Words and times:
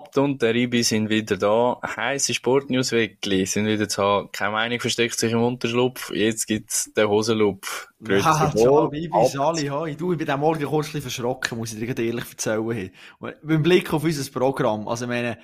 Abt 0.00 0.18
und 0.18 0.40
der 0.40 0.54
Ibi 0.54 0.82
sind 0.82 1.10
wieder 1.10 1.36
da. 1.36 1.78
Heisse 1.96 2.32
Sportnews 2.32 2.92
Weekly 2.92 3.44
sind 3.44 3.66
wieder 3.66 3.88
zu 3.88 4.02
haben. 4.02 4.32
Keine 4.32 4.52
Meinung 4.52 4.80
versteckt 4.80 5.18
sich 5.18 5.32
im 5.32 5.42
Unterschlupf. 5.42 6.10
Jetzt 6.14 6.46
gibt's 6.46 6.92
den 6.94 7.08
Hosenlupf. 7.08 7.88
Ja, 8.06 8.52
ciao, 8.54 8.90
Ibi, 8.90 9.10
Sali, 9.28 9.66
hi. 9.66 9.94
Du, 9.96 10.12
ich 10.12 10.18
bin 10.18 10.30
am 10.30 10.40
Morgen 10.40 10.64
kurz 10.64 10.88
verschrocken, 10.88 11.58
muss 11.58 11.74
ich 11.74 11.94
dir 11.94 12.04
ehrlich 12.04 12.30
erzählen. 12.30 12.90
Und 13.18 13.34
beim 13.42 13.62
Blick 13.62 13.92
auf 13.92 14.04
unser 14.04 14.30
Programm, 14.30 14.88
also 14.88 15.04
ich 15.04 15.10
meine, 15.10 15.38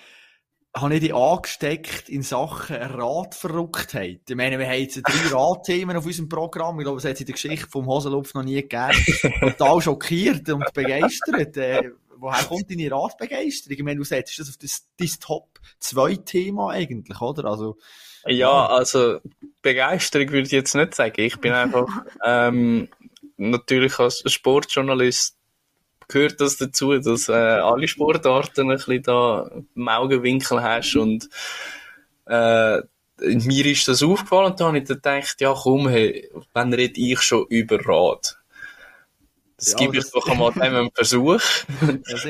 habe 0.75 0.95
ich 0.95 1.01
die 1.01 1.13
angesteckt 1.13 2.09
in 2.09 2.23
Sachen 2.23 2.77
Radverrücktheit. 2.77 4.21
Ich 4.29 4.37
meine, 4.37 4.59
wir 4.59 4.67
haben 4.67 4.81
jetzt 4.81 5.03
drei 5.03 5.29
Radthemen 5.35 5.97
auf 5.97 6.07
unserem 6.07 6.29
Programm. 6.29 6.79
Ich 6.79 6.85
glaube, 6.85 6.99
es 6.99 7.05
hat 7.05 7.21
in 7.21 7.27
der 7.27 7.35
Geschichte 7.35 7.67
vom 7.69 7.87
Hosenlupf 7.87 8.35
noch 8.35 8.43
nie 8.43 8.63
gegeben. 8.63 8.93
Total 9.41 9.81
schockiert 9.81 10.49
und 10.49 10.65
begeistert. 10.73 11.57
Woher 12.19 12.45
kommt 12.45 12.71
deine 12.71 12.91
Radbegeisterung? 12.91 13.77
Ich 13.77 13.85
meine, 13.85 13.99
du 13.99 14.05
setzt 14.05 14.39
das 14.39 14.49
auf 14.49 14.57
das, 14.57 14.87
das 14.99 15.19
Top-2-Thema 15.19 16.71
eigentlich, 16.71 17.21
oder? 17.21 17.45
Also, 17.45 17.77
ja, 18.27 18.67
also 18.67 19.21
Begeisterung 19.63 20.31
würde 20.31 20.47
ich 20.47 20.53
jetzt 20.53 20.75
nicht 20.75 20.95
sagen. 20.95 21.21
Ich 21.21 21.39
bin 21.39 21.53
einfach 21.53 21.87
ähm, 22.25 22.89
natürlich 23.37 23.99
als 23.99 24.23
Sportjournalist 24.31 25.37
gehört 26.09 26.41
das 26.41 26.57
dazu, 26.57 26.99
dass 26.99 27.29
äh, 27.29 27.33
alle 27.33 27.89
Sportarten 27.89 28.71
ein 28.71 28.77
bisschen 28.77 29.03
da 29.03 29.51
im 29.75 29.89
Augenwinkel 29.89 30.63
hast 30.63 30.97
und 30.97 31.29
äh, 32.27 32.81
mir 33.19 33.67
ist 33.67 33.89
das 33.89 34.03
aufgefallen 34.03 34.53
und 34.53 34.61
da 34.61 34.67
habe 34.67 34.79
ich 34.79 34.85
dann 34.85 34.97
gedacht, 34.97 35.41
ja 35.41 35.55
komm, 35.55 35.89
hey, 35.89 36.31
wenn 36.53 36.73
rede 36.73 37.01
ich 37.01 37.21
schon 37.23 37.47
über 37.49 37.79
Rad? 37.85 38.39
Das 39.59 39.73
ja, 39.73 39.79
gebe 39.79 39.97
ich 39.97 40.11
doch 40.11 40.27
einmal 40.29 40.53
einen 40.61 40.91
Versuch. 40.93 41.41
Vielleicht 41.41 42.25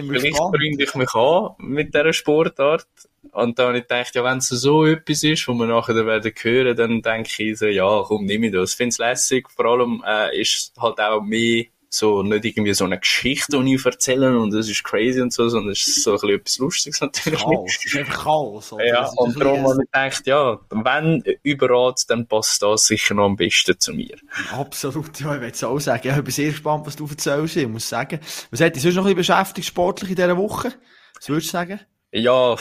bringe 0.52 0.82
ich 0.82 0.94
mich 0.94 1.14
an 1.14 1.55
mit 1.58 1.94
dieser 1.94 2.12
Sportart. 2.12 2.86
Und 3.33 3.58
dann 3.58 3.68
habe 3.68 3.78
ich 3.78 3.84
gedacht, 3.84 4.14
ja, 4.14 4.24
wenn 4.24 4.38
es 4.38 4.48
so 4.48 4.86
etwas 4.86 5.24
ist, 5.24 5.48
wo 5.48 5.55
wir 5.55 5.66
nachher 5.66 6.06
werden 6.06 6.33
hören, 6.41 6.77
dann 6.77 7.02
denke 7.02 7.42
ich 7.42 7.58
so, 7.58 7.66
ja, 7.66 8.02
komm, 8.06 8.24
nimm 8.24 8.44
ich 8.44 8.52
das. 8.52 8.70
Ich 8.70 8.77
finde 8.77 8.91
es 8.91 8.98
lässig. 8.98 9.50
Vor 9.50 9.66
allem 9.66 10.02
äh, 10.06 10.41
ist 10.41 10.72
halt 10.78 11.00
auch 11.00 11.22
mehr 11.22 11.64
so 11.97 12.22
nicht 12.22 12.44
irgendwie 12.44 12.75
so 12.75 12.84
eine 12.84 12.98
Geschichte, 12.98 13.58
die 13.62 13.75
ich 13.75 13.84
erzähle 13.84 14.39
und 14.39 14.52
das 14.52 14.69
ist 14.69 14.84
crazy 14.84 15.20
und 15.20 15.33
so, 15.33 15.48
sondern 15.48 15.72
es 15.72 15.86
ist 15.86 16.02
so 16.02 16.11
ein 16.11 16.14
bisschen 16.16 16.30
etwas 16.30 16.58
Lustiges 16.58 17.00
natürlich. 17.00 17.41
Chaos, 17.41 17.77
es 17.78 17.86
ist 17.86 17.97
einfach 17.97 18.25
Chaos. 18.25 18.72
Oder? 18.72 18.86
Ja, 18.86 19.11
und 19.16 19.41
darum 19.41 19.64
habe 19.64 19.83
ich 19.83 19.91
gedacht, 19.91 20.27
ja, 20.27 20.58
wenn 20.70 21.22
überall, 21.42 21.94
dann 22.08 22.27
passt 22.27 22.62
das 22.62 22.86
sicher 22.86 23.14
noch 23.14 23.24
am 23.24 23.36
besten 23.36 23.78
zu 23.78 23.92
mir. 23.92 24.17
Absolut, 24.52 25.19
ja, 25.20 25.34
ich 25.34 25.41
würde 25.41 25.52
es 25.52 25.64
auch 25.64 25.78
sagen. 25.78 26.08
Ich 26.08 26.24
bin 26.24 26.30
sehr 26.30 26.50
gespannt, 26.50 26.86
was 26.86 26.97
du 26.97 27.06
erzählst, 27.06 27.56
ich 27.56 27.69
muss 27.69 27.89
sagen. 27.89 28.20
Was 28.50 28.61
hat 28.61 28.77
dich 28.77 28.83
sonst 28.83 28.97
noch 28.97 29.06
ein 29.06 29.14
bisschen 29.14 29.34
beschäftigt, 29.34 29.67
sportlich 29.67 30.11
in 30.11 30.17
dieser 30.17 30.36
Woche? 30.36 30.72
Was 31.14 31.28
würdest 31.28 31.48
du 31.48 31.52
sagen? 31.52 31.80
Ja, 32.12 32.56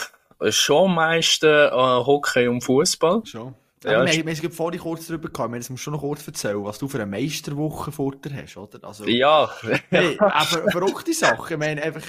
schon 0.49 0.89
am 0.89 0.95
meisten 0.95 1.45
äh, 1.45 1.69
Hockey 1.71 2.47
und 2.47 2.61
Fußball. 2.61 3.23
Schon. 3.25 3.55
Ja, 3.85 4.05
wir, 4.05 4.25
wir 4.25 4.35
haben 4.35 4.51
vorhin 4.51 4.79
kurz 4.79 5.07
darüber 5.07 5.29
gehabt, 5.29 5.53
wir 5.53 5.61
musst 5.69 5.83
schon 5.83 5.93
noch 5.93 6.01
kurz 6.01 6.25
erzählen, 6.25 6.63
was 6.63 6.79
du 6.79 6.87
für 6.87 6.97
eine 6.97 7.05
Meisterwoche 7.05 7.91
vor 7.91 8.15
dir 8.15 8.33
hast, 8.33 8.57
oder? 8.57 8.83
Also, 8.83 9.05
ja. 9.07 9.49
Hey, 9.89 10.17
aber 10.19 10.71
verrückte 10.71 11.13
Sachen, 11.13 11.53
ich 11.53 11.59
meine 11.59 11.81
einfach, 11.83 12.03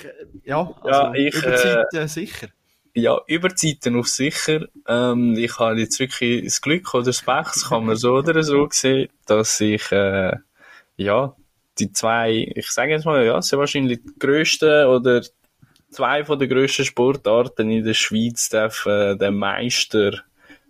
ja, 0.45 0.75
also, 0.81 0.89
ja 0.89 1.15
ich, 1.15 1.35
über 1.35 1.57
Zeiten 1.57 1.97
äh, 1.97 2.09
sicher. 2.09 2.49
Ja, 2.95 3.21
über 3.27 3.55
Zeiten 3.55 3.99
auf 3.99 4.09
sicher. 4.09 4.67
Ähm, 4.89 5.37
ich 5.37 5.59
habe 5.59 5.79
jetzt 5.79 6.01
wirklich 6.01 6.45
das 6.45 6.63
Glück 6.63 6.95
oder 6.95 7.05
das 7.05 7.21
Pech, 7.21 7.45
das 7.45 7.69
kann 7.69 7.85
man 7.85 7.97
so 7.97 8.15
oder 8.15 8.43
so 8.43 8.69
sehen, 8.71 9.11
dass 9.27 9.61
ich, 9.61 9.93
äh, 9.93 10.33
ja, 10.97 11.37
die 11.79 11.93
zwei, 11.93 12.53
ich 12.55 12.71
sage 12.71 12.93
jetzt 12.93 13.05
mal, 13.05 13.25
ja, 13.25 13.41
sind 13.43 13.59
wahrscheinlich 13.59 14.01
die 14.03 14.19
grössten 14.19 14.87
oder 14.87 15.23
zwei 15.91 16.25
von 16.25 16.39
den 16.39 16.49
grössten 16.49 16.85
Sportarten 16.85 17.71
in 17.71 17.85
der 17.85 17.95
Schweiz 17.95 18.49
dürfen 18.49 18.93
äh, 18.93 19.17
den 19.17 19.37
Meister 19.37 20.23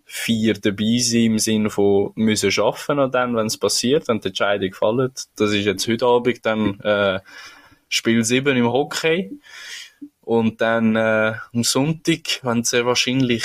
vier 0.09 0.55
dabei 0.55 0.99
sein 1.01 1.25
im 1.25 1.39
Sinne 1.39 1.69
von 1.69 2.13
müssen 2.15 2.53
schaffen 2.53 3.01
an 3.01 3.11
dem, 3.11 3.35
wenn 3.35 3.47
es 3.47 3.59
passiert, 3.59 4.07
wenn 4.07 4.21
die 4.21 4.29
Entscheidung 4.29 4.73
fällt. 4.73 5.25
Das 5.37 5.53
ist 5.53 5.65
jetzt 5.65 5.87
heute 5.89 6.07
Abend 6.07 6.47
dann 6.47 6.81
äh, 6.81 7.21
Spiel 7.89 8.25
7 8.25 8.57
im 8.57 8.73
Hockey. 8.73 9.39
Und 10.21 10.61
dann 10.61 10.97
äh, 10.97 11.35
am 11.53 11.63
Sonntag, 11.65 12.41
wenn 12.43 12.63
sehr 12.65 12.87
wahrscheinlich 12.87 13.45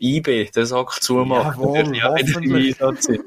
IB 0.00 0.50
den 0.50 0.66
Sack 0.66 1.02
zumacht, 1.02 1.58
Jawohl, 1.58 1.96
ja 1.96 2.14
sind. 2.98 3.24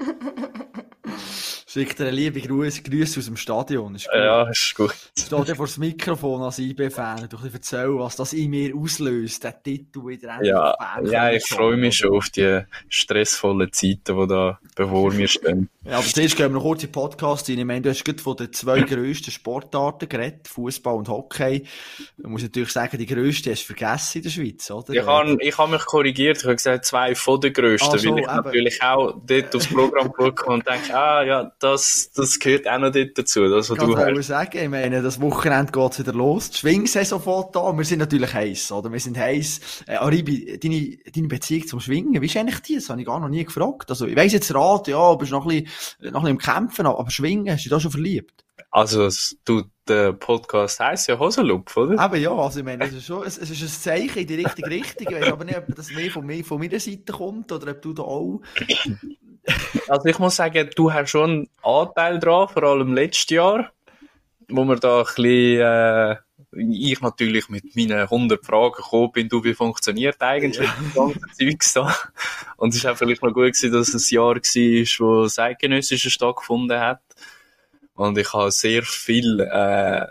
Schickt 1.78 2.00
dir 2.00 2.10
liebe 2.10 2.42
Grüße, 2.42 2.82
Grüße 2.82 3.20
aus 3.20 3.26
dem 3.28 3.38
Stadion. 3.38 3.94
Ist 3.94 4.10
gut. 4.10 4.16
Ja, 4.16 4.50
ist 4.50 4.74
gut. 4.76 4.96
Steht 5.16 5.48
dir 5.48 5.56
vor 5.56 5.68
das 5.68 5.78
Mikrofon 5.78 6.42
als 6.42 6.58
IB-Fan 6.58 7.30
und 7.32 7.54
erzähl, 7.54 8.00
was 8.00 8.16
das 8.16 8.34
in 8.34 8.50
mir 8.50 8.76
auslöst, 8.76 9.44
der 9.44 9.62
Titel 9.62 10.08
wieder 10.08 10.44
Ja, 10.44 10.76
ja 11.04 11.30
ich 11.30 11.46
freue 11.46 11.78
mich 11.78 11.98
schon 11.98 12.16
auf 12.16 12.30
die 12.30 12.62
stressvollen 12.90 13.72
Zeiten, 13.72 14.20
die 14.20 14.28
da 14.28 14.58
bevor 14.76 15.14
mir 15.14 15.28
stehen. 15.28 15.70
Ja, 15.86 16.00
aber 16.00 16.08
zuerst 16.08 16.36
gehen 16.36 16.48
wir 16.48 16.56
noch 16.56 16.64
kurz 16.64 16.84
in 16.84 16.90
den 16.90 16.94
Podcast 16.94 17.48
rein. 17.48 17.60
Ich 17.60 17.66
meine, 17.66 17.82
du 17.82 17.90
hast 17.92 18.04
gerade 18.04 18.22
von 18.22 18.36
den 18.36 18.52
zwei 18.52 18.82
grössten 18.82 19.32
Sportarten 19.32 20.10
geredet, 20.10 20.48
Fußball 20.48 20.96
und 20.96 21.08
Hockey. 21.08 21.66
Man 22.18 22.34
muss 22.34 22.42
natürlich 22.42 22.72
sagen, 22.72 22.98
die 22.98 23.06
grösste 23.06 23.52
hast 23.52 23.62
du 23.62 23.74
vergessen 23.74 24.18
in 24.18 24.24
der 24.24 24.30
Schweiz, 24.32 24.70
oder? 24.70 24.94
Ich 24.94 25.06
habe 25.06 25.38
ich 25.40 25.58
hab 25.58 25.70
mich 25.70 25.86
korrigiert. 25.86 26.40
Ich 26.40 26.44
habe 26.44 26.56
gesagt, 26.56 26.86
zwei 26.86 27.16
von 27.16 27.40
den 27.40 27.54
grössten, 27.54 27.96
ah, 27.96 27.98
so, 27.98 28.10
weil 28.10 28.20
ich 28.20 28.28
eben. 28.28 28.36
natürlich 28.36 28.84
auch 28.84 29.16
dort 29.26 29.56
aufs 29.56 29.68
Programm 29.68 30.12
geschaut 30.18 30.48
und 30.48 30.68
denke, 30.68 30.94
ah, 30.94 31.24
ja, 31.24 31.52
das, 31.60 31.67
das 31.72 32.40
gehört 32.40 32.68
auch 32.68 32.80
noch 32.80 32.92
dazu. 32.92 33.48
Das, 33.50 33.70
was 33.70 33.78
ich 33.78 33.96
kann 33.96 34.16
du 34.16 34.24
sagen, 34.24 34.58
ich 34.58 34.70
meine, 34.70 35.02
das 35.02 35.20
Wochenende 35.22 35.72
geht 35.72 36.00
wieder 36.00 36.14
los. 36.14 36.50
Die 36.52 36.58
Schwingsaison 36.58 37.22
fährt 37.22 37.56
da. 37.56 37.76
Wir 37.78 37.86
sind 37.86 38.00
natürlich 38.00 38.34
heiß, 38.34 38.72
oder? 38.72 38.92
Wir 38.92 39.00
sind 39.00 39.18
heiß. 39.18 39.84
Äh, 39.88 39.96
Aribi, 39.96 40.60
deine, 40.60 40.98
deine 41.14 41.28
Beziehung 41.28 41.68
zum 41.68 41.80
Schwingen, 41.80 42.22
wie 42.22 42.26
ist 42.26 42.38
eigentlich 42.38 42.60
die? 42.62 42.76
Das 42.76 42.90
habe 42.90 43.00
ich 43.02 43.08
gar 43.08 43.20
noch 43.20 43.30
nie 43.30 43.44
gefragt. 43.44 43.90
Also, 43.90 44.06
ich 44.06 44.16
weiss 44.16 44.34
jetzt 44.34 44.54
Rat, 44.54 44.88
ja, 44.88 45.16
bist 45.16 45.32
noch 45.32 45.46
ein 45.46 45.64
bisschen 45.64 46.12
noch 46.12 46.24
ein 46.24 46.36
bisschen 46.36 46.56
im 46.56 46.64
Kämpfen, 46.64 46.86
aber 46.86 47.10
Schwingen, 47.10 47.54
hast 47.54 47.66
du 47.66 47.70
dich 47.70 47.72
da 47.72 47.80
schon 47.80 47.92
verliebt? 47.92 48.44
Also, 48.72 49.10
du, 49.46 49.64
der 49.88 50.14
Podcast 50.14 50.80
heisst 50.80 51.08
ja 51.08 51.18
Hosenlupf, 51.18 51.76
oder? 51.78 52.00
Aber 52.00 52.18
ja, 52.18 52.32
also 52.32 52.60
ich 52.60 52.66
meine, 52.66 52.86
es 52.86 52.94
ist 52.94 53.06
schon, 53.06 53.26
es, 53.26 53.38
es 53.38 53.50
ist 53.50 53.62
ein 53.62 53.68
Zeichen 53.70 54.20
in 54.20 54.28
die 54.28 54.36
richtige 54.36 54.70
Richtung. 54.70 55.08
Ich 55.10 55.16
weiß 55.16 55.32
aber 55.32 55.46
nicht, 55.46 55.58
ob 55.58 55.76
das 55.76 55.92
mehr 55.92 56.12
von, 56.12 56.26
mir, 56.26 56.44
von 56.44 56.60
meiner 56.60 56.80
Seite 56.80 57.14
kommt 57.14 57.52
oder 57.52 57.72
ob 57.72 57.82
du 57.82 57.94
da 57.94 58.04
auch... 58.04 58.42
Also 59.88 60.08
ich 60.08 60.20
muss 60.20 60.36
sagen, 60.36 60.70
du 60.76 60.92
hast 60.92 61.10
schon 61.10 61.30
einen 61.30 61.50
Anteil 61.64 62.20
dran, 62.20 62.50
vor 62.50 62.64
allem 62.64 62.94
letztes 62.94 63.30
Jahr, 63.30 63.72
wo 64.50 64.66
wir 64.66 64.76
da 64.76 65.00
ein 65.00 65.04
bisschen... 65.06 65.62
Äh, 65.62 66.16
ich 66.56 67.02
natürlich 67.02 67.50
mit 67.50 67.76
meinen 67.76 68.00
100 68.00 68.46
Fragen 68.46 68.76
gekommen 68.76 69.12
bin, 69.12 69.30
du, 69.30 69.44
wie 69.44 69.54
funktioniert 69.54 70.22
eigentlich 70.22 70.66
ja. 70.66 70.76
das 70.84 70.94
ganze 70.94 71.20
Zeugs 71.38 71.74
da? 71.74 71.96
Und 72.58 72.70
es 72.70 72.78
ist 72.78 72.86
auch 72.86 72.98
vielleicht 72.98 73.22
noch 73.22 73.34
gut 73.34 73.54
gewesen, 73.54 73.72
dass 73.72 73.94
es 73.94 74.12
ein 74.12 74.16
Jahr 74.16 74.36
war, 74.36 75.00
wo 75.00 75.24
das 75.24 75.40
Eidgenössische 75.40 76.10
stattgefunden 76.10 76.80
hat. 76.80 77.02
Und 77.96 78.18
ich 78.18 78.32
habe 78.34 78.52
sehr 78.52 78.84
viel, 78.84 79.40
äh, 79.40 80.06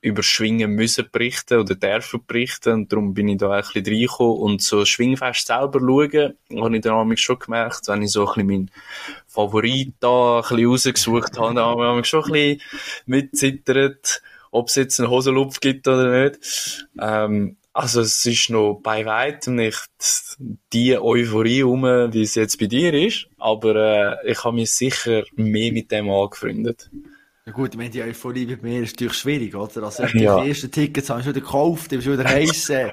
über 0.00 0.22
Schwingen 0.22 0.72
müssen 0.72 1.08
berichten 1.10 1.58
oder 1.58 1.74
dürfen 1.74 2.20
berichten 2.26 2.72
und 2.72 2.92
darum 2.92 3.14
bin 3.14 3.28
ich 3.28 3.38
da 3.38 3.50
ein 3.50 3.62
bisschen 3.62 3.84
reingekommen 3.86 4.38
und 4.38 4.62
so 4.62 4.84
Schwingfest 4.84 5.48
selber 5.48 5.80
schauen, 5.80 6.34
habe 6.62 6.76
ich 6.76 6.82
dann 6.82 7.16
schon 7.16 7.38
gemerkt, 7.38 7.88
wenn 7.88 8.02
ich 8.02 8.12
so 8.12 8.22
ein 8.22 8.26
bisschen 8.26 8.46
meinen 8.46 8.70
Favorit 9.26 9.94
da 10.00 10.36
ein 10.36 10.42
bisschen 10.42 10.66
rausgesucht 10.66 11.38
habe, 11.38 11.54
da 11.54 11.66
habe 11.66 12.00
ich 12.00 12.06
schon 12.06 12.24
ein 12.24 12.32
bisschen 12.32 12.60
mitzittert 13.06 14.22
ob 14.50 14.68
es 14.68 14.76
jetzt 14.76 14.98
einen 15.00 15.10
Hosenlupf 15.10 15.60
gibt 15.60 15.86
oder 15.88 16.24
nicht. 16.24 16.86
Ähm, 17.00 17.56
also 17.72 18.00
es 18.00 18.24
ist 18.26 18.50
noch 18.50 18.80
bei 18.82 19.04
weitem 19.04 19.56
nicht 19.56 19.88
die 20.72 20.98
Euphorie 20.98 21.60
rum, 21.60 21.82
wie 21.82 22.22
es 22.22 22.34
jetzt 22.34 22.58
bei 22.58 22.66
dir 22.66 22.92
ist, 22.94 23.28
aber 23.38 23.76
äh, 24.24 24.32
ich 24.32 24.42
habe 24.42 24.56
mich 24.56 24.72
sicher 24.72 25.22
mehr 25.36 25.72
mit 25.72 25.90
dem 25.92 26.10
angefreundet. 26.10 26.90
Ja 27.48 27.54
gut, 27.54 27.70
ich 27.70 27.78
meine, 27.78 27.88
die 27.88 28.02
Euphorie 28.02 28.44
bei 28.44 28.58
mir 28.60 28.82
ist 28.82 28.96
natürlich 28.96 29.14
schwierig, 29.14 29.54
oder? 29.54 29.84
Also, 29.84 30.02
ja. 30.02 30.42
die 30.42 30.50
ersten 30.50 30.70
Tickets 30.70 31.08
habe 31.08 31.20
ich 31.20 31.24
schon 31.24 31.34
wieder 31.34 31.46
gekauft, 31.46 31.90
ich 31.90 32.04
wieder. 32.04 32.26
Äh, 32.26 32.92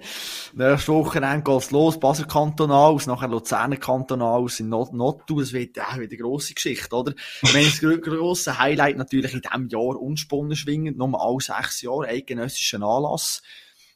nächste 0.53 0.93
Woche 0.93 1.41
geht's 1.43 1.71
los, 1.71 1.99
Basel 1.99 2.25
Kantonal 2.25 2.93
aus, 2.93 3.05
nachher 3.05 3.27
Luzerner 3.27 3.75
Kantonal 3.75 4.39
aus, 4.39 4.61
in 4.61 4.69
Not 4.69 4.93
Nottu, 4.93 5.41
das 5.41 5.51
wird 5.51 5.77
auch 5.77 5.97
wieder 5.97 6.13
eine 6.13 6.17
grosse 6.17 6.53
Geschichte, 6.53 6.95
oder? 6.95 7.13
Ich 7.41 7.53
meine, 7.53 7.65
das 7.65 7.81
grosse 8.01 8.57
Highlight 8.57 8.95
natürlich 8.95 9.33
in 9.33 9.41
diesem 9.41 9.67
Jahr 9.67 10.01
unspunnen 10.01 10.55
schwingen, 10.55 10.95
nochmal 10.95 11.27
alle 11.27 11.41
sechs 11.41 11.81
Jahre, 11.81 12.07
eidgenössischen 12.07 12.81
Anlass. 12.81 13.41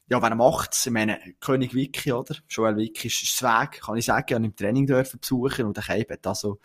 Ja, 0.09 0.21
wer 0.21 0.35
macht's? 0.35 0.85
Ich 0.85 0.91
meine, 0.91 1.19
König 1.39 1.73
Vicky, 1.73 2.11
oder? 2.11 2.35
Joel 2.49 2.75
Vicky 2.75 3.07
ist, 3.07 3.23
ist 3.23 3.41
Weg, 3.41 3.79
kann 3.79 3.95
ich 3.95 4.03
sagen, 4.03 4.35
und 4.35 4.43
im 4.43 4.55
Training 4.57 4.87
dürfen 4.87 5.21
besuchen 5.21 5.67
und 5.67 5.77
Cape 5.77 6.15
hat 6.15 6.27
also, 6.27 6.59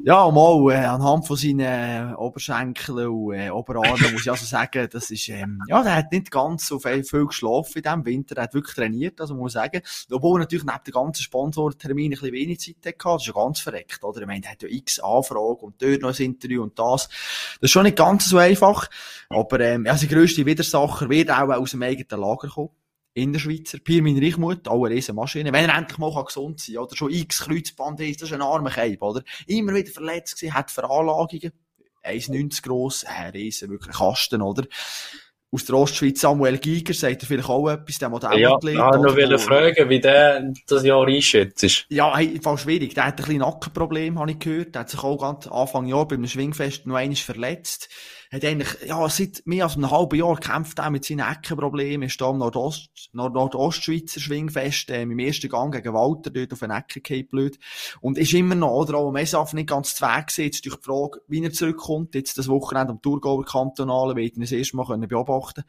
ja, 0.00 0.30
mal, 0.30 0.72
äh, 0.72 0.84
anhand 0.84 1.26
von 1.26 1.36
seinen 1.36 2.14
Oberschenkeln 2.14 3.08
und 3.08 3.34
äh, 3.34 3.50
Oberarmen 3.50 4.12
muss 4.12 4.22
ich 4.22 4.30
also 4.30 4.46
sagen, 4.46 4.88
das 4.90 5.10
ist, 5.10 5.28
ähm, 5.28 5.60
ja, 5.66 5.82
der 5.82 5.96
hat 5.96 6.12
nicht 6.12 6.30
ganz 6.30 6.68
so 6.68 6.78
viel, 6.78 7.02
viel 7.02 7.26
geschlafen 7.26 7.78
in 7.78 7.82
diesem 7.82 8.06
Winter, 8.06 8.34
der 8.36 8.44
hat 8.44 8.54
wirklich 8.54 8.76
trainiert, 8.76 9.20
also 9.20 9.34
muss 9.34 9.52
ich 9.52 9.54
sagen. 9.54 9.82
Obwohl 10.12 10.38
natürlich 10.38 10.64
neben 10.64 10.84
den 10.86 10.92
ganzen 10.92 11.22
Sponsorterminen 11.22 12.12
ein 12.16 12.20
bisschen 12.20 12.32
wenig 12.32 12.60
Zeit 12.60 12.76
hatte, 12.86 12.96
das 13.02 13.22
ist 13.22 13.26
ja 13.26 13.32
ganz 13.32 13.60
verreckt, 13.60 14.04
oder? 14.04 14.20
Ich 14.20 14.26
meine, 14.28 14.40
der 14.40 14.52
hat 14.52 14.62
ja 14.62 14.68
x 14.68 15.00
Anfragen 15.00 15.60
und 15.62 15.82
dort 15.82 16.02
noch 16.02 16.16
ein 16.16 16.24
Interview 16.24 16.62
und 16.62 16.78
das. 16.78 17.08
Das 17.08 17.58
ist 17.62 17.70
schon 17.72 17.82
nicht 17.82 17.96
ganz 17.96 18.28
so 18.28 18.38
einfach, 18.38 18.88
aber 19.28 19.58
ähm, 19.60 19.84
ja, 19.84 19.96
sein 19.96 20.08
grösster 20.08 20.46
Widersacher 20.46 21.08
wird 21.08 21.30
auch 21.30 21.48
aus 21.48 21.72
dem 21.72 21.82
eigenen 21.82 22.20
Lager 22.20 22.48
kommen 22.48 22.70
Innerschweizer. 23.18 23.78
Pirmin 23.78 24.22
Reichmuth, 24.22 24.68
auch 24.68 24.84
eine 24.84 24.94
riesen 24.94 25.14
Maschine. 25.14 25.52
Wenn 25.52 25.68
er 25.68 25.76
endlich 25.76 25.98
mal 25.98 26.12
gesund 26.24 26.60
sein 26.60 26.76
kann, 26.76 26.84
oder 26.84 26.96
schon 26.96 27.10
x 27.10 27.40
Kreuzband 27.40 28.00
ist, 28.00 28.22
das 28.22 28.30
ist 28.30 28.34
ein 28.34 28.42
armer 28.42 28.70
Keib, 28.70 29.02
oder? 29.02 29.22
Immer 29.46 29.74
wieder 29.74 29.90
verletzt 29.90 30.36
gewesen, 30.36 30.54
hat 30.54 30.70
Veranlagungen. 30.70 31.52
1,90 32.04 32.62
gross, 32.62 33.04
ein 33.04 33.30
riesen, 33.32 33.70
wirklich 33.70 33.94
Kasten, 33.96 34.40
oder? 34.40 34.64
aus 35.50 35.64
der 35.64 35.76
Ostschweiz 35.76 36.20
Samuel 36.20 36.58
Giger, 36.58 36.92
sagt 36.92 37.22
er 37.22 37.26
vielleicht 37.26 37.48
auch 37.48 37.68
etwas, 37.68 37.98
der 37.98 38.10
Modell 38.10 38.38
Ja, 38.38 38.56
ich 38.58 38.64
wollte 38.64 38.74
noch 38.74 39.16
wo... 39.16 39.38
fragen, 39.38 39.88
wie 39.88 40.00
der 40.00 40.52
das 40.66 40.84
Jahr 40.84 41.06
einschätzt. 41.06 41.86
Ja, 41.88 42.14
hey, 42.14 42.38
voll 42.42 42.58
schwierig. 42.58 42.94
Der 42.94 43.06
hat 43.06 43.14
ein 43.14 43.24
bisschen 43.24 43.38
Nackenproblem, 43.38 44.18
habe 44.18 44.30
ich 44.32 44.38
gehört. 44.38 44.74
Der 44.74 44.80
hat 44.80 44.90
sich 44.90 45.02
auch 45.02 45.16
ganz 45.16 45.46
Anfang 45.46 45.86
Jahr 45.86 46.06
beim 46.06 46.26
Schwingfest 46.26 46.86
noch 46.86 46.96
einmal 46.96 47.16
verletzt 47.16 47.88
hat 48.30 48.44
eigentlich, 48.44 48.68
ja, 48.86 49.08
seit 49.08 49.42
mehr 49.46 49.64
als 49.64 49.76
einem 49.76 49.90
halben 49.90 50.18
Jahr 50.18 50.38
kämpft 50.38 50.78
er 50.78 50.90
mit 50.90 51.04
seinen 51.04 51.20
Eckenproblemen, 51.20 52.08
ist 52.08 52.20
da 52.20 52.26
am 52.26 52.38
Nordost, 52.38 53.10
Nord 53.12 53.34
Nordostschweizer 53.34 54.20
Schwingfest, 54.20 54.90
äh, 54.90 55.02
im 55.02 55.18
ersten 55.18 55.48
Gang 55.48 55.72
gegen 55.72 55.94
Walter, 55.94 56.30
dort 56.30 56.52
auf 56.52 56.58
den 56.60 56.70
Ecken 56.70 57.02
geht 57.02 57.30
blöd. 57.30 57.58
Und 58.00 58.18
ist 58.18 58.32
immer 58.34 58.54
noch, 58.54 58.72
oder 58.72 58.98
auch 58.98 59.08
am 59.08 59.14
Mesaf 59.14 59.52
nicht 59.52 59.68
ganz 59.68 59.94
zu 59.94 60.04
Weg 60.04 60.26
gewesen. 60.26 60.44
Jetzt 60.44 60.64
durch 60.64 60.76
die 60.76 60.84
Frage, 60.84 61.20
wie 61.28 61.42
er 61.42 61.52
zurückkommt, 61.52 62.14
jetzt 62.14 62.38
das 62.38 62.48
Wochenende 62.48 62.92
am 62.92 63.02
Thurgauer 63.02 63.44
Kantonalen, 63.44 64.16
ich 64.18 64.36
ihn 64.36 64.42
das 64.42 64.52
erste 64.52 64.76
Mal 64.76 64.86
können 64.86 65.08
beobachten 65.08 65.64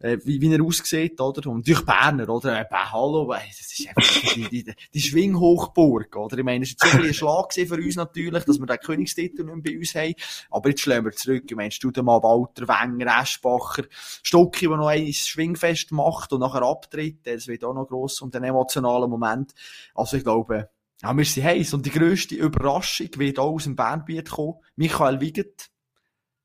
äh, 0.00 0.18
wie, 0.24 0.40
wie 0.40 0.52
er 0.52 0.62
aussieht, 0.62 1.20
oder? 1.20 1.48
Und 1.50 1.66
durch 1.66 1.84
Berner, 1.84 2.28
oder? 2.28 2.60
Äh, 2.60 2.66
Hallo, 2.70 3.32
äh, 3.32 3.38
das 3.48 3.78
ist 3.78 3.88
einfach 3.88 4.34
die, 4.34 4.48
die, 4.48 4.74
die 4.92 5.00
Schwinghochburg, 5.00 6.16
oder? 6.16 6.38
Ich 6.38 6.44
meine, 6.44 6.64
es 6.64 6.76
war 6.80 6.90
so 6.90 6.98
ein 6.98 7.14
Schlag 7.14 7.52
für 7.54 7.76
uns 7.76 7.96
natürlich, 7.96 8.44
dass 8.44 8.58
wir 8.58 8.66
den 8.66 8.78
Königstitel 8.78 9.44
nicht 9.44 9.54
mehr 9.54 9.72
bei 9.72 9.78
uns 9.78 9.94
haben. 9.94 10.14
Aber 10.50 10.68
jetzt 10.68 10.80
schlagen 10.82 11.04
wir 11.04 11.12
zurück. 11.12 11.44
Ich 11.48 11.56
meine, 11.56 11.70
mal 12.02 12.22
Walter 12.22 12.66
Wenger, 12.68 13.20
Eschbacher, 13.22 13.84
Stucki, 14.22 14.68
der 14.68 14.76
noch 14.76 14.88
ein 14.88 15.12
Schwingfest 15.12 15.92
macht 15.92 16.32
und 16.32 16.40
nachher 16.40 16.62
abtritt. 16.62 17.26
Das 17.26 17.46
wird 17.46 17.64
auch 17.64 17.74
noch 17.74 17.86
gross 17.86 18.20
und 18.20 18.34
ein 18.36 18.44
emotionaler 18.44 19.08
Moment. 19.08 19.54
Also 19.94 20.16
ich 20.16 20.24
glaube, 20.24 20.70
ja, 21.02 21.14
wir 21.14 21.24
sind 21.24 21.44
heiß. 21.44 21.74
Und 21.74 21.86
die 21.86 21.90
grösste 21.90 22.34
Überraschung 22.34 23.10
wird 23.16 23.38
auch 23.38 23.52
aus 23.52 23.64
dem 23.64 23.76
Bernbiet 23.76 24.30
kommen. 24.30 24.54
Michael 24.76 25.20
Wiegert. 25.20 25.70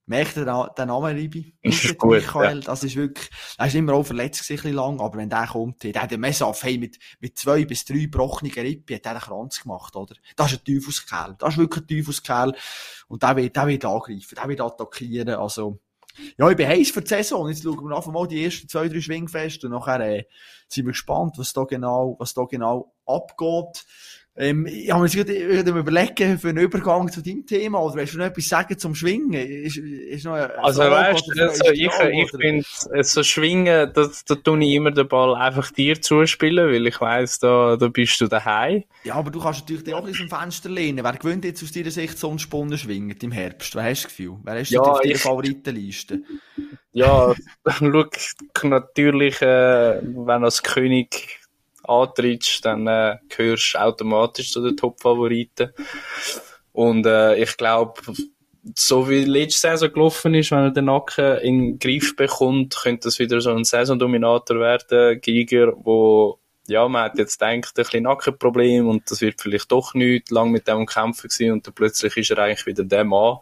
Merkt 0.09 0.38
ihr 0.38 0.45
den 0.75 0.88
Namen, 0.88 1.15
Ribi? 1.15 1.53
Gut, 2.00 2.09
Michael, 2.09 2.57
ja. 2.57 2.65
das 2.65 2.83
ist 2.83 2.95
wirklich, 2.95 3.29
er 3.59 3.67
ist 3.67 3.75
immer 3.75 3.94
auch 3.94 4.03
verletzt 4.03 4.44
sich 4.44 4.65
ein 4.65 4.73
lang, 4.73 5.00
aber 5.00 5.19
wenn 5.19 5.29
der 5.29 5.45
kommt, 5.45 5.83
der 5.83 6.01
hat 6.01 6.09
den 6.09 6.19
Messaf, 6.19 6.63
hey, 6.63 6.79
mit, 6.79 6.97
mit 7.19 7.38
zwei 7.38 7.63
bis 7.63 7.85
drei 7.85 8.00
gebrochenen 8.00 8.51
Rippen, 8.51 8.95
hat 8.95 9.06
der 9.06 9.11
einen 9.11 9.21
Kranz 9.21 9.61
gemacht, 9.61 9.95
oder? 9.95 10.15
Das 10.35 10.51
ist 10.51 10.61
ein 10.61 10.73
Teufelskerl. 10.73 11.35
Das 11.38 11.53
ist 11.53 11.57
wirklich 11.59 11.83
ein 11.83 11.88
Teufelskerl. 11.88 12.56
Und 13.07 13.21
der 13.21 13.35
wird, 13.35 13.56
der 13.56 13.67
wird 13.67 13.85
angreifen, 13.85 14.35
der 14.35 14.50
wird 14.50 14.61
attackieren, 14.61 15.35
also, 15.35 15.79
ja, 16.38 16.50
ich 16.50 16.57
bin 16.57 16.67
heiß 16.67 16.89
für 16.89 17.01
die 17.01 17.07
Saison. 17.07 17.47
Jetzt 17.47 17.62
schauen 17.62 17.88
wir 17.88 17.95
einfach 17.95 18.12
mal 18.12 18.27
die 18.27 18.44
ersten 18.44 18.67
zwei, 18.67 18.89
drei 18.89 19.01
Schwingfeste 19.01 19.67
und 19.67 19.73
nachher, 19.73 20.00
äh, 20.00 20.25
sind 20.67 20.85
wir 20.85 20.91
gespannt, 20.91 21.38
was 21.38 21.53
da 21.53 21.65
genau, 21.65 22.15
was 22.19 22.33
da 22.33 22.45
genau 22.45 22.95
abgeht. 23.05 23.85
Ähm, 24.41 24.65
ich 24.68 24.89
habe 24.89 25.01
mir 25.01 25.09
jetzt 25.09 25.68
überlegen 25.68 26.39
für 26.39 26.47
einen 26.47 26.59
Übergang 26.59 27.12
zu 27.12 27.21
deinem 27.21 27.45
Thema, 27.45 27.81
oder 27.81 27.95
willst 27.95 28.13
du 28.13 28.19
noch 28.19 28.25
etwas 28.25 28.47
sagen 28.47 28.77
zum 28.80 28.95
Schwingen? 28.95 29.33
Ist, 29.33 29.75
ist 29.75 30.24
noch 30.24 30.36
also 30.36 30.81
weißt 30.81 31.27
du, 31.27 31.44
also, 31.44 31.71
ich, 31.71 31.81
ich 31.81 32.31
finde, 32.31 33.03
so 33.03 33.21
Schwingen, 33.21 33.91
da, 33.94 34.09
da 34.27 34.36
tue 34.36 34.63
ich 34.63 34.75
immer 34.75 34.91
den 34.91 35.09
Ball 35.09 35.36
einfach 35.36 35.69
dir 35.71 36.01
zuspielen, 36.01 36.71
weil 36.71 36.88
ich 36.88 37.01
weiss, 37.01 37.39
da, 37.39 37.75
da 37.75 37.89
bist 37.89 38.21
du 38.21 38.27
daheim. 38.27 38.86
Ja, 39.03 39.15
aber 39.15 39.30
du 39.30 39.41
kannst 39.41 39.69
natürlich 39.69 39.94
auch 39.94 40.06
bisschen 40.06 40.31
am 40.31 40.39
Fenster 40.39 40.69
lehnen. 40.69 41.03
Wer 41.03 41.13
gewinnt 41.18 41.44
jetzt 41.44 41.62
aus 41.62 41.74
deiner 41.74 41.91
Sicht 41.91 42.18
so 42.18 42.30
einen 42.30 42.39
Spunnen 42.39 42.77
schwingen 42.77 43.18
im 43.21 43.31
Herbst? 43.33 43.75
Wer 43.75 43.83
hast 43.83 44.03
du 44.03 44.07
das 44.07 44.18
Gefühl? 44.18 44.38
Wer 44.44 44.59
hast 44.62 44.69
du 44.71 44.75
ja, 44.75 44.81
auf 44.81 45.01
deiner 45.01 45.15
Favoritenliste? 45.15 46.24
Ja, 46.94 47.36
schau, 47.68 48.06
natürlich, 48.63 49.41
äh, 49.41 50.01
wenn 50.01 50.45
als 50.45 50.63
König 50.63 51.38
antrittst, 51.89 52.63
dann 52.65 52.88
äh, 52.88 53.18
gehörst 53.30 53.74
du 53.74 53.80
automatisch 53.80 54.51
zu 54.51 54.62
den 54.62 54.77
Top-Favoriten. 54.77 55.74
Und 56.71 57.06
äh, 57.06 57.36
ich 57.41 57.57
glaube, 57.57 58.01
so 58.75 59.09
wie 59.09 59.24
letzte 59.24 59.62
Saison 59.62 59.91
gelaufen 59.91 60.33
ist, 60.36 60.51
wenn 60.51 60.59
er 60.59 60.71
den 60.71 60.86
Nacken 60.86 61.38
in 61.39 61.59
den 61.59 61.80
Griff 61.80 62.15
bekommt, 62.15 62.75
könnte 62.75 63.07
das 63.07 63.19
wieder 63.19 63.41
so 63.41 63.51
ein 63.51 63.63
Saisondominator 63.63 64.59
werden. 64.59 65.19
Giger, 65.21 65.74
wo 65.75 66.39
ja, 66.69 66.88
man 66.88 67.03
hat 67.03 67.18
jetzt 67.18 67.39
gedacht, 67.39 67.56
ein 67.56 67.83
bisschen 67.83 68.03
Nackenproblem 68.03 68.88
und 68.88 69.09
das 69.09 69.21
wird 69.21 69.41
vielleicht 69.41 69.71
doch 69.71 69.94
nicht 69.95 70.30
lang 70.30 70.51
mit 70.51 70.68
dem 70.68 70.86
kämpfen 70.86 71.27
gewesen 71.27 71.51
und 71.51 71.65
dann 71.65 71.74
plötzlich 71.74 72.15
ist 72.15 72.31
er 72.31 72.38
eigentlich 72.39 72.65
wieder 72.65 72.83
der 72.83 73.03
Mann, 73.03 73.38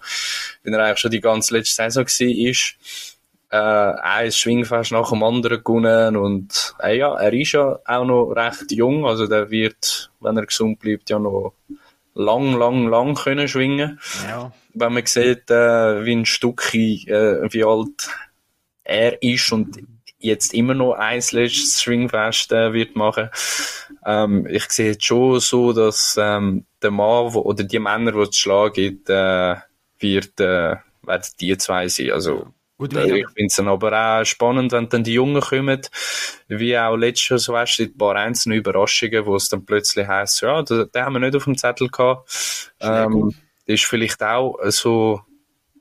wenn 0.63 0.73
er 0.73 0.85
eigentlich 0.85 0.99
schon 0.99 1.11
die 1.11 1.19
ganze 1.19 1.53
letzte 1.55 1.75
Saison 1.75 2.05
war 2.05 3.16
äh, 3.49 3.57
ein 3.57 4.31
Schwingfest 4.31 4.91
nach 4.91 5.09
dem 5.09 5.23
anderen 5.23 5.63
gewonnen 5.63 6.17
und 6.17 6.75
äh, 6.81 6.97
ja, 6.97 7.15
er 7.15 7.33
ist 7.33 7.53
ja 7.53 7.79
auch 7.85 8.05
noch 8.05 8.31
recht 8.31 8.71
jung, 8.71 9.05
also 9.05 9.27
der 9.27 9.49
wird, 9.49 10.11
wenn 10.19 10.37
er 10.37 10.45
gesund 10.45 10.79
bleibt, 10.79 11.09
ja 11.09 11.19
noch 11.19 11.53
lang, 12.13 12.53
lang, 12.53 12.87
lang 12.87 13.15
können 13.15 13.47
schwingen. 13.47 13.99
Ja. 14.27 14.51
Wenn 14.73 14.93
man 14.93 15.05
sieht, 15.05 15.49
äh, 15.49 16.05
wie 16.05 16.15
ein 16.15 16.25
Stückchen, 16.25 17.07
äh, 17.07 17.53
wie 17.53 17.63
alt 17.63 18.09
er 18.83 19.21
ist 19.21 19.51
und 19.51 19.77
jetzt 20.19 20.53
immer 20.53 20.73
noch 20.73 20.93
ein 20.93 21.21
letztes 21.31 21.81
Schwingfest 21.81 22.51
äh, 22.51 22.73
wird 22.73 22.95
machen. 22.95 23.29
Ähm, 24.05 24.47
ich 24.47 24.69
sehe 24.71 24.91
jetzt 24.91 25.05
schon 25.05 25.39
so, 25.39 25.73
dass 25.73 26.17
ähm, 26.19 26.65
der 26.81 26.91
Mann 26.91 27.33
wo, 27.33 27.41
oder 27.41 27.63
die 27.63 27.79
Männer, 27.79 28.11
die 28.11 28.19
es 28.19 28.35
schlagen 28.35 28.73
gibt, 28.73 29.09
äh, 29.09 29.55
wird, 29.99 30.39
äh, 30.39 30.77
werden 31.03 31.29
die 31.39 31.57
zwei 31.57 31.87
sein. 31.87 32.11
Also 32.11 32.47
Gut, 32.77 32.93
ich 32.93 33.25
finde 33.29 33.47
es 33.47 33.55
dann 33.55 33.67
aber 33.69 33.91
auch 34.19 34.23
spannend, 34.23 34.71
wenn 34.71 34.87
dann 34.87 35.03
die 35.03 35.13
Jungen 35.13 35.41
kommen, 35.41 35.81
wie 36.47 36.77
auch 36.77 36.95
letztes 36.95 37.29
Jahr, 37.29 37.39
so 37.39 37.53
weißt 37.53 37.79
du, 37.79 37.83
ein 37.83 37.97
paar 37.97 38.15
einzelne 38.15 38.55
Überraschungen, 38.55 39.25
wo 39.25 39.35
es 39.35 39.49
dann 39.49 39.65
plötzlich 39.65 40.07
heisst, 40.07 40.41
ja, 40.41 40.61
den, 40.61 40.91
den 40.91 41.01
haben 41.03 41.13
wir 41.13 41.19
nicht 41.19 41.35
auf 41.35 41.45
dem 41.45 41.57
Zettel 41.57 41.89
gehabt. 41.89 42.71
Ähm, 42.79 43.33
ist 43.65 43.85
vielleicht 43.85 44.21
auch 44.21 44.59
so 44.65 45.21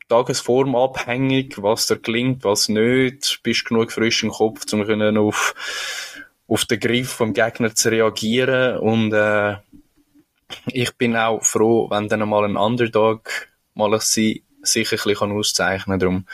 tagesformabhängig, 0.09 1.63
was 1.63 1.87
da 1.87 1.97
klingt, 1.97 2.45
was 2.45 2.71
nicht. 2.71 3.41
Bist 3.43 3.67
genug 3.67 3.93
frisch 3.93 4.23
im 4.23 4.31
Kopf, 4.31 4.73
um 4.73 4.85
können 4.87 5.19
auf, 5.19 5.55
auf 6.49 6.65
den 6.65 6.81
Griff 6.81 7.11
vom 7.11 7.35
Gegner 7.35 7.75
zu 7.75 7.91
reagieren. 7.91 8.79
Und 8.79 9.13
äh, 9.13 9.57
ich 10.69 10.97
bin 10.97 11.15
auch 11.17 11.45
froh, 11.45 11.91
wenn 11.91 12.09
dann 12.09 12.27
mal 12.29 12.45
ein 12.45 12.57
Underdog 12.57 13.29
mal 13.75 14.01
sich, 14.01 14.45
sich 14.63 14.93
ein 14.93 14.99
bisschen 15.05 15.33
auszeichnen 15.33 16.01
kann 16.01 16.27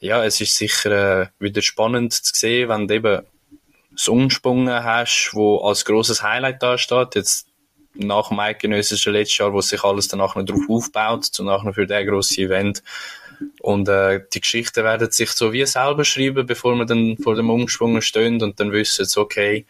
ja, 0.00 0.24
es 0.24 0.40
ist 0.40 0.56
sicher 0.56 1.22
äh, 1.22 1.26
wieder 1.38 1.62
spannend 1.62 2.12
zu 2.12 2.32
sehen, 2.34 2.68
wenn 2.68 2.86
du 2.86 2.94
eben 2.94 3.22
das 3.90 4.08
Umsprungen 4.08 4.84
hast, 4.84 5.30
wo 5.32 5.58
als 5.58 5.84
grosses 5.84 6.22
Highlight 6.22 6.62
da 6.62 6.78
steht. 6.78 7.16
Jetzt 7.16 7.48
nach 7.94 8.28
dem 8.28 8.38
eidgenössischen 8.38 9.12
letzten 9.12 9.42
Jahr, 9.42 9.52
wo 9.52 9.60
sich 9.60 9.82
alles 9.82 10.06
danach 10.06 10.36
noch 10.36 10.44
drauf 10.44 10.62
aufbaut, 10.68 11.24
zu 11.24 11.42
nachher 11.42 11.74
für 11.74 11.86
der 11.86 12.04
grosse 12.04 12.42
Event. 12.42 12.82
Und 13.60 13.88
äh, 13.88 14.20
die 14.32 14.40
Geschichten 14.40 14.84
werden 14.84 15.10
sich 15.10 15.30
so 15.30 15.52
wie 15.52 15.66
selber 15.66 16.04
schreiben, 16.04 16.46
bevor 16.46 16.76
wir 16.76 16.86
dann 16.86 17.16
vor 17.18 17.34
dem 17.34 17.50
Umschwung 17.50 18.00
stehen 18.00 18.42
und 18.42 18.58
dann 18.60 18.72
wissen, 18.72 19.06
okay, 19.16 19.66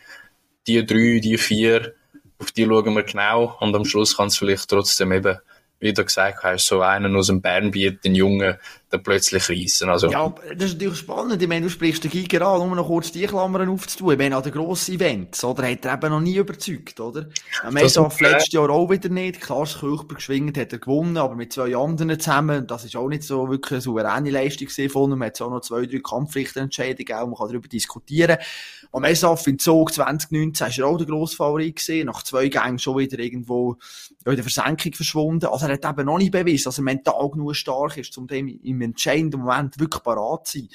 die 0.66 0.84
drei, 0.84 1.20
die 1.20 1.38
vier, 1.38 1.94
auf 2.38 2.52
die 2.52 2.64
schauen 2.66 2.94
wir 2.94 3.02
genau 3.02 3.56
und 3.60 3.74
am 3.74 3.84
Schluss 3.84 4.16
kann 4.16 4.28
es 4.28 4.36
vielleicht 4.36 4.68
trotzdem 4.68 5.12
eben 5.12 5.38
wie 5.80 5.92
du 5.92 6.04
gesagt 6.04 6.42
hast, 6.42 6.66
so 6.66 6.80
einen 6.80 7.14
aus 7.14 7.28
dem 7.28 7.40
Bernbiet, 7.40 8.04
den 8.04 8.14
Jungen, 8.14 8.56
dann 8.90 9.02
plötzlich 9.02 9.48
reissen. 9.48 9.90
Also. 9.90 10.10
Ja, 10.10 10.34
das 10.56 10.70
ist 10.70 10.74
natürlich 10.74 10.98
spannend. 10.98 11.42
Ich 11.42 11.48
meine, 11.48 11.66
du 11.66 11.70
sprichst 11.70 12.04
den 12.04 12.10
Giger 12.10 12.46
an, 12.46 12.62
um 12.62 12.74
noch 12.74 12.86
kurz 12.86 13.12
die 13.12 13.26
Klammern 13.26 13.68
aufzutun. 13.68 14.12
Ich 14.12 14.18
meine, 14.18 14.36
an 14.36 14.42
den 14.42 14.52
grossen 14.52 14.94
Events, 14.94 15.44
oder? 15.44 15.68
Hat 15.68 15.84
er 15.84 15.94
eben 15.94 16.10
noch 16.10 16.20
nie 16.20 16.36
überzeugt, 16.36 16.98
oder? 16.98 17.26
Am 17.62 17.74
Mesaf 17.74 18.18
letztes 18.20 18.52
Jahr 18.52 18.70
auch 18.70 18.88
wieder 18.90 19.10
nicht. 19.10 19.40
Klar, 19.40 19.60
das 19.60 19.78
Kirchberg 19.78 20.16
geschwingt 20.16 20.56
hat 20.56 20.72
er 20.72 20.78
gewonnen, 20.78 21.18
aber 21.18 21.34
mit 21.34 21.52
zwei 21.52 21.76
anderen 21.76 22.18
zusammen. 22.18 22.66
Das 22.66 22.84
ist 22.84 22.96
auch 22.96 23.08
nicht 23.08 23.24
so 23.24 23.50
wirklich 23.50 23.72
eine 23.72 23.80
souveräne 23.82 24.30
Leistung 24.30 24.68
von 24.68 25.12
ihm. 25.12 25.18
Man 25.18 25.28
hat 25.28 25.40
auch 25.40 25.50
noch 25.50 25.60
zwei, 25.60 25.84
drei 25.84 26.00
Kampfrichterentscheidungen 26.00 26.96
gegeben. 26.96 27.30
Man 27.30 27.34
kann 27.34 27.48
darüber 27.48 27.68
diskutieren. 27.68 28.38
Am 28.90 29.02
Mesaf 29.02 29.46
in 29.46 29.58
Zog 29.58 29.92
2019 29.92 30.66
ist 30.66 30.78
er 30.78 30.86
auch 30.86 30.96
der 30.96 31.06
Grossfavorit 31.06 31.76
gesehen. 31.76 32.06
Nach 32.06 32.22
zwei 32.22 32.48
Gängen 32.48 32.78
schon 32.78 32.96
wieder 32.96 33.18
irgendwo 33.18 33.76
in 34.30 34.36
der 34.36 34.44
Versenkung 34.44 34.92
verschwunden. 34.94 35.46
Also 35.46 35.66
er 35.66 35.74
hat 35.74 35.84
eben 35.84 36.06
noch 36.06 36.18
nicht 36.18 36.32
bewiesen, 36.32 36.64
dass 36.64 36.78
er 36.78 36.84
mental 36.84 37.30
genug 37.30 37.54
stark 37.54 37.96
ist, 37.96 38.16
um 38.18 38.26
dem 38.26 38.48
im 38.48 38.80
entscheidenden 38.80 39.40
Moment 39.40 39.78
wirklich 39.78 40.02
parat 40.02 40.46
zu 40.46 40.58
sein. 40.58 40.68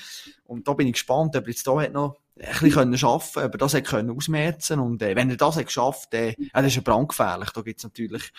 Und 0.45 0.67
da 0.67 0.73
bin 0.73 0.87
ich 0.87 0.93
gespannt, 0.93 1.35
ob 1.35 1.43
er 1.43 1.49
jetzt 1.49 1.67
da 1.67 1.87
noch 1.89 2.17
ein 2.39 2.59
bisschen 2.61 2.97
schaffen 2.97 3.33
können, 3.33 3.45
aber 3.45 3.57
das 3.57 3.73
hat 3.73 3.85
können 3.85 4.09
ausmerzen 4.09 4.79
und 4.79 5.01
äh, 5.03 5.15
wenn 5.15 5.29
er 5.29 5.37
das 5.37 5.55
hat 5.55 5.67
geschafft, 5.67 6.13
äh, 6.15 6.29
ja, 6.37 6.47
das 6.53 6.67
ist 6.67 6.75
ja 6.77 6.81
brandgefährlich. 6.81 7.49
Da 7.51 7.61
gibt's 7.61 7.83
natürlich, 7.83 8.31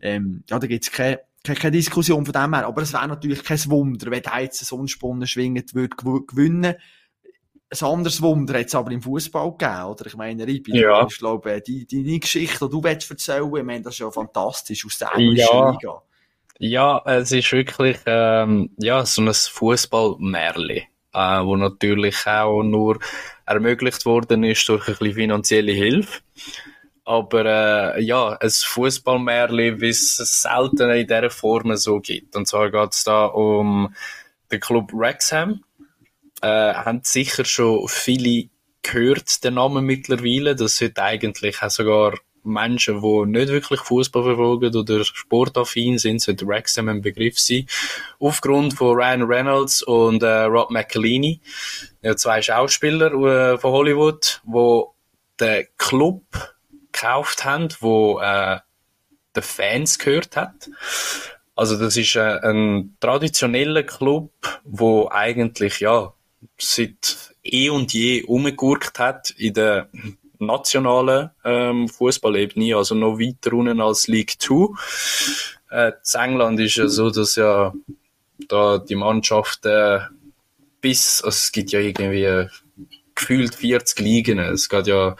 ähm, 0.00 0.42
ja, 0.48 0.58
da 0.58 0.66
gibt's 0.66 0.90
keine, 0.90 1.20
keine, 1.44 1.58
keine 1.58 1.76
Diskussion 1.76 2.24
von 2.24 2.32
dem 2.32 2.54
her, 2.54 2.66
aber 2.66 2.82
es 2.82 2.94
wäre 2.94 3.06
natürlich 3.08 3.44
kein 3.44 3.62
Wunder, 3.66 4.10
wenn 4.10 4.22
der 4.22 4.40
jetzt 4.40 4.72
einen 4.72 4.88
Spunnen 4.88 5.26
schwingend 5.26 5.74
würde 5.74 5.96
gewinnen 6.26 6.76
ein 7.72 7.88
anderes 7.88 8.20
Wunder 8.20 8.54
es 8.60 8.74
aber 8.74 8.90
im 8.90 9.00
Fußball 9.00 9.50
gegeben, 9.52 9.84
oder? 9.84 10.06
Ich 10.06 10.16
meine, 10.16 10.46
Ribi, 10.46 10.78
ja. 10.78 11.06
ich 11.06 11.18
glaube, 11.18 11.62
die, 11.62 11.86
die 11.86 12.20
Geschichte, 12.20 12.66
die 12.66 12.70
du 12.70 12.84
willst 12.84 13.10
erzählen, 13.10 13.50
ich 13.54 13.62
meine, 13.62 13.82
das 13.82 13.94
ist 13.94 14.00
ja 14.00 14.10
fantastisch 14.10 14.84
aus 14.84 14.98
der 14.98 15.14
englischen 15.14 15.56
ja. 15.56 15.70
Liga. 15.70 16.02
Ja, 16.58 17.02
es 17.06 17.32
ist 17.32 17.50
wirklich, 17.52 17.98
ähm, 18.06 18.70
ja, 18.76 19.04
so 19.06 19.22
ein 19.22 19.32
Fußball-Märli. 19.32 20.86
äh, 21.12 21.44
wo 21.44 21.56
natürlich 21.56 22.26
auch 22.26 22.62
nur 22.62 22.98
ermöglicht 23.46 24.06
worden 24.06 24.44
ist 24.44 24.68
durch 24.68 24.88
ein 24.88 24.96
bisschen 24.96 25.14
finanzielle 25.14 25.72
Hilfe. 25.72 26.20
Aber 27.04 27.96
äh, 27.96 28.02
ja, 28.02 28.36
ein 28.40 28.50
Fußballmärchen, 28.50 29.80
wie 29.80 29.88
es 29.88 30.16
selten 30.16 30.90
in 30.90 31.06
dieser 31.06 31.30
Form 31.30 31.74
so 31.76 32.00
gibt. 32.00 32.36
Und 32.36 32.46
zwar 32.46 32.70
geht 32.70 32.92
es 32.92 33.04
da 33.04 33.26
um 33.26 33.94
den 34.50 34.60
Club 34.60 34.92
Wrexham. 34.92 35.64
Äh, 36.42 36.74
haben 36.74 37.00
sicher 37.04 37.44
schon 37.44 37.86
viele 37.88 38.48
gehört, 38.82 39.44
den 39.44 39.54
Namen 39.54 39.84
mittlerweile. 39.84 40.56
Das 40.56 40.76
sollte 40.76 41.02
eigentlich 41.02 41.62
auch 41.62 41.70
sogar 41.70 42.14
Menschen, 42.44 43.00
die 43.00 43.26
nicht 43.26 43.48
wirklich 43.48 43.80
Fußball 43.80 44.24
verfolgen 44.24 44.74
oder 44.74 45.04
sportaffin 45.04 45.98
sind, 45.98 46.20
sollte 46.20 46.46
Wrexham 46.46 46.88
ein 46.88 47.00
Begriff 47.00 47.38
sein. 47.38 47.66
Aufgrund 48.18 48.74
von 48.74 48.96
Ryan 48.96 49.22
Reynolds 49.22 49.82
und 49.82 50.22
äh, 50.22 50.42
Rob 50.42 50.70
McElhenney, 50.70 51.40
ja, 52.02 52.16
zwei 52.16 52.42
Schauspieler 52.42 53.12
äh, 53.12 53.58
von 53.58 53.72
Hollywood, 53.72 54.40
wo 54.44 54.94
den 55.38 55.66
Club 55.78 56.24
gekauft 56.92 57.44
haben, 57.44 57.68
wo 57.80 58.20
äh, 58.20 58.58
den 59.34 59.42
Fans 59.42 59.98
gehört 59.98 60.36
hat. 60.36 60.70
Also 61.54 61.78
das 61.78 61.96
ist 61.96 62.16
äh, 62.16 62.40
ein 62.42 62.96
traditioneller 63.00 63.82
Club, 63.82 64.32
wo 64.64 65.08
eigentlich 65.10 65.80
ja 65.80 66.12
seit 66.58 67.34
eh 67.42 67.70
und 67.70 67.92
je 67.92 68.22
umgegurkt 68.22 68.98
hat 68.98 69.30
in 69.30 69.54
der 69.54 69.88
nationalen 70.38 71.30
ähm, 71.44 71.88
Fußballebene, 71.88 72.76
also 72.76 72.94
noch 72.94 73.18
weiter 73.18 73.52
unten 73.54 73.80
als 73.80 74.08
League 74.08 74.40
2. 74.40 74.74
Äh, 75.70 75.92
England 76.14 76.60
ist 76.60 76.76
ja 76.76 76.88
so, 76.88 77.10
dass 77.10 77.36
ja 77.36 77.72
da 78.48 78.78
die 78.78 78.96
Mannschaft 78.96 79.64
äh, 79.66 80.00
bis, 80.80 81.22
also 81.22 81.28
es 81.28 81.52
gibt 81.52 81.70
ja 81.70 81.80
irgendwie 81.80 82.24
äh, 82.24 82.48
gefühlt 83.14 83.54
40 83.54 84.00
Ligen, 84.00 84.38
es 84.38 84.68
geht 84.68 84.86
ja 84.86 85.16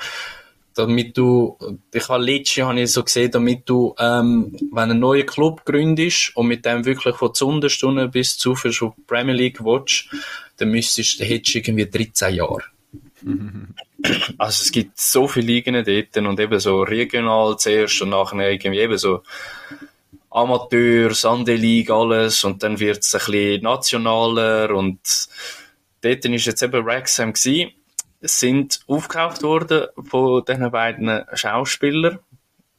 damit 0.75 1.17
du, 1.17 1.59
ich 1.93 2.09
habe 2.09 2.25
letztes 2.25 2.57
Jahr 2.57 2.87
so 2.87 3.03
gesehen, 3.03 3.31
damit 3.31 3.69
du, 3.69 3.95
ähm, 3.99 4.57
wenn 4.73 4.91
ein 4.91 4.99
neuer 4.99 5.25
Club 5.25 5.65
gründest 5.65 6.37
und 6.37 6.47
mit 6.47 6.65
dem 6.65 6.85
wirklich 6.85 7.17
von 7.17 7.33
der 7.39 7.47
Unterstunde 7.47 8.09
bis 8.09 8.37
zu 8.37 8.55
schon 8.57 8.93
Premier 9.07 9.35
League 9.35 9.65
watch, 9.65 10.11
dann 10.57 10.71
müsstest, 10.71 11.21
du 11.21 11.25
irgendwie 11.59 11.87
13 11.87 12.35
Jahre. 12.35 12.65
Also 14.37 14.63
es 14.65 14.73
gibt 14.73 14.99
so 14.99 15.29
viele 15.29 15.47
Ligen 15.47 15.75
dort 15.75 16.27
und 16.27 16.41
eben 16.41 16.59
so 16.59 16.83
regional 16.83 17.57
zuerst 17.57 18.03
und 18.03 18.09
nachher 18.09 18.51
irgendwie 18.51 18.81
eben 18.81 18.99
so 18.99 19.23
Amateur, 20.29 21.15
League, 21.57 21.89
alles 21.89 22.43
und 22.43 22.65
dann 22.65 22.81
wird 22.81 22.99
es 22.99 23.15
ein 23.15 23.21
bisschen 23.21 23.63
nationaler 23.63 24.75
und 24.75 24.99
dort 26.01 26.25
ist 26.25 26.47
jetzt 26.47 26.63
eben 26.63 26.85
Wrexham 26.85 27.33
gewesen, 27.33 27.71
sind 28.23 28.81
aufgekauft 28.87 29.43
worden 29.43 29.89
von 30.09 30.45
diesen 30.45 30.71
beiden 30.71 31.25
Schauspielern, 31.35 32.19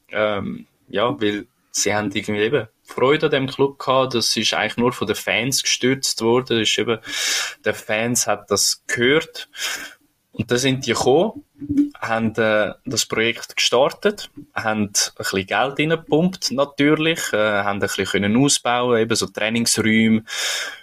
ähm, 0.09 0.67
ja, 0.87 1.19
weil 1.21 1.47
sie 1.71 1.93
haben 1.93 2.11
irgendwie 2.11 2.43
eben 2.43 2.67
Freude 2.83 3.27
an 3.27 3.31
dem 3.31 3.47
Club 3.47 3.79
gehabt. 3.79 4.13
Das 4.13 4.35
ist 4.35 4.53
eigentlich 4.53 4.77
nur 4.77 4.93
von 4.93 5.07
den 5.07 5.15
Fans 5.15 5.63
gestützt 5.63 6.21
worden. 6.21 6.59
Das 6.59 6.69
ist 6.69 6.77
eben, 6.77 6.99
der 7.65 7.73
Fans 7.73 8.27
hat 8.27 8.49
das 8.51 8.83
gehört 8.87 9.49
und 10.31 10.49
dann 10.49 10.57
sind 10.57 10.85
die 10.85 10.93
gekommen, 10.93 11.43
haben 11.99 12.35
äh, 12.35 12.73
das 12.85 13.05
Projekt 13.05 13.55
gestartet, 13.55 14.29
haben 14.53 14.83
ein 14.83 14.89
bisschen 15.17 15.47
Geld 15.47 15.79
reingepumpt, 15.79 16.51
natürlich, 16.51 17.19
äh, 17.33 17.37
haben 17.37 17.77
ein 17.77 17.79
bisschen 17.79 18.05
können 18.05 18.37
ausbauen, 18.37 18.99
eben 18.99 19.15
so 19.15 19.27
Trainingsräume 19.27 20.23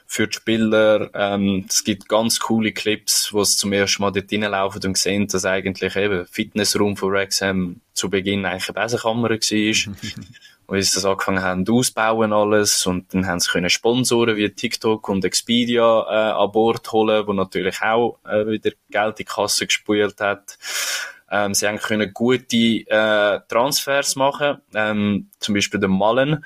für 0.06 0.26
die 0.26 0.36
Spieler. 0.36 1.10
Ähm, 1.14 1.66
es 1.68 1.84
gibt 1.84 2.08
ganz 2.08 2.40
coole 2.40 2.72
Clips, 2.72 3.32
wo 3.32 3.44
sie 3.44 3.56
zum 3.56 3.72
ersten 3.72 4.02
Mal 4.02 4.10
dort 4.10 4.32
reinlaufen 4.32 4.82
und 4.84 4.98
sehen, 4.98 5.28
dass 5.28 5.44
eigentlich 5.44 5.94
eben 5.96 6.26
Fitnessraum 6.26 6.96
von 6.96 7.12
Wrexham 7.12 7.80
zu 7.94 8.10
Beginn 8.10 8.44
eigentlich 8.44 8.68
eine 8.68 8.84
Besenkammer 8.84 9.30
war. 9.30 9.38
wie 10.70 10.82
sie 10.82 10.94
das 10.94 11.04
angefangen 11.04 11.42
haben 11.42 11.68
ausbauen 11.68 12.32
alles 12.32 12.86
und 12.86 13.12
dann 13.12 13.26
haben 13.26 13.40
sie 13.40 13.50
können 13.50 13.70
Sponsoren 13.70 14.36
wie 14.36 14.50
TikTok 14.50 15.08
und 15.08 15.24
Expedia 15.24 16.02
äh, 16.08 16.32
an 16.32 16.52
Bord 16.52 16.90
holen, 16.92 17.26
wo 17.26 17.32
natürlich 17.32 17.82
auch 17.82 18.18
äh, 18.24 18.46
wieder 18.46 18.70
Geld 18.90 19.10
in 19.10 19.14
die 19.16 19.24
Kasse 19.24 19.66
gespült 19.66 20.20
hat. 20.20 20.58
Ähm, 21.30 21.54
sie 21.54 21.66
haben 21.68 21.78
können 21.78 22.12
gute 22.12 22.56
äh, 22.56 23.40
Transfers 23.48 24.16
machen, 24.16 24.58
ähm, 24.74 25.30
zum 25.38 25.54
Beispiel 25.54 25.80
den 25.80 25.90
Mallen 25.90 26.44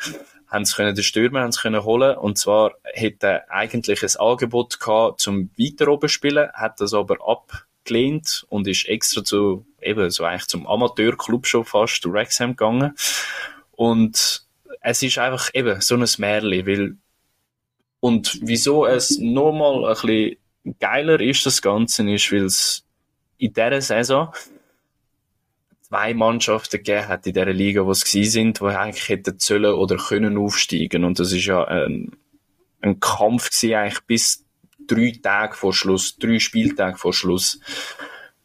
haben 0.55 0.65
sie 0.65 0.75
können 0.75 0.95
den 0.95 1.03
Stürmer 1.03 1.41
haben 1.41 1.53
sie 1.53 1.61
können 1.61 1.85
holen. 1.85 2.17
Und 2.17 2.39
zwar 2.39 2.73
hätte 2.85 3.51
eigentlich 3.51 4.03
ein 4.03 4.21
Angebot 4.21 4.79
gehabt 4.79 5.21
zum 5.21 5.51
weiter 5.59 5.89
oben 5.89 6.09
spielen, 6.09 6.49
hat 6.53 6.81
das 6.81 6.95
aber 6.95 7.17
abgelehnt 7.27 8.47
und 8.49 8.69
ist 8.69 8.89
extra 8.89 9.25
zu 9.25 9.67
eben 9.83 10.11
so 10.11 10.25
eigentlich 10.25 10.47
zum 10.47 10.67
Amateurclub 10.67 11.47
schon 11.47 11.65
fast 11.65 12.03
zu 12.03 12.13
Wrexham 12.13 12.51
gegangen 12.51 12.95
und 13.77 14.47
es 14.81 15.03
ist 15.03 15.19
einfach 15.19 15.51
eben 15.55 15.81
so 15.81 15.95
ein 15.97 16.07
Märchen, 16.19 16.67
weil 16.67 16.97
und 18.01 18.39
wieso 18.43 18.85
es 18.85 19.19
nochmal 19.19 19.87
ein 19.87 19.95
bisschen 19.95 20.37
geiler 20.79 21.21
ist, 21.21 21.47
das 21.47 21.63
Ganze, 21.63 22.11
ist, 22.11 22.31
weil 22.33 22.45
es 22.45 22.85
in 23.39 23.53
dieser 23.53 23.81
Saison 23.81 24.33
zwei 25.81 26.13
Mannschaften 26.13 26.79
gegeben 26.79 27.09
hat 27.09 27.27
in 27.27 27.35
dieser 27.35 27.53
Liga, 27.53 27.87
wo 27.87 27.93
es 27.93 28.05
gewesen 28.05 28.31
sind, 28.31 28.61
die 28.61 28.65
eigentlich 28.65 29.09
hätten 29.09 29.39
sollen 29.39 29.75
oder 29.75 29.97
können 29.97 30.37
aufsteigen. 30.37 31.05
Und 31.05 31.19
das 31.19 31.33
ist 31.33 31.47
ja 31.47 31.65
ein, 31.65 32.13
ein 32.81 33.01
Kampf 33.01 33.51
gewesen, 33.51 33.75
eigentlich 33.75 34.05
bis 34.07 34.45
drei 34.87 35.13
Tage 35.23 35.55
vor 35.55 35.73
Schluss, 35.73 36.19
drei 36.19 36.39
Spieltage 36.39 36.99
vor 36.99 37.15
Schluss. 37.15 37.61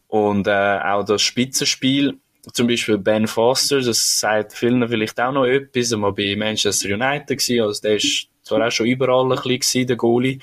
Und 0.07 0.47
äh, 0.47 0.79
auch 0.83 1.03
das 1.03 1.21
Spitzenspiel 1.21 2.19
zum 2.53 2.67
Beispiel 2.67 2.97
Ben 2.97 3.27
Foster, 3.27 3.81
das 3.81 4.19
sagt 4.19 4.53
vielen 4.53 4.87
vielleicht 4.87 5.19
auch 5.19 5.31
noch 5.31 5.45
etwas, 5.45 5.91
war 5.99 6.13
bei 6.13 6.35
Manchester 6.35 6.93
United 6.93 7.27
gewesen, 7.27 7.61
also 7.61 7.81
der 7.81 7.95
ist 7.97 8.27
zwar 8.43 8.65
auch 8.65 8.71
schon 8.71 8.87
überall 8.87 9.31
ein 9.31 9.41
bisschen 9.43 9.87
der 9.87 9.97
Goalie, 9.97 10.39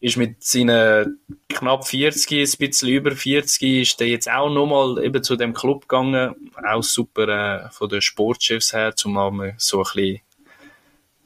ist 0.00 0.16
mit 0.16 0.42
seinen 0.44 1.20
knapp 1.48 1.86
40, 1.86 2.30
ein 2.30 2.58
bisschen 2.58 2.88
über 2.88 3.12
40, 3.12 3.62
ist 3.82 4.00
der 4.00 4.08
jetzt 4.08 4.30
auch 4.30 4.50
nochmal 4.50 5.02
eben 5.04 5.22
zu 5.22 5.36
dem 5.36 5.54
Club 5.54 5.82
gegangen, 5.82 6.34
auch 6.68 6.82
super 6.82 7.28
äh, 7.66 7.70
von 7.70 7.88
den 7.88 8.00
Sportchefs 8.00 8.72
her, 8.72 8.94
zumal 8.94 9.54
so 9.58 9.78
ein 9.78 9.82
bisschen 9.82 10.20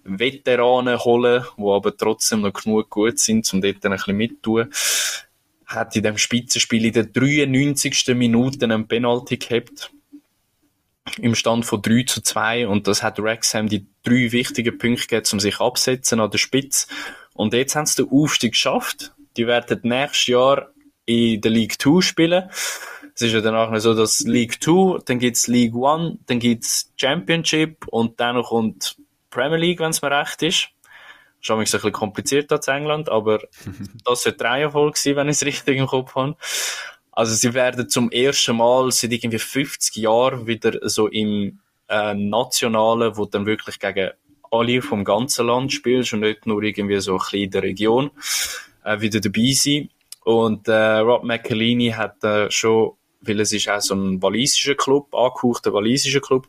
Veteranen 0.05 0.99
holen, 0.99 1.45
die 1.57 1.63
aber 1.63 1.97
trotzdem 1.97 2.41
noch 2.41 2.53
genug 2.53 2.91
gut 2.91 3.19
sind, 3.19 3.53
um 3.53 3.61
dort 3.61 3.85
ein 3.85 3.93
bisschen 3.93 4.17
mitzutun. 4.17 4.71
Hat 5.67 5.95
in 5.97 6.03
dem 6.03 6.19
Spitzenspiel 6.19 6.87
in 6.87 6.93
der 6.93 7.05
93. 7.05 8.09
Minute 8.09 8.65
einen 8.65 8.87
Penalty 8.87 9.37
gehabt 9.37 9.91
im 11.19 11.35
Stand 11.35 11.67
von 11.67 11.83
3 11.83 12.05
zu 12.05 12.23
2 12.23 12.69
und 12.69 12.87
das 12.87 13.03
hat 13.03 13.19
Wrexham 13.19 13.69
die 13.69 13.87
drei 14.03 14.33
wichtigen 14.33 14.79
Punkte 14.79 15.07
gegeben, 15.07 15.29
um 15.33 15.41
sich 15.41 15.61
absetzen 15.61 16.21
an 16.21 16.31
der 16.31 16.39
Spitze. 16.39 16.87
Und 17.35 17.55
jetzt 17.55 17.75
haben 17.75 17.87
sie 17.87 18.05
den 18.05 18.13
Aufstieg 18.13 18.53
geschafft. 18.53 19.13
Die 19.37 19.47
werden 19.47 19.81
nächstes 19.83 20.27
Jahr 20.27 20.69
in 21.07 21.41
der 21.41 21.51
League 21.51 21.81
2 21.81 22.01
spielen. 22.03 22.51
Es 23.15 23.23
ist 23.23 23.33
ja 23.33 23.41
danach 23.41 23.79
so, 23.81 23.95
dass 23.95 24.21
League 24.21 24.63
2, 24.63 25.01
dann 25.05 25.19
gibt's 25.19 25.49
League 25.49 25.75
1, 25.75 26.19
dann 26.27 26.39
gibt's 26.39 26.93
Championship 26.97 27.87
und 27.89 28.21
dann 28.21 28.43
kommt 28.43 28.97
Premier 29.31 29.59
League, 29.59 29.81
wenn 29.81 29.91
es 29.91 30.03
mir 30.03 30.11
recht 30.11 30.43
ist. 30.43 30.69
Schon 31.41 31.59
ein 31.59 31.65
bisschen 31.65 31.93
kompliziert 31.93 32.53
als 32.53 32.69
England, 32.69 33.09
aber 33.09 33.41
das 34.05 34.25
wird 34.25 34.41
drei 34.41 34.63
Erfolg 34.63 34.97
sein, 34.97 35.17
wenn 35.17 35.29
ich 35.29 35.37
es 35.37 35.45
richtig 35.45 35.77
im 35.77 35.87
Kopf 35.87 36.15
habe. 36.15 36.37
Also 37.13 37.35
sie 37.35 37.55
werden 37.55 37.89
zum 37.89 38.11
ersten 38.11 38.57
Mal 38.57 38.91
seit 38.91 39.13
irgendwie 39.13 39.39
50 39.39 39.97
Jahren 39.97 40.47
wieder 40.47 40.89
so 40.89 41.09
im 41.09 41.61
äh, 41.89 42.15
Nationalen, 42.15 43.17
wo 43.17 43.27
dann 43.27 43.47
wirklich 43.47 43.79
gegen 43.79 44.11
alle 44.51 44.83
vom 44.83 45.05
ganzen 45.05 45.47
Land 45.47 45.73
spielst 45.73 46.13
und 46.15 46.21
nicht 46.21 46.47
nur 46.47 46.63
irgendwie 46.63 47.01
so 47.01 47.13
ein 47.13 47.19
bisschen 47.19 47.41
in 47.41 47.51
der 47.51 47.63
Region, 47.63 48.11
äh, 48.85 49.01
wieder 49.01 49.21
dabei 49.21 49.53
sein. 49.53 49.91
Und 50.25 50.69
äh, 50.69 50.99
Rob 50.99 51.25
McElhenney 51.25 51.91
hat 51.91 52.23
äh, 52.25 52.51
schon, 52.51 52.93
weil 53.21 53.41
es 53.41 53.53
ist 53.53 53.69
auch 53.69 53.81
so 53.81 53.95
ein 53.95 54.23
walisischer 54.23 54.75
Club, 54.75 55.15
angehauchter 55.15 55.73
walisischer 55.73 56.21
Club, 56.21 56.49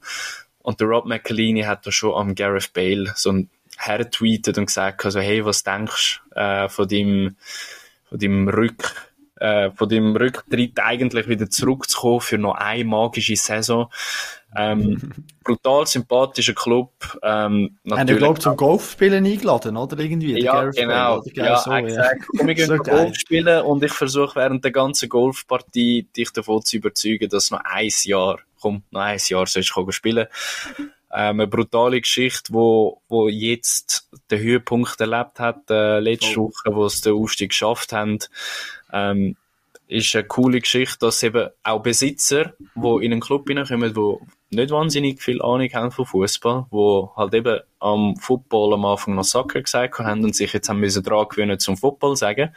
und 0.60 0.79
der 0.79 0.88
Rob 0.88 1.05
McElhenney 1.05 1.63
hat 1.63 1.86
da 1.86 1.91
schon 1.91 2.13
am 2.13 2.36
Gareth 2.36 2.72
Bale 2.74 3.12
so 3.15 3.32
ein 3.32 3.50
hertweetet 3.77 4.58
und 4.58 4.67
gesagt, 4.67 5.03
also 5.03 5.20
hey, 5.20 5.43
was 5.43 5.63
denkst 5.63 6.22
äh, 6.36 6.70
von 6.70 6.88
dem 6.88 7.36
von 8.05 8.20
dem 8.20 8.48
Rück 8.48 9.02
äh, 9.43 9.71
von 9.71 9.89
dem 9.89 10.15
Rücktritt 10.15 10.79
eigentlich 10.79 11.27
wieder 11.27 11.50
zurückzukommen 11.50 12.21
für 12.21 12.38
noch 12.38 12.55
eine 12.55 12.85
magische 12.85 13.35
Saison. 13.35 13.91
Ähm, 14.55 15.12
brutal 15.43 15.85
sympathischer 15.85 16.53
Club. 16.53 16.93
Ähm, 17.21 17.77
Haben 17.91 18.07
wir, 18.07 18.15
glaube 18.15 18.39
zum 18.39 18.55
Golfspielen 18.55 19.25
eingeladen, 19.25 19.75
oder? 19.75 20.00
Irgendwie, 20.00 20.41
ja, 20.41 20.63
genau. 20.69 21.23
Ja, 21.33 21.57
so, 21.57 21.73
exakt. 21.73 22.23
Ja. 22.33 22.47
Wir 22.47 22.55
gehen 22.55 22.77
Golf 22.77 23.15
spielen 23.15 23.62
und 23.63 23.83
ich 23.83 23.91
versuche 23.91 24.38
während 24.38 24.63
der 24.63 24.71
ganzen 24.71 25.09
Golfpartie 25.09 26.07
dich 26.15 26.31
davon 26.31 26.62
zu 26.62 26.77
überzeugen, 26.77 27.27
dass 27.27 27.51
noch 27.51 27.62
ein 27.65 27.89
Jahr, 28.03 28.39
komm, 28.62 28.83
noch 28.91 29.01
ein 29.01 29.19
Jahr 29.27 29.45
sollst 29.45 29.75
du 29.75 29.91
spielen 29.91 30.27
Ähm, 31.15 31.41
eine 31.41 31.47
brutale 31.47 32.00
Geschichte, 32.00 32.53
wo, 32.53 33.01
wo 33.09 33.27
jetzt 33.27 34.09
den 34.31 34.39
Höhepunkt 34.39 35.00
erlebt 35.01 35.39
hat, 35.39 35.69
äh, 35.69 36.00
letzte 36.00 36.39
oh. 36.39 36.47
Woche, 36.47 36.75
wo 36.75 36.85
es 36.85 37.01
den 37.01 37.13
Aufstieg 37.13 37.50
geschafft 37.50 37.91
haben. 37.91 38.19
Ähm, 38.93 39.35
ist 39.88 40.15
eine 40.15 40.23
coole 40.23 40.62
Geschichte, 40.62 40.97
dass 41.01 41.23
eben 41.23 41.50
auch 41.63 41.81
Besitzer, 41.81 42.53
die 42.75 43.05
in 43.05 43.12
einen 43.12 43.21
Club 43.21 43.47
hineinkommen, 43.47 43.93
die 43.93 44.55
nicht 44.55 44.71
wahnsinnig 44.71 45.21
viel 45.21 45.41
Ahnung 45.41 45.69
haben 45.73 45.91
von 45.91 46.05
Fußball, 46.05 46.67
wo 46.69 47.12
halt 47.15 47.33
eben 47.33 47.59
am 47.79 48.15
Football 48.17 48.73
am 48.73 48.85
Anfang 48.85 49.15
noch 49.15 49.23
Soccer 49.23 49.62
gesagt 49.62 50.00
haben 50.00 50.23
und 50.23 50.35
sich 50.35 50.53
jetzt 50.53 50.69
haben 50.69 50.79
müssen 50.79 51.03
dran 51.03 51.27
gewöhnen 51.27 51.59
zum 51.59 51.75
Football 51.77 52.15
sagen, 52.15 52.51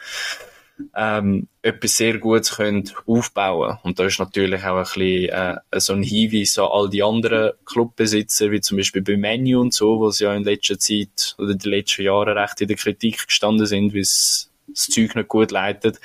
ähm, 0.95 1.47
etwas 1.63 1.97
sehr 1.97 2.19
Gutes 2.19 2.55
können 2.55 2.89
aufbauen. 3.07 3.77
Und 3.83 3.99
da 3.99 4.05
ist 4.05 4.19
natürlich 4.19 4.63
auch 4.63 4.77
ein 4.77 4.83
bisschen 4.83 5.29
äh, 5.29 5.79
so 5.79 5.93
ein 5.93 6.03
Hinweis 6.03 6.57
an 6.59 6.69
all 6.71 6.89
die 6.89 7.03
anderen 7.03 7.53
Clubbesitzer, 7.65 8.51
wie 8.51 8.61
zum 8.61 8.77
Beispiel 8.77 9.01
bei 9.01 9.17
Menu 9.17 9.59
und 9.59 9.73
so, 9.73 9.99
wo 9.99 10.11
sie 10.11 10.25
ja 10.25 10.35
in 10.35 10.43
letzter 10.43 10.77
Zeit 10.77 11.35
oder 11.39 11.51
in 11.51 11.57
den 11.57 11.71
letzten 11.71 12.03
Jahren 12.03 12.37
recht 12.37 12.61
in 12.61 12.67
der 12.67 12.77
Kritik 12.77 13.25
gestanden 13.27 13.65
sind, 13.65 13.93
wie 13.93 14.01
es 14.01 14.51
das 14.77 14.93
Zeug 14.93 15.15
nicht 15.15 15.27
gut 15.27 15.51
leitet. 15.51 15.99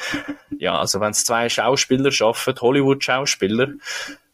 Ja, 0.58 0.78
also 0.78 1.00
wenn 1.00 1.10
es 1.10 1.24
zwei 1.24 1.48
Schauspieler 1.48 2.10
schaffen, 2.10 2.54
Hollywood-Schauspieler, 2.60 3.68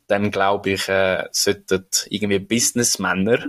dann 0.07 0.30
glaube 0.30 0.71
ich, 0.71 0.88
äh, 0.88 1.25
sollten 1.33 1.87
irgendwie 2.09 2.38
Businessmänner, 2.38 3.47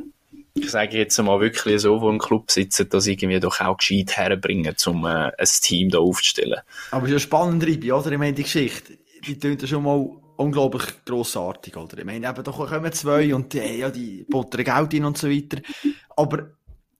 ich 0.55 0.71
sage 0.71 0.97
jetzt 0.97 1.17
mal 1.19 1.39
wirklich 1.39 1.81
so, 1.81 2.01
wo 2.01 2.09
im 2.09 2.19
Club 2.19 2.51
sitzen, 2.51 2.89
das 2.89 3.07
irgendwie 3.07 3.39
doch 3.39 3.61
auch 3.61 3.77
gescheit 3.77 4.17
herbringen, 4.17 4.75
um 4.85 5.05
äh, 5.05 5.31
ein 5.37 5.47
Team 5.61 5.89
da 5.89 5.99
aufzustellen. 5.99 6.59
Aber 6.91 7.03
es 7.03 7.09
ist 7.09 7.13
ja 7.13 7.19
spannend, 7.19 7.65
Ribi, 7.65 7.91
oder? 7.91 8.11
Ich 8.11 8.17
meine, 8.17 8.33
die 8.33 8.43
Geschichte, 8.43 8.97
die 9.25 9.39
tönt 9.39 9.61
ja 9.61 9.67
schon 9.67 9.83
mal 9.83 10.09
unglaublich 10.37 10.83
grossartig, 11.05 11.77
oder? 11.77 11.97
Ich 11.97 12.05
meine, 12.05 12.27
eben, 12.27 12.43
da 12.43 12.51
kommen 12.51 12.91
zwei 12.93 13.33
und 13.33 13.53
die, 13.53 13.59
ja, 13.59 13.89
die 13.89 14.25
buttern 14.29 14.63
Geld 14.63 15.03
und 15.03 15.17
so 15.17 15.29
weiter. 15.29 15.61
Aber 16.15 16.51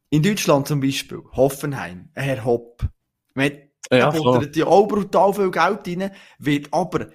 in 0.10 0.24
Deutschland 0.24 0.68
zum 0.68 0.80
Beispiel, 0.80 1.22
Hoffenheim, 1.34 2.10
Herr 2.14 2.46
Hopp, 2.46 2.84
ja, 3.98 4.12
er 4.12 4.12
buttert 4.12 4.56
ja 4.56 4.68
auch 4.68 4.88
brutal 4.88 5.34
viel 5.34 5.52
Geld 5.52 5.88
rein, 5.88 6.12
wird 6.38 6.74
aber 6.74 7.08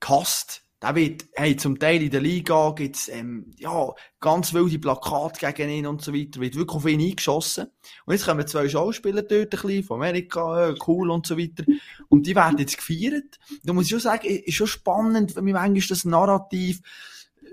gehasst. 0.00 0.62
Der 0.82 0.94
wird, 0.94 1.24
hey, 1.34 1.56
zum 1.56 1.78
Teil 1.78 2.02
in 2.02 2.10
der 2.10 2.20
Liga 2.20 2.70
gibt's, 2.72 3.08
ähm, 3.08 3.50
ja, 3.56 3.92
ganz 4.20 4.52
wilde 4.52 4.78
Plakate 4.78 5.52
gegen 5.52 5.70
ihn 5.70 5.86
und 5.86 6.02
so 6.02 6.12
weiter, 6.12 6.38
wird 6.38 6.54
wirklich 6.54 6.76
auf 6.76 6.86
ihn 6.86 7.00
eingeschossen. 7.00 7.68
Und 8.04 8.12
jetzt 8.12 8.26
kommen 8.26 8.46
zwei 8.46 8.68
Schauspieler 8.68 9.22
dort 9.22 9.54
ein 9.54 9.60
bisschen, 9.62 9.84
von 9.84 9.96
Amerika, 9.96 10.68
äh, 10.68 10.74
cool 10.86 11.10
und 11.10 11.26
so 11.26 11.38
weiter. 11.38 11.64
Und 12.08 12.26
die 12.26 12.36
werden 12.36 12.58
jetzt 12.58 12.76
gefeiert. 12.76 13.38
Da 13.64 13.72
muss 13.72 13.84
ich 13.84 13.90
schon 13.90 14.00
sagen, 14.00 14.26
ist 14.26 14.54
schon 14.54 14.66
spannend, 14.66 15.34
wie 15.36 15.52
manchmal 15.52 15.88
das 15.88 16.04
Narrativ, 16.04 16.82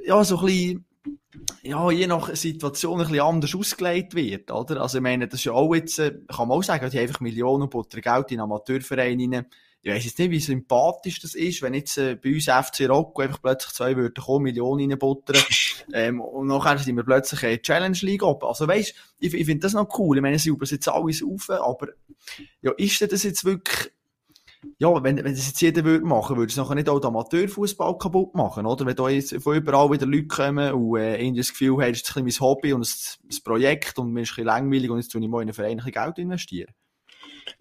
ja, 0.05 0.21
so 0.25 0.39
ein 0.39 0.45
bisschen, 0.45 0.85
ja, 1.63 1.91
je 1.91 2.07
nach 2.07 2.35
Situation 2.35 2.99
ein 2.99 3.07
bisschen 3.07 3.21
anders 3.21 3.55
ausgelegt 3.55 4.15
wird, 4.15 4.51
oder? 4.51 4.81
Also, 4.81 4.97
ich 4.97 5.03
meine, 5.03 5.27
das 5.27 5.39
ist 5.39 5.45
ja 5.45 5.53
auch 5.53 5.73
jetzt, 5.73 5.99
äh, 5.99 6.17
kann 6.27 6.47
man 6.47 6.57
auch 6.57 6.63
sagen, 6.63 6.89
die 6.89 6.99
einfach 6.99 7.19
Millionen 7.19 7.69
Butter 7.69 8.01
Geld 8.01 8.31
in 8.31 8.39
Amateurvereine 8.39 9.23
rein. 9.23 9.45
Ich 9.85 9.91
weiss 9.91 10.05
jetzt 10.05 10.19
nicht, 10.19 10.31
wie 10.31 10.39
sympathisch 10.39 11.19
das 11.19 11.35
ist, 11.35 11.61
wenn 11.61 11.73
jetzt 11.73 11.97
äh, 11.97 12.15
bei 12.15 12.33
uns 12.35 12.45
FC 12.45 12.87
Rocco 12.89 13.21
einfach 13.21 13.41
plötzlich 13.41 13.73
zwei 13.73 13.97
Wörter 13.97 14.21
kommen, 14.21 14.43
Millionen 14.43 14.89
reinbuttern, 14.89 15.41
ähm, 15.93 16.21
und 16.21 16.47
nachher 16.47 16.77
sind 16.77 16.95
wir 16.95 17.03
plötzlich 17.03 17.43
in 17.43 17.61
Challenge 17.61 17.97
League 18.01 18.23
oben. 18.23 18.47
Also 18.47 18.67
weisst, 18.67 18.95
ich, 19.19 19.33
ich 19.33 19.45
finde 19.45 19.63
das 19.63 19.73
noch 19.73 19.99
cool. 19.99 20.17
Ich 20.17 20.21
meine, 20.21 20.39
sie 20.39 20.49
übersetzen 20.49 20.93
alles 20.93 21.21
auf, 21.21 21.49
aber, 21.49 21.89
ja, 22.61 22.71
ist 22.77 23.01
denn 23.01 23.09
das 23.09 23.23
jetzt 23.23 23.43
wirklich, 23.43 23.91
ja, 24.77 25.03
wenn, 25.03 25.17
wenn 25.17 25.35
das 25.35 25.47
jetzt 25.47 25.61
jeder 25.61 25.83
würde 25.83 26.05
machen, 26.05 26.37
würde 26.37 26.49
es 26.49 26.57
nachher 26.57 26.75
nicht 26.75 26.89
auch 26.89 26.99
den 26.99 27.07
Amateurfußball 27.07 27.97
kaputt 27.97 28.35
machen, 28.35 28.65
oder? 28.65 28.85
Wenn 28.85 28.95
da 28.95 29.09
jetzt 29.09 29.35
von 29.41 29.55
überall 29.55 29.91
wieder 29.91 30.05
Leute 30.05 30.27
kommen 30.27 30.73
und 30.73 30.97
äh, 30.97 31.21
irgendwie 31.21 31.41
das 31.41 31.49
Gefühl 31.49 31.77
hast, 31.81 32.01
es 32.01 32.09
ist 32.09 32.17
ein 32.17 32.23
mein 32.23 32.39
Hobby 32.39 32.73
und 32.73 32.81
ein, 32.81 33.43
Projekt 33.43 33.99
und 33.99 34.11
mir 34.11 34.21
ist 34.21 34.37
ein 34.37 34.45
langweilig 34.45 34.89
und 34.89 34.99
jetzt 34.99 35.11
tue 35.11 35.21
ich 35.21 35.27
mal 35.27 35.41
in 35.41 35.49
einen 35.49 35.53
Verein 35.53 35.77
Geld 35.77 36.17
investieren. 36.17 36.73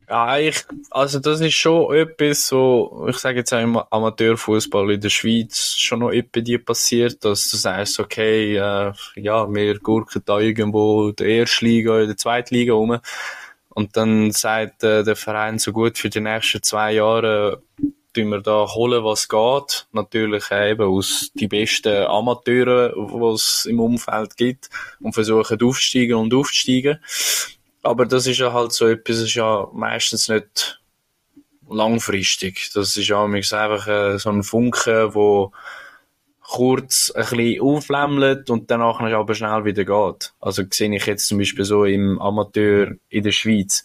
Ja, 0.08 0.36
ich, 0.38 0.64
also 0.90 1.20
das 1.20 1.40
ist 1.40 1.54
schon 1.54 1.94
etwas 1.94 2.46
so, 2.46 3.06
ich 3.08 3.16
sage 3.16 3.38
jetzt 3.38 3.54
auch 3.54 3.60
im 3.60 3.78
Amateurfußball 3.78 4.90
in 4.90 5.00
der 5.00 5.08
Schweiz 5.08 5.74
schon 5.78 6.00
noch 6.00 6.10
etwas 6.10 6.44
dir 6.44 6.62
passiert, 6.62 7.24
dass 7.24 7.48
du 7.48 7.56
sagst, 7.56 7.98
okay, 7.98 8.56
äh, 8.56 8.92
ja, 9.16 9.52
wir 9.52 9.78
gurken 9.78 10.22
da 10.24 10.38
irgendwo 10.38 11.08
in 11.08 11.16
der 11.16 11.28
ersten 11.28 11.64
Liga 11.64 11.92
oder 11.92 12.06
der 12.08 12.16
zweiten 12.16 12.54
Liga 12.54 12.74
rum 12.74 12.98
und 13.74 13.96
dann 13.96 14.30
sagt 14.32 14.84
äh, 14.84 15.02
der 15.02 15.16
Verein 15.16 15.58
so 15.58 15.72
gut 15.72 15.98
für 15.98 16.10
die 16.10 16.20
nächsten 16.20 16.62
zwei 16.62 16.92
Jahre 16.92 17.62
tun 18.14 18.28
wir 18.28 18.40
da 18.40 18.66
holen, 18.66 19.04
was 19.04 19.28
geht. 19.28 19.86
Natürlich 19.92 20.50
eben 20.50 20.86
aus 20.86 21.30
die 21.34 21.48
besten 21.48 22.06
Amateure, 22.06 22.90
die 22.90 23.34
es 23.34 23.66
im 23.66 23.80
Umfeld 23.80 24.36
gibt 24.36 24.68
und 25.00 25.14
versuchen 25.14 25.62
aufzusteigen 25.62 26.16
und 26.16 26.34
aufzusteigen. 26.34 26.98
Aber 27.82 28.06
das 28.06 28.26
ist 28.26 28.38
ja 28.38 28.52
halt 28.52 28.72
so 28.72 28.86
etwas, 28.86 29.18
ist 29.18 29.34
ja 29.34 29.68
meistens 29.72 30.28
nicht 30.28 30.80
langfristig. 31.68 32.70
Das 32.74 32.96
ist 32.96 33.08
ja 33.08 33.24
einfach 33.24 33.88
äh, 33.88 34.18
so 34.18 34.30
ein 34.30 34.42
Funke, 34.42 35.14
wo 35.14 35.52
kurz 36.52 37.10
ein 37.10 37.22
bisschen 37.22 37.62
auflämmelt 37.62 38.50
und 38.50 38.70
danach 38.70 39.00
aber 39.00 39.34
schnell 39.34 39.64
wieder 39.64 39.86
geht. 39.86 40.34
Also 40.38 40.62
sehe 40.70 40.94
ich 40.94 41.06
jetzt 41.06 41.26
zum 41.26 41.38
Beispiel 41.38 41.64
so 41.64 41.86
im 41.86 42.20
Amateur 42.20 42.92
in 43.08 43.22
der 43.22 43.32
Schweiz. 43.32 43.84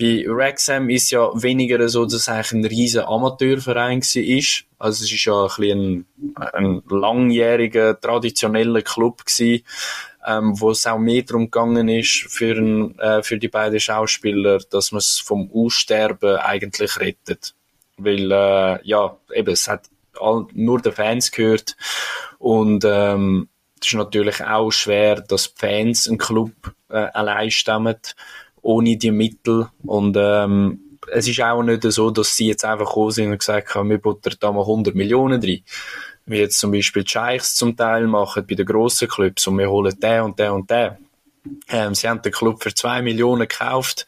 Bei 0.00 0.24
Wrexham 0.26 0.90
ist 0.90 1.12
ja 1.12 1.30
weniger 1.40 1.88
so, 1.88 2.04
dass 2.04 2.14
es 2.14 2.28
eigentlich 2.28 2.52
ein 2.52 2.64
riesen 2.64 3.02
Amateurverein 3.02 4.00
war. 4.00 4.64
Also 4.80 5.04
es 5.04 5.12
ist 5.12 5.24
ja 5.24 5.42
ein, 5.42 5.46
bisschen 5.46 6.06
ein, 6.34 6.42
ein 6.54 6.82
langjähriger, 6.90 8.00
traditioneller 8.00 8.82
Club 8.82 9.24
gewesen, 9.24 9.62
ähm, 10.26 10.60
wo 10.60 10.72
es 10.72 10.84
auch 10.88 10.98
mehr 10.98 11.22
darum 11.22 11.52
gegangen 11.52 11.88
ist 11.88 12.26
für, 12.28 12.56
ein, 12.56 12.98
äh, 12.98 13.22
für 13.22 13.38
die 13.38 13.46
beiden 13.46 13.78
Schauspieler, 13.78 14.58
dass 14.70 14.90
man 14.90 14.98
es 14.98 15.20
vom 15.20 15.48
Aussterben 15.54 16.36
eigentlich 16.38 16.98
rettet. 16.98 17.54
Weil, 17.96 18.32
äh, 18.32 18.80
ja, 18.82 19.16
eben, 19.32 19.52
es 19.52 19.68
hat 19.68 19.82
all, 20.20 20.46
nur 20.52 20.80
den 20.80 20.92
Fans 20.92 21.30
gehört. 21.30 21.76
Und 22.38 22.84
ähm, 22.84 23.48
es 23.80 23.88
ist 23.88 23.94
natürlich 23.94 24.44
auch 24.44 24.70
schwer, 24.70 25.20
dass 25.20 25.54
die 25.54 25.58
Fans 25.58 26.08
einen 26.08 26.18
Club 26.18 26.52
äh, 26.88 27.08
allein 27.12 27.50
stemmen, 27.50 27.96
ohne 28.60 28.96
die 28.96 29.10
Mittel. 29.10 29.68
Und 29.82 30.16
ähm, 30.18 30.98
es 31.10 31.28
ist 31.28 31.40
auch 31.40 31.62
nicht 31.62 31.82
so, 31.82 32.10
dass 32.10 32.36
sie 32.36 32.48
jetzt 32.48 32.64
einfach 32.64 32.86
gekommen 32.86 33.10
sind 33.10 33.30
und 33.32 33.38
gesagt 33.38 33.74
haben, 33.74 33.90
wir 33.90 33.98
buttern 33.98 34.34
da 34.38 34.52
mal 34.52 34.60
100 34.60 34.94
Millionen 34.94 35.42
rein. 35.42 35.62
Wie 36.24 36.38
jetzt 36.38 36.58
zum 36.58 36.70
Beispiel 36.70 37.02
die 37.02 37.10
Scheichs 37.10 37.56
zum 37.56 37.76
Teil 37.76 38.06
machen 38.06 38.46
bei 38.48 38.54
den 38.54 38.66
grossen 38.66 39.08
Clubs 39.08 39.46
und 39.48 39.58
wir 39.58 39.68
holen 39.68 39.98
den 39.98 40.20
und 40.22 40.38
den 40.38 40.50
und 40.50 40.70
den. 40.70 40.96
Ähm, 41.68 41.94
sie 41.94 42.08
haben 42.08 42.22
den 42.22 42.30
Club 42.30 42.62
für 42.62 42.72
2 42.72 43.02
Millionen 43.02 43.48
gekauft. 43.48 44.06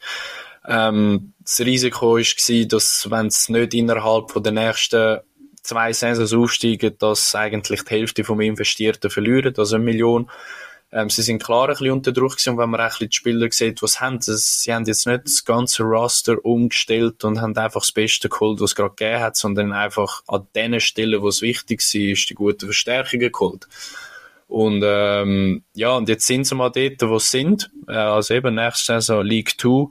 Ähm, 0.65 1.33
das 1.41 1.59
Risiko 1.59 2.15
war, 2.15 2.65
dass 2.67 3.07
wenn 3.11 3.27
es 3.27 3.49
nicht 3.49 3.73
innerhalb 3.73 4.33
der 4.41 4.51
nächsten 4.51 5.19
zwei 5.65 5.93
Saisons 5.93 6.33
aufsteigen, 6.33 6.95
dass 6.99 7.35
eigentlich 7.35 7.83
die 7.83 7.95
Hälfte 7.95 8.23
vom 8.23 8.41
Investierten 8.41 9.09
verlieren, 9.09 9.53
also 9.57 9.75
eine 9.75 9.85
Million. 9.85 10.29
Ähm, 10.91 11.09
sie 11.09 11.23
sind 11.23 11.43
klar 11.43 11.63
ein 11.63 11.69
bisschen 11.71 11.91
unter 11.91 12.11
Druck 12.11 12.33
gewesen, 12.33 12.51
und 12.51 12.57
wenn 12.59 12.69
man 12.69 12.81
auch 12.81 12.97
die 12.97 13.09
Spieler 13.11 13.51
sieht, 13.51 13.81
was 13.81 13.99
haben 13.99 14.21
sie, 14.21 14.37
sie 14.37 14.73
haben 14.73 14.85
jetzt 14.85 15.07
nicht 15.07 15.25
das 15.25 15.43
ganze 15.43 15.83
Roster 15.83 16.43
umgestellt 16.45 17.23
und 17.23 17.41
haben 17.41 17.57
einfach 17.57 17.81
das 17.81 17.91
Beste 17.91 18.29
geholt, 18.29 18.61
was 18.61 18.71
es 18.71 18.75
gerade 18.75 18.95
gegeben 18.95 19.19
hat, 19.21 19.35
sondern 19.35 19.73
einfach 19.73 20.21
an 20.27 20.47
den 20.55 20.79
Stellen, 20.79 21.21
wo 21.21 21.27
es 21.27 21.41
wichtig 21.41 21.81
war, 21.81 22.11
ist 22.11 22.29
die 22.29 22.35
guten 22.35 22.65
Verstärkungen 22.65 23.31
geholt. 23.31 23.67
Und 24.47 24.83
ähm, 24.85 25.63
ja, 25.73 25.97
und 25.97 26.07
jetzt 26.07 26.27
sind 26.27 26.45
sie 26.45 26.55
mal 26.55 26.69
dort, 26.69 27.01
wo 27.01 27.17
sie 27.17 27.39
sind. 27.39 27.71
Äh, 27.87 27.93
also 27.93 28.35
eben 28.35 28.55
nächste 28.55 28.93
Saison 28.93 29.25
League 29.25 29.59
2. 29.59 29.87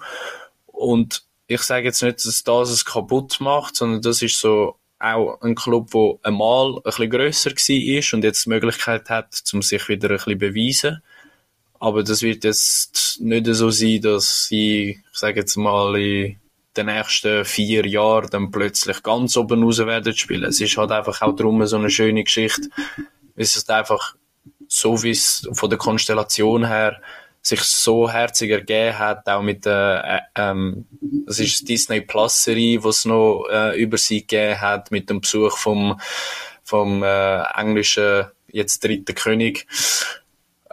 Und 0.66 1.24
ich 1.48 1.60
sage 1.62 1.87
jetzt 1.87 2.02
nicht, 2.02 2.24
dass 2.24 2.44
das 2.44 2.70
es 2.70 2.84
kaputt 2.84 3.40
macht, 3.40 3.76
sondern 3.76 4.00
das 4.00 4.22
ist 4.22 4.38
so 4.38 4.76
auch 5.04 5.40
ein 5.42 5.54
Club, 5.54 5.90
der 5.92 6.14
einmal 6.22 6.76
ein 6.76 6.82
bisschen 6.82 7.10
grösser 7.10 7.50
war 7.50 8.14
und 8.14 8.24
jetzt 8.24 8.44
die 8.46 8.48
Möglichkeit 8.48 9.10
hat, 9.10 9.42
um 9.52 9.62
sich 9.62 9.88
wieder 9.88 10.10
ein 10.10 10.16
bisschen 10.16 10.38
beweisen. 10.38 11.02
Aber 11.78 12.02
das 12.02 12.22
wird 12.22 12.44
jetzt 12.44 13.18
nicht 13.20 13.46
so 13.46 13.70
sein, 13.70 14.00
dass 14.00 14.46
sie, 14.46 15.02
ich 15.12 15.18
sage 15.18 15.40
jetzt 15.40 15.56
mal, 15.56 15.94
in 15.96 16.36
den 16.76 16.86
nächsten 16.86 17.44
vier 17.44 17.86
Jahren 17.86 18.30
dann 18.30 18.50
plötzlich 18.50 19.02
ganz 19.02 19.36
oben 19.36 19.62
raus 19.62 19.78
werden 19.78 20.14
spielen. 20.16 20.44
Es 20.44 20.60
ist 20.60 20.76
halt 20.76 20.90
einfach 20.90 21.20
auch 21.22 21.36
drum 21.36 21.64
so 21.66 21.76
eine 21.76 21.90
schöne 21.90 22.24
Geschichte. 22.24 22.68
Es 23.36 23.56
ist 23.56 23.70
einfach 23.70 24.16
so, 24.68 25.02
wie 25.02 25.10
es 25.10 25.48
von 25.52 25.68
der 25.68 25.78
Konstellation 25.78 26.66
her 26.66 27.00
sich 27.44 27.61
so 27.61 28.11
herzig 28.11 28.50
ergeben 28.50 28.98
hat, 28.98 29.28
auch 29.28 29.42
mit 29.42 29.66
der, 29.66 30.24
äh, 30.35 30.40
ähm, 30.40 30.87
das 31.26 31.38
ist 31.38 31.68
Disney 31.68 32.00
Plus 32.00 32.42
Serie, 32.42 32.83
was 32.83 33.04
noch 33.04 33.46
äh, 33.52 33.78
über 33.80 33.98
sie 33.98 34.20
gegeben 34.20 34.61
hat, 34.61 34.90
mit 34.90 35.11
dem 35.11 35.20
Besuch 35.20 35.59
vom, 35.59 36.00
vom 36.64 37.02
äh, 37.02 37.42
englischen, 37.54 38.24
jetzt 38.50 38.83
dritten 38.83 39.14
König. 39.14 39.66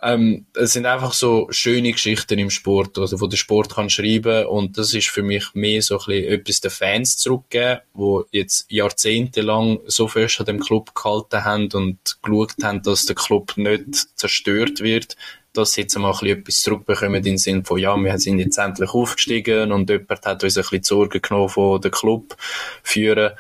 Ähm, 0.02 0.46
es 0.56 0.74
sind 0.74 0.86
einfach 0.86 1.14
so 1.14 1.48
schöne 1.52 1.92
Geschichten 1.92 2.40
im 2.40 2.50
Sport, 2.50 2.98
also 2.98 3.20
wo 3.20 3.28
der 3.28 3.38
Sport 3.38 3.76
kann 3.76 3.90
schreiben 3.90 4.46
und 4.48 4.78
das 4.78 4.94
ist 4.94 5.10
für 5.10 5.22
mich 5.22 5.54
mehr 5.54 5.82
so 5.82 6.00
ein 6.00 6.06
bisschen 6.06 6.34
etwas 6.34 6.62
den 6.62 6.72
Fans 6.72 7.18
zurückgeben, 7.18 7.82
wo 7.94 8.26
jetzt 8.32 8.72
jahrzehntelang 8.72 9.80
so 9.86 10.08
fest 10.08 10.40
an 10.40 10.48
dem 10.48 10.60
Club 10.60 10.96
gehalten 10.96 11.44
haben 11.44 11.70
und 11.74 12.18
geschaut 12.24 12.56
haben, 12.64 12.82
dass 12.82 13.06
der 13.06 13.16
Club 13.16 13.58
nicht 13.58 14.18
zerstört 14.18 14.80
wird, 14.80 15.18
dass 15.54 15.74
sie 15.74 15.82
jetzt 15.82 15.98
mal 15.98 16.14
ein 16.14 16.28
etwas 16.28 16.62
zurückbekommen 16.62 17.26
im 17.26 17.38
Sinne 17.38 17.64
von, 17.64 17.78
ja, 17.78 17.96
wir 17.98 18.18
sind 18.18 18.40
jetzt 18.40 18.58
endlich 18.58 18.92
aufgestiegen 18.92 19.72
und 19.72 19.90
jemand 19.90 20.26
hat 20.26 20.44
uns 20.44 20.58
ein 20.58 20.62
bisschen 20.62 20.82
die 20.82 20.86
Sorgen 20.88 21.22
genommen 21.22 21.50
von 21.50 21.82
der 21.82 21.92
Club 21.92 22.36
führen. 22.84 23.32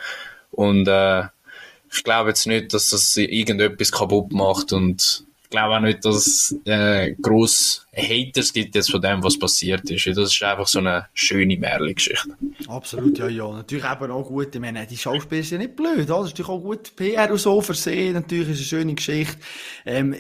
Und 0.52 0.88
äh, 0.88 1.24
ich 1.93 2.04
glaube 2.04 2.30
jetzt 2.30 2.47
nicht, 2.47 2.74
dass 2.74 2.89
das 2.89 3.15
irgendetwas 3.17 3.91
kaputt 3.91 4.32
macht 4.32 4.74
und 4.74 5.26
glaube 5.52 5.76
auch 5.76 5.82
nicht, 5.82 6.04
dass 6.04 6.16
es 6.16 6.56
äh, 6.66 7.14
gross 7.22 7.86
Haters 7.94 8.52
gibt 8.52 8.74
jetzt 8.74 8.90
von 8.90 9.02
dem, 9.02 9.24
was 9.24 9.38
passiert 9.38 9.90
ist. 9.92 10.08
Das 10.08 10.34
ist 10.34 10.42
einfach 10.42 10.68
so 10.68 10.80
eine 10.80 11.08
schöne 11.14 11.58
Märchengeschichte. 11.58 12.30
Absolut, 12.68 13.20
ja, 13.20 13.28
ja. 13.28 13.52
Natürlich 13.52 13.86
eben 13.86 14.12
auch 14.12 14.28
gut. 14.28 14.56
Ich 14.56 14.62
meine, 14.62 14.88
die 14.88 14.98
Schauspieler 14.98 15.44
sind 15.44 15.62
ja 15.62 15.68
nicht 15.68 15.76
blöd? 15.76 16.10
Das 16.10 16.26
ist 16.26 16.32
natürlich 16.32 16.50
auch 16.50 16.62
gut 16.62 16.96
PR 16.96 17.30
und 17.30 17.38
so 17.38 17.62
versehen. 17.62 18.14
Natürlich 18.14 18.50
ist 18.50 18.62
es 18.62 18.74
eine 18.74 18.82
schöne 18.82 18.96
Geschichte. 18.96 19.38
Ähm, 19.86 20.16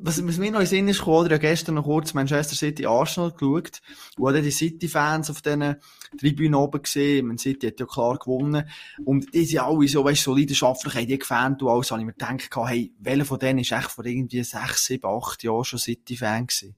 was, 0.00 0.24
was 0.26 0.38
mir 0.38 0.50
noch 0.50 0.60
in 0.60 0.66
Sinn 0.66 0.88
ist 0.88 1.00
ich 1.00 1.06
habe 1.06 1.38
gestern 1.38 1.74
noch 1.74 1.84
kurz 1.84 2.14
Manchester 2.14 2.54
City 2.54 2.86
Arsenal 2.86 3.32
geschaut, 3.32 3.80
wo 4.16 4.30
die 4.30 4.50
City-Fans 4.50 5.30
auf 5.30 5.42
diesen 5.42 5.76
Tribünen 6.16 6.54
oben 6.54 6.82
gesehen. 6.82 7.26
Man 7.26 7.38
City 7.38 7.68
hat 7.68 7.80
ja 7.80 7.86
klar 7.86 8.18
gewonnen. 8.18 8.68
Und 9.04 9.32
die 9.34 9.44
sind 9.44 9.60
alle 9.60 9.86
so, 9.88 10.04
weißt, 10.04 10.22
so 10.22 10.34
leidenschaftlich, 10.34 10.94
haben 10.94 11.06
die 11.06 11.18
gefans 11.18 11.62
und 11.62 11.68
alles, 11.68 11.90
habe 11.90 12.00
ich 12.00 12.06
mir 12.06 12.12
gedacht, 12.12 12.50
hey, 12.68 12.92
welcher 12.98 13.24
von 13.24 13.38
denen 13.38 13.58
ist 13.60 13.72
echt 13.72 13.90
vor 13.90 14.04
irgendwie 14.04 14.42
sechs, 14.42 14.86
sieben, 14.86 15.06
acht 15.06 15.42
Jahren 15.42 15.64
schon 15.64 15.78
City-Fan 15.78 16.46
gewesen? 16.46 16.76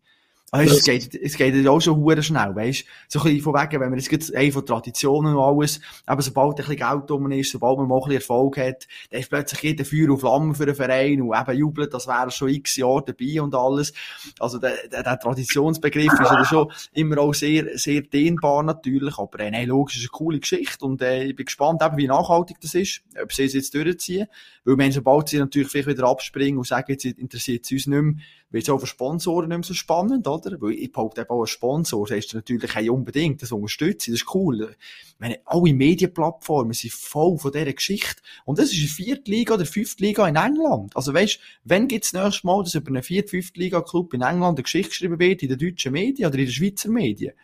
Weißt, 0.51 0.73
es 0.73 0.85
geht, 0.85 1.15
es 1.15 1.37
geht 1.37 1.55
ja 1.55 1.71
auch 1.71 1.81
schon 1.81 1.97
hure 1.97 2.23
schnell, 2.23 2.55
weißt? 2.55 2.85
So 3.09 3.19
ein 3.19 3.25
bisschen 3.25 3.43
von 3.43 3.55
wegen, 3.55 3.81
wenn 3.81 3.91
man 3.91 3.99
jetzt 3.99 4.09
gerade, 4.09 4.25
ey, 4.33 4.51
von 4.51 4.65
Traditionen 4.65 5.35
und 5.35 5.43
alles, 5.43 5.79
aber 6.07 6.23
sobald 6.23 6.59
ein 6.59 6.67
bisschen 6.67 6.77
Geld 6.77 7.11
drum 7.11 7.31
ist, 7.33 7.53
sobald 7.53 7.77
man 7.77 7.87
mal 7.87 7.97
ein 7.97 8.01
bisschen 8.01 8.17
Erfolg 8.17 8.57
hat, 8.57 8.89
dann 9.11 9.21
ist 9.21 9.29
plötzlich 9.29 9.63
jeder 9.63 9.85
Feuer 9.85 10.11
und 10.11 10.21
Flamme 10.21 10.55
für 10.55 10.65
den 10.65 10.75
Verein 10.75 11.21
und 11.21 11.39
eben 11.39 11.59
jubelt, 11.59 11.93
das 11.93 12.07
wäre 12.07 12.31
schon 12.31 12.49
x 12.49 12.77
Jahre 12.77 13.05
dabei 13.07 13.43
und 13.43 13.55
alles. 13.55 13.93
Also, 14.39 14.59
der, 14.59 14.89
der, 14.91 15.03
der 15.03 15.19
Traditionsbegriff 15.19 16.13
ist 16.15 16.31
ja 16.31 16.45
schon 16.47 16.73
immer 16.95 17.19
auch 17.19 17.35
sehr, 17.35 17.77
sehr 17.77 18.01
dehnbar 18.01 18.63
natürlich, 18.63 19.19
aber, 19.19 19.41
äh, 19.41 19.51
nein, 19.51 19.69
logisch, 19.69 19.97
ist 19.97 20.03
eine 20.03 20.09
coole 20.09 20.41
Geschichte 20.41 20.83
und, 20.87 21.03
äh, 21.03 21.25
ich 21.25 21.37
bin 21.37 21.45
gespannt 21.45 21.83
eben, 21.83 21.99
wie 21.99 22.07
nachhaltig 22.07 22.57
das 22.63 22.75
ist, 22.75 23.03
ob 23.23 23.35
sie 23.35 23.45
es 23.45 23.53
jetzt 23.53 23.75
durchziehen, 23.75 24.29
weil, 24.65 24.79
wenn 24.79 24.93
sobald 24.93 25.29
sie 25.29 25.39
natürlich 25.39 25.69
vielleicht 25.69 25.89
wieder 25.89 26.09
abspringen 26.09 26.57
und 26.57 26.67
sagen, 26.67 26.91
jetzt 26.91 27.05
interessiert 27.05 27.67
es 27.67 27.73
uns 27.73 27.87
nicht 27.87 28.03
mehr, 28.03 28.15
wird 28.51 28.63
es 28.63 28.71
auch 28.71 28.79
für 28.79 28.87
Sponsoren 28.87 29.49
nicht 29.49 29.59
mehr 29.59 29.65
so 29.65 29.75
spannend, 29.75 30.27
oder? 30.27 30.61
Weil 30.61 30.73
ich 30.73 30.91
behaupte 30.91 31.21
eben 31.21 31.31
auch 31.31 31.43
als 31.43 31.51
Sponsor, 31.51 32.07
das 32.07 32.17
heißt 32.17 32.35
natürlich 32.35 32.75
hey, 32.75 32.89
unbedingt, 32.89 33.43
das 33.43 33.53
unterstützen, 33.53 34.13
das 34.13 34.23
ist 34.23 34.35
cool. 34.35 34.75
Ich 35.09 35.21
meine, 35.21 35.41
alle 35.45 35.75
Medienplattformen 35.75 36.73
sind 36.73 36.93
voll 36.93 37.39
von 37.39 37.53
dieser 37.53 37.73
Geschichte. 37.73 38.23
Und 38.45 38.59
das 38.59 38.73
ist 38.73 38.79
eine 38.79 38.89
vierte 38.89 39.31
Liga 39.31 39.55
oder 39.55 39.67
fünfte 39.67 40.03
Liga 40.03 40.27
in 40.27 40.37
England. 40.37 40.97
Also 40.97 41.13
weißt, 41.13 41.39
wenn 41.65 41.89
gibt's 41.89 42.13
nächstes 42.13 42.45
Mal, 42.45 42.63
dass 42.63 42.75
über 42.75 42.89
einen 42.89 43.03
vierte, 43.03 43.29
fünfte 43.29 43.61
Liga-Club 43.61 44.15
in 44.15 44.23
England 44.23 44.59
eine 44.59 44.63
Geschichte 44.63 44.91
geschrieben 44.91 45.19
wird, 45.19 45.43
in 45.43 45.49
den 45.51 45.59
deutschen 45.59 45.93
Medien 45.93 46.29
oder 46.29 46.39
in 46.39 46.47
den 46.47 46.53
Schweizer 46.53 46.91
Medien? 46.91 47.35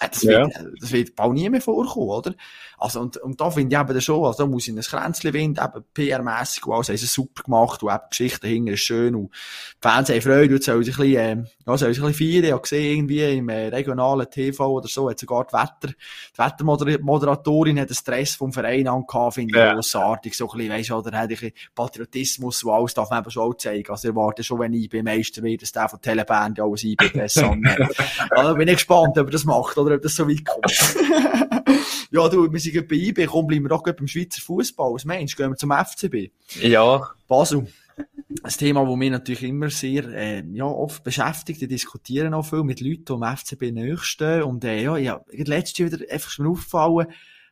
Äh, 0.00 0.08
das 0.10 0.24
wird, 0.24 0.54
ja. 0.54 0.60
Äh, 0.60 0.64
das 0.80 0.92
wird 0.92 1.16
bald 1.16 1.34
nie 1.34 1.48
mehr 1.48 1.60
vorkommen, 1.60 2.08
oder? 2.08 2.34
Also, 2.78 3.00
und, 3.00 3.16
und 3.16 3.40
da 3.40 3.50
finde 3.50 3.74
ich 3.74 3.80
eben 3.80 4.00
schon, 4.00 4.24
also 4.24 4.44
da 4.44 4.46
muss 4.46 4.68
ich 4.68 4.74
ein 4.74 4.80
Kränzchen 4.80 5.32
winden, 5.32 5.64
eben 5.64 5.84
PR-mässig 5.94 6.66
und 6.66 6.74
alles 6.74 6.88
haben 6.90 6.96
sie 6.98 7.06
super 7.06 7.42
gemacht 7.42 7.82
und 7.82 7.88
eben 7.88 8.00
die 8.04 8.08
Geschichte 8.10 8.40
dahinter 8.40 8.72
ist 8.72 8.80
schön 8.80 9.14
und 9.14 9.30
die 9.32 9.78
Fans 9.80 10.10
haben 10.10 10.20
Freude 10.20 10.54
und 10.54 10.62
sollen 10.62 10.84
sich 10.84 10.98
ein 10.98 11.02
bisschen, 11.02 11.44
äh, 11.44 11.50
ja, 11.66 11.78
sollen 11.78 11.94
sich 11.94 12.02
ein 12.02 12.08
bisschen 12.08 12.32
feiern. 12.32 12.44
Ich 12.44 12.52
habe 12.52 12.62
gesehen, 12.62 12.92
irgendwie 12.92 13.38
im 13.38 13.48
äh, 13.48 13.68
regionalen 13.68 14.30
TV 14.30 14.70
oder 14.70 14.88
so, 14.88 15.08
hat 15.08 15.18
sogar 15.18 15.46
die 15.46 15.54
Wetter, 15.54 15.94
die 15.94 16.38
Wettermoderatorin 16.38 17.80
hat 17.80 17.88
den 17.88 17.94
Stress 17.94 18.34
vom 18.34 18.52
Verein 18.52 18.88
angehabt, 18.88 19.34
finde 19.34 19.52
ich 19.52 19.56
ja. 19.56 19.72
grossartig, 19.72 20.36
so 20.36 20.50
ein 20.50 20.58
bisschen, 20.58 20.72
weisst 20.72 20.90
du, 20.90 20.94
oder 20.96 21.16
hat 21.16 21.22
ein 21.22 21.28
bisschen 21.28 21.52
Patriotismus 21.74 22.62
und 22.62 22.72
alles 22.72 22.92
darf 22.92 23.08
man 23.08 23.20
eben 23.20 23.30
schon 23.30 23.42
auch 23.42 23.54
zeigen. 23.54 23.90
Also, 23.90 24.08
ich 24.08 24.14
erwarte 24.14 24.44
schon, 24.44 24.58
wenn 24.58 24.74
IB 24.74 25.02
Meister 25.02 25.42
wird, 25.42 25.62
dass 25.62 25.72
der 25.72 25.88
von 25.88 26.00
Teleband 26.00 26.58
ja 26.58 26.64
auch 26.64 26.74
ein 26.74 26.86
IB 26.86 27.08
besser 27.08 27.50
annehmen. 27.50 27.88
also, 28.30 28.54
bin 28.54 28.68
ich 28.68 28.74
gespannt, 28.74 29.16
ob 29.16 29.28
er 29.28 29.30
das 29.30 29.44
macht, 29.44 29.78
oder 29.78 29.85
ob 29.92 30.02
das 30.02 30.14
so 30.14 30.28
weit 30.28 30.44
kommt. 30.44 30.66
ja, 32.10 32.28
du, 32.28 32.52
wir 32.52 32.60
sind 32.60 32.88
bei 32.88 32.96
IB, 32.96 33.26
komm, 33.26 33.46
bleiben 33.46 33.64
wir 33.64 33.70
doch 33.70 33.82
beim 33.82 34.06
Schweizer 34.06 34.40
Fußball. 34.42 34.94
Was 34.94 35.04
meinst 35.04 35.34
du? 35.34 35.36
Gehen 35.42 35.50
wir 35.50 35.56
zum 35.56 35.72
FCB? 35.72 36.32
Ja. 36.62 37.10
Basel. 37.28 37.66
Ein 38.42 38.50
Thema, 38.50 38.84
das 38.84 38.96
mich 38.96 39.10
natürlich 39.10 39.42
immer 39.44 39.70
sehr, 39.70 40.06
äh, 40.08 40.44
ja, 40.52 40.64
oft 40.64 41.02
beschäftigt. 41.02 41.62
Ich 41.62 41.68
diskutiere 41.68 42.34
auch 42.34 42.42
viel 42.42 42.62
mit 42.62 42.80
Leuten, 42.80 43.04
die 43.06 43.12
am 43.12 43.36
FCB 43.36 43.72
nächsten. 43.72 44.42
Und, 44.42 44.64
äh, 44.64 44.82
ja, 44.82 44.96
ja, 44.96 45.20
letztes 45.30 45.78
Jahr 45.78 45.92
wieder 45.92 46.12
einfach 46.12 46.30
schon 46.30 46.46
aufgefallen, 46.46 47.06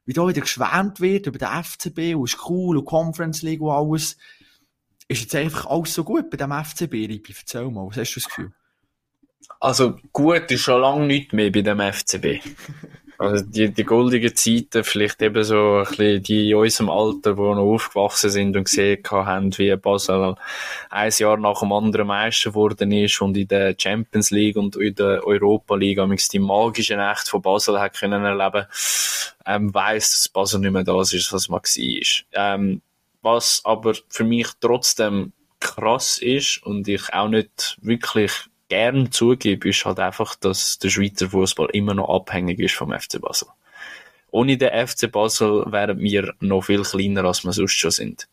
wie 0.04 0.12
da 0.12 0.28
wieder 0.28 0.42
geschwärmt 0.42 1.00
wird 1.00 1.26
über 1.26 1.38
den 1.38 1.48
FCB 1.48 2.14
und 2.14 2.24
ist 2.24 2.48
cool 2.48 2.76
und 2.76 2.84
Conference 2.84 3.42
League 3.42 3.62
und 3.62 3.70
alles. 3.70 4.16
Ist 5.08 5.22
jetzt 5.22 5.34
einfach 5.34 5.66
alles 5.66 5.94
so 5.94 6.04
gut 6.04 6.30
bei 6.30 6.36
dem 6.36 6.52
FCB, 6.52 6.92
Ripi? 7.08 7.34
Erzähl 7.38 7.70
mal, 7.70 7.86
was 7.86 7.96
hast 7.96 8.14
du 8.14 8.20
das 8.20 8.28
Gefühl? 8.28 8.52
Also, 9.60 9.96
gut 10.12 10.50
ist 10.50 10.62
schon 10.62 10.80
lange 10.80 11.06
nicht 11.06 11.32
mehr 11.32 11.50
bei 11.50 11.62
dem 11.62 11.80
FCB. 11.80 12.40
Also 13.16 13.44
die, 13.44 13.72
die 13.72 13.84
goldigen 13.84 14.34
Zeiten, 14.34 14.82
vielleicht 14.82 15.22
eben 15.22 15.44
so 15.44 15.78
ein 15.78 15.84
bisschen 15.84 16.22
die 16.22 16.50
in 16.50 16.56
unserem 16.56 16.90
Alter, 16.90 17.34
die 17.34 17.40
noch 17.40 17.58
aufgewachsen 17.58 18.30
sind 18.30 18.56
und 18.56 18.64
gesehen 18.64 19.02
haben, 19.08 19.56
wie 19.56 19.74
Basel 19.76 20.34
ein 20.90 21.12
Jahr 21.16 21.36
nach 21.36 21.60
dem 21.60 21.72
anderen 21.72 22.08
Meister 22.08 22.50
geworden 22.50 22.90
ist 22.90 23.20
und 23.20 23.36
in 23.36 23.48
der 23.48 23.76
Champions 23.78 24.30
League 24.30 24.56
und 24.56 24.76
in 24.76 24.94
der 24.96 25.24
Europa 25.24 25.76
League 25.76 26.00
die 26.32 26.38
magische 26.38 26.96
Nacht 26.96 27.28
von 27.28 27.40
Basel 27.40 27.78
hat 27.80 27.94
können 27.94 28.24
erleben, 28.24 28.66
ähm, 29.46 29.72
weiss, 29.72 30.10
dass 30.10 30.28
Basel 30.28 30.60
nicht 30.60 30.72
mehr 30.72 30.84
das 30.84 31.12
ist, 31.12 31.32
was 31.32 31.48
man 31.48 31.60
war. 31.60 32.24
Ähm, 32.32 32.82
was 33.22 33.62
aber 33.64 33.94
für 34.08 34.24
mich 34.24 34.48
trotzdem 34.60 35.32
krass 35.60 36.18
ist 36.18 36.62
und 36.64 36.88
ich 36.88 37.14
auch 37.14 37.28
nicht 37.28 37.78
wirklich 37.80 38.32
gern 38.74 39.12
zugebe, 39.12 39.68
ist 39.68 39.84
halt 39.84 40.00
einfach, 40.00 40.34
dass 40.34 40.80
der 40.80 40.88
Schweizer 40.88 41.30
Fußball 41.30 41.68
immer 41.72 41.94
noch 41.94 42.08
abhängig 42.08 42.58
ist 42.58 42.74
vom 42.74 42.92
FC 42.92 43.20
Basel. 43.20 43.46
Ohne 44.32 44.56
den 44.56 44.88
FC 44.88 45.12
Basel 45.12 45.64
wären 45.68 46.00
wir 46.00 46.34
noch 46.40 46.62
viel 46.62 46.82
kleiner, 46.82 47.24
als 47.24 47.44
wir 47.44 47.52
sonst 47.52 47.74
schon 47.74 47.92
sind. 47.92 48.28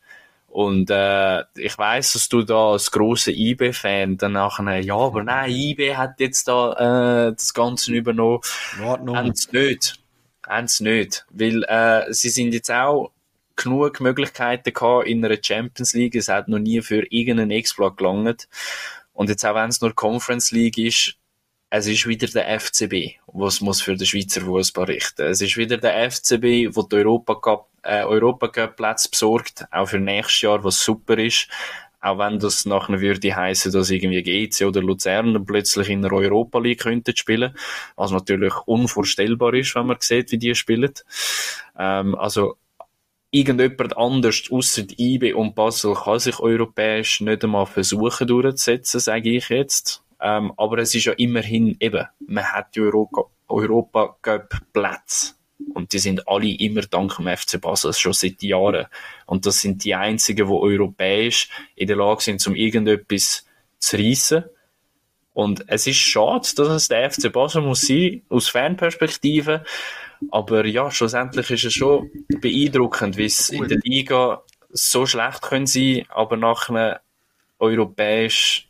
Und 0.47 0.89
äh, 0.89 1.41
ich 1.55 1.77
weiß, 1.77 2.13
dass 2.13 2.27
du 2.27 2.41
da 2.41 2.71
als 2.71 2.89
großer 2.89 3.31
IB-Fan 3.31 4.17
dann 4.17 4.31
nachher, 4.31 4.79
ja, 4.79 4.95
aber 4.95 5.23
nein, 5.23 5.51
IB 5.51 5.95
hat 5.95 6.19
jetzt 6.19 6.47
da 6.47 7.27
äh, 7.27 7.33
das 7.33 7.53
Ganze 7.53 7.93
übernommen. 7.93 8.39
Haben 8.79 9.35
sie 9.35 9.55
nicht. 9.55 9.99
Haben 10.45 10.67
sie 10.67 10.83
nicht. 10.83 11.25
Weil 11.29 11.63
äh, 11.65 12.11
sie 12.11 12.29
sind 12.29 12.53
jetzt 12.53 12.71
auch 12.71 13.11
genug 13.55 14.01
Möglichkeiten 14.01 14.73
gehabt 14.73 15.07
in 15.07 15.23
einer 15.23 15.37
Champions 15.41 15.93
League. 15.93 16.15
Es 16.15 16.29
hat 16.29 16.47
noch 16.47 16.59
nie 16.59 16.81
für 16.81 17.05
irgendeinen 17.11 17.51
Exploit 17.51 17.95
gelangt. 17.95 18.47
Und 19.21 19.29
jetzt 19.29 19.45
auch 19.45 19.53
wenn 19.53 19.69
es 19.69 19.79
nur 19.81 19.93
Conference 19.93 20.49
League 20.49 20.79
ist, 20.79 21.13
es 21.69 21.85
ist 21.85 22.07
wieder 22.07 22.25
der 22.25 22.59
FCB, 22.59 23.19
was 23.27 23.61
muss 23.61 23.79
für 23.79 23.95
den 23.95 24.07
Schweizer 24.07 24.41
Fußball 24.41 24.85
richten. 24.85 25.21
Es 25.27 25.41
ist 25.41 25.57
wieder 25.57 25.77
der 25.77 26.09
FCB, 26.09 26.75
wo 26.75 26.81
die 26.81 26.95
Europa 26.95 27.35
Cup, 27.35 27.69
äh, 27.83 28.03
Europa 28.03 28.47
Cup 28.47 28.77
Plätze 28.77 29.11
besorgt, 29.11 29.67
auch 29.69 29.85
für 29.85 29.99
nächstes 29.99 30.41
Jahr, 30.41 30.63
was 30.63 30.83
super 30.83 31.19
ist. 31.19 31.49
Auch 31.99 32.17
wenn 32.17 32.39
das 32.39 32.65
nachher 32.65 32.99
würde 32.99 33.35
heißen, 33.35 33.71
dass 33.71 33.91
irgendwie 33.91 34.23
GC 34.23 34.65
oder 34.65 34.81
Luzern 34.81 35.45
plötzlich 35.45 35.89
in 35.89 36.01
der 36.01 36.13
Europa 36.13 36.57
League 36.57 36.79
könnten 36.79 37.15
spielen, 37.15 37.55
was 37.97 38.09
natürlich 38.09 38.55
unvorstellbar 38.65 39.53
ist, 39.53 39.75
wenn 39.75 39.85
man 39.85 39.97
sieht, 39.99 40.31
wie 40.31 40.39
die 40.39 40.55
spielen. 40.55 40.93
Ähm, 41.77 42.15
also 42.15 42.57
irgendjemand 43.31 43.97
anders 43.97 44.43
außer 44.51 44.83
IB 44.97 45.33
und 45.33 45.55
Basel 45.55 45.95
kann 45.95 46.19
sich 46.19 46.39
europäisch 46.39 47.21
nicht 47.21 47.43
einmal 47.43 47.65
versuchen 47.65 48.27
durchzusetzen, 48.27 48.99
sage 48.99 49.31
ich 49.31 49.49
jetzt. 49.49 50.03
Ähm, 50.19 50.53
aber 50.57 50.79
es 50.79 50.93
ist 50.93 51.05
ja 51.05 51.13
immerhin 51.13 51.75
eben, 51.79 52.05
man 52.27 52.43
hat 52.43 52.75
die 52.75 52.81
Europa, 52.81 53.23
Europa 53.47 54.17
Cup 54.21 54.53
Plätze. 54.73 55.33
Und 55.73 55.93
die 55.93 55.99
sind 55.99 56.27
alle 56.27 56.49
immer 56.49 56.81
dank 56.81 57.15
dem 57.17 57.27
FC 57.27 57.61
Basel, 57.61 57.93
schon 57.93 58.13
seit 58.13 58.41
Jahren. 58.41 58.87
Und 59.25 59.45
das 59.45 59.61
sind 59.61 59.83
die 59.83 59.95
einzigen, 59.95 60.47
die 60.47 60.53
europäisch 60.53 61.49
in 61.75 61.87
der 61.87 61.97
Lage 61.97 62.23
sind, 62.23 62.45
um 62.47 62.55
irgendetwas 62.55 63.45
zu 63.79 63.97
reissen. 63.97 64.43
Und 65.33 65.63
es 65.67 65.87
ist 65.87 65.97
schade, 65.97 66.47
dass 66.55 66.67
es 66.69 66.87
der 66.87 67.09
FC 67.09 67.31
Basel 67.31 67.61
muss 67.61 67.81
sein, 67.81 68.21
aus 68.29 68.49
Fanperspektive. 68.49 69.63
Aber 70.29 70.65
ja, 70.65 70.91
schlussendlich 70.91 71.49
ist 71.51 71.65
es 71.65 71.73
schon 71.73 72.11
beeindruckend, 72.41 73.17
wie 73.17 73.25
es 73.25 73.49
in 73.49 73.67
der 73.67 73.79
Liga 73.83 74.43
so 74.69 75.05
schlecht 75.05 75.41
können 75.41 75.67
sein, 75.67 76.05
aber 76.09 76.37
nachher 76.37 77.01
europäisch 77.59 78.67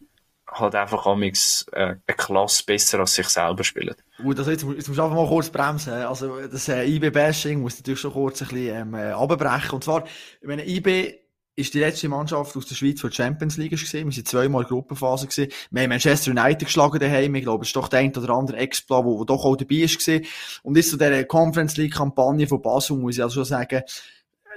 halt 0.52 0.76
einfach 0.76 1.06
amix 1.06 1.66
äh, 1.72 1.96
eine 2.06 2.18
Klasse 2.18 2.64
besser 2.66 3.00
als 3.00 3.16
sich 3.16 3.28
selber 3.28 3.64
spielen. 3.64 3.96
Gut, 4.18 4.38
also 4.38 4.52
jetzt, 4.52 4.64
jetzt 4.64 4.88
musst 4.88 5.00
du 5.00 5.04
einfach 5.04 5.16
mal 5.16 5.28
kurz 5.28 5.50
bremsen. 5.50 5.94
Also 5.94 6.42
das 6.48 6.68
äh, 6.68 6.84
IB-Bashing 6.86 7.62
muss 7.62 7.78
natürlich 7.78 8.02
schon 8.02 8.12
kurz 8.12 8.42
ein 8.42 8.50
bisschen 8.50 8.76
ähm, 8.76 8.94
äh, 8.94 9.12
abbrechen. 9.12 9.76
Und 9.76 9.84
zwar, 9.84 10.04
wenn 10.42 10.60
IB 10.60 11.21
ist 11.62 11.74
die 11.74 11.80
letzte 11.80 12.10
Mannschaft 12.10 12.56
aus 12.58 12.66
der 12.66 12.76
Schweiz, 12.76 13.02
die 13.02 13.10
die 13.10 13.16
Champions 13.16 13.58
League 13.58 13.72
gesehen. 13.72 14.08
Wir 14.08 14.14
sind 14.14 14.28
zweimal 14.28 14.64
in 14.64 14.68
Gruppenphase 14.68 15.28
gesehen. 15.28 15.52
Wir 15.70 15.84
haben 15.84 15.90
Manchester 15.90 16.32
United 16.32 16.66
geschlagen 16.66 17.00
daheim. 17.00 17.34
Ich 17.36 17.44
glaube, 17.44 17.64
es 17.64 17.70
ist 17.70 17.76
doch 17.76 17.88
der 17.88 18.00
ein 18.00 18.16
oder 18.16 18.34
andere 18.34 18.58
Expla, 18.58 19.04
wo 19.06 19.24
doch 19.24 19.46
auch 19.46 19.56
dabei 19.56 19.82
gesehen. 19.82 20.26
Und 20.64 20.78
ist 20.78 20.92
so 20.92 20.98
der 20.98 21.26
Conference 21.26 21.78
League 21.78 21.94
Kampagne 21.94 22.48
von 22.48 22.62
Basel, 22.62 22.98
muss 22.98 23.16
ich 23.16 23.24
also 23.24 23.36
schon 23.36 23.46
sagen, 23.46 23.82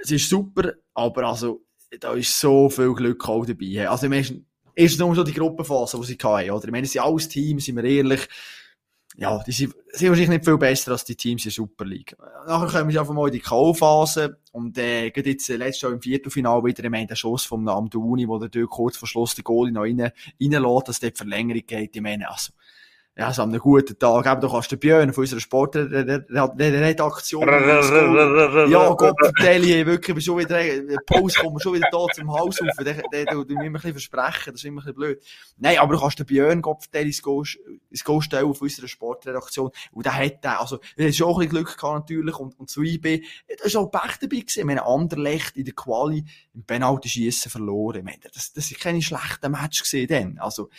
es 0.01 0.11
ist 0.11 0.29
super, 0.29 0.73
aber 0.93 1.23
also, 1.23 1.61
da 1.99 2.13
ist 2.13 2.39
so 2.39 2.69
viel 2.69 2.93
Glück 2.93 3.27
auch 3.27 3.45
dabei. 3.45 3.87
Also, 3.89 4.11
wir 4.11 4.23
ist 4.75 4.99
nur 4.99 5.15
so 5.15 5.23
die 5.23 5.33
Gruppenphase, 5.33 5.97
die 5.99 6.05
sie 6.05 6.17
hatten, 6.21 6.51
oder? 6.51 6.65
Ich 6.65 6.71
meine, 6.71 6.85
es 6.85 6.91
sind 6.91 7.01
alles 7.01 7.29
Teams, 7.29 7.65
sind 7.65 7.77
wir 7.77 7.83
ehrlich, 7.85 8.27
ja, 9.17 9.41
die 9.43 9.51
sind, 9.51 9.73
sind 9.91 10.09
wahrscheinlich 10.09 10.29
nicht 10.29 10.45
viel 10.45 10.57
besser 10.57 10.91
als 10.91 11.05
die 11.05 11.15
Teams 11.15 11.43
in 11.43 11.49
der 11.49 11.53
Super 11.53 11.85
League. 11.85 12.15
Nachher 12.47 12.67
kommen 12.67 12.91
wir 12.91 12.99
einfach 12.99 13.13
mal 13.13 13.27
in 13.27 13.33
die 13.33 13.39
K.O.-Phase 13.39 14.35
und 14.51 14.77
äh, 14.77 15.09
geht 15.11 15.25
jetzt 15.25 15.49
äh, 15.49 15.55
letztes 15.55 15.83
Jahr 15.83 15.93
im 15.93 16.01
Viertelfinal 16.01 16.63
wieder, 16.65 16.89
meine, 16.89 17.07
der 17.07 17.15
Schuss 17.15 17.45
vom 17.45 17.67
Amdouni, 17.67 18.27
wo 18.27 18.37
der 18.39 18.49
dort 18.49 18.69
kurz 18.69 18.97
vor 18.97 19.07
Schluss 19.07 19.35
der 19.35 19.43
Goalie 19.45 19.71
noch 19.71 19.83
rein, 19.83 20.11
reinlässt, 20.41 20.87
dass 20.87 20.99
dort 20.99 21.17
Verlängerung 21.17 21.63
geht. 21.65 21.95
Ich 21.95 22.01
meine, 22.01 22.29
also, 22.29 22.51
ja, 23.17 23.31
so 23.31 23.43
an 23.43 23.49
einem 23.49 23.61
guten 23.61 23.97
Tag, 23.97 24.25
eben, 24.25 24.41
du 24.41 24.49
kannst 24.49 24.73
den 24.73 24.79
Björn 24.79 25.13
von 25.13 25.21
unserer 25.21 25.39
Sportredaktion, 25.39 27.47
ja, 28.69 28.89
Gott, 28.89 29.15
Deli, 29.41 29.85
wirklich, 29.85 30.25
schon 30.25 30.39
wieder, 30.39 30.59
Pause 31.05 31.39
kommen 31.39 31.57
schon 31.61 31.75
wieder 31.75 31.87
da 31.89 32.05
zum 32.13 32.29
Haus 32.29 32.59
auf, 32.59 32.83
der, 32.83 33.01
der, 33.13 33.25
du, 33.25 33.45
du 33.45 33.53
immer 33.53 33.63
ein 33.63 33.71
bisschen 33.71 33.93
versprechen, 33.93 34.51
das 34.51 34.55
ist 34.55 34.65
immer 34.65 34.81
ein 34.81 34.85
bisschen 34.85 34.95
blöd. 34.95 35.23
Nein, 35.57 35.77
aber 35.77 35.93
du 35.93 36.01
kannst 36.01 36.19
den 36.19 36.25
Björn, 36.25 36.61
Gott, 36.61 36.93
Deli, 36.93 37.13
stellen 37.13 38.45
auf 38.45 38.61
unserer 38.61 38.87
Sportredaktion, 38.89 39.71
und 39.93 40.05
der 40.05 40.13
hat 40.13 40.43
der, 40.43 40.59
also, 40.59 40.81
er 40.97 41.07
hat 41.07 41.15
schon 41.15 41.29
ein 41.29 41.35
bisschen 41.35 41.51
Glück 41.51 41.77
gehabt, 41.77 42.09
natürlich, 42.09 42.37
und, 42.37 42.59
und 42.59 42.69
zu 42.69 42.83
IB, 42.83 43.23
da 43.47 43.63
ist 43.63 43.77
auch 43.77 43.87
Pech 43.87 44.17
dabei 44.19 44.39
gewesen, 44.39 44.59
ich 44.59 44.65
meine, 44.65 44.85
Anderlecht 44.85 45.55
in 45.55 45.63
der 45.63 45.73
Quali 45.73 46.25
im 46.53 46.65
Penalty-Schiessen 46.65 47.49
verloren, 47.49 47.99
ich 47.99 48.03
meine, 48.03 48.19
das, 48.33 48.51
das 48.51 48.69
ist 48.69 48.79
keine 48.81 49.01
schlechte 49.01 49.47
Match 49.47 49.83
gesehen, 49.83 50.09
dann, 50.09 50.37
also, 50.39 50.69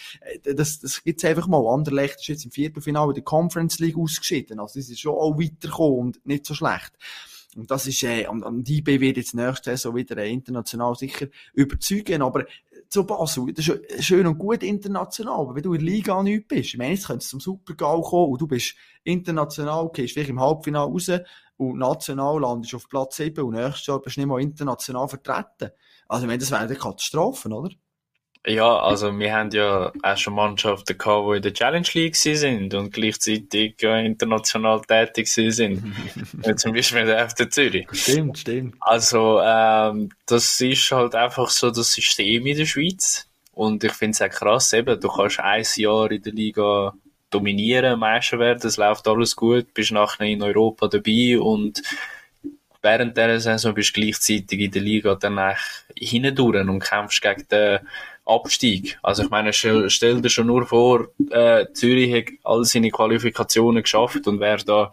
das, 0.45 0.81
das 0.81 1.03
gibt's 1.03 1.25
einfach 1.25 1.47
mal, 1.47 1.67
Anderlecht 1.67 2.26
ist 2.27 2.29
jetzt 2.29 2.45
im 2.45 2.51
Viertelfinale 2.51 3.15
der 3.15 3.23
Conference 3.23 3.79
League 3.79 3.97
ausgeschieden. 3.97 4.61
Also, 4.61 4.79
das 4.79 4.89
ist 4.89 5.01
schon 5.01 5.15
auch 5.15 5.39
weitergekommen 5.39 5.99
und 5.99 6.27
nicht 6.27 6.47
so 6.47 6.55
schlecht. 6.55 6.93
Und 7.57 7.71
das 7.71 7.87
ist, 7.87 8.03
äh, 8.03 8.27
und, 8.27 8.43
und 8.43 8.65
die 8.65 8.79
IB 8.79 9.01
wird 9.01 9.17
jetzt 9.17 9.35
nächste 9.35 9.71
Saison 9.71 9.95
wieder 9.95 10.19
äh, 10.19 10.31
international 10.31 10.95
sicher 10.95 11.29
überzeugen, 11.55 12.21
aber 12.21 12.45
zu 12.89 13.05
Basel, 13.05 13.53
das 13.53 13.67
ist 13.67 14.05
schön 14.05 14.27
und 14.27 14.39
gut 14.39 14.63
international, 14.63 15.41
aber 15.41 15.55
wenn 15.57 15.63
du 15.63 15.73
in 15.73 15.81
der 15.81 15.91
Liga 15.91 16.23
nicht 16.23 16.47
bist, 16.47 16.75
ich 16.75 16.79
meine, 16.79 16.93
jetzt 16.93 17.07
könntest 17.07 17.33
du 17.33 17.39
zum 17.39 17.41
Supergau 17.41 18.03
kommen 18.03 18.33
und 18.33 18.41
du 18.41 18.47
bist 18.47 18.75
international, 19.05 19.91
gehst 19.93 20.13
vielleicht 20.13 20.31
im 20.31 20.41
Halbfinale 20.41 20.91
raus 20.91 21.11
und 21.57 21.79
national 21.79 22.41
landest 22.41 22.75
auf 22.75 22.89
Platz 22.89 23.17
7 23.17 23.43
und 23.43 23.55
nächstes 23.55 23.87
Jahr 23.87 24.01
bist 24.01 24.17
du 24.17 24.21
nicht 24.21 24.29
mal 24.29 24.41
international 24.41 25.09
vertreten. 25.09 25.71
Also, 26.09 26.25
ich 26.25 26.29
meine, 26.29 26.39
das 26.39 26.51
wäre 26.51 26.61
eine 26.61 26.77
Katastrophe, 26.77 27.49
oder? 27.49 27.75
Ja, 28.49 28.79
also 28.79 29.19
wir 29.19 29.35
haben 29.35 29.51
ja 29.51 29.93
auch 30.03 30.17
schon 30.17 30.35
Mannschaften 30.35 30.97
gehabt, 30.97 31.29
die 31.29 31.37
in 31.37 31.43
der 31.43 31.53
Challenge 31.53 31.89
League 31.95 32.15
sind 32.15 32.75
und 32.75 32.93
gleichzeitig 32.93 33.75
ja 33.81 33.99
international 33.99 34.83
tätig 34.83 35.27
sind. 35.27 35.83
Zum 36.57 36.73
Beispiel 36.73 37.07
der 37.07 37.29
FC 37.29 37.53
Zürich. 37.53 37.89
Stimmt, 37.91 38.39
stimmt. 38.39 38.77
Also 38.79 39.41
ähm, 39.43 40.11
das 40.27 40.61
ist 40.61 40.93
halt 40.93 41.17
einfach 41.17 41.51
so 41.51 41.73
das 41.73 41.93
System 41.93 42.47
in 42.47 42.57
der 42.57 42.67
Schweiz. 42.67 43.27
Und 43.53 43.83
ich 43.83 43.93
finde 43.93 44.13
es 44.13 44.23
auch 44.23 44.29
krass, 44.29 44.73
eben, 44.75 45.01
du 45.01 45.09
kannst 45.09 45.41
ein 45.41 45.65
Jahr 45.77 46.11
in 46.13 46.23
der 46.23 46.33
Liga 46.33 46.95
dominieren, 47.31 47.99
Meister 47.99 48.39
werden, 48.39 48.65
es 48.65 48.77
läuft 48.77 49.09
alles 49.09 49.35
gut, 49.35 49.75
bist 49.75 49.91
nachher 49.91 50.27
in 50.27 50.43
Europa 50.43 50.87
dabei 50.87 51.41
und 51.41 51.83
während 52.83 53.17
dieser 53.17 53.41
Saison 53.41 53.75
bist 53.75 53.97
du 53.97 54.01
gleichzeitig 54.01 54.61
in 54.61 54.71
der 54.71 54.83
Liga 54.83 55.15
dann 55.17 55.57
hindurch 55.97 56.69
und 56.69 56.81
kämpfst 56.81 57.23
gegen 57.23 57.49
den 57.49 57.81
Abstieg. 58.27 58.99
Also 59.03 59.23
ich 59.23 59.31
meine, 59.31 59.53
stell, 59.53 59.89
stell 59.89 60.21
dir 60.21 60.29
schon 60.29 60.49
nur 60.49 60.67
vor, 60.67 61.09
äh, 61.31 61.67
Zürich 61.73 62.13
hat 62.13 62.35
all 62.45 62.65
seine 62.65 62.91
Qualifikationen 62.91 63.83
geschafft 63.83 64.27
und 64.27 64.41
wäre 64.41 64.65
da 64.65 64.93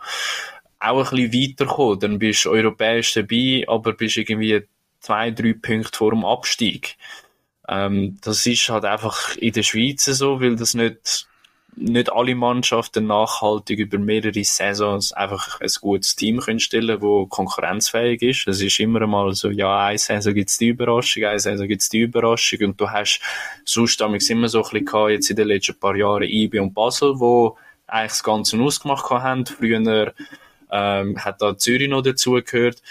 auch 0.79 1.11
ein 1.11 1.29
bisschen 1.29 1.51
weitergekommen. 1.51 1.99
Dann 1.99 2.19
bist 2.19 2.45
du 2.45 2.51
europäisch 2.51 3.13
dabei, 3.13 3.65
aber 3.67 3.93
bist 3.93 4.17
irgendwie 4.17 4.63
zwei, 4.99 5.31
drei 5.31 5.53
Punkte 5.53 5.97
vor 5.97 6.11
dem 6.11 6.25
Abstieg. 6.25 6.95
Ähm, 7.67 8.17
das 8.21 8.45
ist 8.45 8.69
halt 8.69 8.85
einfach 8.85 9.35
in 9.37 9.53
der 9.53 9.63
Schweiz 9.63 10.05
so, 10.05 10.41
weil 10.41 10.55
das 10.55 10.73
nicht 10.73 11.27
nicht 11.75 12.11
alle 12.11 12.35
Mannschaften 12.35 13.07
nachhaltig 13.07 13.79
über 13.79 13.97
mehrere 13.97 14.43
Saisons 14.43 15.13
einfach 15.13 15.59
ein 15.61 15.69
gutes 15.81 16.15
Team 16.15 16.39
können 16.39 16.59
stellen, 16.59 17.01
wo 17.01 17.25
konkurrenzfähig 17.25 18.21
ist. 18.21 18.47
Es 18.47 18.61
ist 18.61 18.79
immer 18.79 19.01
einmal 19.01 19.33
so, 19.33 19.49
ja, 19.49 19.85
eine 19.85 19.97
Saison 19.97 20.33
gibt's 20.33 20.57
die 20.57 20.69
Überraschung, 20.69 21.23
eine 21.25 21.39
Saison 21.39 21.67
gibt's 21.67 21.89
die 21.89 21.99
Überraschung 21.99 22.59
und 22.63 22.81
du 22.81 22.89
hast 22.89 23.21
sonst 23.65 24.01
immer 24.01 24.49
so 24.49 24.59
ein 24.59 24.63
bisschen 24.63 24.85
gehabt, 24.85 25.11
jetzt 25.11 25.29
in 25.29 25.35
den 25.35 25.47
letzten 25.47 25.79
paar 25.79 25.95
Jahren 25.95 26.23
IB 26.23 26.59
und 26.59 26.73
Basel, 26.73 27.19
wo 27.19 27.57
eigentlich 27.87 28.11
das 28.11 28.23
Ganze 28.23 28.59
ausgemacht 28.59 29.09
haben. 29.09 29.45
Früher 29.45 30.13
ähm, 30.71 31.23
hat 31.23 31.41
da 31.41 31.57
Zürich 31.57 31.89
noch 31.89 32.01
dazugehört. 32.01 32.81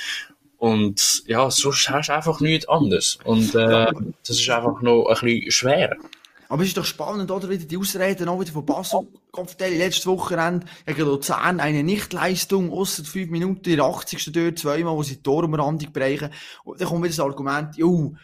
Und 0.59 1.25
ja, 1.27 1.51
sonst 1.51 1.91
hast 1.91 2.09
du 2.09 2.15
einfach 2.15 2.41
nichts 2.41 2.69
anderes. 2.69 3.19
Und 3.25 3.55
äh, 3.55 3.87
das 4.27 4.39
ist 4.39 4.49
einfach 4.49 4.81
noch 4.81 5.07
ein 5.07 5.15
bisschen 5.21 5.51
schwer. 5.51 5.97
Aber 6.53 6.65
es 6.65 6.69
ist 6.69 6.77
doch 6.77 6.85
spannend, 6.85 7.31
oder? 7.31 7.49
Wieder 7.49 7.65
die 7.65 7.79
Ausreden 7.79 8.29
auch 8.29 8.39
wieder 8.39 8.53
von 8.53 8.67
Basel. 8.67 9.09
Kopfteil 9.31 9.73
letztes 9.73 10.07
Wochenende 10.07 10.67
gegen 10.85 11.07
Luzern 11.07 11.61
eine 11.61 11.83
Nichtleistung, 11.83 12.71
außer 12.71 13.05
fünf 13.05 13.31
Minuten, 13.31 13.71
in 13.71 13.77
der 13.77 13.87
80. 13.87 14.33
dort, 14.35 14.59
zweimal, 14.59 14.95
wo 14.95 15.03
sie 15.03 15.17
die 15.17 15.23
Torumrandung 15.23 15.95
bereichen. 15.95 16.29
Und 16.63 16.79
dann 16.79 16.89
kommt 16.89 17.05
wieder 17.05 17.17
das 17.17 17.21
Argument, 17.21 17.75
jo, 17.79 18.15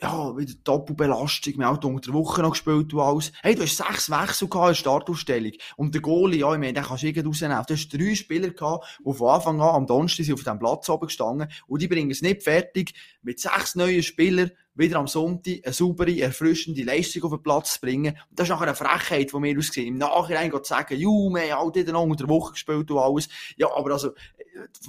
ja, 0.00 0.36
wieder 0.36 0.52
Doppelbelastung, 0.62 1.54
wir 1.58 1.66
haben 1.66 1.78
auch 1.78 1.84
unter 1.84 2.12
der 2.12 2.14
Woche 2.14 2.42
noch 2.42 2.52
gespielt 2.52 2.94
und 2.94 3.00
alles. 3.00 3.32
Hey, 3.42 3.56
du 3.56 3.62
hast 3.62 3.76
sechs 3.76 4.08
Wechsel 4.08 4.48
gehabt 4.48 4.66
in 4.66 4.70
der 4.70 4.74
Startausstellung. 4.76 5.52
Und 5.76 5.94
der 5.94 6.00
Goalie, 6.00 6.38
ja, 6.38 6.52
ich 6.52 6.60
meine, 6.60 6.74
den 6.74 6.84
kannst 6.84 7.02
du 7.02 7.08
irgendwie 7.08 7.26
rausnehmen. 7.26 7.64
Du 7.66 7.74
hast 7.74 7.88
drei 7.88 8.14
Spieler 8.14 8.50
gehabt, 8.50 8.86
die 9.04 9.12
von 9.12 9.28
Anfang 9.30 9.60
an 9.60 9.74
am 9.74 9.86
Donnerstag 9.88 10.32
auf 10.32 10.44
diesem 10.44 10.60
Platz 10.60 10.88
oben 10.88 11.08
gestanden. 11.08 11.48
Und 11.66 11.82
die 11.82 11.88
bringen 11.88 12.12
es 12.12 12.22
nicht 12.22 12.44
fertig, 12.44 12.94
mit 13.22 13.40
sechs 13.40 13.74
neuen 13.74 14.04
Spielern 14.04 14.52
wieder 14.78 14.98
am 14.98 15.06
Sonntag 15.06 15.60
eine 15.64 15.72
saubere, 15.72 16.20
erfrischende 16.20 16.84
Leistung 16.84 17.24
auf 17.24 17.30
den 17.30 17.42
Platz 17.42 17.74
zu 17.74 17.80
bringen. 17.80 18.14
Und 18.30 18.38
das 18.38 18.46
ist 18.46 18.50
nachher 18.50 18.68
eine 18.68 18.74
Frechheit 18.74 19.30
von 19.30 19.42
mir 19.42 19.56
aus 19.58 19.68
gesehen. 19.68 19.88
Im 19.88 19.98
Nachhinein 19.98 20.50
zu 20.50 20.60
sagen, 20.62 20.98
ju, 20.98 21.30
wir 21.30 21.42
haben 21.54 21.74
halt 21.74 21.78
unter 21.92 22.16
der 22.16 22.28
Woche 22.28 22.52
gespielt 22.52 22.90
und 22.90 22.98
alles. 22.98 23.28
Ja, 23.56 23.68
aber 23.74 23.92
also, 23.92 24.12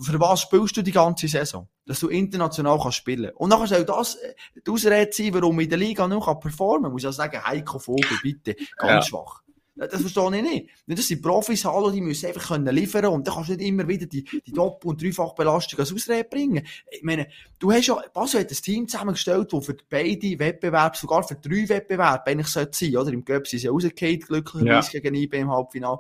für 0.02 0.20
was 0.20 0.42
spielst 0.42 0.78
du 0.78 0.82
die 0.82 0.92
ganze 0.92 1.28
Saison? 1.28 1.68
Dass 1.86 2.00
du 2.00 2.08
international 2.08 2.80
kannst 2.80 2.98
spielen. 2.98 3.32
Und 3.36 3.50
nachher 3.50 3.68
soll 3.68 3.86
das 3.86 4.16
äh, 4.16 4.34
die 4.66 4.72
Ausrede 4.72 5.12
sein, 5.12 5.34
warum 5.34 5.60
ich 5.60 5.66
in 5.66 5.70
der 5.72 5.80
Liga 5.80 6.08
noch 6.08 6.40
performen 6.40 6.84
kann. 6.84 6.92
Muss 6.92 7.04
ich 7.04 7.08
auch 7.08 7.14
sagen, 7.14 7.44
Heiko 7.44 7.80
Vogel, 7.80 8.18
bitte, 8.22 8.56
ganz 8.78 8.92
ja. 8.92 9.02
schwach. 9.02 9.42
Das 9.80 10.02
verstehe 10.02 10.36
ich 10.36 10.44
nicht. 10.44 10.70
Das 10.88 11.08
sind 11.08 11.22
Profis, 11.22 11.64
hallo, 11.64 11.90
die 11.90 12.02
müssen 12.02 12.26
einfach 12.26 12.50
können 12.50 12.76
liefern 12.76 13.06
und 13.06 13.26
dann 13.26 13.36
kannst 13.36 13.50
du 13.50 13.56
nicht 13.56 13.66
immer 13.66 13.88
wieder 13.88 14.06
die, 14.06 14.24
die 14.24 14.52
Doppel- 14.52 14.90
und 14.90 15.02
Dreifachbelastung 15.02 15.80
als 15.80 15.94
Ausrede 15.94 16.26
bringen. 16.26 16.66
Ich 16.92 17.02
meine, 17.02 17.28
du 17.60 17.72
hast 17.72 17.88
ja, 17.88 17.96
Basel 18.14 18.42
hat 18.42 18.52
ein 18.52 18.58
Team 18.58 18.88
zusammengestellt, 18.90 19.54
das 19.54 19.66
für 19.66 19.78
beide 19.90 20.38
Wettbewerbe, 20.38 20.98
sogar 20.98 21.24
für 21.24 21.36
drei 21.36 21.70
Wettbewerbe 21.70 22.28
eigentlich 22.28 22.48
sollte 22.48 22.78
sein, 22.78 22.98
oder? 22.98 23.14
Im 23.14 23.24
Göpp 23.24 23.48
sind 23.48 23.60
sie 23.60 23.68
ja 23.68 23.72
rausgefallen, 23.72 24.20
glücklicherweise 24.20 24.94
ja. 24.94 25.00
gegen 25.00 25.16
IB 25.16 25.40
im 25.40 25.50
Halbfinale. 25.50 26.00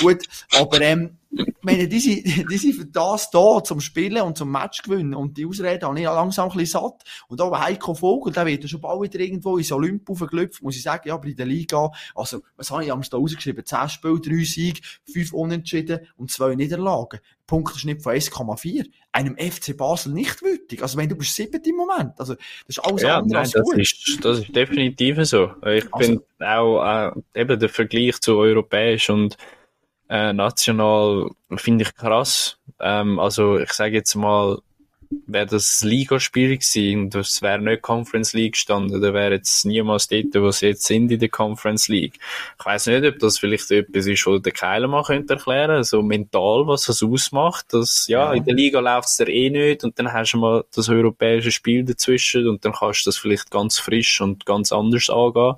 Gut, 0.00 0.24
aber, 0.58 0.80
ähm, 0.80 1.19
ich 1.30 1.54
meine, 1.62 1.86
die 1.86 2.00
sind, 2.00 2.24
die 2.50 2.56
sind 2.56 2.74
für 2.74 2.86
das 2.86 3.30
da, 3.30 3.62
zum 3.62 3.80
Spielen 3.80 4.22
und 4.22 4.36
zum 4.36 4.50
Match 4.50 4.82
gewinnen. 4.82 5.14
Und 5.14 5.36
die 5.36 5.46
Ausrede 5.46 5.86
habe 5.86 5.98
ich 5.98 6.04
langsam 6.04 6.50
ein 6.50 6.56
bisschen 6.56 6.80
satt. 6.80 7.04
Und 7.28 7.40
auch 7.40 7.58
Heiko 7.58 7.94
Vogel, 7.94 8.32
der 8.32 8.46
wird 8.46 8.62
ja 8.62 8.68
schon 8.68 8.80
bald 8.80 9.02
wieder 9.02 9.20
irgendwo 9.20 9.56
ins 9.56 9.72
Olymp 9.72 10.08
aufgeklüpft, 10.10 10.62
muss 10.62 10.76
ich 10.76 10.82
sagen, 10.82 11.08
ja, 11.08 11.14
aber 11.14 11.26
in 11.26 11.36
der 11.36 11.46
Liga, 11.46 11.90
also, 12.14 12.42
was 12.56 12.70
habe 12.70 12.84
ich 12.84 12.92
am 12.92 13.02
Stau 13.02 13.18
rausgeschrieben? 13.18 13.64
10 13.64 13.88
Spiele, 13.88 14.20
3 14.20 14.44
Siege, 14.44 14.80
5 15.12 15.32
Unentschieden 15.32 16.00
und 16.16 16.30
2 16.30 16.54
Niederlagen. 16.56 17.20
Punkteschnitt 17.46 18.02
von 18.02 18.14
1,4. 18.14 18.86
Einem 19.10 19.36
FC 19.36 19.76
Basel 19.76 20.12
nicht 20.12 20.40
würdig. 20.40 20.82
Also, 20.82 20.96
wenn 20.98 21.08
du 21.08 21.16
bist 21.16 21.34
siebter 21.34 21.58
im 21.64 21.76
Moment. 21.76 22.12
Also, 22.18 22.34
das 22.34 22.76
ist 22.76 22.78
alles 22.78 23.02
ja, 23.02 23.18
andere 23.18 23.32
nein, 23.32 23.42
als 23.42 23.52
das 23.52 23.62
gut. 23.64 23.78
Ist, 23.78 24.18
das 24.22 24.38
ist 24.38 24.54
definitiv 24.54 25.24
so. 25.24 25.52
Ich 25.66 25.92
also, 25.92 26.20
bin 26.38 26.46
auch, 26.46 27.12
äh, 27.34 27.40
eben 27.40 27.58
der 27.58 27.68
Vergleich 27.68 28.20
zu 28.20 28.36
europäisch 28.36 29.10
und 29.10 29.36
äh, 30.10 30.32
national 30.32 31.30
finde 31.56 31.84
ich 31.84 31.94
krass. 31.94 32.58
Ähm, 32.80 33.18
also 33.18 33.58
ich 33.58 33.72
sage 33.72 33.94
jetzt 33.94 34.16
mal, 34.16 34.58
wäre 35.26 35.46
das 35.46 35.82
Ligaspiel 35.82 36.56
gewesen 36.56 37.02
und 37.02 37.14
das 37.14 37.42
wäre 37.42 37.60
nicht 37.60 37.82
Conference 37.82 38.32
League 38.32 38.52
gestanden, 38.52 39.00
dann 39.00 39.14
wäre 39.14 39.34
jetzt 39.34 39.64
niemals 39.64 40.08
dort, 40.08 40.34
wo 40.34 40.50
sie 40.50 40.68
jetzt 40.68 40.84
sind 40.84 41.10
in 41.10 41.18
der 41.18 41.28
Conference 41.28 41.88
League. 41.88 42.18
Ich 42.58 42.64
weiß 42.64 42.86
nicht, 42.86 43.04
ob 43.04 43.18
das 43.18 43.38
vielleicht 43.38 43.70
etwas 43.70 44.06
ist, 44.06 44.26
was 44.26 44.42
der 44.42 44.52
Keiler 44.52 44.88
mal 44.88 45.02
könnte 45.02 45.34
erklären, 45.34 45.82
so 45.82 46.02
mental, 46.02 46.66
was 46.66 46.86
das 46.86 47.02
ausmacht, 47.02 47.72
dass, 47.72 48.06
ja, 48.08 48.26
ja. 48.26 48.32
in 48.34 48.44
der 48.44 48.54
Liga 48.54 48.80
läuft 48.80 49.08
es 49.08 49.20
eh 49.20 49.50
nicht 49.50 49.84
und 49.84 49.98
dann 49.98 50.12
hast 50.12 50.32
du 50.32 50.38
mal 50.38 50.64
das 50.74 50.88
europäische 50.88 51.50
Spiel 51.50 51.84
dazwischen 51.84 52.48
und 52.48 52.64
dann 52.64 52.72
kannst 52.72 53.06
du 53.06 53.10
das 53.10 53.16
vielleicht 53.16 53.50
ganz 53.50 53.78
frisch 53.78 54.20
und 54.20 54.46
ganz 54.46 54.72
anders 54.72 55.10
angehen, 55.10 55.54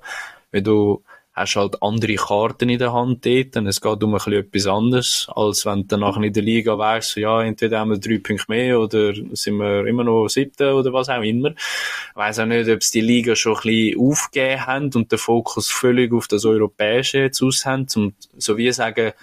wenn 0.51 0.63
du 0.63 1.03
hast 1.33 1.55
halt 1.55 1.81
andere 1.81 2.15
Karten 2.15 2.69
in 2.69 2.77
der 2.77 2.93
Hand 2.93 3.25
dort. 3.25 3.57
Und 3.57 3.67
es 3.67 3.81
geht 3.81 4.03
um 4.03 4.11
ein 4.11 4.17
bisschen 4.17 4.33
etwas 4.33 4.67
anderes, 4.67 5.27
als 5.35 5.65
wenn 5.65 5.81
du 5.81 5.87
danach 5.87 6.17
in 6.17 6.31
der 6.31 6.43
Liga 6.43 6.77
weißt, 6.77 7.15
ja, 7.17 7.41
entweder 7.41 7.79
haben 7.79 7.91
wir 7.91 7.97
drei 7.97 8.19
Punkte 8.19 8.45
mehr 8.47 8.79
oder 8.79 9.13
sind 9.13 9.57
wir 9.57 9.85
immer 9.87 10.03
noch 10.03 10.27
siebte 10.27 10.73
oder 10.73 10.93
was 10.93 11.09
auch 11.09 11.23
immer. 11.23 11.49
Ich 11.49 12.15
weiss 12.15 12.39
auch 12.39 12.45
nicht, 12.45 12.69
ob 12.69 12.83
sie 12.83 13.01
die 13.01 13.05
Liga 13.05 13.35
schon 13.35 13.55
ein 13.55 13.61
bisschen 13.63 13.99
aufgegeben 13.99 14.65
haben 14.65 14.91
und 14.93 15.11
den 15.11 15.19
Fokus 15.19 15.71
völlig 15.71 16.13
auf 16.13 16.27
das 16.27 16.45
Europäische 16.45 17.19
jetzt 17.19 17.41
aus 17.41 17.65
haben, 17.65 17.87
um 17.95 18.13
so 18.37 18.57
wie 18.57 18.71
sagen, 18.71 19.13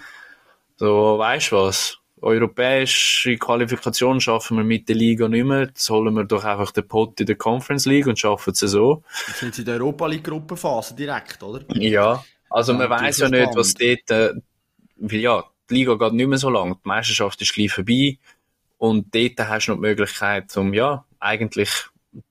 so, 0.76 1.16
du 1.16 1.18
was? 1.18 1.99
Europäische 2.22 3.36
Qualifikation 3.36 4.20
schaffen 4.20 4.56
wir 4.56 4.64
mit 4.64 4.88
der 4.88 4.96
Liga 4.96 5.28
nicht 5.28 5.44
mehr, 5.44 5.62
jetzt 5.62 5.88
holen 5.90 6.14
wir 6.14 6.24
doch 6.24 6.44
einfach 6.44 6.70
den 6.72 6.86
Pot 6.86 7.20
in 7.20 7.26
der 7.26 7.36
Conference 7.36 7.86
League 7.86 8.06
und 8.06 8.18
schaffen 8.18 8.52
es 8.52 8.60
so. 8.60 9.02
Jetzt 9.26 9.40
sind 9.40 9.54
sie 9.54 9.62
in 9.62 9.66
der 9.66 9.76
Europa 9.76 10.06
League 10.06 10.24
Gruppenphase 10.24 10.94
direkt, 10.94 11.42
oder? 11.42 11.64
Ja, 11.74 12.22
also 12.50 12.72
ja, 12.72 12.78
man 12.78 12.90
weiß 12.90 13.18
ja 13.18 13.28
nicht, 13.28 13.54
was 13.54 13.74
dort, 13.74 14.10
äh, 14.10 14.34
weil 14.96 15.20
ja, 15.20 15.44
die 15.68 15.74
Liga 15.74 15.94
geht 15.94 16.12
nicht 16.12 16.28
mehr 16.28 16.38
so 16.38 16.50
lang, 16.50 16.74
die 16.74 16.88
Meisterschaft 16.88 17.40
ist 17.40 17.54
gleich 17.54 17.72
vorbei. 17.72 18.18
Und 18.78 19.14
dort 19.14 19.38
hast 19.48 19.66
du 19.66 19.72
noch 19.72 19.78
die 19.78 19.82
Möglichkeit, 19.82 20.56
um 20.56 20.74
ja, 20.74 21.04
eigentlich 21.18 21.70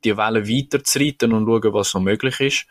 die 0.04 0.18
Welle 0.18 0.48
weiterzureiten 0.48 1.32
und 1.32 1.46
schauen, 1.46 1.74
was 1.74 1.94
noch 1.94 2.02
möglich 2.02 2.40
ist 2.40 2.66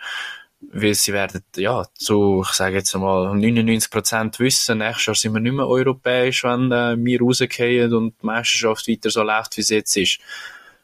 weil 0.60 0.94
sie 0.94 1.12
werden, 1.12 1.42
ja, 1.56 1.84
zu, 1.94 2.44
ich 2.46 2.54
sage 2.54 2.76
jetzt 2.76 2.94
mal, 2.94 3.32
99% 3.32 4.38
wissen, 4.38 4.78
nächstes 4.78 5.06
Jahr 5.06 5.14
sind 5.14 5.34
wir 5.34 5.40
nicht 5.40 5.52
mehr 5.52 5.68
europäisch, 5.68 6.44
wenn 6.44 6.72
äh, 6.72 6.96
wir 6.98 7.20
rausgehen 7.20 7.94
und 7.94 8.14
die 8.20 8.26
Meisterschaft 8.26 8.88
weiter 8.88 9.10
so 9.10 9.22
läuft, 9.22 9.56
wie 9.56 9.60
es 9.60 9.68
jetzt 9.70 9.96
ist. 9.96 10.18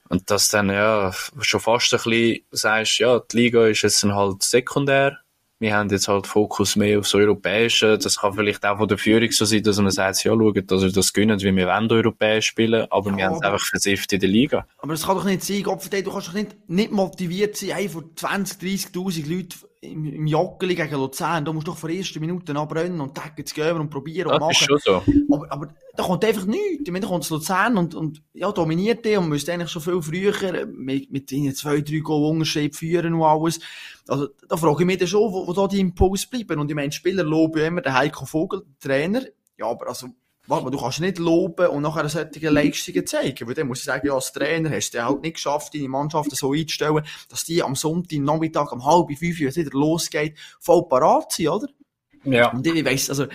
Und 0.08 0.30
dass 0.30 0.48
dann, 0.48 0.70
ja, 0.70 1.12
schon 1.40 1.60
fast 1.60 1.92
ein 1.92 1.98
bisschen 1.98 2.44
sagst, 2.50 2.98
ja, 2.98 3.18
die 3.18 3.36
Liga 3.36 3.66
ist 3.66 3.82
jetzt 3.82 4.04
halt 4.04 4.42
sekundär. 4.42 5.18
Wir 5.60 5.76
haben 5.76 5.88
jetzt 5.90 6.08
halt 6.08 6.26
Fokus 6.26 6.76
mehr 6.76 6.98
aufs 6.98 7.14
Europäische. 7.14 7.96
Das 7.96 8.18
kann 8.18 8.34
vielleicht 8.34 8.66
auch 8.66 8.78
von 8.78 8.88
der 8.88 8.98
Führung 8.98 9.30
so 9.30 9.44
sein, 9.44 9.62
dass 9.62 9.78
man 9.78 9.90
sagt, 9.90 10.24
ja, 10.24 10.32
schaut, 10.32 10.70
dass 10.70 10.82
wir 10.82 10.92
das 10.92 11.12
gönnen, 11.12 11.40
wie 11.40 11.54
wir 11.54 11.66
wollen 11.66 11.90
europäisch 11.90 12.46
spielen, 12.46 12.86
aber 12.90 13.10
ja, 13.10 13.16
wir 13.16 13.24
haben 13.26 13.34
es 13.36 13.42
einfach 13.42 13.66
versifft 13.66 14.12
in 14.12 14.20
der 14.20 14.28
Liga. 14.28 14.66
Aber 14.78 14.92
es 14.92 15.06
kann 15.06 15.16
doch 15.16 15.24
nicht 15.24 15.42
sein, 15.42 15.62
Gott 15.62 15.84
du 15.84 16.10
kannst 16.10 16.28
doch 16.28 16.34
nicht, 16.34 16.68
nicht 16.68 16.90
motiviert 16.90 17.56
sein, 17.56 17.70
hey, 17.70 17.88
von 17.88 18.10
20, 18.16 18.90
30.000 18.92 19.28
Leuten 19.28 19.54
im, 19.84 20.04
im 20.06 20.26
Joggeli 20.26 20.74
gegen 20.74 20.94
Luzern, 20.94 21.44
da 21.44 21.52
musst 21.52 21.66
du 21.66 21.72
doch 21.72 21.78
vor 21.78 21.90
ersten 21.90 22.20
Minuten 22.20 22.56
abbrennen 22.56 23.00
und 23.00 23.14
Taggen 23.14 23.44
zu 23.44 23.54
gehen 23.54 23.76
und 23.76 23.90
probieren 23.90 24.28
und 24.28 24.32
das 24.34 24.40
machen. 24.40 24.76
Ist 24.76 24.84
schon 24.84 25.02
so. 25.04 25.34
Aber, 25.34 25.52
aber 25.52 25.74
da 25.96 26.02
kommt 26.02 26.24
einfach 26.24 26.46
nichts. 26.46 26.82
Ich 26.84 26.90
meine, 26.90 27.00
da 27.00 27.08
kommt 27.08 27.28
Luzern 27.28 27.76
und, 27.78 27.94
und, 27.94 28.22
ja, 28.32 28.50
dominiert 28.52 29.04
die 29.04 29.16
und 29.16 29.28
müsste 29.28 29.52
eigentlich 29.52 29.70
schon 29.70 29.82
viel 29.82 30.02
früher 30.02 30.66
mit, 30.66 31.10
mit 31.10 31.30
ihnen 31.32 31.54
zwei, 31.54 31.80
drei 31.80 31.98
Goal 31.98 32.30
Unterschied 32.30 32.74
führen 32.74 33.14
und 33.14 33.22
alles. 33.22 33.60
Also, 34.08 34.28
da 34.48 34.56
frage 34.56 34.82
ich 34.82 34.86
mich 34.86 34.98
dann 34.98 35.08
schon, 35.08 35.32
wo, 35.32 35.46
wo 35.46 35.52
da 35.52 35.66
die 35.66 35.80
Impulse 35.80 36.28
bleiben. 36.28 36.60
Und 36.60 36.70
ich 36.70 36.74
meine, 36.74 36.92
Spieler 36.92 37.24
loben 37.24 37.62
immer 37.62 37.80
den 37.80 37.94
Heiko 37.94 38.26
Vogel, 38.26 38.64
Trainer. 38.80 39.22
Ja, 39.56 39.66
aber 39.66 39.88
also, 39.88 40.08
warte 40.46 40.64
mal, 40.64 40.70
du 40.70 40.78
kannst 40.78 41.00
nicht 41.00 41.18
loben 41.18 41.68
und 41.68 41.82
nachher 41.82 42.08
solche 42.08 42.50
Leistungen 42.50 43.06
zeigen. 43.06 43.46
Weil 43.46 43.54
dann 43.54 43.66
muss 43.66 43.78
ich 43.78 43.84
sagen, 43.84 44.06
ja, 44.06 44.14
als 44.14 44.32
Trainer 44.32 44.70
hast 44.70 44.92
du 44.92 45.04
halt 45.04 45.22
nicht 45.22 45.34
geschafft, 45.34 45.74
deine 45.74 45.88
Mannschaft 45.88 46.34
so 46.34 46.52
einzustellen, 46.52 47.04
dass 47.28 47.44
die 47.44 47.62
am 47.62 47.74
Sonntag, 47.74 48.18
Nachmittag, 48.18 48.72
um 48.72 48.84
halb 48.84 49.08
fünf, 49.16 49.40
wenn 49.40 49.48
es 49.48 49.56
wieder 49.56 49.70
losgeht, 49.72 50.36
voll 50.60 50.86
parat 50.88 51.32
sind, 51.32 51.48
oder? 51.48 51.68
Ja. 52.24 52.50
Und 52.50 52.66
ich 52.66 52.84
weiss, 52.84 53.10
also, 53.10 53.26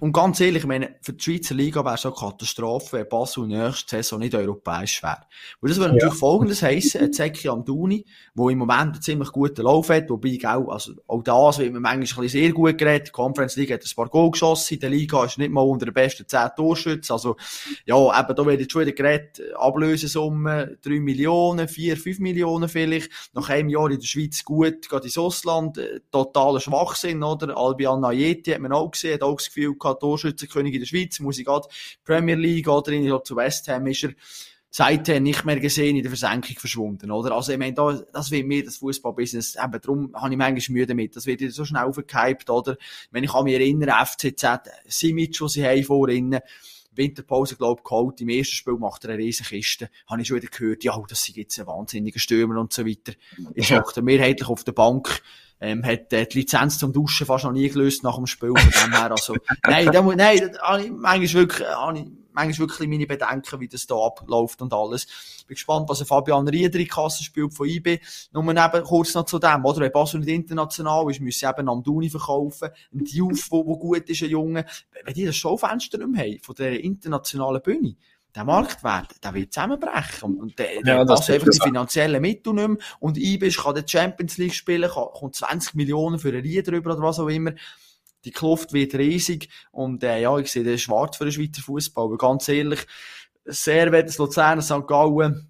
und 0.00 0.12
ganz 0.12 0.40
ehrlich, 0.40 0.62
ich 0.62 0.68
meine, 0.68 0.96
für 1.00 1.12
die 1.12 1.22
Schweizer 1.22 1.54
Liga 1.54 1.84
wäre 1.84 1.96
es 1.96 2.06
eine 2.06 2.14
Katastrophe, 2.14 2.98
wenn 2.98 3.08
Basel 3.08 3.46
nächste 3.46 3.96
Saison 3.96 4.20
nicht 4.20 4.34
europäisch 4.34 5.02
wäre. 5.02 5.22
Weil 5.60 5.68
das 5.70 5.78
würde 5.78 5.90
ja. 5.90 5.94
natürlich 5.94 6.18
folgendes 6.18 6.62
heissen, 6.62 7.00
ein 7.00 7.12
Zeki 7.12 7.48
Amduni, 7.48 8.04
wo 8.34 8.48
im 8.48 8.58
Moment 8.58 8.80
einen 8.80 9.02
ziemlich 9.02 9.32
guten 9.32 9.62
Lauf 9.62 9.88
hat, 9.88 10.08
wobei 10.08 10.38
auch, 10.44 10.68
also, 10.68 10.92
auch 11.06 11.22
das 11.22 11.58
wird 11.58 11.72
man 11.72 11.82
manchmal 11.82 12.28
sehr 12.28 12.52
gut 12.52 12.78
geredet. 12.78 13.08
Die 13.08 13.12
Conference 13.12 13.56
League 13.56 13.72
hat 13.72 13.82
ein 13.82 13.96
paar 13.96 14.08
Goal 14.08 14.30
geschossen, 14.30 14.74
in 14.74 14.80
der 14.80 14.90
Liga 14.90 15.24
ist 15.24 15.38
nicht 15.38 15.50
mal 15.50 15.62
unter 15.62 15.86
den 15.86 15.94
besten 15.94 16.28
10 16.28 16.50
Torschützen. 16.56 17.12
Also, 17.12 17.36
ja, 17.84 18.20
eben, 18.20 18.36
da 18.36 18.46
wird 18.46 18.60
jetzt 18.60 18.72
schon 18.72 18.82
wieder 18.82 18.92
geredet, 18.92 19.40
Ablösesumme, 19.56 20.78
3 20.82 21.00
Millionen, 21.00 21.66
4, 21.66 21.96
5 21.96 22.20
Millionen 22.20 22.68
vielleicht. 22.68 23.10
Nach 23.32 23.48
einem 23.48 23.68
Jahr 23.68 23.90
in 23.90 23.98
der 23.98 24.06
Schweiz 24.06 24.44
gut, 24.44 24.88
geht 24.88 25.04
ins 25.04 25.18
Ausland, 25.18 25.78
äh, 25.78 26.00
totaler 26.12 26.60
Schwachsinn, 26.60 27.22
oder? 27.22 27.56
Albion 27.56 28.00
Ayeti 28.08 28.52
hat 28.52 28.60
man 28.60 28.72
auch 28.72 28.90
gesehen, 28.90 29.14
hat 29.14 29.22
auch 29.22 29.36
das 29.36 29.46
Gefühl 29.46 29.76
gehabt, 29.78 30.00
Torschützenkönig 30.00 30.74
in 30.74 30.80
der 30.80 30.86
Schweiz, 30.86 31.20
muss 31.20 31.38
ich 31.38 31.44
gerade 31.44 31.68
Premier 32.04 32.36
League 32.36 32.68
oder 32.68 32.92
in 32.92 33.08
zu 33.24 33.36
West 33.36 33.68
Ham 33.68 33.86
ist 33.86 34.04
er 34.04 34.12
seither 34.70 35.18
nicht 35.20 35.44
mehr 35.44 35.58
gesehen, 35.60 35.96
in 35.96 36.02
der 36.02 36.10
Versenkung 36.10 36.56
verschwunden, 36.56 37.10
oder? 37.10 37.34
Also, 37.34 37.52
ich 37.52 37.58
meine, 37.58 37.74
da, 37.74 38.00
das 38.12 38.30
wird 38.30 38.46
mir 38.46 38.64
das 38.64 38.76
Fußballbusiness, 38.76 39.56
eben, 39.56 39.80
darum 39.80 40.12
habe 40.14 40.32
ich 40.32 40.38
manchmal 40.38 40.74
Mühe 40.74 40.86
damit. 40.86 41.16
Das 41.16 41.26
wird 41.26 41.40
so 41.52 41.64
schnell 41.64 41.84
aufgehypt, 41.84 42.50
oder? 42.50 42.72
Ich 42.72 43.12
meine, 43.12 43.26
ich 43.26 43.32
kann 43.32 43.44
mich 43.44 43.54
erinnern, 43.54 44.06
FCZ, 44.06 44.44
Simic, 44.86 45.40
was 45.40 45.52
sie 45.52 45.64
haben 45.64 45.84
vorhin, 45.84 46.38
Winterpause, 46.98 47.56
glaube 47.56 47.80
ich, 47.80 47.88
geholt. 47.88 48.20
Im 48.20 48.28
ersten 48.28 48.54
Spiel 48.54 48.74
macht 48.74 49.04
er 49.04 49.10
eine 49.10 49.22
riesen 49.22 49.46
Kiste. 49.46 49.88
Habe 50.06 50.20
ich 50.20 50.28
schon 50.28 50.36
wieder 50.36 50.48
gehört, 50.48 50.84
ja, 50.84 51.00
das 51.08 51.22
sind 51.22 51.36
jetzt 51.36 51.58
ein 51.58 51.66
wahnsinniger 51.66 52.18
Stürmer 52.18 52.60
und 52.60 52.72
so 52.72 52.84
weiter. 52.84 53.12
Jetzt 53.54 53.70
ja. 53.70 53.82
er 53.94 54.02
mehrheitlich 54.02 54.48
auf 54.48 54.64
der 54.64 54.72
Bank 54.72 55.22
ähm, 55.60 55.84
hat 55.84 56.12
äh, 56.12 56.26
die 56.26 56.38
Lizenz 56.38 56.78
zum 56.78 56.92
Duschen 56.92 57.26
fast 57.26 57.44
noch 57.44 57.52
nie 57.52 57.68
gelöst 57.68 58.02
nach 58.02 58.16
dem 58.16 58.26
Spiel. 58.26 58.52
Von 58.56 58.70
dem 58.70 58.92
her, 58.92 59.10
also, 59.10 59.34
nein, 59.66 59.86
da, 59.86 60.02
nein, 60.02 60.50
da 60.52 60.78
manchmal 60.90 61.32
wirklich, 61.32 61.66
ich 61.94 62.06
manchmal 62.38 62.68
wirklich 62.68 62.88
meine 62.88 63.06
Bedenken, 63.06 63.60
wie 63.60 63.68
das 63.68 63.86
da 63.86 63.96
abläuft 63.96 64.62
und 64.62 64.72
alles. 64.72 65.06
Bin 65.46 65.54
gespannt, 65.54 65.88
was 65.88 66.02
Fabian 66.02 66.46
Rieder 66.46 66.78
in 66.78 66.86
Kasse 66.86 67.24
spielt 67.24 67.54
von 67.54 67.66
IB. 67.66 68.00
Nur 68.32 68.44
eben 68.48 68.84
kurz 68.84 69.14
noch 69.14 69.24
zu 69.24 69.38
dem, 69.38 69.64
oder? 69.64 69.80
Wenn 69.80 69.92
Basel 69.92 70.20
nicht 70.20 70.28
international 70.28 71.10
ist, 71.10 71.20
müssen 71.20 71.40
sie 71.40 71.46
eben 71.46 71.68
Amduni 71.68 72.10
verkaufen. 72.10 72.68
Ein 72.92 73.04
Diouf, 73.04 73.50
wo, 73.50 73.66
wo 73.66 73.78
gut 73.78 74.08
ist, 74.08 74.22
ein 74.22 74.30
Junge. 74.30 74.66
Wenn 75.04 75.14
die 75.14 75.24
das 75.24 75.36
Schaufenster 75.36 75.98
nicht 75.98 76.10
mehr 76.10 76.24
haben, 76.24 76.38
von 76.40 76.54
der 76.54 76.84
internationalen 76.84 77.62
Bühne, 77.62 77.96
der 78.34 78.44
Marktwert, 78.44 79.22
der 79.24 79.34
wird 79.34 79.52
zusammenbrechen. 79.52 80.30
Und, 80.30 80.40
und 80.40 80.58
der, 80.58 80.80
ja, 80.84 81.04
passt 81.04 81.30
einfach 81.30 81.48
die 81.48 81.60
finanziellen 81.60 82.20
Mittel 82.20 82.52
nicht 82.54 82.68
mehr. 82.68 82.78
Und 83.00 83.18
Ibis 83.18 83.58
kann 83.58 83.74
die 83.74 83.82
Champions 83.86 84.38
League 84.38 84.54
spielen, 84.54 84.90
kann, 84.90 85.06
kommt 85.12 85.36
20 85.36 85.74
Millionen 85.74 86.18
für 86.18 86.28
ein 86.28 86.40
Ried 86.40 86.68
drüber 86.68 86.92
oder 86.92 87.02
was 87.02 87.18
auch 87.18 87.28
immer. 87.28 87.52
Die 88.24 88.30
Kluft 88.30 88.72
wird 88.72 88.94
riesig. 88.94 89.48
Und, 89.70 90.02
äh, 90.04 90.20
ja, 90.20 90.36
ich 90.38 90.50
sehe 90.50 90.64
den 90.64 90.78
schwarz 90.78 91.16
für 91.16 91.24
den 91.24 91.32
Schweizer 91.32 91.62
Fußball. 91.62 92.04
Aber 92.04 92.18
ganz 92.18 92.48
ehrlich, 92.48 92.86
sehr 93.44 93.90
wird 93.92 94.08
das 94.08 94.18
Luzern, 94.18 94.60
St. 94.60 94.86
Gallen, 94.86 95.47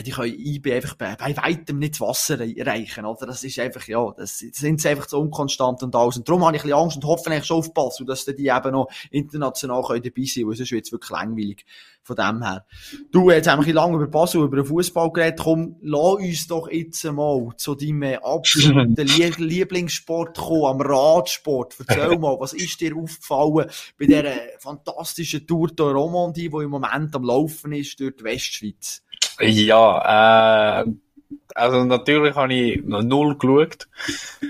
die 0.00 0.10
können 0.10 0.34
IB 0.34 0.72
einfach 0.72 0.94
bei, 0.94 1.14
bei 1.16 1.36
weitem 1.36 1.78
nicht 1.78 1.94
das 1.94 2.00
Wasser 2.00 2.40
erreichen, 2.40 3.04
oder? 3.04 3.26
Das 3.26 3.44
ist 3.44 3.58
einfach, 3.58 3.86
ja, 3.86 4.12
das 4.16 4.38
sind 4.38 4.80
sie 4.80 4.88
einfach 4.88 5.06
zu 5.06 5.18
unkonstant 5.18 5.82
und 5.82 5.94
alles. 5.94 6.16
Und 6.16 6.28
darum 6.28 6.44
habe 6.46 6.56
ich 6.56 6.62
ein 6.62 6.68
bisschen 6.68 6.82
Angst 6.82 6.96
und 6.96 7.04
hoffe 7.04 7.30
eigentlich 7.30 7.44
schon 7.44 7.58
auf 7.58 7.74
Basel, 7.74 8.06
dass 8.06 8.24
die 8.24 8.46
eben 8.46 8.72
noch 8.72 8.88
international 9.10 9.82
können 9.82 10.02
dabei 10.02 10.22
sein 10.24 10.34
können, 10.34 10.48
weil 10.48 10.56
sonst 10.56 10.72
wird 10.72 10.86
es 10.86 10.92
wirklich 10.92 11.10
langweilig 11.10 11.66
von 12.02 12.16
dem 12.16 12.42
her. 12.42 12.66
Du, 13.12 13.30
jetzt 13.30 13.48
haben 13.48 13.58
wir 13.58 13.62
ein 13.62 13.64
bisschen 13.64 13.74
lange 13.74 13.96
über 13.96 14.06
Basel, 14.06 14.42
über 14.42 14.56
den 14.56 14.64
Fußball 14.64 15.12
geredet. 15.12 15.40
Komm, 15.40 15.76
lass 15.82 16.14
uns 16.14 16.46
doch 16.48 16.68
jetzt 16.70 17.04
mal 17.04 17.50
zu 17.56 17.74
deinem 17.74 18.18
absoluten 18.22 19.06
Lieblingssport 19.38 20.36
kommen, 20.36 20.64
am 20.64 20.80
Radsport. 20.80 21.76
Erzähl 21.86 22.18
mal, 22.18 22.36
was 22.40 22.54
ist 22.54 22.80
dir 22.80 22.96
aufgefallen 22.96 23.70
bei 23.98 24.06
dieser 24.06 24.34
fantastischen 24.58 25.46
Tour 25.46 25.68
de 25.68 25.86
Romandie, 25.86 26.48
die 26.48 26.64
im 26.64 26.70
Moment 26.70 27.14
am 27.14 27.24
Laufen 27.24 27.72
ist 27.72 28.00
durch 28.00 28.16
die 28.16 28.24
Westschweiz? 28.24 29.02
Ja, 29.42 30.82
äh, 30.82 30.92
also 31.54 31.84
natürlich 31.84 32.34
habe 32.34 32.54
ich 32.54 32.82
null 32.84 33.36
geschaut. 33.36 33.88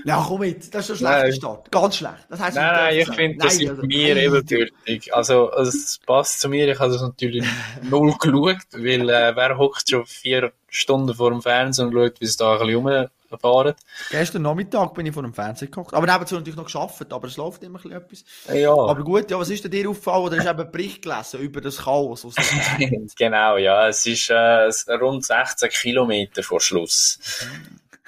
Ja, 0.05 0.23
komm 0.25 0.41
mit, 0.41 0.73
das 0.73 0.89
ist 0.89 1.03
ein 1.03 1.07
schlechter 1.07 1.33
Start. 1.33 1.71
Ganz 1.71 1.97
schlecht. 1.97 2.27
Das 2.29 2.39
heißt, 2.39 2.55
nein, 2.55 2.73
nein, 2.73 2.99
ich 2.99 3.09
finde, 3.09 3.37
das 3.39 3.59
ist 3.59 3.69
also, 3.69 3.81
mir 3.83 4.15
ebenbürtig. 4.17 5.13
Also, 5.13 5.51
es 5.51 5.99
passt 6.05 6.39
zu 6.39 6.49
mir. 6.49 6.71
Ich 6.71 6.79
habe 6.79 6.91
das 6.91 7.01
natürlich 7.01 7.45
null 7.89 8.13
geschaut, 8.19 8.57
weil 8.71 9.09
äh, 9.09 9.35
wer 9.35 9.57
hockt 9.57 9.89
schon 9.89 10.05
vier 10.05 10.53
Stunden 10.69 11.13
vor 11.13 11.31
dem 11.31 11.41
Fernsehen 11.41 11.87
und 11.87 11.93
schaut, 11.93 12.21
wie 12.21 12.25
es 12.25 12.37
da 12.37 12.57
ein 12.59 12.67
bisschen 12.67 13.07
fahren. 13.37 13.73
Gestern 14.09 14.41
Nachmittag 14.43 14.93
bin 14.93 15.05
ich 15.05 15.13
vor 15.13 15.23
dem 15.23 15.33
Fernseher 15.33 15.67
gekocht. 15.67 15.93
Aber 15.93 16.11
nebenzu 16.11 16.35
natürlich 16.35 16.57
noch 16.57 16.65
geschafft, 16.65 17.11
aber 17.11 17.27
es 17.27 17.37
läuft 17.37 17.63
immer 17.63 17.79
ein 17.79 17.83
bisschen 17.83 18.23
etwas. 18.45 18.55
Ja. 18.55 18.71
Aber 18.71 19.03
gut, 19.03 19.29
ja, 19.31 19.39
was 19.39 19.49
ist 19.49 19.63
denn 19.63 19.71
dir 19.71 19.89
aufgefallen? 19.89 20.23
Oder 20.23 20.37
hast 20.37 20.45
du 20.45 20.51
eben 20.51 20.71
Bericht 20.71 21.01
gelesen 21.01 21.39
über 21.39 21.61
das 21.61 21.77
Chaos? 21.77 22.25
genau, 23.17 23.57
ja. 23.57 23.87
Es 23.87 24.05
ist 24.05 24.29
äh, 24.29 24.69
rund 24.93 25.25
16 25.25 25.69
Kilometer 25.69 26.43
vor 26.43 26.61
Schluss. 26.61 27.19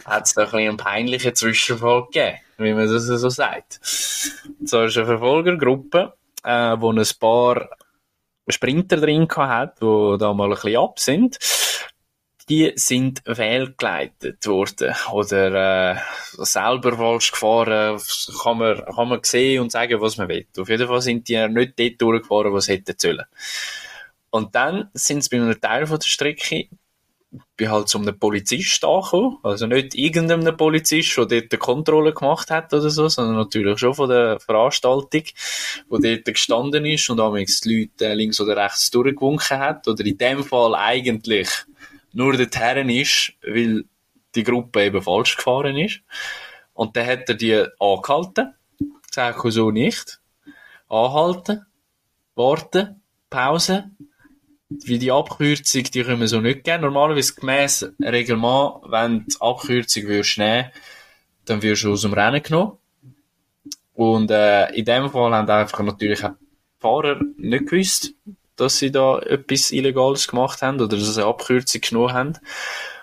Hat 0.06 0.26
es 0.26 0.34
da 0.34 0.44
ein 0.44 0.46
bisschen 0.52 0.70
einen 0.70 0.78
peinlichen 0.78 1.36
Zwischenfall 1.36 2.06
gegeben, 2.06 2.38
wie 2.58 2.74
man 2.74 2.92
das 2.92 3.06
so 3.06 3.30
sagt. 3.30 3.80
So 3.84 4.84
ist 4.84 4.98
eine 4.98 5.06
Verfolgergruppe, 5.06 6.14
äh, 6.44 6.76
wo 6.80 6.92
ein 6.92 7.04
paar 7.20 7.70
Sprinter 8.48 8.98
drin 8.98 9.28
hat, 9.36 9.82
die 9.82 10.18
da 10.20 10.34
mal 10.34 10.46
ein 10.46 10.50
bisschen 10.52 10.78
ab 10.78 11.00
sind 11.00 11.38
die 12.48 12.74
sind 12.76 13.24
fehlgeleitet 13.26 14.46
worden 14.46 14.94
oder 15.12 15.94
äh, 15.94 16.00
selber 16.38 16.96
falsch 16.96 17.32
gefahren, 17.32 18.00
kann 18.44 18.58
man, 18.58 18.86
kann 18.86 19.08
man 19.10 19.20
sehen 19.24 19.62
und 19.62 19.72
sagen, 19.72 20.00
was 20.00 20.18
man 20.18 20.30
will. 20.30 20.46
Auf 20.58 20.70
jeden 20.70 20.88
Fall 20.88 21.02
sind 21.02 21.28
die 21.28 21.48
nicht 21.48 21.80
dort 21.80 22.02
durchgefahren, 22.02 22.54
was 22.54 22.68
hätten 22.68 22.96
sollen. 22.98 23.26
Und 24.30 24.54
dann 24.54 24.90
sind 24.94 25.24
sie 25.24 25.30
bei 25.30 25.42
einem 25.42 25.60
Teil 25.60 25.88
von 25.88 25.98
der 25.98 26.08
Strecke 26.08 26.68
bin 27.58 27.70
halt 27.70 27.88
zu 27.88 27.98
einem 27.98 28.18
Polizist 28.18 28.84
angekommen. 28.84 29.38
Also 29.44 29.68
nicht 29.68 29.96
irgendeinem 29.96 30.56
Polizist, 30.58 31.18
der 31.18 31.26
dort 31.26 31.52
eine 31.52 31.60
Kontrolle 31.60 32.14
gemacht 32.14 32.52
hat 32.52 32.74
oder 32.74 32.90
so, 32.90 33.08
sondern 33.08 33.36
natürlich 33.36 33.80
schon 33.80 33.94
von 33.94 34.10
der 34.10 34.40
Veranstaltung, 34.40 35.24
wo 35.90 35.98
dort 35.98 36.26
gestanden 36.26 36.86
ist 36.86 37.10
und 37.10 37.18
damals 37.18 37.62
die 37.62 37.88
Leute 38.00 38.14
links 38.14 38.40
oder 38.40 38.58
rechts 38.58 38.92
durchgewunken 38.92 39.60
hat. 39.60 39.88
Oder 39.88 40.06
in 40.06 40.18
dem 40.18 40.44
Fall 40.44 40.76
eigentlich 40.76 41.50
nur 42.16 42.38
dorthin 42.38 42.90
ist, 42.90 43.34
weil 43.46 43.86
die 44.36 44.44
Gruppe 44.44 44.86
eben 44.86 45.02
falsch 45.02 45.36
gefahren 45.36 45.78
ist. 45.78 46.02
Und 46.74 46.96
dann 46.96 47.08
hat 47.08 47.30
er 47.30 47.36
die 47.36 47.66
angehalten, 47.80 48.54
gesagt, 49.08 49.40
so 49.52 49.72
nicht. 49.72 50.20
Anhalten, 50.88 51.66
warten, 52.36 53.02
Pause. 53.30 53.92
Wie 54.70 54.98
die 54.98 55.12
Abkürzung, 55.12 55.84
die 55.84 56.04
können 56.04 56.22
wir 56.22 56.28
so 56.28 56.42
nicht 56.42 56.64
geben. 56.64 56.84
Normalerweise 56.84 57.36
gemäss 57.36 57.86
Reglement, 58.02 58.82
wenn 58.88 59.26
die 59.26 59.36
Abkürzung 59.40 60.04
würdest 60.04 60.38
nehmen, 60.38 60.72
dann 61.46 61.62
wirst 61.62 61.84
du 61.84 61.92
aus 61.92 62.02
dem 62.02 62.14
Rennen 62.14 62.42
genommen. 62.42 62.78
Und 63.94 64.32
äh, 64.32 64.70
in 64.74 64.86
dem 64.86 65.10
Fall 65.10 65.34
haben 65.34 65.50
einfach 65.50 65.82
natürlich 65.82 66.24
auch 66.24 66.32
die 66.32 66.80
Fahrer 66.80 67.22
nicht 67.38 67.68
gewusst, 67.68 68.14
dass 68.56 68.78
sie 68.78 68.92
da 68.92 69.20
etwas 69.20 69.72
Illegales 69.72 70.28
gemacht 70.28 70.62
haben 70.62 70.80
oder 70.80 70.98
dass 70.98 71.14
sie 71.14 71.22
eine 71.22 71.30
Abkürzung 71.30 71.82
genommen 71.82 72.14
haben. 72.14 72.34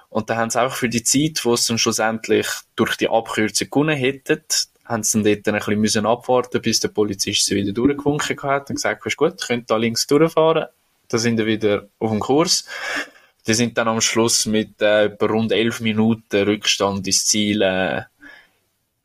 Und 0.09 0.28
dann 0.28 0.36
haben 0.36 0.50
sie 0.50 0.62
auch 0.62 0.72
für 0.72 0.88
die 0.88 1.03
Zeit, 1.03 1.44
wo 1.44 1.57
sie 1.57 1.68
dann 1.68 1.78
schlussendlich 1.78 2.46
durch 2.76 2.96
die 2.96 3.09
Abkürzung 3.09 3.70
gewonnen 3.70 3.96
hätten, 3.96 4.42
haben 4.84 5.03
sie 5.03 5.22
dann 5.22 5.34
dort 5.34 5.48
ein 5.48 5.55
bisschen 5.55 5.80
müssen 5.80 6.07
abwarten, 6.07 6.61
bis 6.61 6.80
der 6.80 6.88
Polizist 6.88 7.46
sie 7.46 7.57
wieder 7.57 7.72
durchgewunken 7.72 8.42
hat 8.42 8.68
und 8.68 8.76
gesagt, 8.76 9.07
ist 9.07 9.16
gut, 9.16 9.40
könnt 9.40 9.70
da 9.70 9.76
links 9.76 10.07
durchfahren. 10.07 10.66
Da 11.09 11.18
sind 11.18 11.38
wir 11.38 11.46
wieder 11.46 11.88
auf 11.98 12.11
dem 12.11 12.20
Kurs. 12.20 12.66
Die 13.46 13.55
sind 13.55 13.76
dann 13.76 13.88
am 13.88 14.00
Schluss 14.00 14.46
mit 14.46 14.80
äh, 14.80 15.11
rund 15.20 15.53
elf 15.53 15.80
Minuten 15.80 16.42
Rückstand 16.44 17.07
ins 17.07 17.26
Ziel 17.26 17.62
äh, 17.62 18.03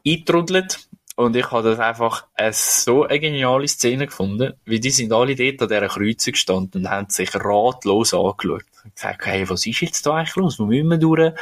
eingetrudelt. 0.05 0.86
Und 1.17 1.35
ich 1.35 1.49
habe 1.49 1.67
das 1.67 1.79
einfach 1.79 2.27
eine, 2.35 2.53
so 2.53 3.03
eine 3.03 3.19
geniale 3.19 3.67
Szene 3.67 4.05
gefunden, 4.05 4.53
wie 4.65 4.79
die 4.79 4.91
sind 4.91 5.11
alle 5.11 5.35
dort 5.35 5.63
an 5.63 5.67
dieser 5.67 5.87
Kreuzung 5.87 6.33
gestanden 6.33 6.85
und 6.85 6.91
haben 6.91 7.09
sich 7.09 7.33
ratlos 7.33 8.13
angeschaut. 8.13 8.65
Und 8.83 8.93
gesagt, 8.93 9.25
hey, 9.25 9.49
was 9.49 9.65
ist 9.65 9.81
jetzt 9.81 10.05
da 10.05 10.13
eigentlich 10.13 10.35
los? 10.35 10.59
Wo 10.59 10.67
müssen 10.67 10.89
wir 10.89 10.99
durch? 10.99 11.33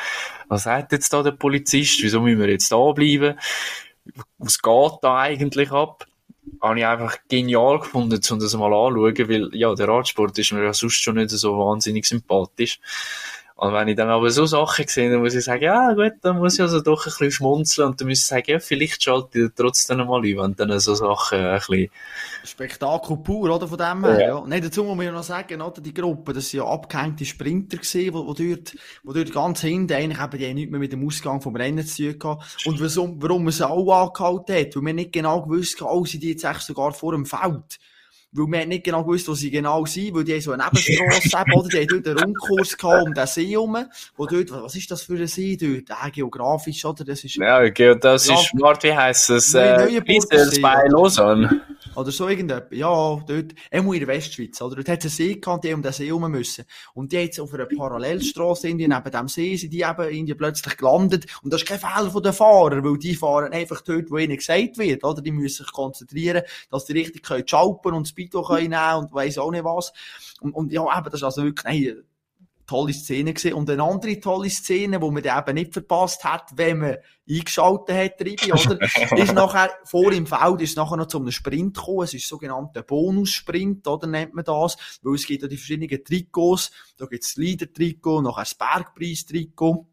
Was 0.48 0.64
sagt 0.64 0.94
jetzt 0.94 1.12
da 1.12 1.22
der 1.22 1.32
Polizist? 1.32 2.02
Wieso 2.02 2.22
müssen 2.22 2.40
wir 2.40 2.48
jetzt 2.48 2.72
da 2.72 2.92
bleiben? 2.94 3.38
Was 4.38 4.62
geht 4.62 4.92
da 5.02 5.18
eigentlich 5.18 5.72
ab? 5.74 6.08
Habe 6.62 6.80
ich 6.80 6.86
einfach 6.86 7.18
genial 7.28 7.80
gefunden, 7.80 8.22
um 8.32 8.40
das 8.40 8.56
mal 8.56 8.74
anzuschauen, 8.74 9.30
weil, 9.30 9.50
ja, 9.56 9.76
der 9.76 9.90
Radsport 9.90 10.40
ist 10.40 10.54
mir 10.54 10.64
ja 10.64 10.74
sonst 10.74 11.04
schon 11.04 11.16
nicht 11.16 11.32
so 11.32 11.58
wahnsinnig 11.58 12.06
sympathisch. 12.06 12.80
Und 13.58 13.72
wenn 13.72 13.88
ich 13.88 13.96
dann 13.96 14.10
aber 14.10 14.30
so 14.32 14.46
Sachen 14.46 14.86
sehe, 14.86 15.10
dann 15.10 15.22
muss 15.22 15.34
ich 15.34 15.46
sagen, 15.46 15.64
ja 15.64 15.94
gut, 15.94 16.16
dann 16.22 16.40
muss 16.40 16.56
ich 16.56 16.62
also 16.62 16.82
doch 16.82 17.06
ein 17.06 17.10
bisschen 17.10 17.32
schmunzeln 17.32 17.88
und 17.88 18.02
dann 18.02 18.10
muss 18.10 18.20
ich 18.20 18.26
sagen, 18.26 18.52
ja, 18.52 18.60
vielleicht 18.60 19.02
schalte 19.02 19.46
ich 19.46 19.52
trotzdem 19.56 20.00
mal 20.00 20.20
ein, 20.20 20.38
wenn 20.38 20.56
dann 20.58 20.78
so 20.82 20.94
Sachen 20.94 21.40
ein 21.40 21.56
bisschen... 21.60 21.90
Spektakel 22.44 23.16
pur, 23.16 23.56
oder, 23.56 23.66
von 23.66 23.78
dem 23.78 24.04
her, 24.04 24.20
ja. 24.20 24.28
ja. 24.28 24.44
Nein, 24.46 24.62
dazu 24.62 24.84
muss 24.84 24.98
man 24.98 25.06
ja 25.06 25.14
noch 25.14 25.24
sagen, 25.24 25.62
oder, 25.62 25.80
die 25.80 25.94
Gruppe, 25.94 26.34
das 26.34 26.50
sind 26.50 26.58
ja 26.58 26.66
abgehängte 26.66 27.24
Sprinter 27.24 27.78
gewesen, 27.78 28.14
wo, 28.14 28.28
wo 28.28 28.34
dort, 28.34 28.76
wo 29.04 29.14
dort 29.14 29.32
ganz 29.32 29.62
hinten 29.62 29.94
eigentlich 29.94 30.22
eben, 30.22 30.38
die 30.38 30.54
nichts 30.54 30.72
mehr 30.72 30.80
mit 30.82 30.92
dem 30.92 31.08
Ausgang 31.08 31.40
vom 31.40 31.56
Rennen 31.56 31.86
zu 31.88 32.12
tun 32.12 32.20
gehabt. 32.20 32.58
Und 32.66 32.82
warum, 32.82 33.22
warum 33.24 33.46
man 33.46 33.54
sie 33.54 33.66
auch 33.66 33.90
angehalten 33.90 34.54
hat, 34.54 34.76
weil 34.76 34.84
man 34.84 34.96
nicht 34.98 35.14
genau 35.14 35.42
gewusst 35.42 35.80
hat, 35.80 35.88
oh, 35.90 36.04
sind 36.04 36.24
die 36.24 36.32
jetzt 36.32 36.44
echt 36.44 36.64
sogar 36.64 36.92
vor 36.92 37.14
dem 37.14 37.26
Feld 37.26 37.80
weil 38.36 38.60
wir 38.60 38.66
nicht 38.66 38.84
genau 38.84 39.04
gewusst, 39.04 39.28
wo 39.28 39.34
sie 39.34 39.50
genau 39.50 39.86
sind, 39.86 40.14
weil 40.14 40.24
die 40.24 40.34
haben 40.34 40.42
so 40.42 40.52
eine 40.52 40.64
Nebenstrasse 40.66 41.38
eben, 41.42 41.60
oder? 41.60 41.70
Die 41.70 41.78
haben 41.78 42.04
dort 42.04 42.08
einen 42.08 42.36
Rundkurs 42.36 42.78
gehabt 42.78 43.08
um 43.08 43.14
den 43.14 43.28
See 43.28 43.48
herum, 43.48 43.78
wo 44.18 44.26
dort, 44.26 44.52
was 44.52 44.76
ist 44.76 44.92
das 44.92 45.04
für 45.04 45.14
ein 45.14 45.28
See 45.28 45.58
dort? 45.58 45.90
Äh, 45.90 46.12
geografisch, 46.12 46.84
oder? 46.86 47.04
Das 47.06 47.24
ist... 47.24 47.36
Ja, 47.36 47.70
das 47.70 48.28
ist, 48.28 48.54
wie 48.54 48.94
heisst 48.94 49.30
es? 49.30 49.54
Äh, 49.54 50.62
bei 50.62 50.88
Lausanne. 50.88 51.62
Oder 51.96 52.12
so 52.12 52.28
irgendetwas. 52.28 52.78
Ja, 52.78 53.24
dort, 53.28 53.54
immer 53.72 53.94
in 53.94 54.00
der 54.00 54.08
Westschweiz, 54.08 54.62
oder? 54.62 54.76
Dort 54.76 54.90
hat 54.90 55.06
es 55.06 55.20
einen 55.20 55.30
See 55.30 55.36
gehabt, 55.36 55.64
die 55.64 55.74
um 55.74 55.82
den 55.82 55.94
See 55.94 56.08
herum 56.08 56.30
müssen. 56.30 56.66
Und 56.94 57.12
die 57.12 57.18
jetzt 57.18 57.40
auf 57.40 57.54
einer 57.54 57.66
Parallelstrasse 57.66 58.70
in 58.70 58.78
neben 58.78 59.12
dem 59.12 59.28
See, 59.28 59.56
sind 59.56 59.72
die 59.72 59.82
eben 59.82 60.10
in 60.10 60.38
plötzlich 60.38 60.78
gelandet. 60.78 61.26
Und 61.42 61.54
das 61.54 61.62
ist 61.62 61.68
kein 61.68 61.80
Fehler 61.80 62.12
von 62.12 62.24
den 62.24 62.34
Fahrern, 62.34 62.84
weil 62.84 62.98
die 62.98 63.16
fahren 63.16 63.54
einfach 63.54 63.82
dort, 63.82 64.12
wo 64.12 64.18
ihnen 64.18 64.38
gesagt 64.38 64.78
wird, 64.78 65.04
oder? 65.04 65.22
Die 65.22 65.32
müssen 65.32 65.64
sich 65.64 65.74
konzentrieren, 65.74 66.44
dass 66.70 66.86
die 66.86 66.94
richtig 66.94 67.24
können 67.24 67.48
schalpen 67.48 67.94
und 67.94 68.08
Speedo 68.08 68.44
können 68.44 68.70
nehmen 68.70 69.06
und 69.06 69.14
weiss 69.14 69.38
auch 69.38 69.52
nicht 69.52 69.64
was. 69.64 69.94
Und, 70.42 70.54
und 70.54 70.72
ja, 70.72 70.84
eben, 70.84 71.06
das 71.06 71.16
ist 71.16 71.24
also 71.24 71.44
wirklich, 71.44 71.66
nein, 71.66 72.04
tolle 72.66 72.94
Szene 72.94 73.34
gesehen. 73.34 73.54
Und 73.54 73.70
eine 73.70 73.84
andere 73.84 74.20
tolle 74.20 74.50
Szene, 74.50 75.02
wo 75.02 75.12
man 75.12 75.24
die 75.24 75.30
eben 75.30 75.56
nicht 75.56 75.74
verpasst 75.74 76.24
hat, 76.24 76.52
wenn 76.56 76.80
man 76.80 76.98
eingeschaltet 77.30 77.96
hat, 77.96 78.22
Ribi, 78.22 78.54
oder? 78.54 78.82
ist 79.18 79.34
nachher, 79.34 79.72
vor 79.86 80.12
im 80.12 80.28
Feld 80.28 80.62
ist 80.62 80.78
nachher 80.78 80.98
noch 80.98 81.08
zu 81.08 81.20
einem 81.20 81.32
Sprint 81.32 81.78
gekommen. 81.78 82.04
Es 82.04 82.14
ist 82.14 82.28
sogenannter 82.28 82.84
Bonussprint, 82.84 83.88
oder 83.88 84.08
nennt 84.08 84.34
man 84.34 84.46
das? 84.46 84.78
Weil 85.02 85.16
es 85.16 85.26
gibt 85.26 85.42
ja 85.42 85.48
die 85.48 85.58
verschiedenen 85.58 86.04
Trikots. 86.04 86.72
Da 86.98 87.06
gibt 87.06 87.24
es 87.24 87.34
das 87.34 87.38
Leader-Trikot, 87.38 88.22
nachher 88.22 88.44
das 88.44 88.56
Bergpreis-Trikot. 88.56 89.88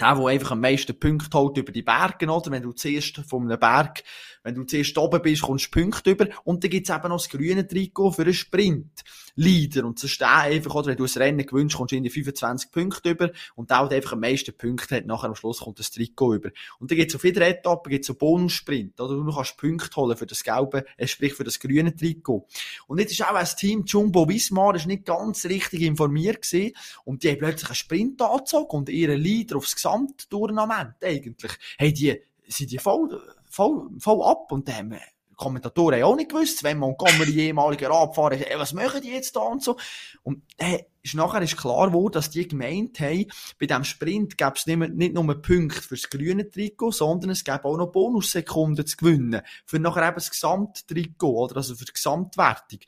Der, 0.00 0.14
der 0.14 0.26
einfach 0.26 0.52
am 0.52 0.60
meisten 0.60 0.98
Punkte 0.98 1.38
holt 1.38 1.58
über 1.58 1.70
die 1.70 1.82
Berge, 1.82 2.26
oder? 2.26 2.50
Wenn 2.50 2.62
du 2.62 2.72
zuerst 2.72 3.20
von 3.28 3.42
einem 3.42 3.60
Berg 3.60 4.02
wenn 4.42 4.54
du 4.54 4.64
zuerst 4.64 4.98
oben 4.98 5.22
bist, 5.22 5.42
kommst 5.42 5.66
du 5.66 5.80
Punkte 5.80 6.10
über. 6.10 6.26
Und 6.44 6.64
dann 6.64 6.70
gibt's 6.70 6.90
eben 6.90 7.08
noch 7.08 7.18
das 7.18 7.28
grüne 7.28 7.66
Trikot 7.66 8.12
für 8.12 8.22
einen 8.22 8.34
Sprint. 8.34 9.02
Leader. 9.34 9.84
Und 9.84 9.98
so 9.98 10.08
stehen 10.08 10.28
einfach, 10.28 10.74
oder 10.74 10.88
wenn 10.88 10.96
du 10.96 11.04
ein 11.04 11.10
Rennen 11.16 11.46
gewünscht, 11.46 11.76
kommst 11.76 11.92
du 11.92 11.96
in 11.96 12.02
die 12.02 12.10
25 12.10 12.70
Punkte 12.70 13.10
über. 13.10 13.30
Und 13.54 13.70
der, 13.70 13.86
der 13.88 13.96
einfach 13.96 14.12
am 14.12 14.20
meisten 14.20 14.56
Punkte 14.56 14.96
hat, 14.96 15.06
nachher 15.06 15.28
am 15.28 15.34
Schluss 15.34 15.60
kommt 15.60 15.78
das 15.78 15.90
Trikot 15.90 16.34
über. 16.34 16.50
Und 16.78 16.90
dann 16.90 16.98
gibt's 16.98 17.14
auf 17.14 17.24
jeder 17.24 17.46
Etappe 17.46 17.90
gibt's 17.90 18.10
einen 18.10 18.18
Bonussprint, 18.18 19.00
oder? 19.00 19.14
Du 19.14 19.32
kannst 19.32 19.56
Punkte 19.56 19.96
holen 19.96 20.16
für 20.16 20.26
das 20.26 20.42
gelbe, 20.42 20.84
äh, 20.96 21.06
sprich 21.06 21.34
für 21.34 21.44
das 21.44 21.58
grüne 21.58 21.94
Trikot. 21.94 22.46
Und 22.86 22.98
jetzt 22.98 23.12
ist 23.12 23.22
auch 23.22 23.34
ein 23.34 23.46
Team 23.56 23.84
Jumbo 23.86 24.28
Vismar 24.28 24.74
ist 24.74 24.86
nicht 24.86 25.04
ganz 25.04 25.44
richtig 25.44 25.82
informiert 25.82 26.42
gewesen. 26.42 26.74
Und 27.04 27.22
die 27.22 27.30
haben 27.30 27.38
plötzlich 27.38 27.70
einen 27.70 27.76
Sprint 27.76 28.22
angezogen 28.22 28.76
und 28.76 28.88
ihren 28.88 29.20
Leader 29.20 29.56
aufs 29.56 29.74
Gesamttournament 29.74 30.94
eigentlich. 31.02 31.52
Hey, 31.78 31.92
die, 31.92 32.20
sind 32.48 32.70
die 32.70 32.78
voll, 32.78 33.20
voll, 33.50 33.88
voll 33.98 34.22
ab. 34.22 34.52
Und 34.52 34.68
dann 34.68 34.96
Kommentatoren 35.42 36.00
haben 36.00 36.04
auch 36.04 36.16
nicht 36.16 36.30
gewusst, 36.30 36.62
wenn 36.62 36.80
die 36.80 37.40
ehemaliger 37.46 37.90
Radfahrer, 37.90 38.36
hey, 38.36 38.58
was 38.58 38.72
machen 38.72 39.02
die 39.02 39.10
jetzt 39.10 39.36
da 39.36 39.40
und 39.40 39.62
so. 39.62 39.76
Und 40.22 40.42
äh, 40.58 40.84
ist 41.02 41.14
nachher 41.14 41.42
ist 41.42 41.56
klar 41.56 41.88
geworden, 41.88 42.12
dass 42.12 42.30
die 42.30 42.46
gemeint 42.46 43.00
haben, 43.00 43.26
bei 43.58 43.66
diesem 43.66 43.84
Sprint 43.84 44.38
gäbe 44.38 44.52
es 44.54 44.66
nicht, 44.66 44.94
nicht 44.94 45.14
nur 45.14 45.42
Punkte 45.42 45.82
fürs 45.82 46.08
grüne 46.08 46.48
Trikot, 46.48 46.92
sondern 46.92 47.30
es 47.30 47.44
gäbe 47.44 47.64
auch 47.64 47.76
noch 47.76 47.90
Bonussekunden 47.90 48.86
zu 48.86 48.96
gewinnen. 48.96 49.42
Für 49.66 49.78
nachher 49.78 50.06
eben 50.06 50.14
das 50.14 50.30
Gesamttrikot, 50.30 51.44
oder? 51.44 51.56
Also 51.56 51.74
für 51.74 51.84
die 51.84 51.92
Gesamtwertung. 51.92 52.80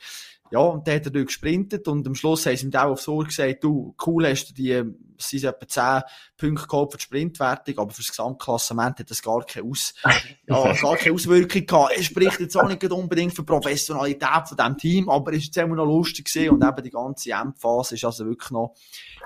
Ja, 0.51 0.61
und 0.61 0.87
dann 0.87 0.97
hat 0.97 1.07
er 1.07 1.25
gesprintet 1.25 1.89
und 1.89 2.07
am 2.07 2.15
Schluss 2.15 2.47
haben 2.47 2.57
sie 2.57 2.67
ihm 2.67 2.75
auch 2.75 2.93
aufs 2.93 3.09
Ohr 3.09 3.25
gesagt, 3.25 3.65
du, 3.65 3.95
cool 4.07 4.29
hast 4.29 4.51
du 4.51 4.55
die, 4.55 4.83
es 5.19 5.29
sind 5.29 5.45
etwa 5.45 5.67
10 5.67 6.03
Punkte 6.37 6.67
gehabt 6.67 6.93
für 6.93 6.99
die 6.99 7.05
Sprintwertung, 7.05 7.79
aber 7.79 7.91
für 7.91 8.03
das 8.03 8.09
Gesamtklassement 8.09 8.99
hat 8.99 9.11
das 9.11 9.23
gar 9.23 9.45
keine, 9.45 9.69
Aus, 9.69 9.95
ja, 10.47 10.73
gar 10.73 10.97
keine 10.97 11.15
Auswirkung 11.15 11.67
gehabt. 11.67 11.97
Er 11.97 12.03
spricht 12.03 12.41
jetzt 12.41 12.57
auch 12.57 12.69
nicht 12.69 12.83
unbedingt 12.91 13.35
für 13.35 13.43
die 13.43 13.47
Professionalität 13.47 14.49
von 14.49 14.57
diesem 14.57 14.79
Team, 14.79 15.09
aber 15.09 15.33
es 15.33 15.47
jetzt 15.47 15.57
immer 15.57 15.77
noch 15.77 15.87
lustig 15.87 16.27
gewesen 16.27 16.51
und 16.51 16.65
eben 16.65 16.83
die 16.83 16.91
ganze 16.91 17.31
Endphase 17.31 17.95
ist 17.95 18.05
also 18.05 18.27
wirklich 18.27 18.51
noch, 18.51 18.75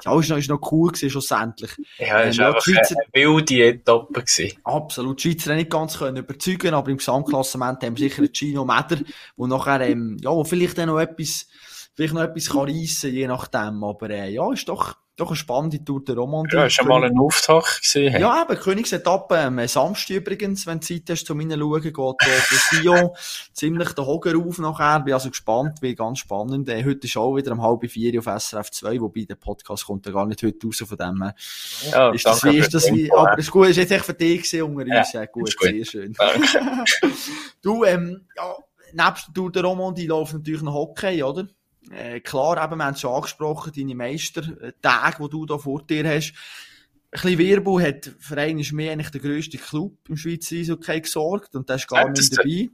ja, 0.05 0.19
ist 0.19 0.29
noch, 0.29 0.37
ist 0.37 0.49
noch 0.49 0.73
cool 0.73 0.93
gewesen, 0.93 1.11
schlussendlich. 1.11 1.71
Ja, 1.99 2.23
es 2.23 2.37
ähm, 2.37 2.43
war 2.43 2.49
einfach 2.49 2.63
Schweizer, 2.63 2.97
eine 2.97 3.25
wilde 3.25 3.65
Etappe 3.65 4.13
gewesen. 4.13 4.59
Absolut. 4.65 5.23
Die 5.23 5.31
Schweizer 5.31 5.55
nicht 5.55 5.71
ganz 5.71 5.99
können 5.99 6.17
überzeugen, 6.17 6.75
aber 6.75 6.91
im 6.91 6.99
Gesamtklassement 6.99 7.83
haben 7.83 7.97
wir 7.97 8.09
sicher 8.09 8.23
einen 8.23 8.33
Gino 8.33 8.65
Meder, 8.65 9.01
wo 9.37 9.47
nachher, 9.47 9.81
ähm, 9.81 10.17
ja, 10.21 10.31
wo 10.31 10.45
vielleicht 10.45 10.79
dann 10.79 10.89
noch 10.89 10.99
etwas, 10.99 11.47
vielleicht 11.95 12.15
noch 12.15 12.23
etwas 12.23 12.51
kann 12.51 12.69
reissen, 12.69 13.13
je 13.13 13.27
nachdem, 13.27 13.83
aber, 13.85 14.11
äh, 14.11 14.31
ja, 14.31 14.53
ist 14.53 14.69
doch, 14.69 14.97
doch 15.19 15.29
eine 15.29 15.37
spannende 15.37 15.85
Tour 15.85 16.05
der 16.05 16.15
Romandie. 16.15 16.57
Ja, 16.57 16.71
schon 16.71 16.87
mal 16.87 17.03
einen 17.03 17.19
Auftakt 17.19 17.83
gesehen. 17.83 18.21
Ja, 18.21 18.41
eben, 18.41 18.59
Königsetappe, 18.59 19.37
ähm, 19.37 19.67
Samstag 19.67 20.17
übrigens, 20.17 20.65
wenn 20.67 20.79
du 20.79 20.87
Zeit 20.87 21.03
hast, 21.11 21.27
zum 21.27 21.41
hineinschauen, 21.41 21.83
geht 21.83 21.97
der 21.97 22.39
Sion 22.81 23.11
ziemlich 23.53 23.93
den 23.95 24.07
Hoger 24.07 24.39
auf 24.39 24.59
nachher. 24.59 25.01
Bin 25.01 25.15
also 25.15 25.31
gespannt, 25.31 25.83
wie 25.83 25.97
ganz 25.97 26.21
spannend. 26.21 26.69
Äh, 26.69 26.85
heute 26.85 27.09
ist 27.09 27.17
auch 27.17 27.35
wieder 27.35 27.51
um 27.51 27.63
halb 27.63 27.91
vier 27.91 28.17
auf 28.21 28.27
SRF 28.27 28.71
2, 28.71 29.01
wobei 29.01 29.25
der 29.25 29.35
Podcast 29.35 29.87
kommt 29.87 30.07
ja 30.07 30.13
gar 30.13 30.25
nicht 30.25 30.43
heute 30.45 30.65
raus 30.65 30.85
von 30.87 30.97
dem. 30.97 31.23
Äh, 31.23 31.91
ja, 31.91 32.11
ist 32.13 32.25
das 32.25 32.45
wie, 32.45 32.59
ist 32.59 32.73
das 32.73 32.93
wie, 32.93 33.13
aber 33.13 33.37
ist 33.39 33.51
gut, 33.51 33.69
ist 33.69 33.77
jetzt 33.77 33.91
echt 33.91 34.05
für 34.05 34.15
dich 34.15 34.45
gewesen 34.49 34.63
unter 34.63 34.99
uns. 34.99 35.13
Ja, 35.13 35.27
gut, 35.27 35.57
gut, 35.57 35.69
sehr 35.69 35.85
schön. 35.85 36.15
du, 37.63 37.85
ähm, 37.85 38.29
ja, 38.37 38.55
nebst 38.93 39.27
der 39.27 39.35
Tour 39.35 39.51
der 39.51 39.65
Romandie 39.65 40.07
läuft 40.07 40.35
natürlich 40.35 40.63
noch 40.63 40.75
Hockey, 40.75 41.25
oder? 41.25 41.49
Äh, 41.91 42.21
klar, 42.21 42.63
eben, 42.63 42.79
wir 42.79 42.85
haben 42.85 42.95
es 42.95 43.01
schon 43.01 43.15
angesprochen, 43.15 43.73
deine 43.75 43.95
Meistertage, 43.95 45.23
die 45.23 45.31
du 45.31 45.47
da 45.47 45.59
vor 45.59 45.83
dir 45.83 46.07
hast. 46.09 46.35
Ein 47.11 47.23
bisschen 47.23 47.39
Wirbel 47.39 47.83
hat, 47.83 48.13
Verein 48.19 48.59
ist 48.59 48.73
mehr 48.73 48.93
eigentlich 48.93 49.11
der 49.11 49.23
grösste 49.23 49.57
Club 49.57 49.97
im 50.09 50.17
Schweizer 50.17 50.57
Eishockey 50.57 51.01
gesorgt 51.01 51.55
und 51.55 51.69
der 51.69 51.77
ist 51.77 51.89
gar 51.89 52.11
nicht 52.11 52.37
dabei. 52.37 52.69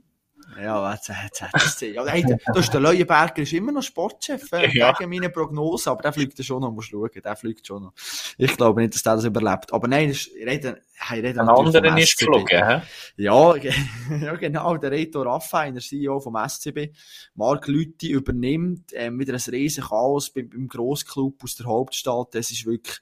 Ja, 0.61 0.93
jetzt, 0.93 1.09
jetzt, 1.09 1.43
jetzt, 1.53 1.81
ja, 1.83 2.05
hey, 2.07 2.25
da 2.25 2.59
ist 2.59 2.73
der 2.73 2.81
Leuenberger 2.81 3.43
ist 3.43 3.53
immer 3.53 3.73
noch 3.73 3.83
Sportchef, 3.83 4.53
äh, 4.53 4.69
ja. 4.77 4.93
gegen 4.93 5.11
meine 5.11 5.29
Prognose, 5.29 5.91
aber 5.91 6.03
der 6.03 6.13
fliegt 6.13 6.39
ja 6.39 6.45
schon 6.45 6.61
noch, 6.61 6.71
musst 6.71 6.91
schauen, 6.91 7.11
der 7.13 7.37
fliegt 7.37 7.67
schon 7.67 7.83
noch. 7.85 7.93
Ich 8.39 8.57
glaube 8.57 8.81
nicht, 8.81 8.95
dass 8.95 9.03
der 9.03 9.17
das 9.17 9.25
überlebt. 9.25 9.73
Aber 9.73 9.89
nein, 9.89 10.11
ich 10.11 10.33
rede, 10.45 10.83
ich 10.95 11.11
rede 11.11 11.41
Ein 11.41 11.49
anderer 11.49 11.99
ist 11.99 12.19
geflogen, 12.19 12.67
hä? 12.67 12.83
Ja, 13.17 13.55
ja, 14.21 14.35
genau, 14.37 14.77
der 14.77 14.91
Reto 14.91 15.23
Raffain, 15.23 15.75
der 15.75 15.83
CEO 15.83 16.21
vom 16.21 16.37
SCB, 16.37 16.95
Mark 17.35 17.67
Lütti 17.67 18.11
übernimmt, 18.11 18.93
ähm, 18.95 19.19
wieder 19.19 19.35
ein 19.35 19.51
riesen 19.51 19.85
Chaos 19.85 20.31
beim, 20.31 20.49
beim 20.49 20.69
Grossclub 20.69 21.43
aus 21.43 21.57
der 21.57 21.67
Hauptstadt, 21.67 22.35
das 22.35 22.51
ist 22.51 22.67
wirklich, 22.67 23.01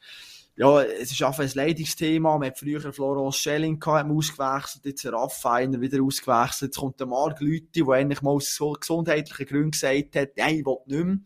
ja, 0.55 0.83
es 0.83 1.13
ist 1.13 1.23
einfach 1.23 1.43
ein 1.43 1.51
Leidungsthema. 1.55 2.37
Man 2.37 2.49
hat 2.49 2.59
früher 2.59 2.93
Florence 2.93 3.37
Schelling 3.37 3.81
gehabt, 3.81 4.11
ausgewechselt, 4.11 4.85
jetzt 4.85 5.07
Raffiner 5.07 5.81
wieder 5.81 6.03
ausgewechselt. 6.03 6.69
Jetzt 6.69 6.79
kommt 6.79 7.01
der 7.01 7.07
Marc 7.07 7.41
Lüthi, 7.41 7.85
der 7.85 7.95
eigentlich 7.95 8.21
mal 8.21 8.33
aus 8.33 8.61
gesundheitlichen 8.79 9.47
Gründen 9.47 9.71
gesagt 9.71 10.17
hat, 10.17 10.37
nein, 10.37 10.59
ich 10.59 10.67
will 10.67 10.77
nicht 10.87 11.05
mehr. 11.05 11.19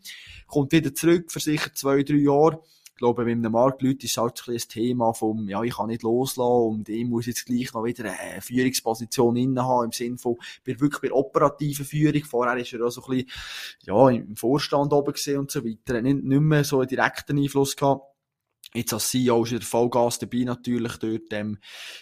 Kommt 0.47 0.71
wieder 0.71 0.93
zurück 0.93 1.31
für 1.31 1.41
sicher 1.41 1.73
zwei, 1.73 2.03
drei 2.03 2.15
Jahre. 2.15 2.61
Ich 2.97 2.99
glaube, 2.99 3.25
mit 3.25 3.35
einem 3.35 3.51
Marc 3.51 3.81
Lüthi 3.81 4.07
ist 4.07 4.17
halt 4.17 4.41
ein 4.47 4.53
das 4.55 4.67
Thema 4.69 5.13
vom, 5.13 5.47
ja, 5.49 5.61
ich 5.61 5.75
kann 5.75 5.87
nicht 5.87 6.01
loslassen 6.01 6.79
und 6.79 6.89
ich 6.89 7.05
muss 7.05 7.27
jetzt 7.27 7.45
gleich 7.45 7.71
noch 7.73 7.83
wieder 7.83 8.05
eine 8.05 8.41
Führungsposition 8.41 9.35
inne 9.35 9.63
haben, 9.63 9.85
im 9.85 9.91
Sinne 9.91 10.17
von, 10.17 10.37
bin 10.63 10.79
wirklich 10.79 11.11
bei 11.11 11.15
operativen 11.15 11.85
Führung. 11.85 12.23
Vorher 12.23 12.57
ist 12.57 12.73
er 12.73 12.83
auch 12.83 12.89
so 12.89 13.03
ein 13.03 13.09
bisschen, 13.09 13.29
ja, 13.83 14.09
im 14.09 14.35
Vorstand 14.35 14.93
oben 14.93 15.13
gesehen 15.13 15.39
und 15.39 15.51
so 15.51 15.63
weiter. 15.63 16.01
Nicht, 16.01 16.23
nicht 16.23 16.41
mehr 16.41 16.63
so 16.63 16.79
einen 16.79 16.87
direkten 16.87 17.37
Einfluss 17.37 17.75
gehabt. 17.75 18.16
Jetzt 18.73 18.93
als 18.93 19.09
CEO 19.09 19.43
ist 19.43 19.53
er 19.53 19.61
Vollgas 19.61 20.19
dabei 20.19 20.39
natürlich 20.39 20.97
dort. 20.97 21.31
Ähm, 21.31 21.57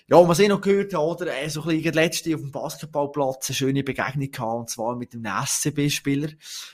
ja, 0.08 0.28
was 0.28 0.40
ich 0.40 0.50
noch 0.50 0.62
gehört 0.62 0.94
habe, 0.94 1.06
oder, 1.06 1.28
äh, 1.28 1.50
so 1.50 1.62
ein 1.62 1.68
bisschen 1.78 1.94
letzte 1.94 2.36
auf 2.36 2.42
dem 2.42 2.52
Basketballplatz 2.52 3.50
eine 3.50 3.56
schöne 3.56 3.84
Begegnung 3.84 4.32
gehabt, 4.32 4.60
und 4.60 4.70
zwar 4.70 4.96
mit 4.96 5.14
einem 5.14 5.26
SCB-Spieler. 5.26 6.30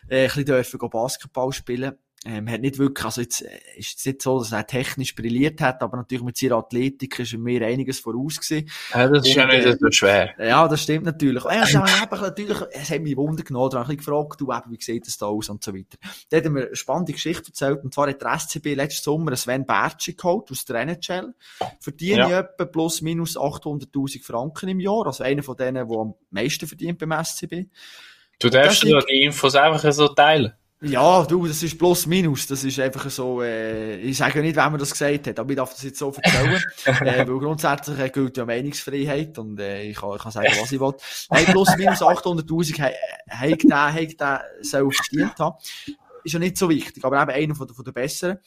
Äh, 0.08 0.22
ein 0.22 0.28
bisschen 0.28 0.46
dürfen 0.46 0.90
Basketball 0.90 1.52
spielen. 1.52 1.98
Ähm, 2.24 2.48
hat 2.52 2.62
nicht 2.62 2.78
wirklich, 2.78 3.04
also 3.04 3.22
jetzt 3.22 3.42
äh, 3.42 3.50
ist 3.78 3.98
es 3.98 4.06
nicht 4.06 4.22
so, 4.22 4.38
dass 4.38 4.52
er 4.52 4.68
technisch 4.68 5.16
brilliert 5.16 5.60
hat, 5.60 5.82
aber 5.82 5.98
natürlich 5.98 6.24
mit 6.24 6.38
seiner 6.38 6.58
Athletik 6.58 7.18
ist 7.18 7.34
mir 7.34 7.66
einiges 7.66 8.00
voraus 8.00 8.40
gewesen. 8.40 8.70
Ja, 8.94 9.08
das 9.08 9.28
ist 9.28 9.34
ja 9.34 9.48
nicht 9.48 9.66
äh, 9.66 9.76
so 9.80 9.90
schwer. 9.90 10.36
Ja, 10.38 10.68
das 10.68 10.84
stimmt 10.84 11.06
natürlich. 11.06 11.44
Ja, 11.44 11.50
also, 11.50 11.80
natürlich, 11.80 12.60
es 12.74 12.92
hat 12.92 13.02
mich 13.02 13.18
Wunder 13.18 13.42
genommen, 13.42 13.72
da 13.72 13.80
habe 13.80 13.94
ich 13.94 13.98
gefragt, 13.98 14.40
du 14.40 14.52
eben, 14.52 14.70
wie 14.70 14.78
sieht 14.80 15.08
das 15.08 15.18
da 15.18 15.26
aus 15.26 15.50
und 15.50 15.64
so 15.64 15.74
weiter. 15.74 15.98
Da 16.30 16.38
hat 16.38 16.44
er 16.44 16.52
mir 16.52 16.68
eine 16.68 16.76
spannende 16.76 17.14
Geschichte 17.14 17.48
erzählt, 17.48 17.84
und 17.84 17.92
zwar 17.92 18.08
hat 18.08 18.22
der 18.22 18.38
SCB 18.38 18.76
letzten 18.76 19.04
Sommer 19.04 19.36
Sven 19.36 19.66
Bertschi 19.66 20.14
geholt 20.14 20.52
aus 20.52 20.64
der 20.66 20.76
NHL, 20.76 21.34
verdient 21.80 22.30
ja. 22.30 22.42
etwa 22.42 22.66
plus 22.66 23.02
minus 23.02 23.36
800'000 23.36 24.24
Franken 24.24 24.70
im 24.70 24.80
Jahr, 24.80 25.08
also 25.08 25.24
einer 25.24 25.42
von 25.42 25.58
denen, 25.58 25.88
der 25.90 25.98
am 25.98 26.14
meisten 26.30 26.68
verdient 26.68 27.00
beim 27.00 27.24
SCB. 27.24 27.66
Du 28.38 28.50
darfst 28.50 28.84
ja 28.84 29.00
die 29.00 29.24
Infos 29.24 29.56
einfach 29.56 29.92
so 29.92 30.08
teilen. 30.08 30.54
Ja, 30.84 31.24
du, 31.26 31.46
das 31.46 31.62
ist 31.62 31.78
plus 31.78 32.08
minus. 32.08 32.48
Das 32.48 32.64
ist 32.64 32.80
einfach 32.80 33.08
so, 33.12 33.44
äh, 33.44 33.98
ich 33.98 34.18
sage 34.18 34.42
nicht, 34.42 34.56
wer 34.56 34.68
mir 34.68 34.80
das 34.80 34.92
gesagt 34.92 35.28
hat, 35.28 35.38
aber 35.38 35.52
ich 35.52 35.56
darf 35.56 35.74
das 35.74 35.84
jetzt 35.84 36.00
so 36.00 36.12
erzählen. 36.12 36.60
äh, 36.86 37.28
weil 37.28 37.38
grundsätzlich 37.38 38.00
äh, 38.00 38.10
gilt 38.10 38.36
ja 38.36 38.46
Meinungsfreiheit 38.46 39.38
und 39.38 39.60
äh, 39.60 39.84
ich, 39.84 39.98
kann, 39.98 40.16
ich 40.16 40.22
kann 40.24 40.32
sagen, 40.32 40.48
was 40.60 40.72
ich 40.72 40.80
will. 40.80 40.94
Nein, 41.30 41.46
plus 41.46 41.78
minus 41.78 42.02
800'000 42.02 42.82
hat 43.30 43.64
der, 43.64 43.94
hat 43.94 44.20
der 44.20 44.44
selber 44.62 44.92
verdient 44.92 45.38
haben. 45.38 45.56
Ist 46.24 46.34
ja 46.34 46.40
nicht 46.40 46.58
so 46.58 46.68
wichtig, 46.68 47.06
aber 47.06 47.22
eben 47.22 47.32
einer 47.32 47.56
von 47.56 47.70
von 47.70 47.86
der 47.86 47.92
Besseren. 47.92 48.40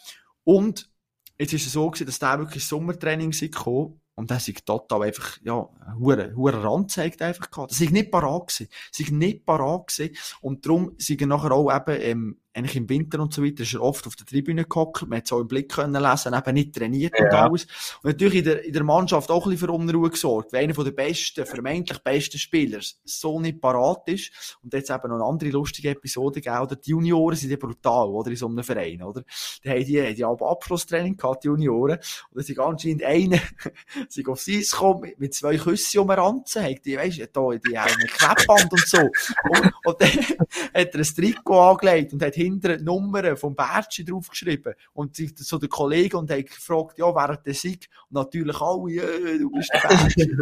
Und 0.43 0.91
jetzt 1.39 1.53
ist 1.53 1.66
es 1.66 1.72
so 1.72 1.89
gewesen, 1.89 2.07
dass 2.07 2.18
der 2.18 2.41
wirklich 2.41 2.66
Sommertraining 2.66 3.30
gekommen 3.30 4.01
und 4.17 4.31
das 4.31 4.47
ist 4.49 4.65
total 4.65 5.05
einfach, 5.05 5.39
ja, 5.43 5.69
hure, 5.99 6.35
hure 6.37 6.62
Rand 6.62 6.91
zeigt 6.91 7.21
einfach 7.21 7.51
gehabt. 7.51 7.73
Das 7.73 7.81
ist 7.81 7.91
nicht 7.91 8.11
parat 8.11 8.49
gewesen. 8.49 8.69
Das 8.91 9.01
ist 9.01 9.12
nicht 9.12 9.45
parat 9.45 9.89
gewesen. 9.89 10.17
Und 10.41 10.65
darum 10.65 10.93
sind 10.99 11.21
er 11.21 11.27
nachher 11.27 11.53
auch 11.53 11.75
eben, 11.75 12.01
ähm, 12.01 12.41
eigentlich 12.55 12.77
im 12.77 12.89
Winter 12.89 13.21
und 13.21 13.35
so 13.35 13.45
weiter, 13.45 13.63
ist 13.63 13.75
er 13.75 13.83
oft 13.83 14.07
auf 14.07 14.15
der 14.15 14.27
Tribüne 14.27 14.65
gehockt, 14.65 15.07
man 15.09 15.19
hat 15.19 15.27
es 15.27 15.33
auch 15.33 15.41
im 15.41 15.49
Blick 15.49 15.73
können 15.73 16.01
lesen, 16.01 16.35
eben 16.35 16.55
nicht 16.55 16.75
trainiert 16.75 17.15
ja. 17.19 17.25
und 17.25 17.33
alles. 17.33 17.67
Und 18.03 18.11
natürlich 18.11 18.39
in 18.39 18.45
der, 18.45 18.65
in 18.65 18.73
der 18.73 18.85
Mannschaft 18.85 19.31
auch 19.31 19.45
ein 19.45 19.51
bisschen 19.51 19.69
für 19.69 19.73
Unruhe 19.73 20.11
gesorgt, 20.11 20.53
weil 20.53 20.65
einer 20.65 20.73
der 20.73 20.93
besten, 20.93 21.45
vermeintlich 21.45 21.99
besten 21.99 22.39
Spieler 22.39 22.79
so 23.05 23.41
nicht 23.41 23.61
parat 23.61 24.09
ist. 24.09 24.59
Und 24.63 24.73
jetzt 24.73 24.91
eben 24.91 25.09
noch 25.09 25.17
eine 25.17 25.25
andere 25.25 25.51
lustige 25.51 25.91
Episode 25.91 26.41
gegeben, 26.41 26.63
oder? 26.63 26.77
Die 26.77 26.91
Junioren 26.91 27.37
sind 27.37 27.51
ja 27.51 27.57
brutal, 27.57 28.09
oder? 28.09 28.31
In 28.31 28.37
so 28.37 28.47
einem 28.47 28.63
Verein, 28.63 29.03
oder? 29.03 29.25
Die 29.65 29.69
haben 29.69 29.85
die, 29.85 30.15
die 30.15 30.25
haben 30.25 30.41
Abschlusstraining 30.41 31.17
gehabt, 31.17 31.43
die 31.43 31.49
Junioren. 31.49 31.99
Und 32.31 32.39
da 32.39 32.43
sind 32.43 32.59
anscheinend 32.61 33.03
einer, 33.03 33.39
sind 34.09 34.29
aufs 34.29 34.49
Eis 34.49 34.71
gekommen, 34.71 35.13
mit 35.19 35.35
zwei 35.35 35.57
Küssen 35.57 36.01
um 36.01 36.09
den 36.09 36.19
Ranzen, 36.19 36.63
haben 36.63 36.79
die, 36.85 36.97
weisst 36.97 37.19
du, 37.19 37.27
da, 37.27 37.59
die 37.59 37.79
haben 37.79 37.95
ein 38.01 38.07
Klebband 38.07 38.73
und 38.73 38.87
so. 38.87 38.99
Und, 38.99 39.73
und 39.85 40.01
dann 40.01 40.09
hat 40.75 40.95
er 40.95 40.99
ein 40.99 41.03
Trikot 41.03 41.61
angelegt 41.61 42.13
und 42.13 42.23
hat 42.23 42.35
hinter 42.45 42.76
die 42.76 42.84
Nummern 42.84 43.36
vom 43.36 43.55
Bertschi 43.55 44.05
draufgeschrieben. 44.05 44.74
Und 44.92 45.16
so 45.16 45.59
der 45.59 45.68
Kollege 45.68 46.18
und 46.18 46.30
hat 46.30 46.47
gefragt, 46.47 46.99
ja, 46.99 47.14
wer 47.14 47.36
der 47.36 47.55
Sieg? 47.55 47.88
Und 48.11 48.14
natürlich 48.14 48.61
alle, 48.61 48.92
ja, 48.92 49.05
du 49.38 49.51
bist 49.51 49.70
der 49.72 49.88
Bertschi. 49.88 50.36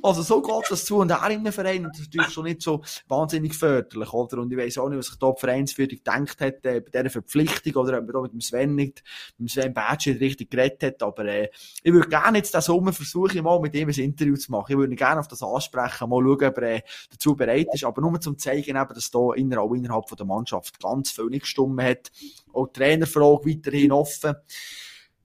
also 0.02 0.22
so 0.22 0.42
geht 0.42 0.70
das 0.70 0.84
zu. 0.84 0.98
Und 0.98 1.10
er 1.10 1.30
in 1.30 1.40
einem 1.40 1.52
Verein, 1.52 1.84
und 1.84 1.94
das 1.94 2.00
ist 2.00 2.08
natürlich 2.08 2.32
schon 2.32 2.44
nicht 2.44 2.62
so 2.62 2.82
wahnsinnig 3.08 3.54
förderlich, 3.54 4.12
oder? 4.12 4.38
Und 4.38 4.52
ich 4.52 4.58
weiss 4.58 4.78
auch 4.78 4.88
nicht, 4.88 4.98
was 4.98 5.06
sich 5.06 5.18
da 5.18 5.32
die 5.32 5.40
Vereinsführung 5.40 5.88
gedacht 5.88 6.40
hat, 6.40 6.64
äh, 6.66 6.80
bei 6.80 6.90
dieser 6.90 7.10
Verpflichtung, 7.10 7.74
oder 7.82 7.98
ob 7.98 8.04
man 8.04 8.12
da 8.12 8.20
mit 8.22 8.32
dem 8.32 8.40
Sven 8.40 8.74
nicht, 8.74 9.02
mit 9.38 9.48
dem 9.48 9.48
Sven 9.48 9.74
Bertschi 9.74 10.12
richtig 10.12 10.50
geredet 10.50 10.82
hat. 10.82 11.02
Aber, 11.02 11.24
äh, 11.24 11.48
ich 11.82 11.92
würde 11.92 12.08
gerne 12.08 12.38
jetzt 12.38 12.54
den 12.54 12.60
Sommer 12.60 12.92
versuchen, 12.92 13.42
mal 13.42 13.60
mit 13.60 13.74
ihm 13.74 13.88
ein 13.88 13.94
Interview 13.94 14.36
zu 14.36 14.50
machen. 14.50 14.72
Ich 14.72 14.78
würde 14.78 14.94
gerne 14.94 15.20
auf 15.20 15.28
das 15.28 15.42
ansprechen, 15.42 16.08
mal 16.08 16.22
schauen, 16.22 16.44
ob 16.44 16.58
er 16.58 16.62
äh, 16.62 16.82
dazu 17.10 17.36
bereit 17.36 17.68
ist. 17.72 17.84
Aber 17.84 18.00
nur 18.00 18.10
um 18.10 18.20
zu 18.20 18.34
zeigen, 18.34 18.76
eben, 18.76 18.94
dass 18.94 19.10
da 19.10 19.32
innerhalb, 19.34 19.72
innerhalb 19.74 20.08
von 20.08 20.16
der 20.16 20.26
Mannschaft 20.26 20.80
ganz 20.80 20.97
ganz 20.98 21.10
viel 21.10 21.26
nicht 21.26 21.42
gestimmt 21.42 21.80
hat. 21.82 22.10
Auch 22.52 22.66
die 22.66 22.80
Trainerfrage 22.80 23.46
weiterhin 23.46 23.92
offen. 23.92 24.34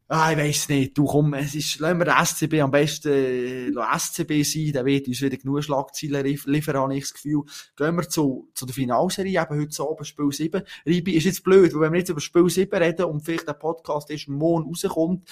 Ah, 0.10 0.32
ich 0.32 0.38
weiss 0.38 0.70
nicht. 0.70 0.96
Du 0.96 1.06
komm, 1.06 1.34
es 1.34 1.56
ist, 1.56 1.80
lassen 1.80 1.98
wir 1.98 2.06
den 2.06 2.24
SCB 2.24 2.62
am 2.62 2.70
besten, 2.70 3.10
äh, 3.10 3.98
SCB 3.98 4.44
sein, 4.44 4.74
der 4.74 4.86
wird 4.86 5.08
uns 5.08 5.22
wieder 5.22 5.38
genug 5.38 5.64
Schlagzeilen 5.64 6.24
liefern, 6.46 6.78
habe 6.78 6.96
ich 6.96 7.06
das 7.06 7.14
Gefühl. 7.14 7.44
Gehen 7.76 7.96
wir 7.96 8.08
zu, 8.08 8.48
zu 8.54 8.66
der 8.68 8.76
Finalserie, 8.76 9.42
eben 9.42 9.60
heute 9.60 9.82
Abend 9.82 10.06
Spiel 10.06 10.32
7. 10.32 10.62
Ribi, 10.86 11.14
ist 11.14 11.24
jetzt 11.24 11.44
blöd, 11.44 11.74
weil 11.74 11.82
wenn 11.82 11.94
wir 11.94 12.00
jetzt 12.00 12.10
über 12.10 12.20
Spiel 12.20 12.48
7 12.48 12.78
reden 12.78 13.06
und 13.06 13.22
vielleicht 13.22 13.48
der 13.48 13.54
Podcast 13.54 14.12
erst 14.12 14.28
morgen 14.28 14.68
rauskommt, 14.68 15.28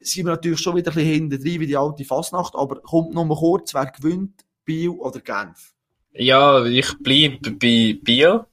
sind 0.00 0.24
wir 0.24 0.32
natürlich 0.32 0.60
schon 0.60 0.76
wieder 0.76 0.92
ein 0.92 0.94
bisschen 0.94 1.12
hinten 1.12 1.42
drin 1.42 1.60
wie 1.60 1.66
die 1.66 1.76
alte 1.76 2.04
Fasnacht, 2.04 2.54
aber 2.54 2.80
kommt 2.80 3.12
noch 3.12 3.26
mal 3.26 3.36
kurz, 3.36 3.74
wer 3.74 3.86
gewinnt, 3.86 4.46
Biel 4.64 4.90
oder 4.90 5.20
Genf? 5.20 5.74
Ja, 6.14 6.64
ich 6.64 6.98
bleibe 7.00 7.50
bei 7.52 7.98
Biel 8.02 8.44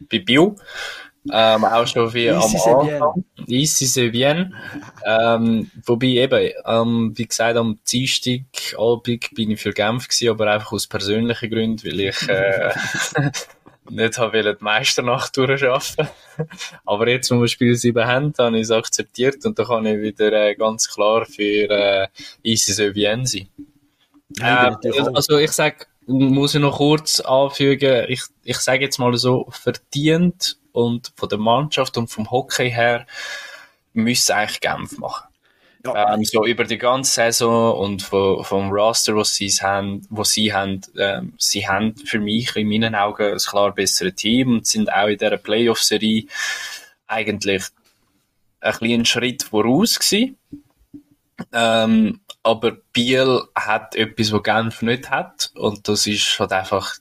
bei 0.00 0.18
Bio. 0.18 0.56
Ähm, 1.32 1.64
auch 1.64 1.86
schon 1.86 2.12
wie 2.12 2.30
am 2.30 2.42
Anfang. 2.42 3.24
Ici 3.46 3.86
c'est 3.86 4.10
bien. 4.10 4.54
Ähm, 5.06 5.70
wobei 5.86 6.06
eben, 6.08 6.50
ähm, 6.66 7.12
wie 7.14 7.26
gesagt, 7.26 7.56
am 7.56 7.78
Dienstag 7.90 8.42
Abend 8.76 9.30
bin 9.34 9.50
ich 9.50 9.60
für 9.60 9.72
Genf 9.72 10.08
gewesen, 10.08 10.30
aber 10.30 10.52
einfach 10.52 10.72
aus 10.72 10.86
persönlichen 10.86 11.50
Gründen, 11.50 11.82
weil 11.84 12.00
ich 12.00 12.28
äh, 12.28 12.74
nicht 13.90 14.18
habe 14.18 14.42
die 14.42 14.64
Meisternacht 14.64 15.34
durchschaffen. 15.34 16.08
aber 16.84 17.08
jetzt, 17.08 17.30
wo 17.30 17.40
wir 17.40 17.48
Spiel 17.48 17.74
7 17.74 18.06
haben, 18.06 18.34
habe 18.36 18.56
ich 18.56 18.64
es 18.64 18.70
akzeptiert 18.70 19.44
und 19.46 19.58
da 19.58 19.64
kann 19.64 19.86
ich 19.86 20.00
wieder 20.00 20.30
äh, 20.32 20.54
ganz 20.54 20.92
klar 20.92 21.24
für 21.24 21.70
äh, 21.70 22.08
Ici 22.42 22.72
c'est 22.72 22.92
bien 22.92 23.24
sein. 23.24 23.48
Ja, 24.38 24.78
äh, 24.82 25.00
also 25.14 25.38
ich 25.38 25.52
sage, 25.52 25.86
muss 26.06 26.54
ich 26.54 26.60
noch 26.60 26.76
kurz 26.76 27.20
anfügen, 27.20 28.06
ich, 28.08 28.22
ich 28.42 28.58
sage 28.58 28.84
jetzt 28.84 28.98
mal 28.98 29.14
so, 29.16 29.46
verdient 29.50 30.58
und 30.72 31.12
von 31.16 31.28
der 31.28 31.38
Mannschaft 31.38 31.96
und 31.96 32.08
vom 32.08 32.30
Hockey 32.30 32.70
her 32.70 33.06
müssen 33.92 34.32
eigentlich 34.32 34.60
Genf 34.60 34.98
machen. 34.98 35.28
Ja. 35.84 36.14
Ähm, 36.14 36.24
so 36.24 36.46
über 36.46 36.64
die 36.64 36.78
ganze 36.78 37.12
Saison 37.12 37.78
und 37.78 38.02
vom, 38.02 38.42
vom 38.42 38.70
Roster, 38.70 39.14
was 39.16 39.34
sie 39.34 39.50
haben, 39.50 40.06
was 40.08 40.30
sie 40.30 40.52
haben, 40.52 40.80
ähm, 40.98 41.34
sie 41.38 41.68
haben 41.68 41.94
für 41.96 42.18
mich 42.18 42.56
in 42.56 42.68
meinen 42.68 42.94
Augen 42.94 43.32
ein 43.32 43.38
klar 43.38 43.72
besseres 43.74 44.14
Team 44.14 44.54
und 44.54 44.66
sind 44.66 44.90
auch 44.90 45.08
in 45.08 45.18
dieser 45.18 45.36
Playoff-Serie 45.36 46.24
eigentlich 47.06 47.64
ein 48.60 48.78
bisschen 48.78 49.04
Schritt 49.04 49.42
voraus 49.42 49.98
gewesen. 49.98 50.38
Ähm, 51.52 52.20
aber 52.44 52.72
Biel 52.92 53.42
hat 53.54 53.96
etwas, 53.96 54.32
was 54.32 54.42
Genf 54.42 54.82
nicht 54.82 55.10
hat. 55.10 55.50
Und 55.54 55.88
das 55.88 56.06
ist 56.06 56.38
halt 56.38 56.52
einfach 56.52 56.94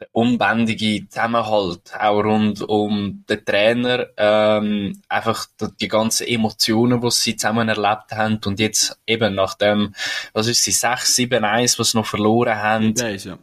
der 0.00 0.08
unbändige 0.12 1.08
Zusammenhalt, 1.08 1.94
auch 1.98 2.22
rund 2.22 2.62
um 2.62 3.24
den 3.28 3.44
Trainer, 3.44 4.06
ähm, 4.16 5.00
einfach 5.08 5.46
die 5.80 5.88
ganzen 5.88 6.26
Emotionen, 6.26 7.00
die 7.00 7.10
sie 7.10 7.36
zusammen 7.36 7.68
erlebt 7.68 8.12
haben 8.12 8.40
und 8.44 8.60
jetzt 8.60 8.98
eben 9.06 9.34
nach 9.34 9.54
dem, 9.54 9.94
was 10.34 10.48
ist 10.48 10.64
sie, 10.64 10.72
6, 10.72 11.16
7, 11.16 11.42
1, 11.42 11.78
was 11.78 11.92
sie 11.92 11.98
noch 11.98 12.06
verloren 12.06 12.56
haben, 12.56 12.92
nice, 12.92 13.24
ja. 13.24 13.38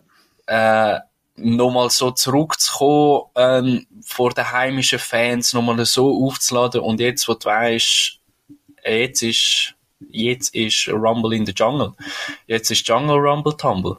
äh, 0.95 0.99
nochmal 1.38 1.89
so 1.89 2.11
zurückzukommen, 2.11 3.24
ähm, 3.36 3.88
vor 4.05 4.32
den 4.32 4.51
heimischen 4.51 4.99
Fans, 4.99 5.53
nochmal 5.53 5.84
so 5.86 6.24
aufzuladen 6.28 6.82
und 6.82 6.99
jetzt, 6.99 7.28
wo 7.28 7.34
du 7.34 7.45
weißt, 7.45 8.19
jetzt 8.86 9.24
ist 9.24 9.72
jetzt 10.11 10.53
ist 10.55 10.87
Rumble 10.89 11.35
in 11.35 11.45
the 11.45 11.53
Jungle. 11.55 11.93
Jetzt 12.47 12.71
ist 12.71 12.87
Jungle 12.87 13.17
Rumble 13.17 13.55
Tumble. 13.57 13.97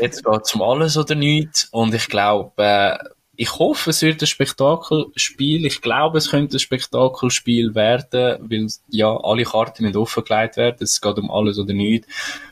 Jetzt 0.00 0.24
geht 0.24 0.42
es 0.42 0.54
um 0.54 0.62
alles 0.62 0.96
oder 0.96 1.14
nichts. 1.14 1.68
Und 1.70 1.94
ich 1.94 2.08
glaube, 2.08 2.52
äh, 2.62 2.98
ich 3.40 3.56
hoffe, 3.56 3.90
es 3.90 4.02
wird 4.02 4.20
ein 4.20 4.26
Spektakelspiel. 4.26 5.64
Ich 5.64 5.80
glaube, 5.80 6.18
es 6.18 6.30
könnte 6.30 6.56
ein 6.56 6.60
Spektakelspiel 6.60 7.76
werden, 7.76 8.50
weil 8.50 8.66
ja 8.88 9.16
alle 9.16 9.44
Karten 9.44 9.84
nicht 9.84 9.94
offengelegt 9.94 10.56
werden. 10.56 10.78
Es 10.80 11.00
geht 11.00 11.18
um 11.18 11.30
alles 11.30 11.56
oder 11.60 11.72
nichts. 11.72 12.08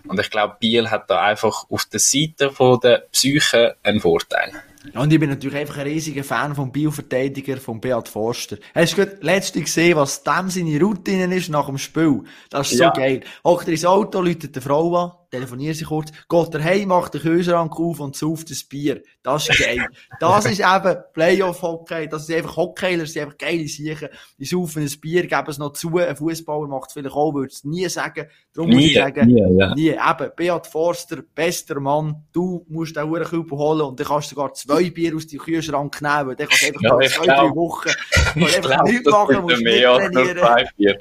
Und 0.07 0.21
ich 0.21 0.31
glaube, 0.31 0.57
Biel 0.61 0.89
hat 0.89 1.11
da 1.11 1.23
einfach 1.23 1.69
auf 1.71 1.87
der 1.87 1.99
Seite 1.99 2.53
von 2.53 2.79
der 2.79 2.99
Psyche 3.11 3.75
einen 3.83 3.99
Vorteil. 3.99 4.53
Und 4.95 5.13
ich 5.13 5.21
bin 5.21 5.31
natürlich 5.31 5.59
einfach 5.59 5.79
ein 5.79 5.87
riesiger 5.87 6.25
Fan 6.25 6.55
vom 6.55 6.73
Bioverteidiger 6.73 7.57
von 7.59 7.81
Beat 7.81 8.09
Forster. 8.09 8.57
Hast 8.75 8.97
du 8.97 9.19
letztens 9.21 9.65
gesehen, 9.65 9.97
was 9.97 10.23
dem 10.23 10.51
seine 10.51 10.81
Routine 10.81 11.35
ist 11.35 11.49
nach 11.49 11.67
dem 11.67 11.79
Spiel? 11.79 12.23
Das 12.51 12.71
ist 12.71 12.79
so 12.79 12.85
ja. 12.85 12.91
geil. 12.91 13.21
Hockt 13.45 13.67
er 13.67 13.73
ins 13.73 13.85
Auto, 13.85 14.21
läutet 14.21 14.57
die 14.57 14.61
Frau 14.61 14.95
an, 14.97 15.13
telefoniert 15.31 15.77
sie 15.77 15.85
kurz, 15.85 16.11
geht 16.29 16.55
er 16.55 16.65
heim, 16.65 16.89
macht 16.89 17.15
den 17.15 17.21
Kühlschrank 17.21 17.73
auf 17.79 18.01
und 18.01 18.17
sauft 18.17 18.51
das 18.51 18.65
Bier. 18.65 19.03
Das 19.23 19.49
ist 19.49 19.59
geil. 19.59 19.87
das 20.21 20.47
ist 20.47 20.61
eben 20.61 20.97
Playoff-Hockey. 21.13 22.09
Das 22.09 22.29
ist 22.29 22.35
einfach 22.35 22.57
Hockeyler, 22.57 23.03
das 23.03 23.13
sind 23.13 23.23
einfach 23.23 23.39
geile 23.39 23.67
Sachen. 23.67 24.09
Die 24.39 24.45
saufen 24.45 24.83
ein 24.83 25.01
Bier, 25.01 25.27
geben 25.27 25.47
es 25.49 25.59
noch 25.59 25.73
zu. 25.73 25.97
Ein 25.99 26.17
Fußballer 26.17 26.69
macht 26.69 26.89
es 26.89 26.93
vielleicht 26.93 27.15
auch, 27.15 27.35
würde 27.35 27.53
es 27.53 27.65
nie 27.65 27.89
sagen. 27.89 28.27
Darum 28.55 28.71
nie, 28.71 28.77
muss 28.77 28.85
ich 28.85 28.95
sagen, 28.95 29.27
nie, 29.27 29.59
ja. 29.59 29.75
nie. 29.75 29.89
Eben, 29.89 30.31
Beat 30.37 30.67
Forster, 30.67 31.23
bester 31.35 31.81
Mann. 31.81 32.25
Du 32.33 32.65
musst 32.69 32.97
den 32.97 33.05
Uhrenkübel 33.05 33.59
holen 33.59 33.83
und 33.83 34.01
dann 34.01 34.07
kannst 34.07 34.31
du 34.31 34.35
sogar 34.35 34.55
zwei 34.55 34.91
Bier 34.91 35.15
aus 35.17 35.27
dem 35.27 35.41
Kühlschrank 35.41 36.01
nehmen. 36.01 36.37
Dann 36.37 36.49
kannst 36.49 36.63
du 36.63 36.67
einfach 36.67 37.03
ja, 37.03 37.09
zwei, 37.09 37.27
drei 37.27 37.51
Wochen 37.55 37.89
einfach 38.35 38.85
nichts 38.85 39.11
machen, 39.11 39.43
musst 39.43 39.63
nicht 39.63 39.83
trainieren. 39.83 40.99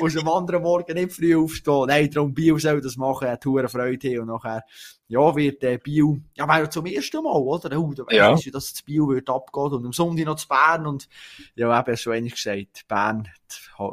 musst 0.00 0.18
am 0.18 0.28
anderen 0.28 0.62
Morgen 0.62 0.94
nicht 0.94 1.12
früh 1.12 1.36
aufstehen. 1.36 1.86
Nein, 1.86 2.10
darum 2.10 2.34
Bio 2.34 2.58
soll 2.58 2.80
das 2.80 2.96
machen, 2.96 3.26
er 3.26 3.32
hat 3.32 3.42
Freude 3.68 4.08
haben 4.10 4.20
und 4.20 4.28
nachher 4.28 4.64
ja, 5.08 5.34
wird 5.34 5.62
der 5.62 5.78
Bio, 5.78 6.18
ja, 6.36 6.46
wäre 6.46 6.68
zum 6.68 6.84
ersten 6.86 7.22
Mal, 7.22 7.32
oder? 7.32 7.78
Oh, 7.78 7.92
da 7.94 8.04
ja. 8.10 8.32
weißt 8.32 8.46
du, 8.46 8.50
dass 8.50 8.72
das 8.72 8.82
Bio 8.82 9.08
wird 9.08 9.30
abgehen 9.30 9.72
und 9.72 9.86
am 9.86 9.92
Sonntag 9.92 10.26
noch 10.26 10.36
zu 10.36 10.48
Bern 10.48 10.86
und, 10.86 11.08
ja, 11.54 11.80
eben, 11.80 11.96
schon 11.96 12.12
einmal 12.12 12.30
gesagt, 12.30 12.86
Bern, 12.88 13.28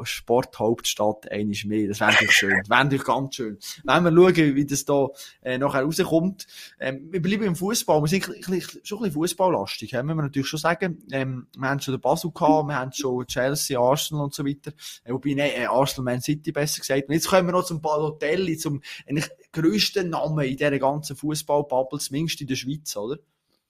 Sporthauptstadt, 0.02 1.30
einiges 1.30 1.64
mehr, 1.64 1.88
das 1.88 2.00
wäre 2.00 2.12
natürlich 2.12 2.32
schön, 2.32 2.58
das 2.58 2.68
wäre 2.68 2.84
natürlich 2.84 3.04
ganz 3.04 3.34
schön. 3.34 3.58
Wenn 3.84 4.04
wir 4.04 4.12
schauen, 4.12 4.54
wie 4.54 4.66
das 4.66 4.84
da, 4.84 5.08
äh, 5.42 5.58
nachher 5.58 5.82
rauskommt, 5.82 6.46
ähm, 6.80 7.08
wir 7.10 7.22
bleiben 7.22 7.44
im 7.44 7.56
Fußball, 7.56 8.02
wir 8.02 8.08
sind 8.08 8.24
schon 8.24 8.34
ein 8.34 8.60
bisschen 8.60 9.12
fußballlastig, 9.12 9.92
müssen 9.92 10.06
wir 10.06 10.14
natürlich 10.14 10.48
schon 10.48 10.60
sagen, 10.60 11.02
ähm, 11.12 11.46
wir 11.56 11.68
haben 11.68 11.80
schon 11.80 11.94
den 11.94 12.00
Basel 12.00 12.30
gehabt, 12.32 12.68
wir 12.68 12.76
haben 12.76 12.92
schon 12.92 13.26
Chelsea, 13.26 13.78
Arsenal 13.78 14.24
und 14.24 14.34
so 14.34 14.44
weiter, 14.44 14.72
äh, 15.04 15.12
wobei, 15.12 15.34
nein, 15.34 15.50
äh, 15.56 15.66
Arsenal, 15.66 16.14
Man 16.14 16.20
City 16.20 16.52
besser 16.52 16.80
gesagt, 16.80 17.08
und 17.08 17.14
jetzt 17.14 17.28
kommen 17.28 17.48
wir 17.48 17.52
noch 17.52 17.64
zum 17.64 17.80
Balotelli, 17.80 18.56
zum, 18.56 18.82
eigentlich, 19.08 19.28
grössten 19.52 20.10
Namen 20.10 20.44
in 20.46 20.56
dieser 20.56 20.78
ganzen 20.78 21.16
Fußballbubble, 21.16 21.98
zumindest 21.98 22.40
in 22.40 22.46
der 22.46 22.56
Schweiz, 22.56 22.96
oder? 22.96 23.18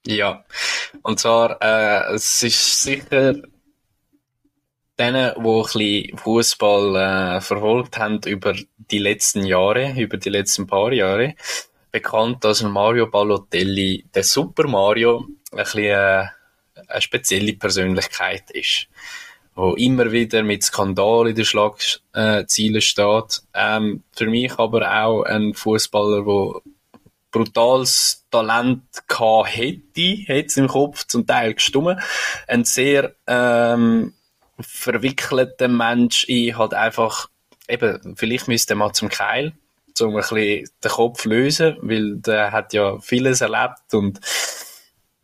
Ja, 0.05 0.45
und 1.01 1.19
zwar, 1.19 1.61
äh, 1.61 2.13
es 2.13 2.41
ist 2.43 2.83
sicher 2.83 3.35
denen, 4.99 5.33
die 5.35 5.39
ein 5.39 5.63
bisschen 5.63 6.17
Fußball 6.17 6.95
äh, 7.37 7.41
verfolgt 7.41 7.97
haben 7.97 8.21
über 8.25 8.53
die 8.77 8.99
letzten 8.99 9.45
Jahre, 9.45 9.93
über 9.97 10.17
die 10.17 10.29
letzten 10.29 10.67
paar 10.67 10.91
Jahre, 10.91 11.35
bekannt, 11.91 12.43
dass 12.43 12.63
Mario 12.63 13.07
Balotelli, 13.07 14.05
der 14.13 14.23
Super 14.23 14.67
Mario, 14.67 15.25
ein 15.51 15.57
bisschen 15.57 15.83
äh, 15.85 16.25
eine 16.87 17.01
spezielle 17.01 17.53
Persönlichkeit 17.53 18.51
ist 18.51 18.87
wo 19.57 19.73
immer 19.73 20.11
wieder 20.11 20.43
mit 20.43 20.63
Skandal 20.63 21.29
in 21.29 21.35
den 21.35 21.43
Schlagzielen 21.43 22.81
steht. 22.81 23.41
Ähm, 23.55 24.03
für 24.11 24.27
mich 24.27 24.57
aber 24.59 25.03
auch 25.03 25.23
ein 25.23 25.55
Fußballer, 25.55 26.23
der 26.23 26.61
brutales 27.31 28.25
Talent 28.29 28.83
gehabt 29.07 29.57
hätte, 29.57 30.01
hätte 30.25 30.59
im 30.59 30.67
Kopf 30.67 31.07
zum 31.07 31.25
Teil 31.25 31.55
gestummen. 31.55 31.99
Ein 32.47 32.65
sehr 32.65 33.15
ähm, 33.25 34.13
verwickelter 34.59 35.67
Mensch, 35.67 36.25
ich 36.27 36.57
halt 36.57 36.73
einfach, 36.73 37.29
eben, 37.67 38.15
vielleicht 38.15 38.47
müsste 38.47 38.75
mal 38.75 38.93
zum 38.93 39.09
Keil, 39.09 39.53
um 39.99 40.09
ein 40.09 40.15
bisschen 40.17 40.69
den 40.83 40.91
Kopf 40.91 41.25
lösen, 41.25 41.77
weil 41.81 42.17
der 42.17 42.51
hat 42.51 42.73
ja 42.73 42.99
vieles 42.99 43.41
erlebt 43.41 43.93
und 43.93 44.19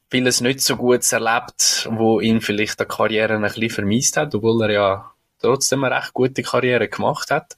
vieles 0.09 0.41
nicht 0.41 0.61
so 0.61 0.75
gut 0.75 1.11
erlebt, 1.11 1.87
wo 1.91 2.19
ihn 2.19 2.41
vielleicht 2.41 2.79
der 2.79 2.87
Karriere 2.87 3.35
ein 3.35 3.41
bisschen 3.41 3.69
vermisst 3.69 4.17
hat, 4.17 4.35
obwohl 4.35 4.61
er 4.63 4.71
ja 4.71 5.11
trotzdem 5.39 5.83
eine 5.83 5.95
recht 5.95 6.13
gute 6.13 6.43
Karriere 6.43 6.87
gemacht 6.87 7.31
hat. 7.31 7.57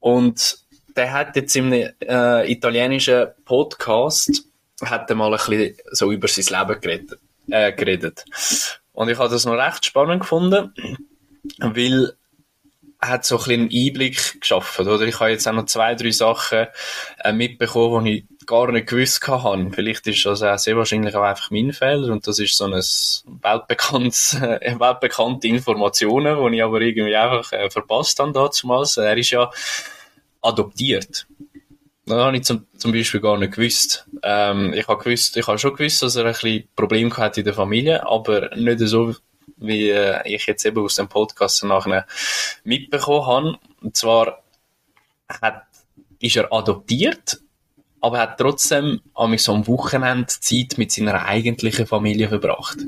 Und 0.00 0.58
der 0.96 1.12
hat 1.12 1.36
jetzt 1.36 1.56
im 1.56 1.72
äh, 1.72 2.50
italienischen 2.50 3.28
Podcast 3.44 4.44
hat 4.82 5.08
er 5.08 5.16
mal 5.16 5.32
ein 5.32 5.38
bisschen 5.38 5.76
so 5.90 6.12
über 6.12 6.28
sein 6.28 6.60
Leben 6.60 6.80
geredet. 6.80 7.20
Äh, 7.48 7.72
geredet. 7.72 8.24
Und 8.92 9.08
ich 9.08 9.18
habe 9.18 9.30
das 9.30 9.46
noch 9.46 9.54
recht 9.54 9.84
spannend 9.84 10.20
gefunden, 10.20 10.72
weil 11.58 12.12
hat 13.02 13.24
so 13.24 13.36
ein 13.36 13.38
bisschen 13.38 13.60
einen 13.62 13.70
Einblick 13.88 14.40
geschaffen, 14.40 14.86
oder? 14.86 15.02
Ich 15.02 15.18
habe 15.18 15.30
jetzt 15.30 15.48
auch 15.48 15.52
noch 15.52 15.66
zwei, 15.66 15.94
drei 15.96 16.10
Sachen 16.10 16.68
äh, 17.24 17.32
mitbekommen, 17.32 18.04
die 18.04 18.18
ich 18.18 18.46
gar 18.46 18.70
nicht 18.70 18.88
gewusst 18.88 19.26
habe. 19.26 19.70
Vielleicht 19.72 20.06
ist 20.06 20.24
das 20.24 20.42
auch 20.42 20.56
sehr 20.56 20.76
wahrscheinlich 20.76 21.14
auch 21.16 21.22
einfach 21.22 21.50
mein 21.50 21.72
Fehler 21.72 22.12
und 22.12 22.26
das 22.26 22.38
ist 22.38 22.56
so 22.56 22.64
ein 22.64 22.72
weltbekanntes, 22.72 24.34
äh, 24.40 24.76
weltbekannte 24.78 25.48
Informationen, 25.48 26.50
die 26.52 26.56
ich 26.56 26.62
aber 26.62 26.80
irgendwie 26.80 27.16
einfach 27.16 27.52
äh, 27.52 27.70
verpasst 27.70 28.20
habe 28.20 28.32
damals. 28.32 28.96
Er 28.96 29.16
ist 29.16 29.30
ja 29.30 29.50
adoptiert. 30.40 31.26
Das 32.06 32.16
habe 32.16 32.36
ich 32.36 32.44
zum, 32.44 32.66
zum 32.76 32.92
Beispiel 32.92 33.20
gar 33.20 33.38
nicht 33.38 33.54
gewusst. 33.54 34.08
Ähm, 34.22 34.72
ich 34.72 34.88
habe 34.88 35.02
gewusst, 35.02 35.36
ich 35.36 35.46
habe 35.46 35.58
schon 35.58 35.74
gewusst, 35.76 36.02
dass 36.02 36.16
er 36.16 36.24
ein 36.24 36.32
bisschen 36.32 36.68
Probleme 36.74 37.16
hatte 37.16 37.40
in 37.40 37.44
der 37.44 37.54
Familie, 37.54 38.04
aber 38.06 38.54
nicht 38.56 38.80
so 38.80 39.14
wie 39.56 39.90
äh, 39.90 40.20
ich 40.24 40.46
jetzt 40.46 40.64
eben 40.64 40.82
aus 40.82 40.96
dem 40.96 41.08
Podcast 41.08 41.62
nachher 41.64 42.06
mitbekommen 42.64 43.26
habe. 43.26 43.58
Und 43.80 43.96
zwar 43.96 44.42
hat, 45.28 45.62
ist 46.18 46.36
er 46.36 46.52
adoptiert, 46.52 47.40
aber 48.00 48.18
hat 48.18 48.38
trotzdem 48.38 49.00
an 49.14 49.38
so 49.38 49.54
am 49.54 49.66
Wochenende 49.66 50.26
Zeit 50.26 50.76
mit 50.76 50.90
seiner 50.90 51.24
eigentlichen 51.24 51.86
Familie 51.86 52.28
verbracht. 52.28 52.78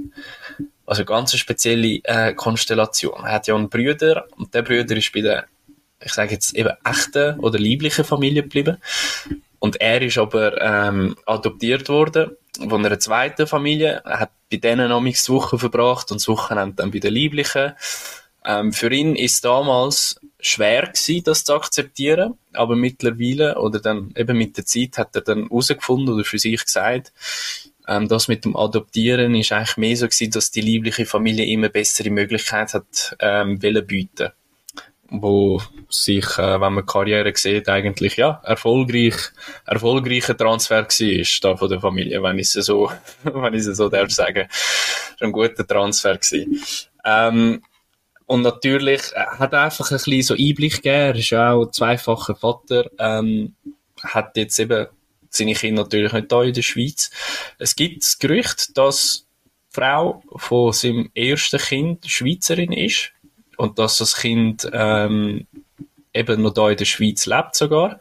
Also 0.87 1.05
ganz 1.05 1.33
eine 1.33 1.39
spezielle 1.39 2.01
äh, 2.03 2.35
Konstellation. 2.35 3.25
Er 3.25 3.33
hat 3.33 3.47
ja 3.47 3.55
einen 3.55 3.71
Bruder 3.71 4.27
und 4.37 4.53
der 4.53 4.63
Bruder 4.63 4.97
ist 4.97 5.13
bei 5.13 5.21
der, 5.21 5.47
ich 6.05 6.13
sage 6.13 6.33
jetzt 6.33 6.55
eben 6.55 6.73
echten 6.85 7.39
oder 7.41 7.59
lieblichen 7.59 8.05
Familie 8.05 8.43
geblieben. 8.43 8.79
Und 9.59 9.81
er 9.81 10.03
ist 10.03 10.19
aber 10.19 10.61
ähm, 10.61 11.17
adoptiert 11.25 11.89
worden 11.89 12.37
von 12.59 12.85
einer 12.85 12.99
zweiten 12.99 13.47
Familie, 13.47 14.03
er 14.05 14.21
hat 14.21 14.31
bei 14.51 14.59
denen 14.59 14.91
noch 14.91 15.03
die 15.03 15.15
verbracht 15.15 16.11
und 16.11 16.21
das 16.21 16.29
Wochenende 16.29 16.77
dann 16.77 16.91
bei 16.91 16.99
der 16.99 17.11
Lieblichen. 17.11 17.73
Ähm, 18.45 18.73
für 18.73 18.93
ihn 18.93 19.17
ist 19.17 19.45
damals 19.45 20.21
schwer 20.39 20.83
gewesen, 20.83 21.25
das 21.25 21.45
zu 21.45 21.55
akzeptieren, 21.55 22.35
aber 22.53 22.77
mittlerweile 22.77 23.59
oder 23.59 23.81
dann 23.81 24.13
eben 24.17 24.37
mit 24.37 24.57
der 24.57 24.67
Zeit 24.67 24.99
hat 24.99 25.17
er 25.17 25.23
dann 25.23 25.45
herausgefunden 25.45 26.15
oder 26.15 26.25
für 26.25 26.39
sich 26.39 26.63
gesagt, 26.63 27.13
ähm, 27.89 28.07
das 28.07 28.29
mit 28.29 28.45
dem 28.45 28.57
Adoptieren 28.57 29.35
ist 29.35 29.51
eigentlich 29.53 29.77
mehr 29.79 29.97
so 29.97 30.07
gewesen, 30.07 30.31
dass 30.31 30.51
die 30.51 30.61
liebliche 30.61 31.07
Familie 31.07 31.47
immer 31.47 31.71
bessere 31.71 32.11
Möglichkeiten 32.11 32.75
hat, 32.75 33.17
ähm, 33.21 33.59
bieten 33.59 34.31
wo 35.23 35.61
sich, 35.89 36.27
äh, 36.39 36.61
wenn 36.61 36.75
man 36.75 36.87
Karriere 36.87 37.33
sieht, 37.35 37.69
eigentlich 37.69 38.17
ja 38.17 38.41
erfolgreich, 38.45 39.15
erfolgreicher 39.67 40.37
Transfer 40.37 40.83
war 40.83 41.41
da 41.43 41.57
von 41.57 41.69
der 41.69 41.81
Familie, 41.81 42.23
wenn 42.23 42.39
ich 42.39 42.55
es 42.55 42.67
so, 42.67 42.91
wenn 43.25 43.55
ich 43.55 43.67
es 43.67 43.77
so 43.77 43.89
darf 43.89 44.11
sagen, 44.11 44.49
ein 45.21 45.33
guter 45.33 45.67
Transfer 45.67 46.17
gewesen. 46.17 46.63
Ähm, 47.05 47.63
und 48.27 48.43
natürlich 48.43 49.03
äh, 49.15 49.27
hat 49.39 49.53
er 49.53 49.63
einfach 49.63 49.91
ein 49.91 49.97
bisschen 49.97 50.23
so 50.23 50.35
Einblick 50.35 50.77
gegeben. 50.77 50.95
Er 50.95 51.15
ist 51.15 51.31
ja 51.31 51.53
auch 51.53 51.71
zweifacher 51.71 52.35
Vater, 52.35 52.91
ähm, 52.99 53.55
hat 54.03 54.37
jetzt 54.37 54.59
eben 54.59 54.87
seine 55.29 55.55
Kinder 55.55 55.83
natürlich 55.83 56.13
nicht 56.13 56.33
da 56.33 56.43
in 56.43 56.55
der 56.55 56.63
Schweiz. 56.63 57.11
Es 57.59 57.75
gibt 57.77 58.03
das 58.03 58.19
Gerücht, 58.19 58.77
dass 58.79 59.27
die 59.45 59.81
Frau 59.81 60.23
von 60.37 60.73
seinem 60.73 61.11
ersten 61.15 61.59
Kind 61.59 62.07
Schweizerin 62.07 62.73
ist 62.73 63.14
und 63.57 63.79
dass 63.79 63.99
das 63.99 64.17
Kind 64.17 64.69
ähm, 64.73 65.47
eben 66.15 66.43
noch 66.43 66.55
da 66.55 66.71
in 66.71 66.77
der 66.77 66.85
Schweiz 66.85 67.27
lebt 67.27 67.57
sogar. 67.57 67.99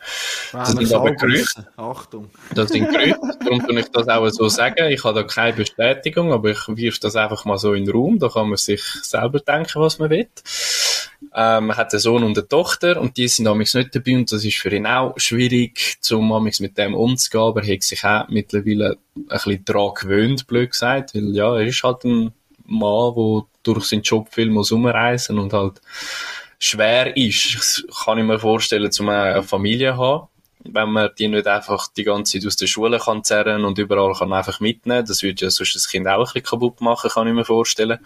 Das 0.52 0.72
sind 0.72 0.94
aber 0.94 1.12
Gerüchte. 1.14 1.68
Achtung. 1.76 2.30
Das 2.54 2.70
sind 2.70 2.90
Gerüchte, 2.90 3.38
darum 3.44 3.66
kann 3.66 3.78
ich 3.78 3.90
das 3.90 4.08
auch 4.08 4.30
so 4.30 4.48
sagen. 4.50 4.92
Ich 4.92 5.04
habe 5.04 5.22
da 5.22 5.28
keine 5.28 5.54
Bestätigung, 5.54 6.32
aber 6.32 6.52
ich 6.52 6.68
wirf 6.68 7.00
das 7.00 7.16
einfach 7.16 7.44
mal 7.46 7.58
so 7.58 7.74
in 7.74 7.86
den 7.86 7.94
Raum, 7.94 8.20
da 8.20 8.30
kann 8.30 8.50
man 8.50 8.58
sich 8.58 8.84
selber 9.02 9.40
denken, 9.40 9.82
was 9.82 9.98
man 9.98 10.12
will. 10.12 10.28
Ähm, 11.36 11.70
er 11.70 11.78
hat 11.78 11.92
einen 11.94 12.00
Sohn 12.00 12.24
und 12.24 12.38
eine 12.38 12.48
Tochter 12.48 13.00
und 13.02 13.18
die 13.18 13.28
sind 13.28 13.46
damals 13.46 13.74
nicht 13.74 13.96
dabei 13.96 14.18
und 14.18 14.32
das 14.32 14.46
ist 14.46 14.58
für 14.58 14.74
ihn 14.74 14.86
auch 14.86 15.18
schwierig, 15.18 15.98
zum 16.02 16.44
mit 16.44 16.78
dem 16.78 16.94
umzugehen, 16.94 17.44
aber 17.44 17.64
er 17.64 17.76
hat 17.76 17.84
sich 17.84 18.04
auch 18.04 18.28
mittlerweile 18.28 18.98
ein 19.16 19.26
bisschen 19.28 19.66
daran 19.66 19.94
gewöhnt, 19.96 20.48
blöd 20.48 20.72
gesagt, 20.72 21.16
weil 21.16 21.34
ja, 21.34 21.56
er 21.56 21.66
ist 21.66 21.82
halt 21.82 22.04
ein 22.04 22.34
Mann, 22.66 23.14
der 23.16 23.44
durch 23.64 23.86
seinen 23.86 24.02
Job 24.02 24.28
viel 24.32 24.50
muss 24.50 24.72
umreisen 24.72 25.40
und 25.40 25.54
halt 25.54 25.82
schwer 26.60 27.16
ist, 27.18 27.86
kann 28.04 28.20
ich 28.20 28.26
mir 28.26 28.40
vorstellen, 28.40 28.92
zum 28.92 29.10
eine 29.10 29.44
Familie 29.44 29.94
zu 29.94 29.98
haben, 29.98 30.28
wenn 30.66 30.90
man 30.90 31.10
die 31.18 31.28
nicht 31.28 31.48
einfach 31.48 31.88
die 31.88 32.04
ganze 32.04 32.40
Zeit 32.40 32.48
aus 32.48 32.56
der 32.56 32.68
Schule 32.68 33.00
kann 33.00 33.24
zerren 33.24 33.66
und 33.66 33.78
überall 33.78 34.14
kann 34.14 34.32
einfach 34.32 34.60
mitnehmen. 34.60 35.06
Das 35.06 35.24
würde 35.24 35.46
ja 35.46 35.50
sonst 35.50 35.76
das 35.76 35.90
Kind 35.90 36.08
auch 36.08 36.20
ein 36.20 36.24
bisschen 36.24 36.44
kaputt 36.44 36.80
machen, 36.82 37.10
kann 37.10 37.28
ich 37.28 37.34
mir 37.34 37.46
vorstellen. 37.46 38.00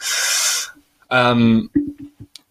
Ähm, 1.09 1.69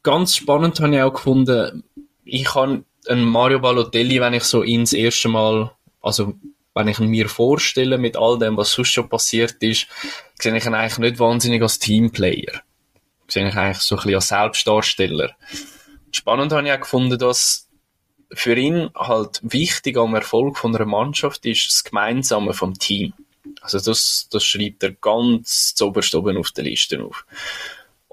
ganz 0.03 0.37
spannend 0.37 0.81
habe 0.81 0.95
ich 0.95 1.03
auch 1.03 1.13
gefunden, 1.13 1.83
ich 2.25 2.45
kann 2.45 2.85
einen 3.09 3.25
Mario 3.25 3.61
Balotelli, 3.61 4.21
wenn 4.21 4.35
ich 4.35 4.45
so 4.45 4.63
ihn 4.63 4.83
das 4.83 4.93
erste 4.93 5.29
Mal, 5.29 5.73
also 6.03 6.35
wenn 6.77 6.89
ich 6.89 7.01
ihn 7.01 7.09
mir 7.09 7.29
vorstelle 7.29 7.97
mit 7.97 8.19
all 8.19 8.39
dem, 8.39 8.59
was 8.59 8.73
sonst 8.73 8.93
schon 8.93 9.09
passiert 9.09 9.57
ist, 9.61 9.87
sehe 10.39 10.55
ich 10.55 10.67
ihn 10.67 10.75
eigentlich 10.75 10.99
nicht 10.99 11.19
wahnsinnig 11.19 11.63
als 11.63 11.79
Teamplayer. 11.79 12.61
Sehe 13.29 13.49
ich 13.49 13.57
eigentlich 13.57 13.79
so 13.79 13.97
ein 13.97 14.03
bisschen 14.03 14.15
als 14.17 14.29
Selbstdarsteller. 14.29 15.35
Spannend 16.13 16.53
habe 16.53 16.67
ich 16.67 16.73
auch 16.75 16.81
gefunden, 16.81 17.19
dass 17.19 17.71
für 18.31 18.55
ihn 18.55 18.91
halt 18.95 19.41
wichtig 19.43 19.97
am 19.97 20.15
Erfolg 20.15 20.59
von 20.59 20.77
einer 20.77 20.85
Mannschaft 20.85 21.47
ist 21.47 21.67
das 21.67 21.85
Gemeinsame 21.85 22.53
vom 22.53 22.79
Team. 22.79 23.15
Also 23.63 23.81
das, 23.81 24.29
das 24.31 24.45
schreibt 24.45 24.83
er 24.83 24.93
ganz 24.93 25.75
zuoberst 25.75 26.15
oben 26.15 26.37
auf 26.37 26.51
der 26.51 26.65
Liste 26.65 27.03
auf. 27.03 27.25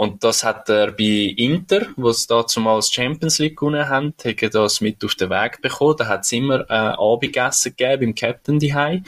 Und 0.04 0.22
das 0.22 0.43
hat 0.43 0.68
er 0.68 0.91
bei 0.91 1.34
Inter, 1.38 1.88
was 1.95 2.28
da 2.28 2.45
zumals 2.45 2.91
Champions 2.91 3.39
League 3.39 3.56
gewonnen 3.58 3.88
haben, 3.88 4.14
hat 4.26 4.43
er 4.43 4.49
das 4.49 4.82
mit 4.82 5.01
auf 5.06 5.16
den 5.16 5.30
Weg 5.30 5.62
bekommen. 5.62 5.95
Da 5.97 6.08
hat 6.08 6.26
es 6.26 6.32
immer 6.34 6.70
äh, 6.70 6.74
Abendessen 6.74 7.74
gegeben 7.78 8.04
im 8.04 8.14
Captain 8.14 8.60
Dihei, 8.60 9.01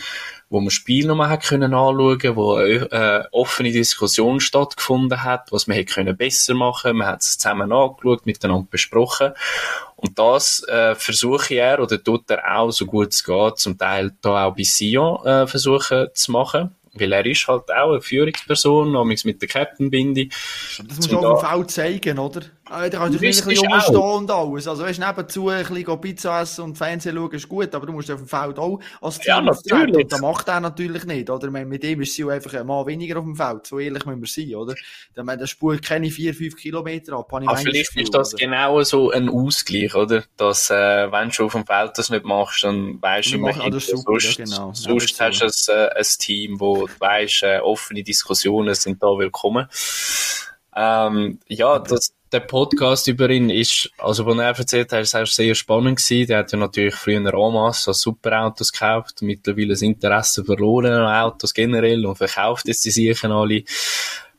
wo 0.47 0.61
man 0.61 0.69
Spiel 0.69 1.05
nochmal 1.05 1.27
hat 1.27 1.43
können 1.43 1.73
anschauen, 1.73 2.37
wo 2.37 2.53
eine 2.53 2.91
äh, 2.93 3.23
offene 3.33 3.73
Diskussion 3.73 4.39
stattgefunden 4.39 5.21
hat, 5.21 5.51
was 5.51 5.67
man 5.67 5.75
hätte 5.75 5.95
können 5.95 6.15
besser 6.15 6.53
machen. 6.53 6.95
Man 6.95 7.07
hat 7.07 7.23
es 7.23 7.37
zusammen 7.37 7.73
angeschaut, 7.73 8.25
miteinander 8.25 8.69
besprochen. 8.71 9.33
Und 9.97 10.17
das 10.17 10.63
äh, 10.69 10.95
versuche 10.95 11.55
er 11.55 11.81
oder 11.81 12.01
tut 12.01 12.31
er 12.31 12.57
auch 12.57 12.71
so 12.71 12.85
gut 12.85 13.11
es 13.11 13.25
geht, 13.25 13.57
zum 13.57 13.77
Teil 13.77 14.13
da 14.21 14.45
auch 14.45 14.55
bei 14.55 14.63
Sion 14.63 15.25
äh, 15.25 15.45
versuchen 15.45 16.07
zu 16.13 16.31
machen. 16.31 16.73
Weil 16.97 17.11
er 17.11 17.25
ist 17.25 17.47
halt 17.47 17.69
auch 17.71 17.91
eine 17.91 18.01
Führungsperson, 18.01 18.91
nämlich 18.91 19.25
mit 19.25 19.41
der 19.41 19.49
Captain-Binde. 19.49 20.29
Das 20.87 20.97
muss 20.97 21.13
auch 21.13 21.23
auf 21.23 21.41
dem 21.41 21.49
Feld 21.49 21.71
zeigen, 21.71 22.19
oder? 22.19 22.41
Ah, 22.67 22.89
da 22.89 22.97
kannst 22.97 23.21
du 23.21 23.23
ein 23.23 23.29
bisschen 23.29 23.71
rumstehen 23.71 23.95
und 23.95 24.31
alles. 24.31 24.67
Also, 24.67 24.83
weißt, 24.83 24.99
nebenzu 24.99 25.49
ein 25.49 25.63
bisschen 25.63 26.01
Pizza 26.01 26.41
essen 26.41 26.63
und 26.63 26.77
Fernsehen 26.77 27.15
schauen 27.15 27.31
ist 27.31 27.47
gut, 27.47 27.75
aber 27.75 27.85
du 27.85 27.93
musst 27.93 28.09
auf 28.09 28.17
dem 28.17 28.27
Feld 28.27 28.57
auch 28.57 28.79
als 29.01 29.19
Team 29.19 29.27
ja, 29.27 29.41
natürlich. 29.41 29.95
Und 29.95 30.11
das 30.11 30.19
macht 30.19 30.47
er 30.47 30.59
natürlich 30.59 31.05
nicht, 31.05 31.29
oder? 31.29 31.51
Mit 31.51 31.83
ihm 31.83 32.01
ist 32.01 32.15
sie 32.15 32.29
einfach 32.29 32.55
ein 32.55 32.65
Mann 32.65 32.87
weniger 32.87 33.19
auf 33.19 33.23
dem 33.23 33.35
Feld. 33.35 33.67
So 33.67 33.77
ehrlich 33.77 34.03
müssen 34.05 34.21
wir 34.21 34.27
sein, 34.27 34.55
oder? 34.55 34.73
Der 35.15 35.47
spult 35.47 35.83
keine 35.83 36.09
4, 36.09 36.33
5 36.33 36.55
Kilometer 36.55 37.13
ab. 37.17 37.31
Aber 37.31 37.55
vielleicht 37.55 37.89
Gefühl, 37.89 38.01
ist 38.01 38.15
das 38.15 38.33
oder? 38.33 38.43
genau 38.43 38.81
so 38.81 39.11
ein 39.11 39.29
Ausgleich, 39.29 39.93
oder? 39.93 40.23
Dass, 40.35 40.71
äh, 40.71 41.11
wenn 41.11 41.29
du 41.29 41.45
auf 41.45 41.51
dem 41.51 41.67
Feld 41.67 41.91
das 41.95 42.09
nicht 42.09 42.25
machst, 42.25 42.63
dann 42.63 42.99
weißt 42.99 43.31
du 43.31 43.35
immer, 43.35 43.53
sonst, 43.53 44.39
ja, 44.39 44.43
genau. 44.43 44.73
sonst 44.73 45.19
ja, 45.19 45.27
hast 45.27 45.67
du 45.67 45.71
ein, 45.71 45.77
äh, 45.77 45.99
ein 45.99 46.05
Team, 46.17 46.59
wo 46.59 46.87
du 46.87 46.93
weißt, 46.97 47.43
äh, 47.43 47.59
offene 47.59 48.01
Diskussionen 48.01 48.73
sind 48.73 49.03
da 49.03 49.07
willkommen. 49.19 49.67
Ähm, 50.75 51.39
ja, 51.47 51.79
das, 51.79 52.11
der 52.35 52.41
Podcast 52.41 53.07
über 53.07 53.29
ihn 53.29 53.49
ist, 53.49 53.89
also, 53.97 54.25
was 54.25 54.37
er 54.37 54.57
erzählt 54.57 54.91
hat, 54.91 55.01
ist 55.01 55.15
auch 55.15 55.25
sehr 55.25 55.55
spannend 55.55 55.97
gewesen. 55.97 56.27
Der 56.27 56.39
hat 56.39 56.51
ja 56.51 56.57
natürlich 56.57 56.95
früher 56.95 57.33
Amas 57.33 57.87
als 57.87 58.01
Superautos 58.01 58.73
gekauft, 58.73 59.21
mittlerweile 59.21 59.69
das 59.69 59.81
Interesse 59.81 60.43
verloren 60.43 60.91
an 60.91 61.23
Autos 61.23 61.53
generell 61.53 62.05
und 62.05 62.17
verkauft 62.17 62.67
jetzt 62.67 62.83
die 62.83 62.91
sicher 62.91 63.31
alle. 63.31 63.63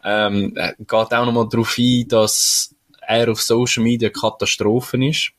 Ähm, 0.05 0.55
geht 0.55 0.91
auch 0.91 1.25
nochmal 1.25 1.49
darauf 1.51 1.77
ein, 1.79 2.07
dass 2.09 2.75
er 3.01 3.31
auf 3.31 3.41
Social 3.41 3.83
Media 3.83 4.11
Katastrophen 4.11 5.03
ist. 5.03 5.31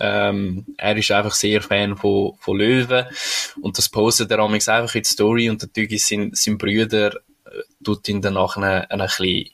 Ähm, 0.00 0.64
er 0.78 0.96
ist 0.96 1.10
einfach 1.10 1.34
sehr 1.34 1.60
Fan 1.60 1.96
von, 1.96 2.32
von 2.38 2.56
Löwen 2.56 3.06
und 3.60 3.76
das 3.76 3.88
postet 3.88 4.30
er 4.30 4.40
einfach 4.40 4.94
in 4.94 5.02
die 5.02 5.08
Story 5.08 5.50
und 5.50 5.62
natürlich 5.62 6.04
sind, 6.04 6.36
sind 6.36 6.58
Brüder 6.58 7.12
tut 7.82 8.08
ihn 8.08 8.20
dann 8.20 8.34
nachher 8.34 8.90
ein, 8.90 9.00
ein 9.00 9.06
bisschen 9.06 9.50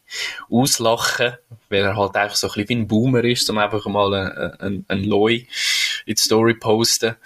auslachen, 0.51 1.34
weil 1.68 1.82
er 1.82 1.97
halt 1.97 2.16
einfach 2.16 2.36
so 2.36 2.49
ein 2.49 2.53
bisschen 2.55 2.68
wie 2.68 2.74
ein 2.76 2.88
Boomer 2.88 3.24
ist, 3.24 3.49
um 3.51 3.59
einfach 3.59 3.84
mal 3.86 4.14
ein, 4.14 4.61
ein, 4.61 4.84
ein 4.88 5.05
Loi 5.05 5.47
in 6.07 6.14
die 6.14 6.20
Story 6.20 6.55
posten. 6.55 7.16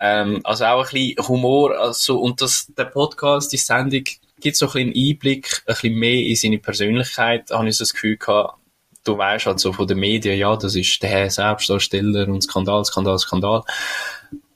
Ähm, 0.00 0.40
also 0.44 0.64
auch 0.64 0.86
ein 0.86 0.90
bisschen 0.92 1.28
Humor, 1.28 1.78
also, 1.78 2.18
und 2.20 2.40
das, 2.40 2.66
der 2.76 2.86
Podcast, 2.86 3.52
die 3.52 3.58
Sendung, 3.58 4.04
gibt 4.40 4.56
so 4.56 4.66
ein 4.66 4.72
bisschen 4.72 4.92
einen 4.92 5.10
Einblick, 5.10 5.62
ein 5.66 5.74
bisschen 5.74 5.94
mehr 5.94 6.26
in 6.26 6.36
seine 6.36 6.58
Persönlichkeit, 6.58 7.50
habe 7.50 7.68
ich 7.68 7.76
so 7.76 7.84
das 7.84 7.92
Gefühl 7.92 8.16
gehabt, 8.16 8.58
du 9.04 9.16
weißt 9.16 9.46
halt 9.46 9.60
so 9.60 9.72
von 9.72 9.86
den 9.86 9.98
Medien, 9.98 10.38
ja, 10.38 10.56
das 10.56 10.74
ist 10.74 11.02
der 11.02 11.30
Selbstdarsteller 11.30 12.28
und 12.28 12.42
Skandal, 12.42 12.84
Skandal, 12.84 13.18
Skandal. 13.18 13.62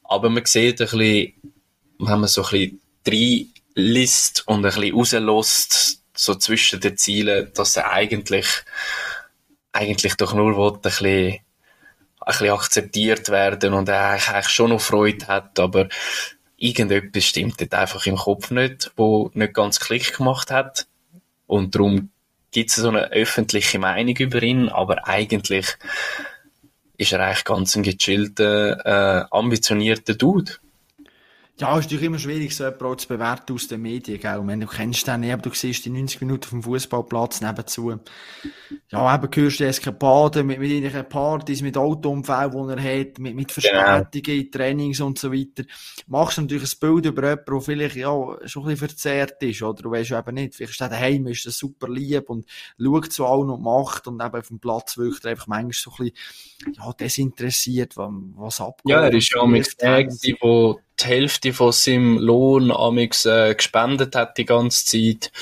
Aber 0.05 0.31
man 0.31 0.45
sieht 0.45 0.81
ein 0.81 0.87
bisschen, 0.87 1.33
wenn 1.99 2.21
man 2.21 2.29
so 2.29 2.45
ein 2.45 2.51
bisschen 2.51 2.81
liest 3.77 4.43
und 4.49 4.65
ein 4.67 4.73
bisschen 4.75 5.23
rauslässt, 5.23 6.03
so 6.15 6.35
zwischen 6.35 6.81
den 6.81 6.97
Zielen, 6.97 7.53
dass 7.55 7.77
er 7.77 7.93
eigentlich, 7.93 8.47
eigentlich 9.73 10.15
doch 10.15 10.35
nur 10.35 10.57
will, 10.57 10.73
ein 10.73 10.81
bisschen, 10.81 11.33
ein 11.35 11.41
bisschen 12.27 12.51
akzeptiert 12.51 13.29
werden 13.29 13.75
und 13.75 13.89
er 13.89 14.11
eigentlich 14.13 14.49
schon 14.49 14.71
noch 14.71 14.81
Freude 14.81 15.29
hat, 15.29 15.61
aber 15.61 15.89
irgendetwas 16.57 17.25
stimmt 17.25 17.61
dort 17.61 17.75
einfach 17.75 18.07
im 18.07 18.17
Kopf 18.17 18.51
nicht, 18.51 18.91
wo 18.97 19.31
nicht 19.35 19.55
ganz 19.55 19.79
Klick 19.79 20.17
gemacht 20.17 20.51
hat. 20.51 20.87
Und 21.47 21.75
darum 21.75 22.11
gibt 22.51 22.71
es 22.71 22.77
so 22.77 22.89
eine 22.89 23.13
öffentliche 23.13 23.79
Meinung 23.79 24.17
über 24.17 24.43
ihn, 24.43 24.71
aber 24.71 25.07
eigentlich 25.07 25.77
ist 26.97 27.13
er 27.13 27.21
eigentlich 27.21 27.45
ganz 27.45 27.77
ein 27.77 27.83
gechillter, 27.83 28.87
äh, 28.87 29.27
ambitionierter 29.31 30.15
Dude. 30.15 30.53
Ja, 31.59 31.79
ist 31.79 31.87
natürlich 31.87 32.05
immer 32.05 32.19
schwierig, 32.19 32.55
so 32.55 32.65
etwas 32.65 32.99
zu 32.99 33.09
bewerten 33.09 33.55
aus 33.55 33.67
den 33.67 33.81
Medien, 33.81 34.21
gell? 34.21 34.43
Wenn 34.45 34.61
du 34.61 34.67
kennst 34.67 35.07
den 35.07 35.21
nicht, 35.21 35.33
aber 35.33 35.41
du 35.41 35.55
siehst 35.55 35.87
die 35.87 35.91
90 35.91 36.21
Minuten 36.21 36.45
auf 36.45 36.51
dem 36.51 36.63
Fußballplatz 36.63 37.41
nebenzu. 37.41 37.99
Ja, 38.91 39.15
eben 39.15 39.31
hörst 39.35 39.61
du 39.61 39.67
Eskapaden 39.67 40.47
mit, 40.47 40.59
mit 40.59 40.71
irgendwelchen 40.71 41.09
Partys, 41.09 41.63
mit 41.63 41.79
Autounfällen, 41.79 42.51
die 42.53 42.75
er 42.75 43.01
hat, 43.01 43.19
mit, 43.19 43.35
mit 43.35 43.53
Verspätungen 43.53 44.23
genau. 44.23 44.39
in 44.39 44.51
Trainings 44.51 45.01
und 45.01 45.19
so 45.19 45.33
weiter. 45.33 45.65
Machst 46.07 46.37
du 46.37 46.43
natürlich 46.43 46.75
ein 46.75 46.79
Bild 46.79 47.07
über 47.07 47.23
jemanden, 47.23 47.51
der 47.51 47.61
vielleicht, 47.63 47.97
ja, 47.97 48.37
schon 48.45 48.63
ein 48.65 48.69
bisschen 48.69 48.89
verzerrt 48.89 49.43
ist, 49.43 49.63
oder? 49.63 49.83
Du 49.83 49.91
weißt 49.91 50.13
eben 50.13 50.35
nicht. 50.35 50.57
Vielleicht 50.57 50.75
steht 50.75 50.93
daheim, 50.93 51.27
ist 51.27 51.47
er 51.47 51.53
super 51.53 51.89
lieb 51.89 52.29
und 52.29 52.45
schaut 52.79 53.11
zu 53.11 53.25
allen 53.25 53.49
und 53.49 53.63
macht 53.63 54.07
und 54.07 54.23
eben 54.23 54.37
auf 54.37 54.49
dem 54.49 54.61
Platz 54.61 54.99
wirkt 54.99 55.25
er 55.25 55.31
einfach 55.31 55.47
manchmal 55.47 55.73
so 55.73 55.91
ein 55.93 56.11
bisschen, 56.11 56.75
ja, 56.77 56.93
desinteressiert, 56.93 57.97
was, 57.97 58.11
was 58.35 58.61
abgeht. 58.61 58.93
Ja, 58.93 59.01
er 59.01 59.15
ist 59.15 59.35
ja 59.35 59.47
mit 59.47 59.81
der, 59.81 60.07
wo 60.43 60.81
die 61.01 61.05
Hälfte 61.05 61.53
von 61.53 61.73
seinem 61.73 62.19
Lohn 62.19 62.71
amix 62.71 63.27
äh, 63.27 63.55
gespendet 63.55 64.15
hat 64.15 64.39
die 64.39 64.45
ganze 64.45 64.85
Zeit, 64.85 65.33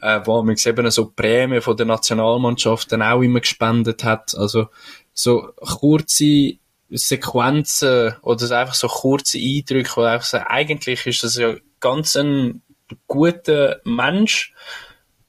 äh, 0.00 0.20
wo 0.24 0.38
amix 0.38 0.66
eben 0.66 0.90
so 0.90 1.10
Prämie 1.10 1.60
von 1.60 1.76
der 1.76 1.86
Nationalmannschaft 1.86 2.92
dann 2.92 3.02
auch 3.02 3.22
immer 3.22 3.40
gespendet 3.40 4.04
hat. 4.04 4.34
Also 4.36 4.68
so 5.12 5.52
kurze 5.60 6.54
Sequenzen 6.90 8.14
oder 8.22 8.58
einfach 8.58 8.74
so 8.74 8.88
kurze 8.88 9.38
Eindrücke, 9.38 9.96
wo 9.96 10.02
einfach 10.02 10.26
so, 10.26 10.38
eigentlich 10.38 11.06
ist 11.06 11.22
das 11.22 11.36
ja 11.36 11.54
ganz 11.80 12.16
ein 12.16 12.62
guter 13.06 13.80
Mensch, 13.84 14.52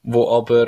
wo 0.02 0.30
aber 0.30 0.66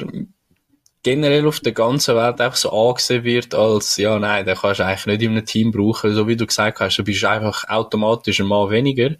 generell 1.02 1.46
auf 1.46 1.60
der 1.60 1.72
ganzen 1.72 2.16
Welt 2.16 2.40
einfach 2.40 2.56
so 2.56 2.70
angesehen 2.70 3.24
wird 3.24 3.54
als, 3.54 3.96
ja, 3.96 4.18
nein, 4.18 4.44
den 4.44 4.56
kannst 4.56 4.80
du 4.80 4.84
eigentlich 4.84 5.06
nicht 5.06 5.22
in 5.22 5.30
einem 5.30 5.46
Team 5.46 5.70
brauchen. 5.70 6.14
So 6.14 6.26
wie 6.26 6.36
du 6.36 6.46
gesagt 6.46 6.80
hast, 6.80 6.96
du 6.96 7.04
bist 7.04 7.24
einfach 7.24 7.68
automatisch 7.68 8.40
ein 8.40 8.46
Mal 8.46 8.70
weniger. 8.70 9.10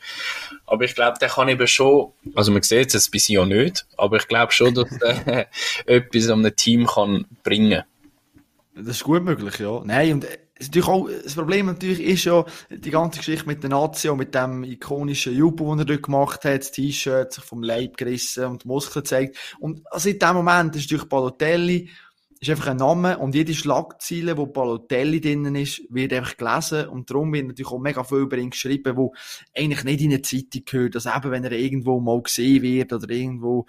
Aber 0.67 0.85
ich 0.85 0.95
glaube, 0.95 1.19
der 1.21 1.29
kann 1.29 1.49
eben 1.49 1.67
schon, 1.67 2.13
also 2.35 2.53
man 2.53 2.63
sieht 2.63 2.95
es 2.95 3.11
bis 3.11 3.29
ja 3.29 3.47
nicht, 3.47 3.87
aber 3.97 4.17
ich 4.17 4.29
glaube 4.29 4.53
schon, 4.53 4.75
dass 4.75 4.91
er 5.01 5.47
etwas 5.87 6.29
an 6.29 6.41
einem 6.45 6.57
Team 6.57 6.87
kann 6.87 7.27
bringen. 7.43 7.83
Das 8.75 8.89
ist 8.89 9.05
gut 9.05 9.25
möglich, 9.25 9.59
ja. 9.59 9.81
Nein, 9.85 10.13
und 10.13 10.27
natürlich 10.67 10.89
auch, 10.89 11.09
das 11.09 11.35
Problem 11.35 11.67
natürlich 11.67 12.01
ist 12.01 12.25
ja, 12.25 12.45
die 12.71 12.91
ganze 12.91 13.19
Geschichte 13.19 13.47
mit 13.47 13.63
der 13.63 13.71
Nazi 13.71 14.13
mit 14.15 14.35
dem 14.35 14.65
ikonischen 14.65 15.35
Jubel, 15.35 15.69
den 15.69 15.79
er 15.81 15.85
dort 15.85 16.03
gemacht 16.03 16.45
hat, 16.45 16.61
das 16.61 16.73
T-Shirt 16.73 17.33
sich 17.33 17.45
vom 17.45 17.63
Leib 17.63 17.97
gerissen 17.97 18.47
und 18.47 18.65
Muskeln 18.65 19.05
zeigt. 19.05 19.37
Und 19.61 19.83
also 19.91 20.09
in 20.09 20.19
dem 20.19 20.35
Moment 20.35 20.75
ist 20.77 20.91
natürlich 20.91 21.09
Balotelli 21.09 21.91
ist 22.41 22.51
einfach 22.51 22.69
ein 22.69 22.77
Name 22.77 23.19
und 23.19 23.35
jede 23.35 23.53
Schlagzeile, 23.55 24.37
wo 24.37 24.47
Balotelli 24.47 25.21
drinnen 25.21 25.57
ist, 25.57 25.83
wird 25.91 26.13
einfach 26.13 26.37
gelesen 26.37 26.89
und 26.89 27.11
darum 27.11 27.33
wird 27.33 27.49
natürlich 27.49 27.73
auch 27.73 27.81
mega 27.81 28.05
viel 28.05 28.19
über 28.19 28.37
ihn 28.37 28.51
geschrieben, 28.51 28.97
wo 28.97 29.13
eigentlich 29.57 29.85
nicht 29.85 30.01
in 30.01 30.13
eine 30.13 30.23
Zeitung 30.23 30.63
gehört, 30.65 30.95
dass 30.95 31.07
eben, 31.07 31.31
wenn 31.31 31.45
er 31.45 31.53
irgendwo 31.53 32.01
mal 32.01 32.23
gesehen 32.23 32.63
wird 32.63 32.93
oder 32.93 33.11
irgendwo, 33.11 33.67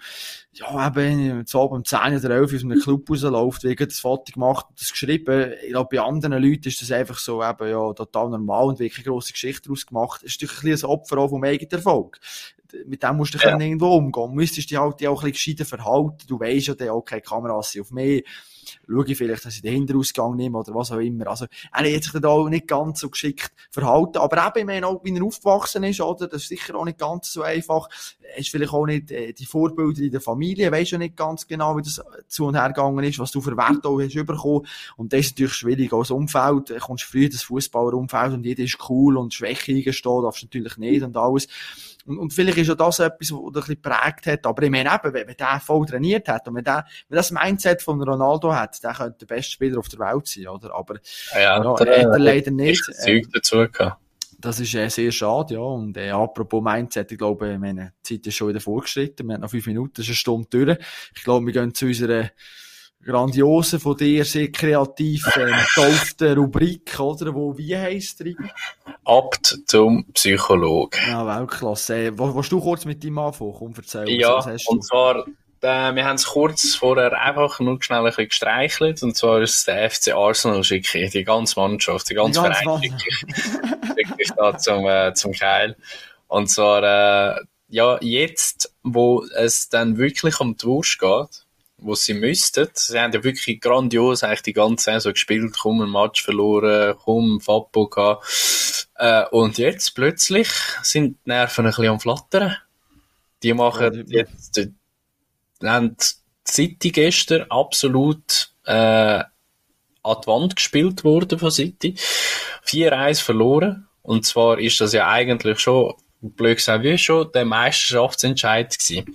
ja, 0.52 0.86
eben, 0.86 1.44
so 1.46 1.62
um 1.62 1.84
10 1.84 2.16
oder 2.16 2.30
11 2.30 2.54
aus 2.54 2.64
einem 2.64 2.80
Club 2.80 3.10
rausläuft, 3.10 3.64
wird 3.64 3.80
das 3.80 4.00
Foto 4.00 4.32
gemacht 4.32 4.66
und 4.68 4.80
das 4.80 4.90
geschrieben. 4.90 5.52
Ich 5.62 5.70
glaube, 5.70 5.96
bei 5.96 6.02
anderen 6.02 6.42
Leuten 6.42 6.68
ist 6.68 6.80
das 6.80 6.92
einfach 6.92 7.18
so, 7.18 7.42
eben, 7.42 7.68
ja, 7.68 7.92
total 7.92 8.30
normal 8.30 8.66
und 8.66 8.78
wirklich 8.78 9.04
grosse 9.04 9.32
Geschichte 9.32 9.62
daraus 9.64 9.86
gemacht. 9.86 10.22
Das 10.22 10.30
ist 10.32 10.42
natürlich 10.42 10.82
ein, 10.82 10.88
ein 10.88 10.90
Opfer 10.90 11.18
auch 11.18 11.30
vom 11.30 11.42
eigenen 11.42 11.72
Erfolg 11.72 12.20
mit 12.86 13.02
dem 13.02 13.16
musst 13.16 13.34
du 13.34 13.38
ja. 13.38 13.58
irgendwo 13.58 13.96
umgehen. 13.96 14.28
Du 14.28 14.34
müsstest 14.34 14.70
dich 14.70 14.78
halt 14.78 15.06
auch 15.06 15.22
ein 15.22 15.30
bisschen 15.30 15.54
gescheiter 15.56 15.64
verhalten. 15.64 16.26
Du 16.26 16.38
weisst 16.38 16.68
ja 16.68 16.74
dann, 16.74 16.90
okay, 16.90 17.20
Kameras 17.20 17.72
sind 17.72 17.82
auf 17.82 17.90
mich 17.90 18.24
schaue 18.88 19.04
ich 19.06 19.16
vielleicht, 19.16 19.44
dass 19.44 19.54
ich 19.54 19.62
den 19.62 19.74
Hinterausgang 19.74 20.36
nehme 20.36 20.58
oder 20.58 20.74
was 20.74 20.92
auch 20.92 20.98
immer. 20.98 21.26
Also, 21.28 21.46
er 21.72 21.96
hat 21.96 22.02
sich 22.02 22.12
dann 22.12 22.24
auch 22.24 22.48
nicht 22.48 22.66
ganz 22.66 23.00
so 23.00 23.10
geschickt 23.10 23.52
verhalten. 23.70 24.18
Aber 24.18 24.46
eben, 24.46 24.58
ich 24.58 24.66
meine 24.66 24.86
auch, 24.86 25.02
wie 25.04 25.14
er 25.14 25.24
aufgewachsen 25.24 25.84
ist, 25.84 26.00
oder? 26.00 26.28
Das 26.28 26.42
ist 26.42 26.48
sicher 26.48 26.74
auch 26.74 26.84
nicht 26.84 26.98
ganz 26.98 27.32
so 27.32 27.42
einfach. 27.42 27.88
Er 28.22 28.38
ist 28.38 28.50
vielleicht 28.50 28.72
auch 28.72 28.86
nicht, 28.86 29.10
äh, 29.10 29.32
die 29.32 29.46
Vorbilder 29.46 30.02
in 30.02 30.12
der 30.12 30.20
Familie, 30.20 30.70
weisst 30.70 30.92
ja 30.92 30.98
nicht 30.98 31.16
ganz 31.16 31.46
genau, 31.46 31.76
wie 31.76 31.82
das 31.82 32.00
zu 32.28 32.46
und 32.46 32.54
her 32.54 32.68
gegangen 32.68 33.04
ist, 33.04 33.18
was 33.18 33.32
du 33.32 33.40
für 33.40 33.56
Werte 33.56 33.88
auch 33.88 34.00
hast 34.00 34.14
bekommen. 34.14 34.66
Und 34.96 35.12
das 35.12 35.20
ist 35.20 35.32
natürlich 35.32 35.54
schwierig. 35.54 35.92
Als 35.92 36.10
Umfeld, 36.10 36.70
äh, 36.70 36.78
kommst 36.78 37.04
früh 37.04 37.28
das 37.28 37.42
Fußballerumfeld 37.42 38.32
und 38.32 38.44
jeder 38.44 38.62
ist 38.62 38.78
cool 38.88 39.16
und 39.16 39.34
Schwäche 39.34 39.72
eingestehen, 39.72 40.22
darfst 40.22 40.42
du 40.42 40.46
natürlich 40.46 40.76
nicht 40.76 41.02
und 41.02 41.16
alles. 41.16 41.48
Und, 42.06 42.18
und 42.18 42.32
vielleicht 42.32 42.58
ist 42.58 42.68
ja 42.68 42.74
das 42.74 42.98
etwas, 42.98 43.30
was 43.32 43.38
ein 43.38 43.52
bisschen 43.52 43.74
geprägt 43.82 44.26
hat. 44.26 44.46
Aber 44.46 44.62
ich 44.62 44.70
meine 44.70 44.90
eben, 44.90 45.14
wenn, 45.14 45.28
wenn 45.28 45.36
der 45.36 45.60
voll 45.60 45.86
trainiert 45.86 46.28
hat 46.28 46.46
und 46.48 46.56
wenn 46.56 46.64
der, 46.64 46.84
wenn 47.08 47.16
das 47.16 47.30
Mindset 47.30 47.82
von 47.82 48.02
Ronaldo 48.02 48.54
hat, 48.54 48.82
der 48.82 48.92
könnte 48.94 49.26
der 49.26 49.34
beste 49.34 49.52
Spieler 49.52 49.78
auf 49.78 49.88
der 49.88 50.00
Welt 50.00 50.26
sein, 50.26 50.48
oder? 50.48 50.74
Aber, 50.74 50.96
ja, 51.34 51.62
ja, 51.62 51.74
der, 51.74 51.96
er 51.96 52.18
leider 52.18 52.50
nicht. 52.50 52.84
Zeug 52.84 53.24
dazu 53.32 53.66
gehabt. 53.70 54.00
Das 54.38 54.58
ist 54.58 54.74
äh, 54.74 54.88
sehr 54.88 55.12
schade, 55.12 55.54
ja. 55.54 55.60
Und 55.60 55.96
äh, 55.98 56.10
apropos 56.10 56.62
Mindset, 56.62 57.12
ich 57.12 57.18
glaube, 57.18 57.58
meine 57.58 57.92
Zeit 58.02 58.26
ist 58.26 58.34
schon 58.34 58.48
wieder 58.48 58.60
vorgeschritten. 58.60 59.26
Wir 59.26 59.34
haben 59.34 59.42
noch 59.42 59.50
fünf 59.50 59.66
Minuten, 59.66 59.92
das 59.94 60.04
ist 60.04 60.10
eine 60.10 60.16
Stunde 60.16 60.48
durch. 60.48 60.78
Ich 61.14 61.24
glaube, 61.24 61.44
wir 61.44 61.52
gehen 61.52 61.74
zu 61.74 61.86
unserer 61.86 62.30
grandiosen, 63.04 63.80
von 63.80 63.96
dir 63.96 64.24
sehr 64.24 64.52
kreativ 64.52 65.30
ähm, 65.36 65.54
getauften 65.74 66.38
Rubrik, 66.38 66.98
oder? 67.00 67.34
Wo, 67.34 67.56
wie 67.56 67.76
heisst 67.76 68.20
die? 68.20 68.36
Abt 69.04 69.60
zum 69.66 70.04
Psychologen. 70.12 71.00
Ja, 71.08 71.26
Weltklasse. 71.26 71.96
Äh, 71.96 72.18
willst 72.18 72.52
du 72.52 72.60
kurz 72.60 72.84
mit 72.84 73.02
deinem 73.02 73.18
anfangen? 73.18 73.54
Komm, 73.58 73.74
erzähl. 73.76 74.08
Ja, 74.10 74.44
und 74.66 74.84
zwar, 74.84 75.26
äh, 75.62 75.94
wir 75.94 76.04
haben 76.04 76.16
es 76.16 76.26
kurz 76.26 76.74
vorher 76.74 77.18
einfach 77.18 77.60
nur 77.60 77.82
schnell 77.82 78.00
ein 78.00 78.04
bisschen 78.06 78.28
gestreichelt, 78.28 79.02
und 79.02 79.16
zwar 79.16 79.40
ist 79.40 79.66
der 79.66 79.90
FC 79.90 80.14
Arsenal 80.14 80.62
schicke 80.64 81.08
die 81.08 81.24
ganze 81.24 81.58
Mannschaft, 81.58 82.08
die 82.10 82.14
ganze, 82.14 82.40
die 82.40 82.46
ganze 82.46 82.62
Verein 82.62 82.82
wirklich 83.96 84.30
da 84.36 84.56
zum, 84.56 84.86
äh, 84.86 85.14
zum 85.14 85.32
Keil. 85.32 85.76
Und 86.28 86.48
zwar, 86.48 86.82
äh, 86.82 87.40
ja, 87.68 87.98
jetzt, 88.00 88.74
wo 88.82 89.24
es 89.36 89.68
dann 89.68 89.96
wirklich 89.96 90.40
um 90.40 90.56
die 90.56 90.66
Wurst 90.66 90.98
geht, 90.98 91.39
wo 91.82 91.94
sie 91.94 92.14
müssten. 92.14 92.68
Sie 92.74 92.98
haben 92.98 93.12
ja 93.12 93.22
wirklich 93.24 93.60
grandios 93.60 94.22
eigentlich 94.22 94.42
die 94.42 94.52
ganze 94.52 94.84
Saison 94.84 95.12
gespielt, 95.12 95.58
kaum 95.58 95.80
ein 95.82 95.90
Match 95.90 96.22
verloren, 96.22 96.96
kaum 96.98 97.40
Fappo 97.40 97.88
gehabt. 97.88 98.88
Äh, 98.96 99.24
und 99.30 99.58
jetzt 99.58 99.94
plötzlich 99.94 100.48
sind 100.82 101.18
die 101.24 101.30
Nerven 101.30 101.66
ein 101.66 101.70
bisschen 101.70 101.88
am 101.88 102.00
Flattern. 102.00 102.56
Die 103.42 103.54
machen 103.54 104.04
jetzt, 104.08 104.56
die, 104.56 104.74
haben 105.62 105.96
City 106.46 106.90
gestern 106.90 107.46
absolut 107.50 108.52
äh, 108.64 109.22
an 110.02 110.16
die 110.22 110.26
Wand 110.26 110.56
gespielt 110.56 111.04
worden 111.04 111.38
von 111.38 111.50
City. 111.50 111.94
4-1 112.66 113.22
verloren. 113.22 113.88
Und 114.02 114.26
zwar 114.26 114.58
ist 114.58 114.80
das 114.80 114.92
ja 114.92 115.08
eigentlich 115.08 115.60
schon, 115.60 115.94
blöd 116.20 116.56
gesagt, 116.56 116.84
wie 116.84 116.98
schon 116.98 117.32
der 117.32 117.44
Meisterschaftsentscheid 117.44 118.78
gewesen 118.78 119.14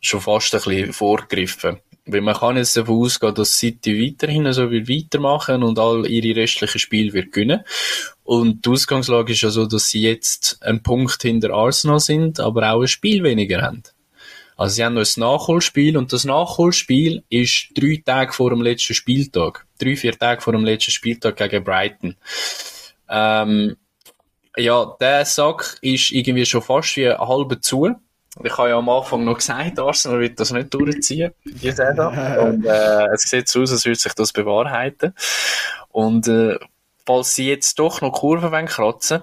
schon 0.00 0.20
fast 0.20 0.54
ein 0.54 0.60
bisschen 0.60 0.92
vorgegriffen. 0.92 1.78
Weil 2.08 2.20
man 2.20 2.36
kann 2.36 2.56
jetzt 2.56 2.76
davon 2.76 3.02
ausgehen, 3.02 3.34
dass 3.34 3.58
City 3.58 4.00
weiterhin 4.00 4.52
so 4.52 4.70
will 4.70 4.88
weitermachen 4.88 5.64
und 5.64 5.78
all 5.78 6.06
ihre 6.06 6.40
restlichen 6.40 6.78
Spiele 6.78 7.12
wird 7.12 7.32
gewinnen. 7.32 7.64
Und 8.22 8.64
die 8.64 8.70
Ausgangslage 8.70 9.32
ist 9.32 9.42
ja 9.42 9.50
so, 9.50 9.66
dass 9.66 9.90
sie 9.90 10.02
jetzt 10.02 10.62
einen 10.62 10.82
Punkt 10.82 11.20
hinter 11.22 11.50
Arsenal 11.50 11.98
sind, 11.98 12.38
aber 12.38 12.72
auch 12.72 12.82
ein 12.82 12.88
Spiel 12.88 13.24
weniger 13.24 13.62
haben. 13.62 13.82
Also 14.56 14.76
sie 14.76 14.84
haben 14.84 14.94
noch 14.94 15.02
ein 15.02 15.20
Nachholspiel 15.20 15.96
und 15.96 16.12
das 16.12 16.24
Nachholspiel 16.24 17.24
ist 17.28 17.70
drei 17.74 18.02
Tage 18.04 18.32
vor 18.32 18.50
dem 18.50 18.62
letzten 18.62 18.94
Spieltag. 18.94 19.66
Drei, 19.78 19.96
vier 19.96 20.18
Tage 20.18 20.40
vor 20.40 20.54
dem 20.54 20.64
letzten 20.64 20.92
Spieltag 20.92 21.36
gegen 21.36 21.62
Brighton. 21.62 22.16
Ähm, 23.08 23.76
ja, 24.56 24.96
der 24.98 25.26
Sack 25.26 25.76
ist 25.82 26.10
irgendwie 26.10 26.46
schon 26.46 26.62
fast 26.62 26.96
wie 26.96 27.10
halb 27.10 27.62
zu. 27.62 27.96
Ich 28.44 28.58
habe 28.58 28.68
ja 28.68 28.78
am 28.78 28.88
Anfang 28.88 29.24
noch 29.24 29.38
gesagt, 29.38 29.78
Arsenal 29.78 30.20
wird 30.20 30.38
das 30.38 30.52
nicht 30.52 30.72
durchziehen, 30.72 31.32
die 31.44 31.70
Saison. 31.70 32.16
Und 32.38 32.66
äh, 32.66 33.06
es 33.14 33.22
sieht 33.22 33.48
so 33.48 33.62
aus, 33.62 33.72
als 33.72 33.84
würde 33.84 33.98
sich 33.98 34.12
das 34.12 34.32
bewahrheiten. 34.32 35.14
Und 35.88 36.28
äh, 36.28 36.58
falls 37.06 37.34
sie 37.34 37.48
jetzt 37.48 37.78
doch 37.78 38.00
noch 38.00 38.12
Kurven 38.12 38.52
wollen 38.52 38.66
kratzen 38.66 39.22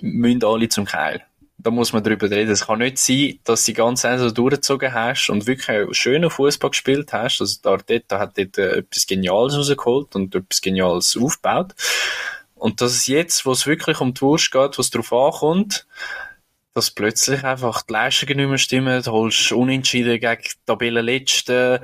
müssen 0.00 0.44
alle 0.44 0.68
zum 0.68 0.86
Keil. 0.86 1.22
Da 1.58 1.70
muss 1.70 1.92
man 1.92 2.02
drüber 2.02 2.30
reden. 2.30 2.50
Es 2.50 2.66
kann 2.66 2.78
nicht 2.78 2.98
sein, 2.98 3.38
dass 3.44 3.64
du 3.64 3.72
die 3.72 3.76
ganze 3.76 4.08
Saison 4.08 4.32
durchgezogen 4.32 4.94
hast 4.94 5.28
und 5.28 5.46
wirklich 5.46 5.68
einen 5.68 5.94
schönen 5.94 6.30
Fußball 6.30 6.70
gespielt 6.70 7.12
hast. 7.12 7.40
Also 7.40 7.60
der 7.62 7.72
Arteta 7.72 8.18
hat 8.18 8.38
dort 8.38 8.56
äh, 8.56 8.78
etwas 8.78 9.06
Geniales 9.06 9.56
rausgeholt 9.56 10.16
und 10.16 10.34
etwas 10.34 10.62
Geniales 10.62 11.18
aufgebaut. 11.20 11.74
Und 12.54 12.80
dass 12.80 12.92
es 12.92 13.06
jetzt, 13.06 13.44
wo 13.44 13.52
es 13.52 13.66
wirklich 13.66 14.00
um 14.00 14.14
die 14.14 14.20
Wurst 14.22 14.50
geht, 14.50 14.78
was 14.78 14.90
drauf 14.90 15.12
ankommt, 15.12 15.86
dass 16.74 16.90
plötzlich 16.90 17.44
einfach 17.44 17.82
die 17.82 17.92
Leistungen 17.92 18.36
nicht 18.36 18.48
mehr 18.48 18.58
stimmen, 18.58 19.02
du 19.02 19.10
holst 19.10 19.52
unentschieden 19.52 20.20
gegen 20.20 20.42
die 20.42 20.50
Tabellenletzten, 20.66 21.80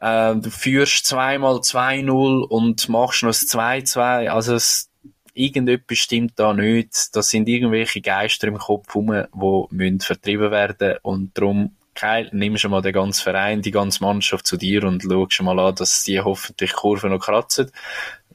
äh, 0.00 0.34
du 0.34 0.50
führst 0.50 1.06
zweimal 1.06 1.56
2-0 1.56 2.42
und 2.42 2.88
machst 2.88 3.22
noch 3.22 3.30
das 3.30 3.42
2-2, 3.42 4.28
also 4.28 4.54
es, 4.54 4.90
irgendetwas 5.34 5.98
stimmt 5.98 6.32
da 6.36 6.52
nicht, 6.54 7.14
das 7.14 7.30
sind 7.30 7.48
irgendwelche 7.48 8.00
Geister 8.00 8.48
im 8.48 8.58
Kopf 8.58 8.94
rum, 8.94 9.12
die 9.12 9.74
müssen 9.74 10.00
vertrieben 10.00 10.50
werden 10.50 10.96
und 11.02 11.36
darum 11.36 11.76
Keil, 11.96 12.28
nimm 12.32 12.58
schon 12.58 12.70
mal 12.70 12.82
den 12.82 12.92
ganzen 12.92 13.22
Verein, 13.22 13.62
die 13.62 13.70
ganze 13.70 14.04
Mannschaft 14.04 14.46
zu 14.46 14.58
dir 14.58 14.84
und 14.84 15.02
schau 15.02 15.26
schon 15.30 15.46
mal 15.46 15.58
an, 15.58 15.74
dass 15.74 16.04
die 16.04 16.20
hoffentlich 16.20 16.74
Kurven 16.74 17.10
noch 17.10 17.20
kratzen. 17.24 17.72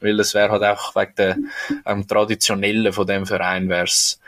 Weil 0.00 0.18
es 0.18 0.34
wäre 0.34 0.50
halt 0.50 0.64
auch 0.64 0.96
wegen 0.96 1.14
der 1.14 1.38
ähm, 1.86 2.06
Traditionellen 2.08 2.92
von 2.92 3.06
dem 3.06 3.24
Verein 3.24 3.68
wär's 3.68 4.18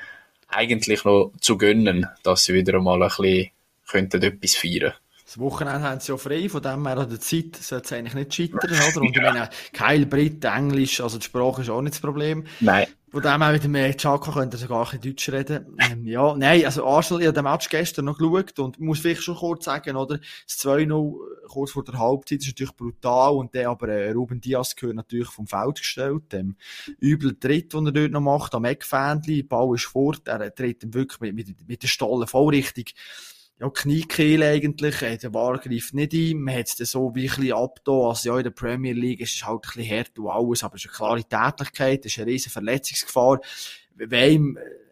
eigentlich 0.55 1.05
noch 1.05 1.33
zu 1.41 1.59
gönnen, 1.59 2.07
dass 2.23 2.45
sie 2.45 2.55
wieder 2.55 2.75
einmal 2.75 3.03
ein 3.03 3.09
bisschen 3.09 3.51
könnten 3.87 4.23
etwas 4.23 4.55
feiern 4.57 4.95
das 5.35 5.41
Wochenende 5.41 5.83
haben 5.83 5.99
sie 5.99 6.13
ja 6.13 6.17
frei, 6.17 6.49
von 6.49 6.63
dem 6.63 6.87
her 6.87 6.97
an 6.97 7.11
der 7.11 7.19
Zeit 7.19 7.57
sollte 7.57 7.87
es 7.87 7.93
eigentlich 7.93 8.15
nicht 8.15 8.35
scheitern, 8.35 8.71
oder? 8.71 9.01
Und 9.01 9.17
ja. 9.17 9.23
ich 9.23 9.33
meine, 9.33 9.51
kein 9.73 10.09
Brit, 10.09 10.45
Englisch, 10.45 11.01
also 11.01 11.19
die 11.19 11.25
Sprache 11.25 11.63
ist 11.63 11.71
auch 11.71 11.83
nicht 11.83 11.95
das 11.95 12.01
Problem. 12.01 12.45
Nein. 12.61 12.87
Von 13.11 13.23
dem 13.23 13.43
her 13.43 13.53
mit 13.53 13.65
dem 13.65 13.97
Chaka 13.97 14.31
könnte 14.31 14.57
er 14.57 14.61
sogar 14.61 14.93
ein 14.93 15.01
Deutsch 15.01 15.29
reden. 15.31 15.77
Ähm, 15.79 16.07
ja, 16.07 16.37
nein, 16.37 16.65
also 16.65 16.87
Arsenal, 16.87 17.21
ich 17.21 17.27
habe 17.27 17.35
den 17.35 17.45
Match 17.45 17.69
gestern 17.69 18.05
noch 18.05 18.19
geschaut 18.19 18.59
und 18.61 18.79
muss 18.79 19.01
vielleicht 19.01 19.23
schon 19.23 19.35
kurz 19.35 19.65
sagen, 19.65 19.97
oder? 19.97 20.19
Das 20.19 20.59
2-0 20.59 21.15
kurz 21.49 21.73
vor 21.73 21.83
der 21.83 21.99
Halbzeit 21.99 22.41
ist 22.41 22.49
natürlich 22.49 22.77
brutal 22.77 23.33
und 23.35 23.55
der 23.55 23.71
aber 23.71 23.89
äh, 23.89 24.13
Ruben 24.13 24.41
Diaz 24.41 24.77
gehört 24.77 24.97
natürlich 24.97 25.29
vom 25.31 25.49
Feld 25.49 25.79
gestellt. 25.79 26.33
Dem 26.33 26.57
übel 27.01 27.37
Tritt, 27.39 27.73
den 27.73 27.87
er 27.87 27.93
dort 27.93 28.13
noch 28.13 28.21
macht, 28.21 28.55
am 28.55 28.65
Eckfähnchen, 28.65 29.49
Ball 29.49 29.75
ist 29.75 29.87
fort, 29.87 30.29
er 30.29 30.55
tritt 30.55 30.85
ihm 30.85 30.95
wirklich 30.95 31.21
mit, 31.21 31.35
mit, 31.35 31.69
mit 31.69 31.83
der 31.83 31.89
Stolle 31.89 32.29
voll 32.29 32.55
richtig 32.55 32.95
ja, 33.61 33.71
Kniekehle 33.71 34.49
eigentlich, 34.49 35.03
äh, 35.03 35.17
der 35.17 35.33
War 35.33 35.59
greift 35.59 35.95
nicht 35.95 36.13
ein, 36.13 36.41
man 36.41 36.55
hat 36.55 36.69
es 36.79 36.91
so 36.91 37.15
wie 37.15 37.29
ein 37.29 37.37
bisschen 37.37 37.53
abgetan, 37.53 38.09
also 38.09 38.29
ja, 38.29 38.39
in 38.39 38.45
der 38.45 38.51
Premier 38.51 38.93
League 38.93 39.21
ist 39.21 39.35
es 39.35 39.47
halt 39.47 39.65
ein 39.65 39.77
bisschen 39.77 39.99
hart 39.99 40.19
und 40.19 40.29
alles, 40.29 40.65
aber 40.65 40.75
es 40.75 40.85
ist 40.85 40.91
eine 41.01 41.25
klare 41.25 41.53
Tätigkeit, 41.53 42.05
es 42.05 42.13
ist 42.13 42.19
eine 42.19 42.33
riesen 42.33 42.51
Verletzungsgefahr, 42.51 43.41
äh, 43.99 44.84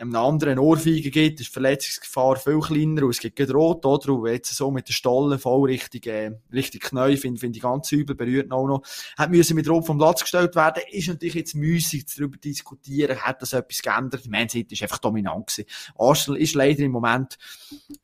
einem 0.00 0.16
anderen 0.16 0.58
Ohrfeigen 0.58 1.10
gibt, 1.10 1.40
ist 1.40 1.48
die 1.48 1.52
Verletzungsgefahr 1.52 2.36
viel 2.36 2.60
kleiner 2.60 3.04
und 3.04 3.10
es 3.10 3.20
gibt 3.20 3.36
gerade 3.36 3.52
rot, 3.52 3.84
oder? 3.84 4.12
Und 4.12 4.28
jetzt 4.28 4.54
so 4.54 4.70
mit 4.70 4.88
den 4.88 4.92
Stollen 4.92 5.38
voll 5.38 5.68
richtig, 5.68 6.06
äh, 6.06 6.32
richtig 6.52 6.82
Knäu, 6.82 7.16
finde 7.16 7.40
find 7.40 7.56
ich 7.56 7.62
ganz 7.62 7.90
übel, 7.92 8.14
berührt 8.16 8.50
auch 8.50 8.66
noch. 8.66 8.82
Hat 9.16 9.30
müssen 9.30 9.54
mit 9.56 9.68
Rot 9.68 9.86
vom 9.86 9.98
Platz 9.98 10.22
gestellt 10.22 10.54
werden, 10.56 10.82
ist 10.90 11.08
natürlich 11.08 11.34
jetzt 11.34 11.54
müßig 11.54 12.06
darüber 12.06 12.36
diskutieren, 12.36 13.18
hat 13.18 13.42
das 13.42 13.52
etwas 13.52 13.82
geändert? 13.82 14.24
Die 14.24 14.30
Man 14.30 14.48
City 14.48 14.74
ist 14.74 14.82
einfach 14.82 14.98
dominant 14.98 15.46
gewesen. 15.46 15.68
Arsenal 15.98 16.40
ist 16.40 16.54
leider 16.54 16.82
im 16.82 16.92
Moment, 16.92 17.38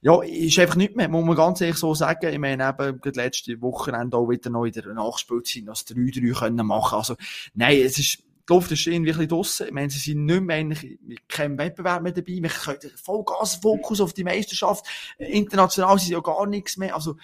ja, 0.00 0.22
ist 0.22 0.58
einfach 0.58 0.76
nicht 0.76 0.96
mehr, 0.96 1.08
muss 1.08 1.24
man 1.24 1.36
ganz 1.36 1.60
ehrlich 1.60 1.78
so 1.78 1.94
sagen. 1.94 2.32
Ich 2.32 2.38
meine 2.38 2.68
eben, 2.68 3.00
gerade 3.00 3.20
letzte 3.20 3.60
Wochenende 3.62 4.16
auch 4.16 4.28
wieder 4.28 4.50
noch 4.50 4.64
in 4.64 4.72
der 4.72 4.92
Nachspielzeit 4.94 5.64
noch 5.64 5.74
das 5.74 5.86
3-3 5.86 6.38
können 6.38 6.66
machen. 6.66 6.96
Also, 6.96 7.16
nein, 7.54 7.80
es 7.80 7.98
ist, 7.98 8.22
die 8.48 8.52
Luft 8.52 8.70
ist 8.70 8.86
irgendwie 8.86 9.10
ein 9.10 9.16
bisschen 9.16 9.28
draussen. 9.28 9.66
Ich 9.66 9.72
meine, 9.72 9.90
sie 9.90 9.98
sind 9.98 10.24
nicht 10.24 10.42
mehr 10.42 10.56
eigentlich 10.56 10.98
mit 11.02 11.28
keinem 11.28 11.58
Wettbewerb 11.58 12.02
mehr 12.02 12.12
dabei. 12.12 12.38
Wir 12.40 12.48
können 12.48 12.78
voll 13.02 13.24
Gasfokus 13.24 14.00
auf 14.00 14.12
die 14.12 14.24
Meisterschaft. 14.24 14.86
International 15.18 15.98
sind 15.98 16.12
ja 16.12 16.20
gar 16.20 16.46
nichts 16.46 16.76
mehr. 16.76 16.94
Also, 16.94 17.16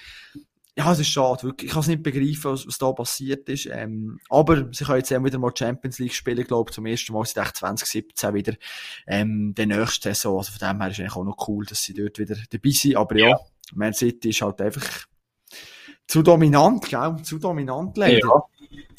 ja, 0.75 0.91
es 0.91 1.01
ist 1.01 1.09
schade, 1.09 1.43
wirklich. 1.43 1.69
Ich 1.69 1.73
kann 1.75 1.83
es 1.83 1.89
nicht 1.89 2.03
begreifen, 2.03 2.53
was, 2.53 2.67
was 2.67 2.79
da 2.79 2.93
passiert 2.93 3.49
ist. 3.49 3.67
Ähm, 3.71 4.19
aber 4.31 4.73
sie 4.73 4.85
können 4.85 4.99
jetzt 4.99 5.13
auch 5.13 5.23
wieder 5.23 5.39
mal 5.39 5.53
Champions 5.55 5.99
League 5.99 6.15
spielen, 6.15 6.45
glaube 6.45 6.71
ich, 6.71 6.75
zum 6.75 6.87
ersten 6.87 7.13
Mal 7.13 7.27
seit 7.27 7.57
2017 7.57 8.35
wieder, 8.35 8.55
ähm, 9.07 9.55
der 9.55 9.67
nächste 9.67 10.09
Saison. 10.09 10.39
Also 10.39 10.53
von 10.53 10.67
dem 10.67 10.81
her 10.81 10.91
ist 10.91 10.99
eigentlich 10.99 11.17
auch 11.17 11.25
noch 11.25 11.47
cool, 11.47 11.67
dass 11.67 11.83
sie 11.83 11.95
dort 11.95 12.19
wieder 12.19 12.37
dabei 12.51 12.71
sind. 12.71 12.97
Aber 12.97 13.17
ja, 13.19 13.29
ja 13.29 13.37
Man 13.75 13.93
City 13.93 14.31
ist 14.31 14.41
halt 14.41 14.61
einfach 14.63 15.07
zu 16.07 16.23
dominant, 16.23 16.89
gell? 16.89 17.17
Zu 17.23 17.39
dominant 17.39 17.97
leider. 17.97 18.19
Ja. 18.19 18.43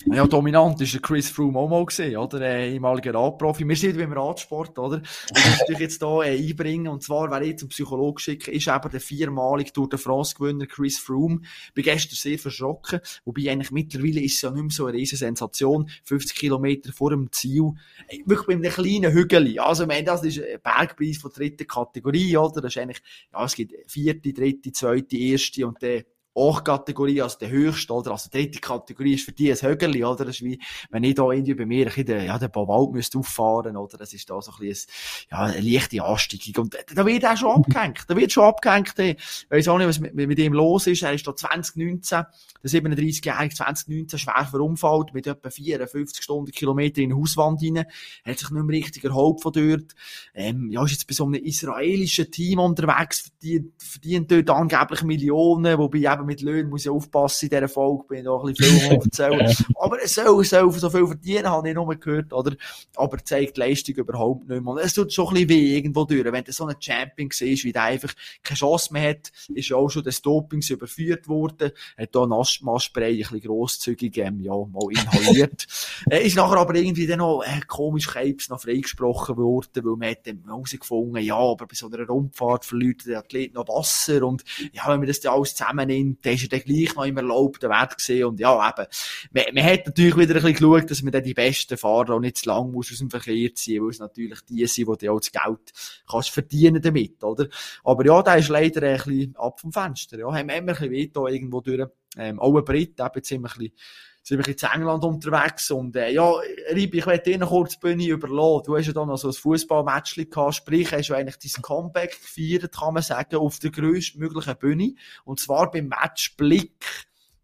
Ja, 0.05 0.27
dominant 0.27 0.79
der 0.79 0.87
Chris 0.99 1.29
Froome 1.29 1.57
auch 1.57 1.69
mal 1.69 1.85
gesehen, 1.85 2.17
oder? 2.17 2.41
Äh, 2.41 2.73
ehemaliger 2.73 3.13
Radprofi. 3.13 3.67
Wir 3.67 3.75
sind 3.75 3.97
beim 3.97 4.11
Radsport, 4.11 4.77
oder? 4.77 5.01
Ich 5.01 5.45
muss 5.45 5.59
natürlich 5.59 5.79
jetzt 5.79 6.03
hier 6.03 6.21
äh, 6.23 6.37
einbringen, 6.37 6.89
und 6.89 7.03
zwar, 7.03 7.31
wer 7.31 7.41
jetzt 7.43 7.61
zum 7.61 7.69
Psychologen 7.69 8.19
schickt, 8.19 8.49
ist 8.49 8.67
eben 8.67 8.89
der 8.91 8.99
viermalige 8.99 9.71
Tour 9.71 9.87
de 9.87 9.97
France 9.97 10.35
Gewinner 10.37 10.65
Chris 10.65 10.99
Froome. 10.99 11.41
Bin 11.73 11.83
gestern 11.85 12.15
sehr 12.15 12.37
verschrocken, 12.37 12.99
wobei 13.23 13.49
eigentlich 13.49 13.71
mittlerweile 13.71 14.21
ist 14.21 14.35
es 14.35 14.41
ja 14.41 14.51
nicht 14.51 14.61
mehr 14.61 14.71
so 14.71 14.87
eine 14.87 14.97
riesen 14.97 15.17
Sensation. 15.17 15.89
50 16.03 16.37
Kilometer 16.37 16.91
vor 16.91 17.11
dem 17.11 17.31
Ziel. 17.31 17.71
Äh, 18.09 18.19
wirklich 18.25 18.47
bei 18.47 18.53
einem 18.53 18.73
kleinen 18.73 19.13
Hügel. 19.13 19.57
Also, 19.59 19.83
ich 19.83 19.87
meine, 19.87 20.03
das 20.03 20.23
ist 20.23 20.39
ein 20.39 20.59
Bergpreis 20.61 21.17
von 21.17 21.31
dritter 21.31 21.65
Kategorie, 21.65 22.35
oder? 22.35 22.59
Das 22.59 22.75
ist 22.75 22.81
eigentlich, 22.81 23.01
ja, 23.31 23.45
es 23.45 23.55
gibt 23.55 23.73
vierte, 23.89 24.33
dritte, 24.33 24.71
zweite, 24.73 25.17
erste 25.17 25.65
und 25.65 25.81
dann 25.81 26.03
Hochkategorie, 26.35 27.21
also 27.21 27.37
der 27.39 27.49
höchste, 27.49 27.93
oder? 27.93 28.11
Also 28.11 28.29
dritte 28.31 28.59
Kategorie 28.59 29.13
ist 29.13 29.25
für 29.25 29.31
die 29.31 29.51
ein 29.51 29.61
Högerli, 29.61 30.03
oder? 30.03 30.25
Das 30.25 30.35
ist 30.35 30.43
wie, 30.43 30.59
wenn 30.89 31.03
ich 31.03 31.15
da 31.15 31.29
irgendwie 31.31 31.53
bei 31.53 31.65
mir 31.65 31.91
ein 31.95 32.05
den, 32.05 32.25
ja, 32.25 32.39
den 32.39 32.51
Bauwald 32.51 32.91
müsste 32.91 33.19
auffahren, 33.19 33.77
oder? 33.77 33.97
Das 33.97 34.13
ist 34.13 34.29
da 34.29 34.41
so 34.41 34.51
ein 34.51 34.59
bisschen, 34.59 34.91
ja, 35.31 35.39
eine 35.39 35.61
leichte 35.61 36.03
Ansteigung. 36.03 36.63
Und 36.63 36.77
da 36.95 37.05
wird 37.05 37.23
er 37.23 37.37
schon 37.37 37.51
abgehängt. 37.51 38.05
Da 38.07 38.15
wird 38.15 38.31
schon 38.31 38.45
abgehängt. 38.45 38.97
Ich 38.97 39.45
weiss 39.49 39.67
auch 39.67 39.77
nicht, 39.77 39.87
was 39.87 39.99
mit, 39.99 40.15
mit 40.15 40.39
ihm 40.39 40.53
los 40.53 40.87
ist. 40.87 41.03
Er 41.03 41.13
ist 41.13 41.27
da 41.27 41.35
2019, 41.35 42.23
der 42.63 42.71
37-Jährige 42.71 43.55
2019 43.55 44.19
schwer 44.19 44.47
verunfallt, 44.49 45.13
mit 45.13 45.27
etwa 45.27 45.49
54 45.49 46.23
Stundenkilometer 46.23 47.01
in 47.01 47.11
eine 47.11 47.21
Hauswand 47.21 47.61
rein. 47.61 47.85
Er 48.23 48.31
hat 48.31 48.39
sich 48.39 48.49
nicht 48.49 48.63
mehr 48.63 48.77
richtig 48.77 49.03
erholt 49.03 49.41
von 49.41 49.51
dort. 49.53 49.93
Ähm, 50.33 50.71
ja, 50.71 50.83
ist 50.83 50.91
jetzt 50.91 51.07
bei 51.07 51.13
so 51.13 51.25
einem 51.25 51.35
israelischen 51.35 52.31
Team 52.31 52.59
unterwegs, 52.59 53.31
verdient, 53.31 53.73
verdient 53.77 54.31
dort 54.31 54.49
angeblich 54.49 55.03
Millionen, 55.03 55.77
wobei 55.77 55.99
eben 55.99 56.22
eben 56.23 56.27
mit 56.27 56.41
Löhnen 56.41 56.69
muss 56.69 56.85
ich 56.85 56.89
aufpassen 56.89 57.45
in 57.45 57.49
dieser 57.49 57.67
Folge, 57.67 58.03
bin 58.07 58.19
ich 58.19 58.25
da 58.25 58.35
ein 58.35 58.53
bisschen 58.53 58.79
viel 58.79 58.97
erzählen. 58.97 59.55
Aber 59.79 60.01
es 60.01 60.13
soll, 60.13 60.43
soll 60.43 60.71
so 60.71 60.89
viel 60.89 61.07
verdienen, 61.07 61.49
habe 61.49 61.69
ich 61.69 61.75
nur 61.75 61.95
gehört, 61.95 62.33
oder? 62.33 62.55
Aber 62.95 63.23
zeigt 63.23 63.57
die 63.57 63.61
Leistung 63.61 63.95
überhaupt 63.95 64.47
nicht 64.47 64.63
mehr. 64.63 64.75
Es 64.77 64.93
tut 64.93 65.13
schon 65.13 65.27
ein 65.27 65.33
bisschen 65.33 65.49
weh 65.49 65.75
irgendwo 65.75 66.05
durch. 66.05 66.23
Wenn 66.23 66.43
du 66.43 66.51
so 66.51 66.65
ein 66.65 66.75
Champion 66.79 67.29
siehst, 67.31 67.63
wie 67.63 67.73
der 67.73 67.83
einfach 67.83 68.13
keine 68.43 68.57
Chance 68.57 68.93
mehr 68.93 69.09
hat, 69.09 69.31
ist 69.53 69.71
auch 69.73 69.89
schon 69.89 70.03
des 70.03 70.21
Dopings 70.21 70.69
überführt 70.69 71.27
worden, 71.27 71.71
hat 71.97 72.15
da 72.15 72.23
ein 72.23 72.33
Asthma-Spray 72.33 73.13
ein 73.13 73.17
bisschen 73.17 73.41
grosszügig, 73.41 74.17
ähm, 74.17 74.39
ja, 74.41 74.53
mal 74.53 74.89
inhaliert. 74.89 75.67
äh, 76.09 76.25
ist 76.25 76.35
nachher 76.35 76.57
aber 76.57 76.75
irgendwie 76.75 77.07
dann 77.07 77.19
noch, 77.19 77.43
äh, 77.43 77.61
komisch 77.67 78.07
Krebs 78.07 78.49
noch 78.49 78.61
freigesprochen 78.61 79.37
worden, 79.37 79.83
weil 79.83 79.95
man 79.95 80.09
hat 80.09 80.27
dann 80.27 80.43
herausgefunden, 80.45 81.23
ja, 81.23 81.37
aber 81.37 81.67
bei 81.67 81.75
so 81.75 81.87
einer 81.87 82.05
Rundfahrt 82.05 82.65
verliert 82.65 83.05
der 83.05 83.19
Athlet 83.19 83.53
noch 83.53 83.67
Wasser 83.67 84.23
und, 84.23 84.43
ja, 84.71 84.87
wenn 84.87 84.99
man 84.99 85.07
das 85.07 85.19
dann 85.19 85.33
alles 85.33 85.55
zusammennimmt, 85.55 86.12
und 86.13 86.25
dann 86.25 86.33
ist 86.33 86.43
er 86.43 86.49
dann 86.49 86.61
gleich 86.61 86.95
noch 86.95 87.05
im 87.05 87.17
erlaubten 87.17 87.69
Wert 87.69 87.97
gesehen 87.97 88.25
und 88.25 88.39
ja, 88.39 88.69
eben, 88.69 88.87
man, 89.31 89.43
man 89.53 89.63
hat 89.63 89.85
natürlich 89.87 90.15
wieder 90.15 90.35
ein 90.35 90.41
bisschen 90.41 90.53
geschaut, 90.53 90.91
dass 90.91 91.01
man 91.01 91.11
dann 91.11 91.23
die 91.23 91.33
besten 91.33 91.77
Fahrer 91.77 92.15
auch 92.15 92.19
nicht 92.19 92.37
zu 92.37 92.49
lang 92.49 92.71
muss 92.71 92.91
aus 92.91 92.99
dem 92.99 93.09
Verkehr 93.09 93.53
ziehen, 93.55 93.83
weil 93.83 93.89
es 93.89 93.99
natürlich 93.99 94.39
die 94.47 94.65
sind, 94.67 95.01
die 95.01 95.09
auch 95.09 95.19
das 95.19 95.31
Geld 95.31 95.73
kannst 96.09 96.29
verdienen 96.29 96.81
damit, 96.81 97.23
oder? 97.23 97.47
Aber 97.83 98.05
ja, 98.05 98.21
der 98.21 98.37
ist 98.37 98.49
leider 98.49 98.81
ein 98.81 98.97
bisschen 98.97 99.35
ab 99.37 99.59
vom 99.59 99.71
Fenster, 99.73 100.19
ja, 100.19 100.27
haben 100.27 100.47
wir 100.47 100.55
ein 100.55 100.65
bisschen 100.65 100.91
weh 100.91 101.09
irgendwo 101.13 101.61
durch, 101.61 101.87
ähm, 102.17 102.39
auch 102.39 102.55
ein 102.55 102.65
Brit, 102.65 102.99
eben 102.99 103.23
ziemlich 103.23 104.47
jetzt 104.47 104.63
in 104.63 104.69
England 104.73 105.03
unterwegs 105.03 105.69
und 105.71 105.95
äh, 105.95 106.11
ja, 106.11 106.31
Ribi, 106.73 106.99
ich 106.99 107.05
werde 107.05 107.23
dir 107.23 107.37
noch 107.37 107.49
kurz 107.49 107.73
die 107.73 107.79
Bühne 107.79 108.07
überlassen. 108.07 108.63
Du 108.65 108.77
hast 108.77 108.87
ja 108.87 108.93
dann 108.93 109.09
noch 109.09 109.17
so 109.17 109.27
ein 109.27 109.33
Fußballmatch 109.33 110.15
gehabt, 110.29 110.55
sprich, 110.55 110.91
hast 110.93 111.09
du 111.09 111.13
eigentlich 111.13 111.37
dein 111.37 111.61
Comeback 111.61 112.11
gefeiert, 112.11 112.71
kann 112.71 112.93
man 112.93 113.03
sagen, 113.03 113.35
auf 113.35 113.59
der 113.59 113.71
grösstmöglichen 113.71 114.55
Bühne 114.57 114.93
und 115.25 115.39
zwar 115.39 115.69
beim 115.71 115.87
Match 115.87 116.37
Blick 116.37 116.85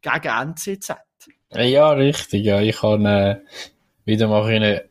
gegen 0.01 0.53
NCZ. 0.53 0.93
Ja, 1.51 1.91
richtig, 1.91 2.45
ja, 2.45 2.61
ich 2.61 2.77
kann 2.77 3.05
äh, 3.05 3.41
wieder 4.05 4.27
mal 4.27 4.45
eine 4.45 4.85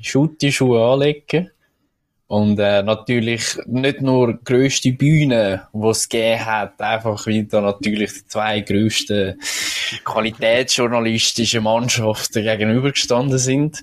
Schutti-Schuhe 0.00 0.84
anlegen 0.92 1.50
und 2.32 2.58
äh, 2.58 2.82
natürlich 2.82 3.58
nicht 3.66 4.00
nur 4.00 4.32
die 4.32 4.42
grösste 4.42 4.90
Bühne, 4.94 5.68
die 5.74 5.86
es 5.86 6.08
gegeben 6.08 6.46
hat, 6.46 6.80
einfach 6.80 7.26
wieder 7.26 7.60
natürlich 7.60 8.10
die 8.14 8.26
zwei 8.26 8.60
grössten 8.60 9.38
qualitätsjournalistischen 10.02 11.62
Mannschaften 11.62 12.42
gegenübergestanden 12.42 13.36
sind, 13.36 13.82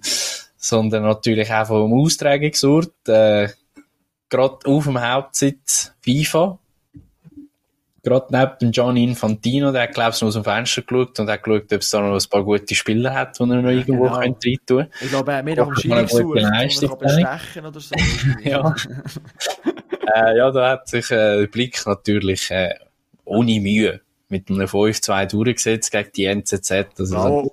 sondern 0.58 1.04
natürlich 1.04 1.54
auch 1.54 1.68
vom 1.68 1.94
Austragungsort, 1.94 3.08
äh, 3.08 3.50
gerade 4.30 4.58
auf 4.66 4.84
dem 4.86 5.00
Hauptsitz 5.00 5.94
FIFA, 6.02 6.58
gerade 8.04 8.28
neben 8.30 8.52
dem 8.62 8.72
Gianni 8.72 9.04
Infantino, 9.04 9.72
der 9.72 9.84
hat, 9.84 9.94
glaube 9.94 10.14
ich, 10.16 10.24
aus 10.24 10.34
dem 10.34 10.44
Fenster 10.44 10.82
geschaut 10.82 11.20
und 11.20 11.30
hat 11.30 11.44
geschaut, 11.44 11.74
ob 11.74 11.82
es 11.82 11.90
da 11.90 12.02
noch 12.02 12.14
ein 12.14 12.30
paar 12.30 12.44
gute 12.44 12.76
Spieler 12.76 13.14
hat, 13.14 13.40
die 13.40 13.44
er 13.44 13.48
noch 13.48 13.70
irgendwo 13.70 14.04
genau. 14.04 14.16
rein 14.16 14.36
tun 14.40 14.88
Ich 15.02 15.10
glaube, 15.10 15.32
er 15.32 15.38
hat 15.40 15.46
mir 15.46 15.62
auf 15.62 15.74
dem 15.74 15.76
Schiri 15.76 16.04
gesucht, 16.04 17.00
bestechen 17.00 17.66
oder 17.66 17.80
so. 17.80 17.96
ja. 18.44 18.76
äh, 20.16 20.38
ja, 20.38 20.52
da 20.52 20.70
hat 20.72 20.88
sich 20.88 21.10
äh, 21.12 21.40
der 21.40 21.48
Blick 21.48 21.82
natürlich 21.86 22.50
äh, 22.52 22.76
ohne 23.26 23.60
Mühe 23.60 24.02
mit 24.30 24.50
einem 24.50 24.68
5-2 24.68 25.26
durchgesetzt 25.28 25.92
gegen 25.92 26.12
die 26.16 26.26
NZZ. 26.26 26.72
Also, 26.98 27.18
oh, 27.18 27.52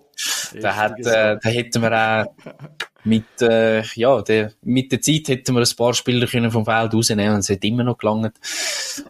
da, 0.61 0.77
hat, 0.77 0.99
äh, 1.01 1.39
da 1.43 1.49
hätten 1.49 1.83
wir 1.83 1.93
auch 1.93 2.27
mit, 3.07 3.41
äh, 3.41 3.83
ja, 3.95 4.20
der, 4.20 4.53
mit 4.62 4.91
der 4.91 5.01
Zeit 5.01 5.29
hätten 5.29 5.55
wir 5.55 5.61
ein 5.61 5.77
paar 5.77 5.95
Spieler 5.95 6.27
können 6.27 6.51
vom 6.51 6.64
Feld 6.64 6.93
rausnehmen 6.93 7.35
und 7.35 7.41
es 7.41 7.49
hat 7.51 7.64
immer 7.64 7.85
noch 7.85 7.99
gelangt. 7.99 8.35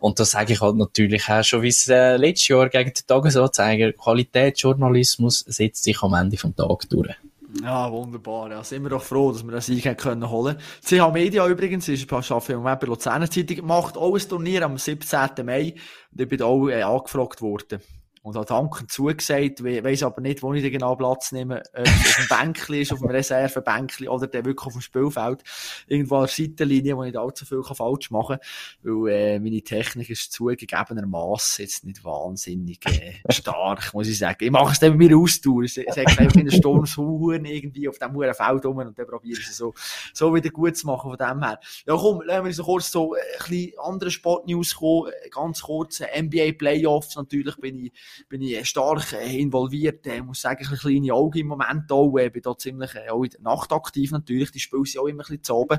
Und 0.00 0.20
das 0.20 0.32
sage 0.32 0.52
ich 0.52 0.60
halt 0.60 0.76
natürlich 0.76 1.28
auch 1.28 1.42
schon, 1.42 1.62
wie 1.62 1.68
es 1.68 1.88
äh, 1.88 2.16
letztes 2.16 2.48
Jahr 2.48 2.68
gegen 2.68 2.92
den 2.92 3.06
Tagesanzeiger, 3.06 3.92
Qualitätsjournalismus 3.92 5.40
setzt 5.40 5.84
sich 5.84 6.02
am 6.02 6.14
Ende 6.14 6.36
vom 6.36 6.54
Tag 6.54 6.88
durch. 6.90 7.14
Ja, 7.62 7.90
wunderbar. 7.90 8.50
Ja, 8.50 8.62
sind 8.62 8.82
wir 8.82 8.90
doch 8.90 9.02
froh, 9.02 9.32
dass 9.32 9.44
wir 9.44 9.52
das 9.52 9.66
Sieg 9.66 9.96
können 9.98 10.28
holen. 10.28 10.58
CH 10.84 11.12
Media 11.12 11.46
übrigens 11.46 11.88
ist 11.88 12.02
ein 12.02 12.06
paar 12.06 12.22
im 12.48 12.56
Moment 12.56 12.80
bei 12.80 12.86
Luzerner 12.86 13.30
Zeitung, 13.30 13.66
macht 13.66 13.96
auch 13.96 14.14
ein 14.14 14.28
Turnier 14.28 14.62
am 14.62 14.78
17. 14.78 15.44
Mai. 15.44 15.74
Und 16.12 16.20
ich 16.20 16.28
bin 16.28 16.42
auch 16.42 16.68
äh, 16.68 16.82
angefragt 16.82 17.40
worden 17.42 17.80
und 18.26 18.34
hat 18.34 18.50
dankend 18.50 18.90
zugesagt, 18.90 19.62
we 19.62 19.84
weiss 19.84 20.02
aber 20.02 20.20
nicht, 20.20 20.42
wo 20.42 20.52
ich 20.52 20.60
den 20.60 20.72
genau 20.72 20.96
Platz 20.96 21.30
nehme, 21.30 21.62
ob 21.72 21.86
auf 21.86 22.16
dem 22.18 22.26
Bänkli 22.28 22.82
ist, 22.82 22.92
auf 22.92 22.98
dem 22.98 23.10
Reservebänkli 23.10 24.08
oder 24.08 24.26
der 24.26 24.44
wirklich 24.44 24.66
auf 24.66 24.72
dem 24.72 24.82
Spielfeld, 24.82 25.44
irgendwo 25.86 26.16
an 26.16 26.22
der 26.22 26.28
Seitenlinie, 26.30 26.96
wo 26.96 27.04
ich 27.04 27.12
nicht 27.12 27.18
allzu 27.20 27.46
viel 27.46 27.62
falsch 27.62 28.10
machen 28.10 28.38
kann, 28.82 29.04
weil 29.04 29.12
äh, 29.12 29.38
meine 29.38 29.62
Technik 29.62 30.10
ist 30.10 30.32
zugegebenermaßen 30.32 31.64
jetzt 31.64 31.84
nicht 31.84 32.02
wahnsinnig 32.04 32.80
äh, 32.86 33.32
stark, 33.32 33.94
muss 33.94 34.08
ich 34.08 34.18
sagen. 34.18 34.42
Ich 34.42 34.50
mache 34.50 34.72
es 34.72 34.80
dann 34.80 34.96
mit 34.96 35.08
mir 35.08 35.16
Austour, 35.16 35.62
ich 35.62 35.74
sage 35.74 35.92
einfach 35.94 36.34
in 36.34 36.46
der 36.46 36.56
Sturmshuren 36.56 37.44
irgendwie 37.44 37.88
auf 37.88 38.00
dem 38.00 38.12
Huren 38.12 38.34
Feld 38.34 38.66
rum 38.66 38.78
und 38.78 38.98
dann 38.98 39.06
probiere 39.06 39.38
ich 39.38 39.46
es 39.46 39.56
so, 39.56 39.72
so 40.12 40.34
wieder 40.34 40.50
gut 40.50 40.76
zu 40.76 40.88
machen 40.88 41.16
von 41.16 41.16
dem 41.16 41.44
her. 41.44 41.60
Ja 41.86 41.96
komm, 41.96 42.22
lassen 42.22 42.44
wir 42.44 42.52
so 42.52 42.64
kurz 42.64 42.90
so 42.90 43.14
äh, 43.14 43.20
ein 43.20 43.48
bisschen 43.48 43.78
andere 43.78 44.10
Sportnews 44.10 44.74
kommen, 44.74 45.12
äh, 45.12 45.28
ganz 45.28 45.62
kurz, 45.62 46.00
äh, 46.00 46.20
NBA 46.20 46.58
Playoffs 46.58 47.14
natürlich 47.14 47.54
bin 47.58 47.78
ich 47.78 47.92
bin 48.28 48.42
ich 48.42 48.68
stark 48.68 49.12
äh, 49.12 49.38
involviert. 49.38 50.06
Ich 50.06 50.22
muss 50.22 50.40
sagen, 50.40 50.66
ein 50.66 50.78
kleine 50.78 51.14
Augen 51.14 51.38
im 51.38 51.48
Moment 51.48 51.90
auch. 51.90 52.16
Ich 52.16 52.32
bin 52.32 52.42
da 52.42 52.56
ziemlich 52.56 52.94
äh, 52.94 53.10
auch 53.10 53.24
in 53.24 53.30
der 53.30 53.40
Nacht 53.40 53.72
aktiv 53.72 54.10
natürlich. 54.10 54.50
Die 54.50 54.60
Spiele 54.60 54.84
sind 54.84 55.00
auch 55.00 55.06
immer 55.06 55.22
ein 55.22 55.26
bisschen 55.26 55.42
zu 55.42 55.54
oben. 55.54 55.78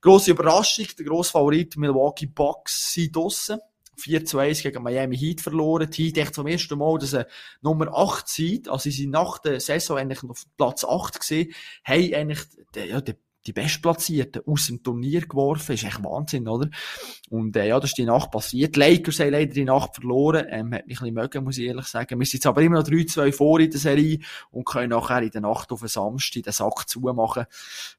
Grosse 0.00 0.30
Überraschung, 0.30 0.86
der 0.96 1.06
grosse 1.06 1.32
Favorit 1.32 1.76
Milwaukee 1.76 2.26
Bucks 2.26 2.92
sind 2.92 3.16
draussen. 3.16 3.58
4 3.98 4.24
zu 4.24 4.38
1 4.38 4.62
gegen 4.62 4.82
Miami 4.82 5.16
Heat 5.16 5.40
verloren. 5.40 5.90
Die 5.90 6.04
Heat 6.04 6.18
echt 6.18 6.34
zum 6.34 6.46
ersten 6.46 6.78
Mal, 6.78 6.98
dass 6.98 7.10
sie 7.10 7.26
Nummer 7.62 7.92
8 7.92 8.28
sind. 8.28 8.68
Also 8.68 8.84
sie 8.84 8.92
sind 8.92 9.10
nach 9.10 9.38
der 9.38 9.60
Saison 9.60 9.98
eigentlich 9.98 10.22
auf 10.22 10.44
Platz 10.56 10.84
8 10.84 11.18
gesehen, 11.18 11.52
haben 11.84 12.14
eigentlich 12.14 12.40
ja, 12.76 13.00
den 13.00 13.16
die 13.48 13.52
Bestplatzierten 13.52 14.42
aus 14.46 14.66
dem 14.66 14.82
Turnier 14.82 15.22
geworfen. 15.22 15.72
Ist 15.72 15.84
echt 15.84 16.04
Wahnsinn, 16.04 16.46
oder? 16.46 16.68
Und 17.30 17.56
äh, 17.56 17.68
ja, 17.68 17.80
das 17.80 17.90
ist 17.90 17.98
die 17.98 18.04
Nacht 18.04 18.30
passiert. 18.30 18.76
Die 18.76 18.80
Lakers 18.80 19.20
haben 19.20 19.30
leider 19.30 19.52
die 19.52 19.64
Nacht 19.64 19.96
verloren. 19.96 20.46
Ähm, 20.50 20.74
hat 20.74 20.86
mich 20.86 21.00
ein 21.00 21.04
bisschen 21.04 21.14
mögen, 21.14 21.44
muss 21.44 21.58
ich 21.58 21.66
ehrlich 21.66 21.86
sagen. 21.86 22.18
Wir 22.18 22.26
sind 22.26 22.34
jetzt 22.34 22.46
aber 22.46 22.62
immer 22.62 22.78
noch 22.78 22.86
3-2 22.86 23.32
vor 23.32 23.60
in 23.60 23.70
der 23.70 23.80
Serie 23.80 24.18
und 24.50 24.66
können 24.66 24.90
nachher 24.90 25.22
in 25.22 25.30
der 25.30 25.40
Nacht 25.40 25.72
auf 25.72 25.80
den 25.80 25.88
Samstag 25.88 26.42
den 26.42 26.52
Sack 26.52 26.88
zumachen. 26.88 27.46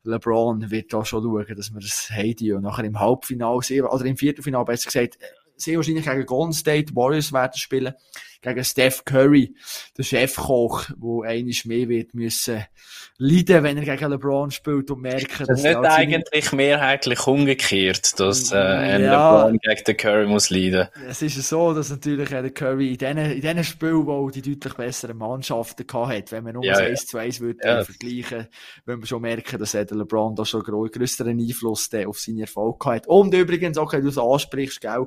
LeBron 0.04 0.70
wird 0.70 0.94
da 0.94 1.04
schon 1.04 1.24
schauen, 1.24 1.56
dass 1.56 1.74
wir 1.74 1.82
das 1.82 2.10
haben 2.12 2.54
und 2.54 2.62
nachher 2.62 2.84
im 2.84 3.00
Halbfinale 3.00 3.90
oder 3.90 4.06
im 4.06 4.18
Viertelfinale 4.18 4.66
besser 4.66 4.86
gesagt, 4.86 5.16
äh, 5.16 5.26
sehr 5.56 5.76
wahrscheinlich 5.76 6.06
gegen 6.06 6.26
Golden 6.26 6.54
State 6.54 6.96
Warriors 6.96 7.34
werden 7.34 7.58
spielen 7.58 7.94
gegen 8.42 8.64
Steph 8.64 9.04
Curry, 9.06 9.54
der 9.98 10.04
Chefkoch, 10.04 10.86
der 10.86 11.30
einiges 11.30 11.66
mehr 11.66 11.90
wird 11.90 12.14
müssen 12.14 12.66
leiden, 13.22 13.64
wenn 13.64 13.78
er 13.78 13.84
gegen 13.84 14.12
LeBron 14.12 14.50
spielt 14.50 14.90
und 14.92 15.02
merken, 15.02 15.28
dass... 15.40 15.48
Das 15.48 15.58
ist 15.60 15.66
nicht 15.66 15.78
eigentlich 15.78 16.52
mehrheitlich 16.54 17.28
umgekehrt, 17.28 18.18
dass 18.18 18.52
äh, 18.54 18.56
ein 18.56 19.04
ja, 19.04 19.44
LeBron 19.44 19.60
gegen 19.60 19.84
den 19.84 19.98
Curry 19.98 20.26
muss 20.26 20.50
leiden. 20.50 20.88
Es 21.08 21.22
ist 21.22 21.36
so, 21.50 21.74
dass 21.74 21.90
natürlich 21.90 22.30
der 22.30 22.50
Curry 22.52 22.94
in 22.94 22.98
diesen, 22.98 23.18
in 23.18 23.42
diesen 23.42 23.64
Spielen, 23.66 24.08
wo 24.08 24.30
die 24.30 24.42
deutlich 24.42 24.74
besseren 24.74 25.18
Mannschaften 25.18 25.86
hat, 25.92 26.32
wenn 26.32 26.46
man 26.46 26.54
nur 26.54 26.64
ja, 26.64 26.78
1 26.78 27.08
zu 27.08 27.18
1 27.18 27.42
würde 27.42 27.60
ja. 27.62 27.84
vergleichen, 27.84 28.48
wenn 28.86 29.02
wir 29.02 29.06
schon 29.06 29.22
merken, 29.22 29.60
dass 29.60 29.74
der 29.74 29.86
LeBron 29.86 30.36
da 30.36 30.46
schon 30.46 30.64
größeren 30.64 31.38
Einfluss 31.40 31.90
auf 31.94 32.20
seinen 32.20 32.40
Erfolg 32.40 32.86
hat. 32.86 33.06
Und 33.08 33.34
übrigens, 33.34 33.78
auch 33.78 33.92
wenn 33.92 34.04
du 34.04 34.10
es 34.10 34.18
ansprichst, 34.18 34.80
gell, 34.80 35.06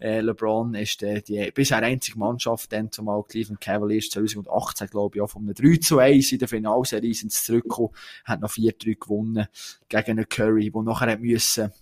äh, 0.00 0.20
LeBron 0.20 0.74
ist 0.74 1.02
äh, 1.02 1.20
die 1.20 1.50
bisher 1.50 1.82
einzige 1.82 2.18
Mannschaft 2.18 2.69
dann 2.72 2.90
zumal 2.90 3.22
Cleveland 3.24 3.60
Cavaliers 3.60 4.10
2018, 4.10 4.88
glaube 4.88 5.16
ich, 5.16 5.22
auch 5.22 5.30
von 5.30 5.42
einem 5.42 5.54
3 5.54 5.76
zu 5.76 5.98
1 5.98 6.32
in 6.32 6.38
der 6.38 6.48
Finalserie 6.48 7.14
sind 7.14 7.32
sie 7.32 7.44
zurückgekommen, 7.44 7.90
haben 8.24 8.42
noch 8.42 8.50
4-3 8.50 8.98
gewonnen 8.98 9.46
gegen 9.88 10.10
einen 10.10 10.28
Curry, 10.28 10.70
der 10.70 10.82
nachher 10.82 11.10
hat 11.10 11.20
müssen 11.20 11.72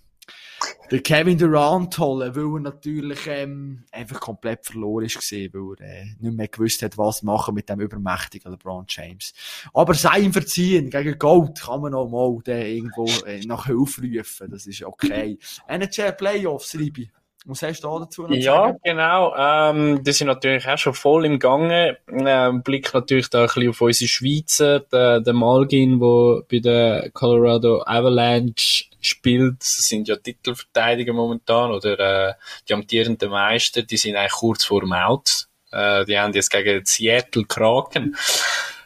der 0.91 1.01
Kevin 1.03 1.39
Durant 1.39 1.99
holen, 1.99 2.35
weil 2.35 2.57
er 2.57 2.61
natürlich 2.61 3.27
ähm, 3.27 3.85
einfach 3.93 4.21
komplett 4.21 4.65
verloren 4.65 5.07
gewesen, 5.07 5.51
weil 5.53 5.87
er 5.87 6.03
äh, 6.03 6.05
nicht 6.19 6.37
mehr 6.37 6.49
gewusst 6.49 6.83
hat, 6.83 6.97
was 6.97 7.23
machen 7.23 7.55
mit 7.55 7.69
dem 7.69 7.81
übermächtigen 7.81 8.53
LeBron 8.53 8.87
James. 8.89 9.35
Aber 9.75 9.95
sein 9.95 10.33
Verziehen 10.33 10.91
gegen 10.91 11.19
Gold 11.19 11.61
kann 11.61 11.83
man 11.83 11.95
auch 11.95 12.09
mal 12.09 12.43
den 12.43 12.67
irgendwo 12.67 13.07
äh, 13.27 13.41
nach 13.41 13.67
Hilfe 13.67 14.03
rufen, 14.03 14.51
das 14.51 14.67
ist 14.67 14.83
okay. 14.83 15.39
NHL 15.69 16.13
Playoffs, 16.13 16.75
Ribi. 16.75 17.11
Was 17.49 17.63
hast 17.63 17.81
du 17.83 17.89
da 17.89 17.99
dazu 18.01 18.23
noch 18.25 18.31
Ja, 18.31 18.55
sagen? 18.67 18.79
genau. 18.85 19.35
Ähm, 19.35 20.05
die 20.05 20.13
sind 20.13 20.27
natürlich 20.27 20.69
auch 20.69 20.77
schon 20.77 20.93
voll 20.93 21.25
im 21.25 21.39
Gange. 21.39 21.97
Ähm, 22.07 22.63
Blick 22.63 22.93
natürlich 22.93 23.31
da 23.31 23.41
ein 23.41 23.47
bisschen 23.47 23.71
auf 23.71 23.81
unsere 23.81 24.07
Schweizer, 24.09 24.81
der, 24.81 25.21
der 25.21 25.33
Malgin, 25.33 25.99
der 25.99 26.43
bei 26.51 26.59
der 26.59 27.11
Colorado 27.15 27.83
Avalanche 27.87 28.85
spielt. 29.01 29.61
Das 29.61 29.79
sind 29.89 30.09
ja 30.09 30.17
Titelverteidiger 30.17 31.15
momentan 31.15 31.71
oder 31.71 32.29
äh, 32.29 32.35
die 32.69 32.75
amtierenden 32.75 33.31
Meister, 33.31 33.83
die 33.83 33.97
sind 33.97 34.17
eigentlich 34.17 34.33
kurz 34.33 34.65
vor 34.65 34.81
dem 34.83 34.93
Out. 34.93 35.47
Äh, 35.73 36.05
die 36.05 36.19
haben 36.19 36.35
jetzt 36.35 36.51
gegen 36.51 36.85
Seattle 36.85 37.45
Kraken 37.47 38.15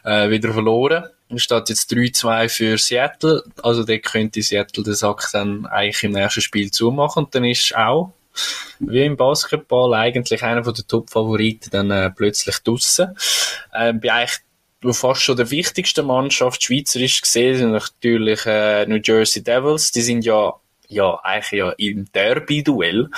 äh, 0.05 0.29
wieder 0.29 0.53
verloren. 0.53 1.03
Steht 1.35 1.67
jetzt 1.67 1.91
3-2 1.91 2.47
für 2.47 2.77
Seattle. 2.77 3.43
Also 3.61 3.83
der 3.83 3.99
könnte 3.99 4.41
Seattle 4.41 4.83
den 4.83 4.93
Sack 4.93 5.29
dann 5.33 5.65
eigentlich 5.65 6.03
im 6.03 6.11
nächsten 6.11 6.41
Spiel 6.41 6.71
zumachen. 6.71 7.25
Und 7.25 7.35
dann 7.35 7.43
ist 7.43 7.75
auch 7.75 8.13
wie 8.79 9.05
im 9.05 9.17
Basketball 9.17 9.93
eigentlich 9.93 10.43
einer 10.43 10.63
von 10.63 10.73
den 10.73 10.87
Top-Favoriten 10.87 11.69
dann 11.71 11.91
äh, 11.91 12.11
plötzlich 12.11 12.57
draussen. 12.59 13.15
Äh, 13.71 13.93
bei 13.93 14.11
eigentlich 14.11 14.39
fast 14.91 15.21
schon 15.21 15.37
der 15.37 15.49
wichtigsten 15.49 16.05
Mannschaft 16.05 16.61
schweizerisch 16.61 17.21
gesehen 17.21 17.55
sind 17.55 17.71
natürlich 17.71 18.45
äh, 18.45 18.85
New 18.85 18.99
Jersey 19.01 19.43
Devils. 19.43 19.91
Die 19.91 20.01
sind 20.01 20.25
ja 20.25 20.53
ja, 20.89 21.19
eigentlich 21.23 21.59
ja 21.59 21.71
im 21.71 22.11
Derby-Duell. 22.11 23.09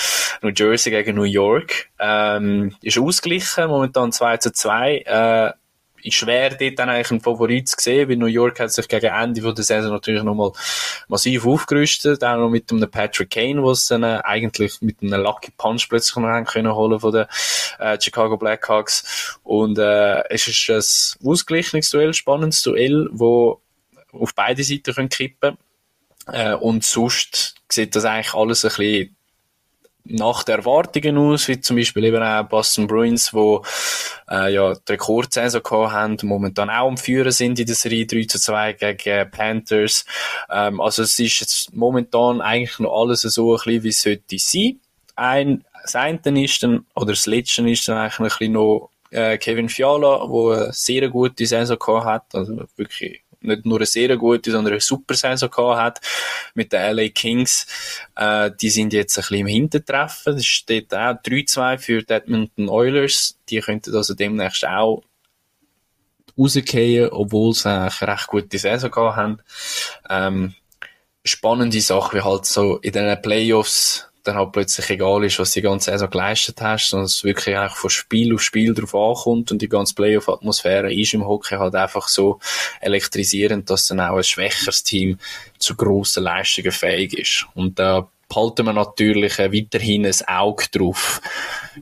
New 0.42 0.52
Jersey 0.56 0.92
gegen 0.92 1.16
New 1.16 1.24
York. 1.24 1.90
Ähm, 2.00 2.76
ist 2.82 2.98
ausgeglichen, 2.98 3.68
momentan 3.68 4.12
2 4.12 4.38
zu 4.38 4.54
2. 4.54 4.98
Äh, 5.00 5.54
ist 6.06 6.16
schwer, 6.16 6.52
dort 6.52 6.80
dann 6.80 6.90
eigentlich 6.90 7.12
einen 7.12 7.22
Favorit 7.22 7.68
zu 7.68 7.76
sehen, 7.80 8.08
weil 8.08 8.18
New 8.18 8.28
York 8.28 8.60
hat 8.60 8.72
sich 8.72 8.88
gegen 8.88 9.08
Ende 9.08 9.42
von 9.42 9.56
der 9.56 9.64
Saison 9.64 9.92
natürlich 9.92 10.24
nochmal 10.24 10.52
massiv 11.08 11.46
aufgerüstet, 11.46 12.24
auch 12.24 12.38
noch 12.38 12.50
mit 12.50 12.72
einem 12.72 12.90
Patrick 12.90 13.32
Kane, 13.32 13.64
was 13.64 13.86
dann 13.88 14.04
äh, 14.04 14.22
eigentlich 14.24 14.82
mit 14.82 15.02
einem 15.02 15.22
Lucky 15.22 15.52
Punch 15.58 15.88
plötzlich 15.90 16.16
noch 16.16 16.30
haben 16.30 16.46
können 16.46 16.74
holen 16.74 17.00
von 17.00 17.12
den 17.12 17.26
äh, 17.80 18.00
Chicago 18.00 18.38
Blackhawks. 18.38 19.38
Und 19.44 19.80
äh, 19.80 20.24
es 20.30 20.48
ist 20.48 20.70
ein 20.70 21.28
ausgeglichenes 21.28 21.90
Duell, 21.90 22.14
spannendes 22.14 22.62
Duell, 22.62 23.10
wo 23.12 23.62
auf 24.12 24.34
beide 24.36 24.64
Seiten 24.64 24.94
können 24.94 25.10
kippen 25.10 25.58
äh, 26.28 26.54
und 26.54 26.84
sonst 26.84 27.56
sieht 27.70 27.96
das 27.96 28.06
eigentlich 28.06 28.34
alles 28.34 28.64
ein 28.64 28.70
bisschen 28.70 29.15
nach 30.06 30.44
den 30.44 30.56
Erwartungen 30.56 31.18
aus, 31.18 31.48
wie 31.48 31.60
zum 31.60 31.76
Beispiel 31.76 32.06
eben 32.06 32.22
auch 32.22 32.44
Boston 32.44 32.88
Bruins, 32.88 33.34
wo 33.34 33.64
äh, 34.30 34.54
ja 34.54 34.74
die 34.74 34.92
Rekordsaison 34.92 35.64
gehabt 35.64 35.94
haben, 35.94 36.18
momentan 36.24 36.70
auch 36.70 36.88
am 36.88 36.98
Führen 36.98 37.32
sind 37.32 37.60
in 37.60 37.66
der 37.66 37.76
Serie 37.76 38.06
3 38.06 38.24
zu 38.26 38.40
2 38.40 38.74
gegen 38.74 39.32
Panthers. 39.32 40.06
Ähm, 40.50 40.80
also 40.80 41.04
es 41.04 41.18
ist 41.20 41.40
jetzt 41.40 41.76
momentan 41.76 42.42
eigentlich 42.42 42.80
noch 42.80 43.02
alles 43.02 43.22
so 43.22 43.54
ein 43.54 43.58
bisschen, 43.58 43.84
wie 43.84 43.90
es 43.90 44.02
sollte 44.02 44.38
sein. 44.38 44.80
Ein, 45.16 45.66
das 45.82 45.96
eine 45.96 46.44
ist 46.44 46.62
dann, 46.64 46.86
oder 46.96 47.08
das 47.08 47.26
letzte 47.26 47.68
ist 47.70 47.88
dann 47.88 47.98
eigentlich 47.98 48.50
noch 48.50 48.90
äh, 49.12 49.38
Kevin 49.38 49.70
Fiala, 49.70 50.30
wo 50.30 50.52
eine 50.52 50.74
sehr 50.74 51.10
gute 51.10 51.46
Saison 51.46 51.80
gehabt 51.80 52.06
hat, 52.06 52.36
also 52.36 52.64
wirklich 52.76 53.22
nicht 53.48 53.66
nur 53.66 53.78
eine 53.78 53.86
sehr 53.86 54.16
gute, 54.18 54.52
sondern 54.52 54.74
eine 54.74 54.82
super 54.82 55.14
Saison 55.14 55.50
gehabt 55.50 55.80
hat 55.80 56.02
mit 56.54 56.72
den 56.74 56.96
LA 56.96 57.10
Kings. 57.10 57.68
Äh, 58.16 58.52
die 58.60 58.70
sind 58.70 58.94
jetzt 58.94 59.18
ein 59.18 59.22
bisschen 59.22 59.40
im 59.40 59.48
Hintertreffen. 59.48 60.38
Es 60.38 60.46
steht 60.46 60.94
auch 60.94 61.16
3-2 61.24 61.78
für 61.78 62.04
die 62.04 62.14
Edmonton 62.14 62.70
Oilers. 62.70 63.38
Die 63.50 63.60
könnten 63.60 63.96
also 63.96 64.14
demnächst 64.14 64.66
auch 64.66 65.04
rausgehen, 66.38 67.10
obwohl 67.10 67.54
sie 67.54 67.70
eine 67.70 67.92
recht 68.02 68.28
gute 68.28 68.58
Saison 68.58 68.92
gehabt 68.92 69.16
haben. 69.16 69.40
Ähm, 70.10 70.54
spannende 71.24 71.82
Sache, 71.82 72.18
wie 72.18 72.22
halt 72.22 72.46
so 72.46 72.78
in 72.78 72.94
den 72.94 73.22
Playoffs 73.22 74.08
dann 74.28 74.36
halt 74.36 74.52
plötzlich 74.52 74.90
egal 74.90 75.24
ist, 75.24 75.40
was 75.40 75.52
die 75.52 75.62
ganze 75.62 75.92
Saison 75.92 76.10
geleistet 76.10 76.62
hast, 76.62 76.90
sondern 76.90 77.06
es 77.06 77.24
wirklich 77.24 77.56
eigentlich 77.56 77.74
von 77.74 77.90
Spiel 77.90 78.34
auf 78.34 78.42
Spiel 78.42 78.74
drauf 78.74 78.96
ankommt 78.96 79.52
und 79.52 79.62
die 79.62 79.70
ganze 79.70 79.96
Playoff-Atmosphäre 79.96 80.94
ist 80.94 81.14
im 81.14 81.26
Hockey 81.26 81.56
halt 81.56 81.76
einfach 81.76 82.08
so 82.08 82.40
elektrisierend, 82.82 83.70
dass 83.70 83.88
dann 83.88 84.00
auch 84.00 84.18
ein 84.18 84.24
schwächeres 84.24 84.84
Team 84.84 85.20
zu 85.58 85.76
grossen 85.76 86.24
Leistungen 86.24 86.72
fähig 86.72 87.14
ist. 87.18 87.48
Und 87.54 87.80
da 87.80 88.10
behalten 88.28 88.66
wir 88.66 88.74
natürlich 88.74 89.38
weiterhin 89.38 90.06
ein 90.06 90.28
Auge 90.28 90.66
drauf 90.72 91.22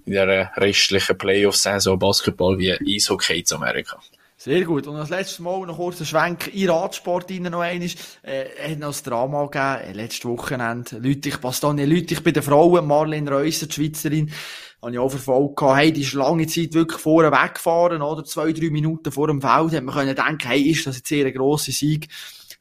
in 0.06 0.14
der 0.14 0.52
restlichen 0.58 1.18
Playoff-Saison 1.18 1.98
Basketball 1.98 2.58
wie 2.58 2.74
Eishockey 2.74 3.40
in 3.40 3.56
Amerika. 3.56 4.00
Sehr 4.44 4.66
gut. 4.66 4.88
Und 4.88 4.98
als 4.98 5.10
letztes 5.10 5.40
Mal 5.40 5.66
noch 5.66 5.78
kurz 5.78 6.02
ein 6.02 6.06
Schwenk 6.06 6.54
in 6.54 6.70
Radsport 6.70 7.32
rein 7.32 7.44
noch 7.44 7.62
einmal. 7.62 7.88
Äh, 8.24 8.72
hat 8.72 8.78
noch 8.78 8.94
ein 8.94 9.04
Drama 9.06 9.46
gegeben, 9.46 9.90
äh, 9.90 9.94
letztes 9.94 10.26
Wochenende. 10.26 10.98
Leute, 10.98 11.30
ich 11.30 11.40
passe 11.40 11.62
da 11.62 11.72
nicht, 11.72 11.88
Leute, 11.90 12.14
ich 12.14 12.22
bin 12.22 12.34
der 12.34 12.44
Frauen, 12.44 12.86
Marlene 12.86 13.32
Reusser, 13.32 13.68
die 13.68 13.74
Schweizerin, 13.74 14.34
habe 14.82 14.92
ich 14.92 15.00
auch 15.00 15.08
verfolgt 15.08 15.56
gehabt. 15.56 15.78
Hey, 15.78 15.94
die 15.94 16.02
ist 16.02 16.12
lange 16.12 16.46
Zeit 16.48 16.74
wirklich 16.74 17.00
vorne 17.00 17.32
weggefahren, 17.32 18.02
oder? 18.02 18.26
Zwei, 18.26 18.52
drei 18.52 18.70
Minuten 18.70 19.14
vor 19.14 19.28
dem 19.28 19.40
Feld. 19.40 19.72
Hat 19.72 19.84
man 19.84 19.96
können 19.96 20.14
denken, 20.14 20.48
hey, 20.50 20.62
ist 20.72 20.86
das 20.88 20.98
jetzt 20.98 21.12
eher 21.14 21.26
ein 21.26 21.34
grosser 21.34 21.72
Sieg? 21.72 22.10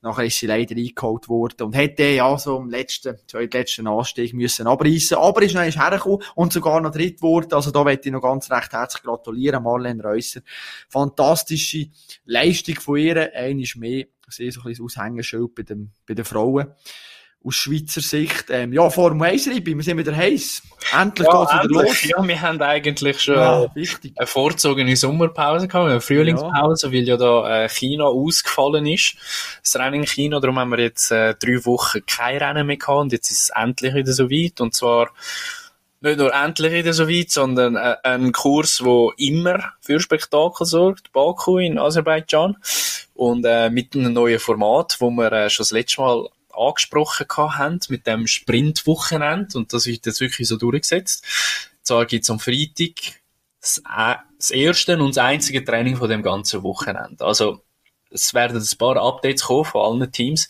Nachher 0.02 0.24
ist 0.24 0.38
sie 0.38 0.48
leider 0.48 0.74
eingeholt 0.74 1.28
worden 1.28 1.62
und 1.62 1.74
hätte 1.74 2.02
ja 2.02 2.36
so 2.36 2.58
im 2.58 2.68
letzten, 2.68 3.16
letzten 3.32 3.86
Anstieg 3.86 4.34
müssen 4.34 4.66
abreißen. 4.66 5.16
Aber 5.16 5.42
ist 5.42 5.54
noch 5.54 5.60
einmal 5.60 5.90
hergekommen 5.90 6.22
und 6.34 6.52
sogar 6.52 6.80
noch 6.80 6.90
dritt 6.90 7.18
geworden. 7.18 7.54
Also 7.54 7.70
da 7.70 7.84
möchte 7.84 8.08
ich 8.08 8.12
noch 8.12 8.20
ganz 8.20 8.50
recht 8.50 8.72
herzlich 8.72 9.04
gratulieren, 9.04 9.62
Marlene 9.62 10.02
Reusser. 10.02 10.40
Fantastische 10.88 11.86
Leistung 12.24 12.74
von 12.80 12.96
ihr. 12.96 13.32
Eines 13.32 13.76
mehr. 13.76 14.06
Sie 14.28 14.50
so 14.50 14.60
ein 14.60 14.64
bisschen 14.64 14.86
das 14.86 14.96
Aushängeschild 14.96 15.54
bei, 15.54 15.62
den, 15.62 15.92
bei 16.06 16.14
den 16.14 16.24
Frauen 16.24 16.74
aus 17.44 17.54
Schweizer 17.54 18.00
Sicht. 18.00 18.46
Ähm, 18.50 18.72
ja, 18.72 18.88
Formel 18.90 19.28
1 19.28 19.48
Ribi, 19.48 19.76
wir 19.76 19.82
sind 19.82 19.98
wieder 19.98 20.14
heiß. 20.14 20.62
Endlich 20.98 21.26
ja, 21.26 21.40
geht's 21.40 21.52
wieder 21.54 21.68
los. 21.68 22.04
Ja, 22.04 22.26
wir 22.26 22.40
haben 22.40 22.62
eigentlich 22.62 23.20
schon 23.20 23.34
ja, 23.34 23.66
eine 23.74 24.26
vorzogene 24.26 24.96
Sommerpause 24.96 25.68
gehabt, 25.68 25.90
eine 25.90 26.00
Frühlingspause, 26.00 26.86
ja. 26.88 26.92
weil 26.92 27.02
ja 27.02 27.16
da 27.16 27.64
äh, 27.64 27.68
China 27.68 28.04
ausgefallen 28.04 28.86
ist. 28.86 29.16
Das 29.62 29.76
Rennen 29.76 30.00
in 30.00 30.06
China, 30.06 30.40
darum 30.40 30.58
haben 30.58 30.70
wir 30.70 30.80
jetzt 30.80 31.10
äh, 31.10 31.34
drei 31.34 31.64
Wochen 31.64 32.04
kein 32.06 32.38
Rennen 32.38 32.66
mehr 32.66 32.76
gehabt 32.76 33.00
und 33.00 33.12
jetzt 33.12 33.30
ist 33.30 33.42
es 33.42 33.50
endlich 33.50 33.94
wieder 33.94 34.12
so 34.12 34.30
weit 34.30 34.60
und 34.60 34.74
zwar 34.74 35.10
nicht 36.02 36.18
nur 36.18 36.34
endlich 36.34 36.72
wieder 36.72 36.92
so 36.92 37.08
weit, 37.08 37.30
sondern 37.30 37.76
äh, 37.76 37.96
ein 38.02 38.32
Kurs, 38.32 38.84
wo 38.84 39.12
immer 39.16 39.72
für 39.80 40.00
Spektakel 40.00 40.66
sorgt, 40.66 41.12
Baku 41.12 41.58
in 41.58 41.78
Aserbaidschan 41.78 42.56
und 43.14 43.44
äh, 43.44 43.70
mit 43.70 43.94
einem 43.94 44.12
neuen 44.12 44.40
Format, 44.40 44.96
wo 44.98 45.10
wir 45.10 45.30
äh, 45.32 45.48
schon 45.48 45.62
das 45.62 45.70
letzte 45.70 46.00
Mal 46.00 46.28
angesprochen 46.52 47.26
haben 47.36 47.80
mit 47.88 48.06
dem 48.06 48.26
Sprintwochenende 48.26 49.58
und 49.58 49.72
das 49.72 49.86
wird 49.86 50.06
jetzt 50.06 50.20
wirklich 50.20 50.48
so 50.48 50.56
durchgesetzt. 50.56 51.24
Zwar 51.82 52.06
gibt's 52.06 52.30
am 52.30 52.38
Freitag 52.38 53.20
das, 53.60 53.82
das 54.38 54.50
erste 54.50 54.98
und 54.98 55.16
das 55.16 55.24
einzige 55.24 55.64
Training 55.64 55.96
von 55.96 56.08
dem 56.08 56.22
ganzen 56.22 56.62
Wochenende. 56.62 57.24
Also 57.24 57.62
es 58.10 58.34
werden 58.34 58.60
ein 58.60 58.78
paar 58.78 58.96
Updates 58.96 59.44
kommen 59.44 59.64
von 59.64 60.00
allen 60.00 60.12
Teams 60.12 60.48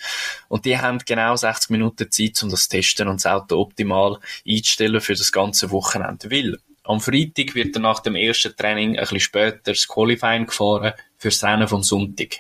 und 0.49 0.65
die 0.65 0.79
haben 0.79 0.99
genau 0.99 1.37
60 1.37 1.71
Minuten 1.71 2.11
Zeit, 2.11 2.43
um 2.43 2.51
das 2.51 2.69
testen 2.69 3.09
und 3.09 3.25
das 3.25 3.27
Auto 3.27 3.61
optimal 3.61 4.19
einzustellen 4.47 5.01
für 5.01 5.15
das 5.15 5.33
ganze 5.33 5.71
Wochenende. 5.71 6.31
Weil 6.31 6.59
am 6.85 7.01
Freitag 7.01 7.55
wird 7.55 7.77
dann 7.77 7.83
nach 7.83 8.01
dem 8.01 8.17
ersten 8.17 8.57
Training 8.57 8.97
ein 8.97 9.03
bisschen 9.03 9.21
später 9.21 9.73
das 9.73 9.87
Qualifying 9.87 10.47
gefahren 10.47 10.93
fürs 11.17 11.45
Rennen 11.45 11.69
vom 11.69 11.83
Sonntag. 11.83 12.39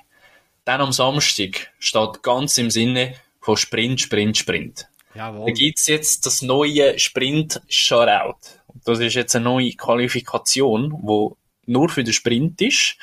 Dann 0.64 0.80
am 0.80 0.92
Samstag 0.92 1.70
steht 1.78 2.22
ganz 2.22 2.58
im 2.58 2.70
Sinne 2.70 3.14
von 3.42 3.56
Sprint, 3.56 4.00
Sprint, 4.00 4.38
Sprint. 4.38 4.88
Jawohl. 5.14 5.46
Da 5.46 5.52
gibt's 5.52 5.86
jetzt 5.88 6.24
das 6.24 6.40
neue 6.40 6.98
Sprint 6.98 7.60
Shutout. 7.68 8.38
Das 8.84 8.98
ist 9.00 9.14
jetzt 9.14 9.36
eine 9.36 9.44
neue 9.44 9.72
Qualifikation, 9.72 10.94
wo 11.02 11.36
nur 11.66 11.88
für 11.90 12.02
den 12.02 12.14
Sprint 12.14 12.62
ist, 12.62 12.96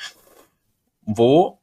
wo, 1.02 1.58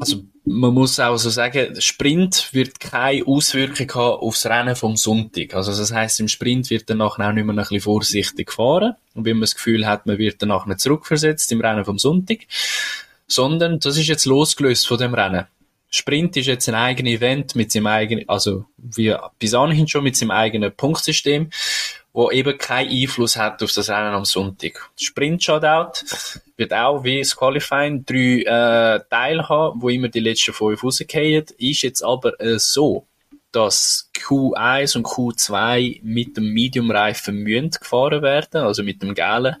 also 0.00 0.24
man 0.44 0.74
muss 0.74 0.98
auch 0.98 1.16
so 1.16 1.30
sagen, 1.30 1.80
Sprint 1.80 2.48
wird 2.52 2.80
keine 2.80 3.24
Auswirkung 3.26 3.88
haben 3.94 4.20
aufs 4.20 4.46
Rennen 4.46 4.74
vom 4.74 4.96
Sonntag. 4.96 5.54
Also 5.54 5.70
das 5.70 5.92
heißt, 5.92 6.18
im 6.20 6.28
Sprint 6.28 6.68
wird 6.70 6.90
danach 6.90 7.18
auch 7.18 7.32
nicht 7.32 7.44
mehr 7.44 7.54
ein 7.54 7.56
bisschen 7.56 7.80
vorsichtig 7.80 8.48
gefahren 8.48 8.96
und 9.14 9.24
wenn 9.24 9.36
man 9.36 9.42
das 9.42 9.54
Gefühl 9.54 9.86
hat, 9.86 10.06
man 10.06 10.18
wird 10.18 10.42
danach 10.42 10.66
nicht 10.66 10.80
zurückversetzt 10.80 11.52
im 11.52 11.60
Rennen 11.60 11.84
vom 11.84 11.98
Sonntag, 11.98 12.40
sondern 13.28 13.78
das 13.78 13.96
ist 13.96 14.08
jetzt 14.08 14.24
losgelöst 14.24 14.88
von 14.88 14.98
dem 14.98 15.14
Rennen. 15.14 15.46
Sprint 15.94 16.36
ist 16.38 16.46
jetzt 16.46 16.68
ein 16.68 16.74
eigenes 16.74 17.12
Event 17.12 17.54
mit 17.54 17.70
seinem 17.70 17.86
eigenen, 17.86 18.28
also 18.28 18.64
wie 18.78 19.14
bis 19.38 19.54
anhin 19.54 19.86
schon 19.86 20.04
mit 20.04 20.16
seinem 20.16 20.30
eigenen 20.30 20.74
Punktsystem. 20.74 21.50
wo 22.14 22.30
eben 22.30 22.58
keinen 22.58 22.90
Einfluss 22.90 23.36
hat 23.36 23.62
auf 23.62 23.72
das 23.72 23.88
Rennen 23.88 24.12
am 24.12 24.26
Sonntag. 24.26 24.90
Sprint 24.96 25.42
Shoutout 25.42 26.04
wird 26.58 26.74
auch 26.74 27.02
wie 27.04 27.20
das 27.20 27.34
Qualifying 27.34 28.04
drei 28.04 28.42
äh, 28.42 29.00
Teile 29.08 29.48
haben, 29.48 29.80
wo 29.80 29.88
immer 29.88 30.08
die 30.08 30.20
letzten 30.20 30.52
fünf 30.52 30.84
rausgehen. 30.84 31.46
Ist 31.56 31.82
jetzt 31.82 32.02
aber 32.02 32.38
äh, 32.38 32.58
so, 32.58 33.06
dass 33.50 34.10
Q1 34.14 34.96
und 34.96 35.06
Q2 35.06 36.00
mit 36.02 36.36
dem 36.36 36.52
Medium-Reifen 36.52 37.36
müssen 37.36 37.70
gefahren 37.70 38.22
werden, 38.22 38.62
also 38.62 38.82
mit 38.82 39.02
dem 39.02 39.14
gelben, 39.14 39.56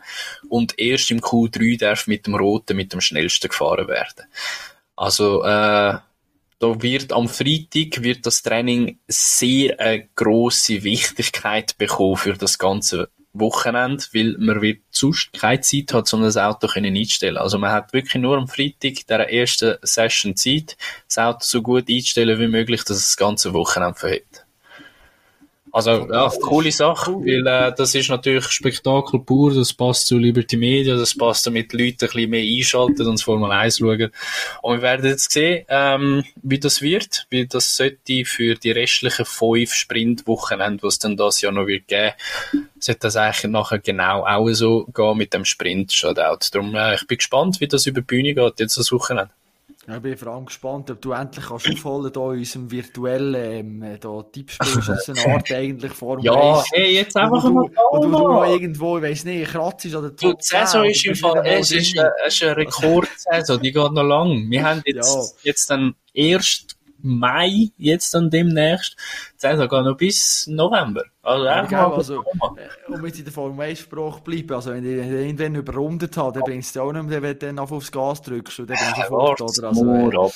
und 0.48 0.78
erst 0.78 1.10
im 1.10 1.20
Q3 1.20 1.78
darf 1.78 2.06
mit 2.06 2.26
dem 2.26 2.34
roten, 2.34 2.76
mit 2.76 2.92
dem 2.92 3.00
schnellsten 3.00 3.48
gefahren 3.48 3.88
werden. 3.88 4.26
Also 4.94 5.42
äh, 5.42 5.94
da 6.62 6.80
wird 6.80 7.12
am 7.12 7.28
Freitag 7.28 8.04
wird 8.04 8.24
das 8.24 8.42
Training 8.42 9.00
sehr 9.08 9.80
eine 9.80 10.08
grosse 10.14 10.84
Wichtigkeit 10.84 11.76
bekommen 11.76 12.16
für 12.16 12.34
das 12.34 12.56
ganze 12.56 13.08
Wochenende, 13.32 14.04
weil 14.12 14.36
man 14.38 14.62
wird 14.62 14.82
sonst 14.92 15.32
keine 15.32 15.60
Zeit 15.62 15.92
hat, 15.92 16.12
um 16.14 16.22
das 16.22 16.36
Auto 16.36 16.68
können 16.68 16.94
einstellen. 16.96 17.36
Also 17.36 17.58
man 17.58 17.72
hat 17.72 17.92
wirklich 17.92 18.22
nur 18.22 18.36
am 18.36 18.46
Freitag 18.46 19.06
der 19.08 19.32
ersten 19.32 19.76
Session 19.82 20.36
Zeit, 20.36 20.76
das 21.08 21.18
Auto 21.18 21.40
so 21.40 21.62
gut 21.62 21.90
einstellen 21.90 22.38
wie 22.38 22.46
möglich, 22.46 22.84
dass 22.84 22.98
es 22.98 23.06
das 23.06 23.16
ganze 23.16 23.52
Wochenende 23.54 23.98
verhält. 23.98 24.41
Also, 25.74 26.06
ja, 26.12 26.30
coole 26.42 26.70
Sache, 26.70 27.12
weil 27.12 27.46
äh, 27.46 27.72
das 27.74 27.94
ist 27.94 28.10
natürlich 28.10 28.44
Spektakel 28.44 29.20
pur, 29.20 29.54
das 29.54 29.72
passt 29.72 30.06
zu 30.06 30.18
Liberty 30.18 30.58
Media, 30.58 30.96
das 30.96 31.16
passt 31.16 31.46
damit 31.46 31.72
die 31.72 31.78
Leute 31.78 32.04
ein 32.04 32.12
bisschen 32.12 32.30
mehr 32.30 32.42
einschalten 32.42 33.06
und 33.06 33.14
das 33.14 33.22
Formel 33.22 33.50
1 33.50 33.78
schauen. 33.78 34.10
Und 34.60 34.76
wir 34.76 34.82
werden 34.82 35.06
jetzt 35.06 35.32
sehen, 35.32 35.64
ähm, 35.68 36.24
wie 36.42 36.58
das 36.58 36.82
wird, 36.82 37.26
wie 37.30 37.46
das 37.46 37.74
sollte 37.74 38.26
für 38.26 38.54
die 38.54 38.70
restlichen 38.70 39.24
fünf 39.24 39.72
Sprintwochenende, 39.72 40.82
was 40.82 40.98
dann 40.98 41.16
das 41.16 41.40
Jahr 41.40 41.52
noch 41.52 41.66
wird 41.66 41.88
geben, 41.88 42.12
sollte 42.78 43.00
das 43.00 43.16
eigentlich 43.16 43.50
nachher 43.50 43.78
genau 43.78 44.26
auch 44.26 44.52
so 44.52 44.84
gehen 44.92 45.16
mit 45.16 45.32
dem 45.32 45.46
Sprint-Shoutout. 45.46 46.48
Darum, 46.52 46.74
äh, 46.74 46.96
ich 46.96 47.06
bin 47.06 47.16
gespannt, 47.16 47.60
wie 47.60 47.66
das 47.68 47.86
über 47.86 48.02
die 48.02 48.06
Bühne 48.06 48.34
geht, 48.34 48.60
jetzt 48.60 48.76
das 48.76 48.92
Wochenende. 48.92 49.30
Ich 49.84 50.00
bin 50.00 50.16
vor 50.16 50.32
allem 50.32 50.46
gespannt, 50.46 50.90
ob 50.92 51.00
du 51.00 51.10
endlich 51.10 51.44
kannst 51.44 51.68
aufholen 51.68 52.12
da 52.12 52.32
in 52.32 52.38
unserem 52.38 52.70
virtuellen 52.70 53.34
ähm, 53.82 53.98
da 53.98 54.22
Tippspiel. 54.22 54.82
Das 54.86 55.08
ist 55.08 55.26
eine 55.26 55.34
Art 55.34 55.50
eigentlich 55.50 55.92
Formel 55.92 56.24
Ja, 56.24 56.62
hey, 56.72 56.94
jetzt 56.94 57.16
einfach 57.16 57.42
mal 57.50 57.68
Und 57.90 58.04
du, 58.04 58.10
du 58.10 58.18
noch 58.18 58.44
irgendwo, 58.44 58.98
ich 58.98 59.02
weiss 59.02 59.24
nicht, 59.24 59.50
kratzt 59.50 59.92
oder 59.92 60.10
Du, 60.10 60.34
die 60.34 60.36
Saison 60.38 60.84
ist 60.84 61.04
im 61.04 61.16
Fall, 61.16 61.44
es 61.44 61.72
ist, 61.72 61.96
äh, 61.96 62.04
es 62.24 62.34
ist 62.34 62.44
eine 62.44 62.58
Rekordsaison, 62.58 63.60
die 63.60 63.72
geht 63.72 63.92
noch 63.92 64.04
lang. 64.04 64.48
Wir 64.48 64.62
haben 64.62 64.82
jetzt, 64.84 65.14
ja. 65.14 65.50
jetzt 65.50 65.68
dann 65.68 65.96
erst 66.14 66.76
Mai, 67.04 67.72
jetzt 67.76 68.14
dann 68.14 68.30
demnächst. 68.30 68.96
Die 69.42 69.48
Saison 69.48 69.68
geht 69.68 69.84
noch 69.84 69.96
bis 69.96 70.46
November. 70.46 71.02
Also, 71.24 71.44
ja, 71.44 71.64
genau, 71.64 71.94
also 71.94 72.20
äh, 72.20 72.92
um 72.92 73.06
jetzt 73.06 73.18
in 73.18 73.24
der 73.24 73.32
Formel 73.32 73.64
1 73.64 73.78
Sprache 73.78 74.20
bleiben, 74.22 74.54
also 74.54 74.72
wenn 74.72 74.84
ich 74.84 75.06
irgendwann 75.06 75.54
überrundet 75.54 76.16
habe, 76.16 76.32
dann 76.32 76.42
bringst 76.42 76.74
du 76.74 76.80
auch 76.80 76.92
nicht 76.92 77.04
mehr, 77.06 77.22
wenn 77.22 77.38
du 77.38 77.46
dann 77.46 77.58
aufs 77.60 77.92
Gas 77.92 78.22
drückst 78.22 78.60
und 78.60 78.70
dann 78.70 78.76
bringst 78.76 78.96
du 78.96 79.02
sofort, 79.02 79.40
oder? 79.40 79.68
Also, 79.68 80.32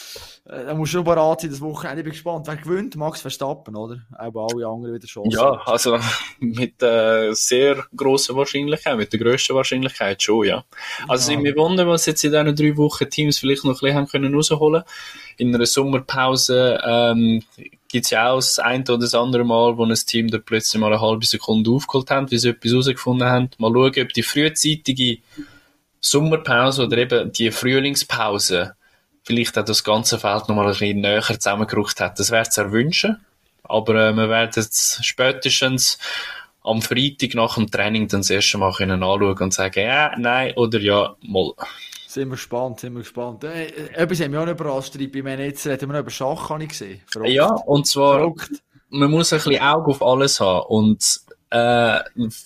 äh, 0.48 0.64
da 0.64 0.74
musst 0.74 0.92
du 0.92 0.98
schon 0.98 1.04
bereit 1.04 1.40
sein, 1.40 1.50
das 1.50 1.60
Wochenende. 1.60 2.00
Ich 2.00 2.04
bin 2.04 2.12
gespannt. 2.12 2.46
Wer 2.46 2.56
gewinnt? 2.56 2.94
Max 2.94 3.20
Verstappen, 3.20 3.74
oder? 3.74 3.98
Aber 4.12 4.46
alle 4.48 4.66
anderen 4.66 4.94
wieder 4.94 5.08
schon. 5.08 5.28
Ja, 5.30 5.60
also 5.64 5.98
mit 6.38 6.80
äh, 6.82 7.32
sehr 7.32 7.84
grosser 7.96 8.36
Wahrscheinlichkeit, 8.36 8.96
mit 8.96 9.12
der 9.12 9.18
grössten 9.18 9.56
Wahrscheinlichkeit 9.56 10.22
schon, 10.22 10.46
ja. 10.46 10.64
Also 11.08 11.32
ja. 11.32 11.36
ich 11.36 11.42
mich 11.42 11.56
wundern, 11.56 11.88
was 11.88 12.06
jetzt 12.06 12.22
in 12.22 12.30
diesen 12.30 12.54
drei 12.54 12.76
Wochen 12.76 13.10
Teams 13.10 13.38
vielleicht 13.38 13.64
noch 13.64 13.72
ein 13.72 13.80
bisschen 13.80 13.96
haben 13.96 14.06
können 14.06 14.34
rausholen. 14.34 14.84
In 15.36 15.54
einer 15.54 15.66
Sommerpause 15.66 16.80
ähm, 16.84 17.42
gibt 17.88 18.06
es 18.06 18.10
ja 18.10 18.30
auch 18.30 18.36
das 18.36 18.58
ein 18.58 18.82
oder 18.82 18.98
das 18.98 19.14
andere 19.14 19.44
Mal, 19.44 19.76
wo 19.76 19.84
ein 19.84 19.94
Team 19.94 20.28
da 20.28 20.38
plötzlich 20.38 20.80
mal 20.80 20.92
eine 20.92 21.00
halbe 21.00 21.26
Sekunde 21.26 21.70
aufgeholt 21.70 22.10
hat, 22.10 22.30
wie 22.30 22.38
sie 22.38 22.50
etwas 22.50 22.72
herausgefunden 22.72 23.28
haben. 23.28 23.50
Mal 23.58 23.72
schauen, 23.72 24.02
ob 24.02 24.12
die 24.12 24.22
frühzeitige 24.22 25.18
Sommerpause 26.00 26.84
oder 26.84 26.98
eben 26.98 27.32
die 27.32 27.50
Frühlingspause 27.50 28.74
vielleicht 29.24 29.58
auch 29.58 29.64
das 29.64 29.82
ganze 29.82 30.18
Feld 30.18 30.48
nochmal 30.48 30.66
ein 30.66 30.72
bisschen 30.72 31.00
näher 31.00 31.22
zusammengerückt 31.22 32.00
hat. 32.00 32.18
Das 32.18 32.30
wäre 32.30 32.48
zu 32.48 32.62
erwünschen. 32.62 33.18
Aber 33.64 33.94
äh, 33.96 34.12
wir 34.12 34.28
werden 34.28 34.52
jetzt 34.54 35.04
spätestens 35.04 35.98
am 36.62 36.82
Freitag 36.82 37.34
nach 37.34 37.54
dem 37.54 37.70
Training 37.70 38.08
dann 38.08 38.20
das 38.20 38.30
erste 38.30 38.58
Mal 38.58 38.72
können 38.72 39.02
anschauen 39.02 39.38
und 39.38 39.54
sagen, 39.54 39.80
ja, 39.80 40.16
nein 40.16 40.54
oder 40.56 40.80
ja, 40.80 41.16
mal. 41.22 41.52
Sind 42.16 42.28
wir 42.30 42.36
gespannt, 42.36 42.80
sind 42.80 42.94
wir 42.94 43.00
gespannt. 43.00 43.44
Äh, 43.44 43.66
etwas 43.92 44.20
haben 44.20 44.32
wir 44.32 44.40
auch 44.40 44.46
überrascht, 44.46 44.96
bei 44.96 45.22
mir 45.22 45.38
jetzt 45.38 45.66
reden 45.66 45.92
wir 45.92 45.98
über 45.98 46.08
Schach, 46.08 46.48
habe 46.48 46.62
ich 46.62 46.70
gesehen. 46.70 47.02
Verrückt. 47.06 47.30
Ja, 47.30 47.48
und 47.48 47.86
zwar, 47.86 48.20
Verrückt. 48.20 48.62
man 48.88 49.10
muss 49.10 49.34
ein 49.34 49.38
bisschen 49.38 49.60
Auge 49.60 49.90
auf 49.90 50.02
alles 50.02 50.40
haben 50.40 50.66
und 50.66 51.20
äh, 51.50 51.98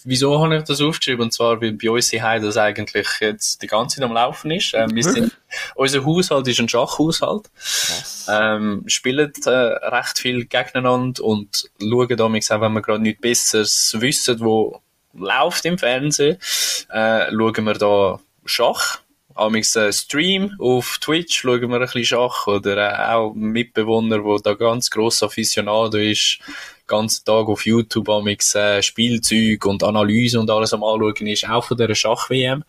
wieso 0.03 0.43
habe 0.43 0.57
ich 0.57 0.65
das 0.65 0.81
aufgeschrieben? 0.81 1.23
Und 1.23 1.33
zwar, 1.33 1.61
weil 1.61 1.75
bei 1.75 1.89
uns 1.89 2.11
hier 2.11 2.41
das 2.41 2.57
eigentlich 2.57 3.07
jetzt 3.21 3.63
die 3.63 3.69
ganze 3.69 3.99
Zeit 3.99 4.05
am 4.07 4.13
Laufen 4.13 4.51
ist. 4.51 4.75
Äh, 4.75 4.89
wir 4.93 5.05
sind, 5.05 5.39
unser 5.77 6.05
Haushalt 6.05 6.49
ist 6.49 6.59
ein 6.59 6.69
Schachhaushalt. 6.69 7.49
Ähm, 8.29 8.83
spielen 8.89 9.33
äh, 9.47 9.51
recht 9.51 10.19
viel 10.19 10.47
gegeneinander 10.47 11.23
und 11.23 11.71
schauen 11.81 12.17
damals 12.17 12.51
auch, 12.51 12.61
wenn 12.61 12.73
wir 12.73 12.83
gerade 12.83 13.03
nichts 13.05 13.21
Besseres 13.21 13.95
wissen, 14.01 14.41
wo 14.41 14.81
läuft 15.15 15.65
im 15.65 15.79
Fernsehen, 15.79 16.39
äh, 16.89 17.31
schauen 17.31 17.65
wir 17.65 17.75
da 17.75 18.19
Schach 18.45 18.99
amix 19.41 19.75
äh, 19.77 19.93
Stream 19.93 20.55
auf 20.59 20.99
Twitch 21.01 21.41
schauen 21.41 21.61
wir 21.63 21.77
ein 21.77 21.81
bisschen 21.81 22.05
Schach 22.05 22.47
oder 22.47 22.77
äh, 22.77 23.15
auch 23.15 23.33
Mitbewohner, 23.35 24.23
wo 24.23 24.39
da 24.39 24.55
ganz 24.55 24.91
gross 24.91 25.23
Aficionado 25.23 25.99
ist, 25.99 26.39
ganzen 26.87 27.25
Tag 27.25 27.49
auf 27.49 27.65
YouTube 27.65 28.09
amix 28.09 28.55
äh, 28.55 28.83
Spielzeug 28.83 29.65
und 29.65 29.83
Analyse 29.83 30.39
und 30.39 30.51
alles 30.51 30.75
am 30.75 30.85
anschauen 30.85 31.27
ist, 31.27 31.49
auch 31.49 31.65
von 31.65 31.77
dieser 31.77 31.95
Schach-WM. 31.95 32.65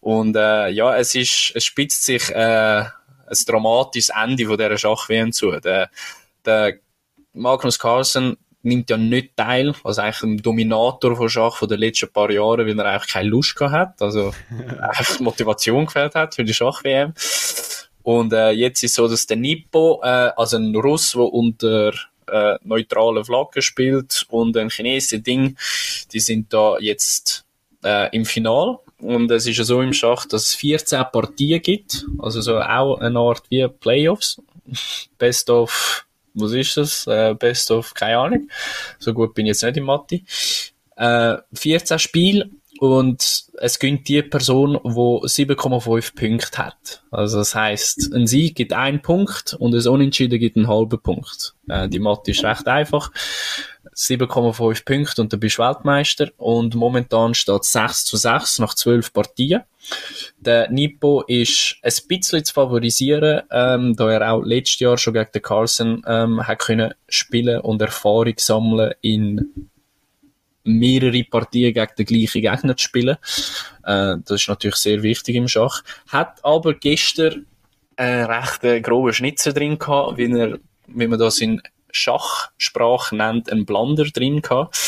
Und 0.00 0.36
äh, 0.36 0.70
ja, 0.70 0.96
es 0.96 1.14
ist, 1.14 1.52
es 1.54 1.64
spitzt 1.64 2.04
sich 2.04 2.30
äh, 2.30 2.84
ein 2.84 3.44
dramatisches 3.46 4.10
Ende 4.10 4.46
von 4.46 4.58
dieser 4.58 4.78
Schach-WM 4.78 5.32
zu. 5.32 5.52
Der, 5.60 5.90
der 6.44 6.78
Magnus 7.32 7.78
Carlsen 7.78 8.36
nimmt 8.62 8.90
ja 8.90 8.96
nicht 8.96 9.36
teil, 9.36 9.74
also 9.84 10.02
eigentlich 10.02 10.22
ein 10.22 10.42
Dominator 10.42 11.16
von 11.16 11.28
Schach 11.28 11.56
von 11.56 11.68
den 11.68 11.80
letzten 11.80 12.12
paar 12.12 12.30
Jahren, 12.30 12.66
weil 12.66 12.78
er 12.78 12.84
eigentlich 12.86 13.10
keine 13.10 13.28
Lust 13.28 13.56
gehabt 13.56 13.72
hat, 13.72 14.02
also 14.02 14.34
einfach 14.80 15.20
Motivation 15.20 15.86
gefällt 15.86 16.14
hat 16.14 16.34
für 16.34 16.44
die 16.44 16.54
Schach-WM. 16.54 17.14
Und 18.02 18.32
äh, 18.32 18.50
jetzt 18.50 18.82
ist 18.82 18.94
so, 18.94 19.08
dass 19.08 19.26
der 19.26 19.36
Nippo, 19.36 20.00
äh, 20.02 20.30
also 20.36 20.56
ein 20.56 20.74
Russ, 20.74 21.12
der 21.12 21.32
unter 21.32 21.92
äh, 22.26 22.58
neutralen 22.64 23.24
Flagge 23.24 23.62
spielt 23.62 24.26
und 24.30 24.56
ein 24.56 24.70
chinesisches 24.70 25.22
Ding, 25.22 25.56
die 26.12 26.20
sind 26.20 26.52
da 26.52 26.76
jetzt 26.78 27.44
äh, 27.84 28.14
im 28.14 28.24
Final. 28.24 28.78
Und 28.98 29.30
es 29.30 29.46
ist 29.46 29.56
ja 29.56 29.64
so 29.64 29.80
im 29.80 29.92
Schach, 29.92 30.26
dass 30.26 30.42
es 30.42 30.54
14 30.56 31.04
Partien 31.12 31.62
gibt, 31.62 32.04
also 32.18 32.40
so 32.40 32.58
auch 32.58 32.98
eine 32.98 33.18
Art 33.18 33.42
wie 33.48 33.66
Playoffs. 33.68 34.40
Best 35.18 35.50
of 35.50 36.06
was 36.34 36.52
ist 36.52 36.76
das? 36.76 37.06
Äh, 37.06 37.34
Best 37.34 37.70
of, 37.70 37.94
keine 37.94 38.18
Ahnung. 38.18 38.48
So 38.98 39.12
gut 39.14 39.34
bin 39.34 39.46
ich 39.46 39.50
jetzt 39.50 39.62
nicht 39.62 39.76
im 39.76 39.84
Mathe. 39.84 40.20
Äh, 40.96 41.36
14 41.54 41.98
Spiele 41.98 42.50
und 42.80 43.44
es 43.58 43.78
gönnt 43.78 44.08
die 44.08 44.22
Person, 44.22 44.80
die 44.82 44.88
7,5 44.88 46.14
Punkte 46.14 46.58
hat. 46.58 47.02
Also 47.10 47.38
das 47.38 47.54
heißt, 47.54 48.12
ein 48.14 48.26
Sieg 48.26 48.54
gibt 48.54 48.72
einen 48.72 49.02
Punkt 49.02 49.54
und 49.54 49.74
ein 49.74 49.86
Unentschieden 49.86 50.38
gibt 50.38 50.56
einen 50.56 50.68
halben 50.68 51.00
Punkt. 51.00 51.54
Äh, 51.68 51.88
die 51.88 51.98
Mathe 51.98 52.30
ist 52.30 52.42
recht 52.42 52.66
einfach. 52.66 53.12
7,5 53.94 54.84
Punkte 54.84 55.22
und 55.22 55.32
du 55.32 55.36
bist 55.38 55.58
Weltmeister 55.58 56.30
und 56.36 56.74
momentan 56.74 57.34
steht 57.34 57.64
6 57.64 58.04
zu 58.04 58.16
6 58.16 58.58
nach 58.58 58.74
12 58.74 59.12
Partien. 59.12 59.62
Der 60.38 60.70
Nippo 60.70 61.22
ist 61.22 61.76
ein 61.82 61.92
bisschen 62.08 62.44
zu 62.44 62.54
favorisieren, 62.54 63.42
ähm, 63.50 63.96
da 63.96 64.10
er 64.10 64.32
auch 64.32 64.42
letztes 64.42 64.80
Jahr 64.80 64.98
schon 64.98 65.14
gegen 65.14 65.32
den 65.32 65.42
Carlsen 65.42 66.02
ähm, 66.06 66.46
hat 66.46 66.60
können 66.60 66.94
spielen 67.08 67.60
und 67.60 67.82
Erfahrung 67.82 68.34
sammeln 68.36 68.94
in 69.00 69.70
mehrere 70.64 71.24
Partien 71.24 71.74
gegen 71.74 71.92
den 71.96 72.06
gleichen 72.06 72.42
Gegner 72.42 72.76
zu 72.76 72.84
spielen. 72.84 73.16
Äh, 73.84 74.16
das 74.24 74.42
ist 74.42 74.48
natürlich 74.48 74.76
sehr 74.76 75.02
wichtig 75.02 75.36
im 75.36 75.48
Schach. 75.48 75.82
Hat 76.08 76.44
aber 76.44 76.74
gestern 76.74 77.46
einen 77.96 78.24
recht 78.26 78.64
äh, 78.64 78.80
groben 78.80 79.12
Schnitzer 79.12 79.52
drin 79.52 79.78
gehabt, 79.78 80.16
wie 80.18 80.30
er, 80.32 80.58
wie 80.86 81.06
man 81.06 81.18
das 81.18 81.40
in 81.40 81.60
Schachsprache 81.92 83.16
nennt, 83.16 83.50
einen 83.50 83.66
Blander 83.66 84.04
drin 84.04 84.42
gehabt. 84.42 84.78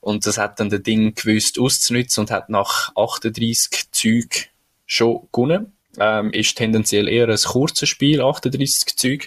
Und 0.00 0.26
das 0.26 0.38
hat 0.38 0.60
dann 0.60 0.70
der 0.70 0.78
Ding 0.78 1.14
gewusst 1.14 1.58
auszunutzen 1.58 2.22
und 2.22 2.30
hat 2.30 2.48
nach 2.48 2.94
38 2.94 3.90
Zügen 3.90 4.44
schon 4.86 5.28
gewonnen. 5.32 5.72
Ähm, 5.98 6.30
ist 6.32 6.56
tendenziell 6.56 7.08
eher 7.08 7.28
ein 7.28 7.38
kurzes 7.38 7.88
Spiel, 7.88 8.20
38 8.20 8.96
Züge. 8.96 9.26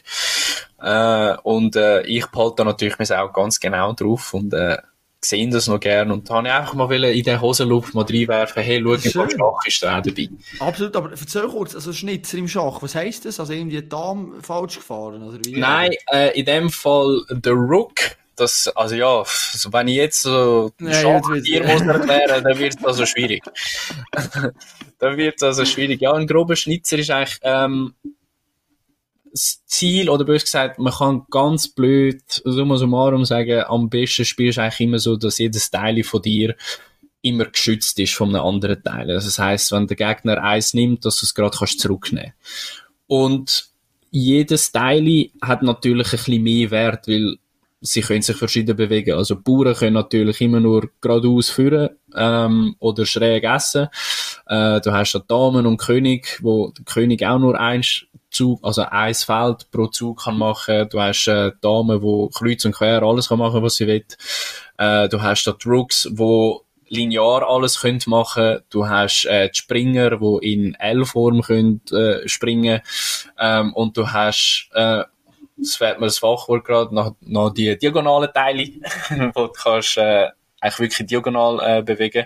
Äh, 0.81 1.35
und 1.43 1.75
äh, 1.75 2.03
ich 2.03 2.27
behalte 2.27 2.57
da 2.57 2.63
natürlich 2.65 3.11
auch 3.11 3.33
ganz 3.33 3.59
genau 3.59 3.93
drauf 3.93 4.33
und 4.33 4.53
äh, 4.53 4.77
sehen 5.23 5.51
das 5.51 5.67
noch 5.67 5.79
gern 5.79 6.11
und 6.11 6.29
da 6.29 6.35
habe 6.35 6.47
ich 6.47 6.53
einfach 6.53 6.73
mal 6.73 7.03
in 7.03 7.23
den 7.23 7.41
Hosenluft 7.41 7.93
mal 7.93 8.05
reinwerfen, 8.05 8.63
hey, 8.63 8.81
schau, 8.81 8.91
was 9.23 9.31
Schach 9.33 9.65
ist 9.65 9.83
da 9.83 10.01
dabei. 10.01 10.29
Absolut, 10.59 10.95
aber 10.95 11.11
erzähl 11.11 11.47
kurz, 11.47 11.75
also 11.75 11.91
Schnitzer 11.91 12.37
im 12.37 12.47
Schach, 12.47 12.81
was 12.81 12.95
heisst 12.95 13.25
das? 13.25 13.39
Also 13.39 13.53
irgendwie 13.53 13.81
die 13.81 13.89
Dame 13.89 14.41
falsch 14.41 14.75
gefahren, 14.75 15.21
oder 15.23 15.37
wie? 15.43 15.57
Nein, 15.57 15.91
äh, 16.11 16.39
in 16.39 16.45
dem 16.45 16.69
Fall 16.69 17.21
der 17.29 17.53
Rook, 17.53 17.99
das, 18.37 18.69
also 18.75 18.95
ja, 18.95 19.23
wenn 19.71 19.87
ich 19.89 19.95
jetzt 19.95 20.21
so 20.21 20.71
ja, 20.79 21.19
dir 21.19 21.63
muss 21.65 21.81
erklären, 21.81 22.43
dann 22.43 22.57
wird 22.57 22.77
es 22.77 22.85
also 22.85 23.05
schwierig. 23.05 23.43
dann 24.99 25.17
wird 25.17 25.35
es 25.35 25.43
also 25.43 25.65
schwierig. 25.65 25.99
Ja, 26.01 26.13
ein 26.13 26.27
grober 26.27 26.55
Schnitzer 26.55 26.97
ist 26.97 27.11
eigentlich, 27.11 27.39
ähm, 27.41 27.93
das 29.31 29.63
Ziel, 29.65 30.09
oder 30.09 30.25
bös 30.25 30.43
gesagt, 30.43 30.79
man 30.79 30.93
kann 30.93 31.25
ganz 31.29 31.67
blöd, 31.67 32.21
summa 32.27 32.77
summarum 32.77 33.25
sagen, 33.25 33.63
am 33.67 33.89
besten 33.89 34.25
spielst 34.25 34.57
du 34.57 34.63
eigentlich 34.63 34.79
immer 34.79 34.99
so, 34.99 35.15
dass 35.15 35.37
jedes 35.37 35.69
Teil 35.69 36.03
von 36.03 36.21
dir 36.21 36.55
immer 37.21 37.45
geschützt 37.45 37.99
ist 37.99 38.13
von 38.13 38.29
einem 38.29 38.45
anderen 38.45 38.81
Teil. 38.81 39.11
Also 39.11 39.27
das 39.27 39.39
heißt, 39.39 39.71
wenn 39.71 39.87
der 39.87 39.97
Gegner 39.97 40.41
eins 40.41 40.73
nimmt, 40.73 41.05
dass 41.05 41.19
du 41.19 41.25
es 41.25 41.35
gerade 41.35 41.57
kannst 41.57 41.79
zurücknehmen. 41.79 42.33
Und 43.07 43.69
jedes 44.11 44.71
Teil 44.71 45.29
hat 45.41 45.61
natürlich 45.61 46.07
ein 46.07 46.11
bisschen 46.11 46.43
mehr 46.43 46.71
Wert, 46.71 47.07
weil 47.07 47.35
sie 47.81 48.01
können 48.01 48.21
sich 48.21 48.35
verschieden 48.35 48.75
bewegen. 48.75 49.15
Also 49.15 49.39
Bauern 49.39 49.75
können 49.75 49.93
natürlich 49.93 50.41
immer 50.41 50.59
nur 50.59 50.89
geradeaus 51.01 51.49
führen 51.49 51.89
ähm, 52.15 52.75
oder 52.79 53.05
schräg 53.05 53.43
essen. 53.43 53.87
Äh, 54.47 54.81
du 54.81 54.91
hast 54.91 55.13
ja 55.13 55.21
Damen 55.27 55.65
und 55.65 55.77
König, 55.77 56.39
wo 56.41 56.71
der 56.71 56.85
König 56.85 57.25
auch 57.25 57.39
nur 57.39 57.59
eins 57.59 58.05
Zug, 58.31 58.59
also 58.63 58.83
ein 58.83 59.13
Feld 59.13 59.71
pro 59.71 59.87
Zug 59.87 60.23
kann 60.23 60.37
machen. 60.37 60.87
Du 60.89 61.01
hast 61.01 61.27
äh, 61.27 61.51
Damen, 61.61 62.01
wo 62.01 62.29
kreuz 62.29 62.65
und 62.65 62.73
quer 62.73 63.03
alles 63.03 63.29
kann 63.29 63.39
machen, 63.39 63.63
was 63.63 63.75
sie 63.75 63.87
will. 63.87 64.05
Äh, 64.77 65.09
du 65.09 65.21
hast 65.21 65.45
da 65.45 65.51
die 65.51 65.67
Rooks, 65.67 66.07
wo 66.11 66.65
linear 66.87 67.47
alles 67.47 67.79
könnt 67.79 68.07
machen. 68.07 68.59
Du 68.69 68.87
hast 68.87 69.25
äh, 69.25 69.49
die 69.49 69.57
Springer, 69.57 70.19
wo 70.19 70.39
in 70.39 70.75
L-Form 70.75 71.41
könnt 71.41 71.91
äh, 71.91 72.27
springen. 72.27 72.81
Ähm, 73.39 73.73
und 73.73 73.97
du 73.97 74.11
hast 74.11 74.69
äh, 74.73 75.03
das 75.59 75.75
fällt 75.75 75.99
mir 75.99 76.05
das 76.05 76.19
Fachwort 76.19 76.63
gerade, 76.63 76.93
noch, 76.95 77.15
noch 77.21 77.49
die 77.49 77.77
diagonalen 77.77 78.31
Teile, 78.33 78.63
wo 79.33 79.47
du 79.47 79.51
kannst 79.51 79.97
äh, 79.97 80.29
eigentlich 80.61 80.79
wirklich 80.79 81.07
diagonal 81.07 81.59
äh, 81.61 81.81
bewegen. 81.81 82.25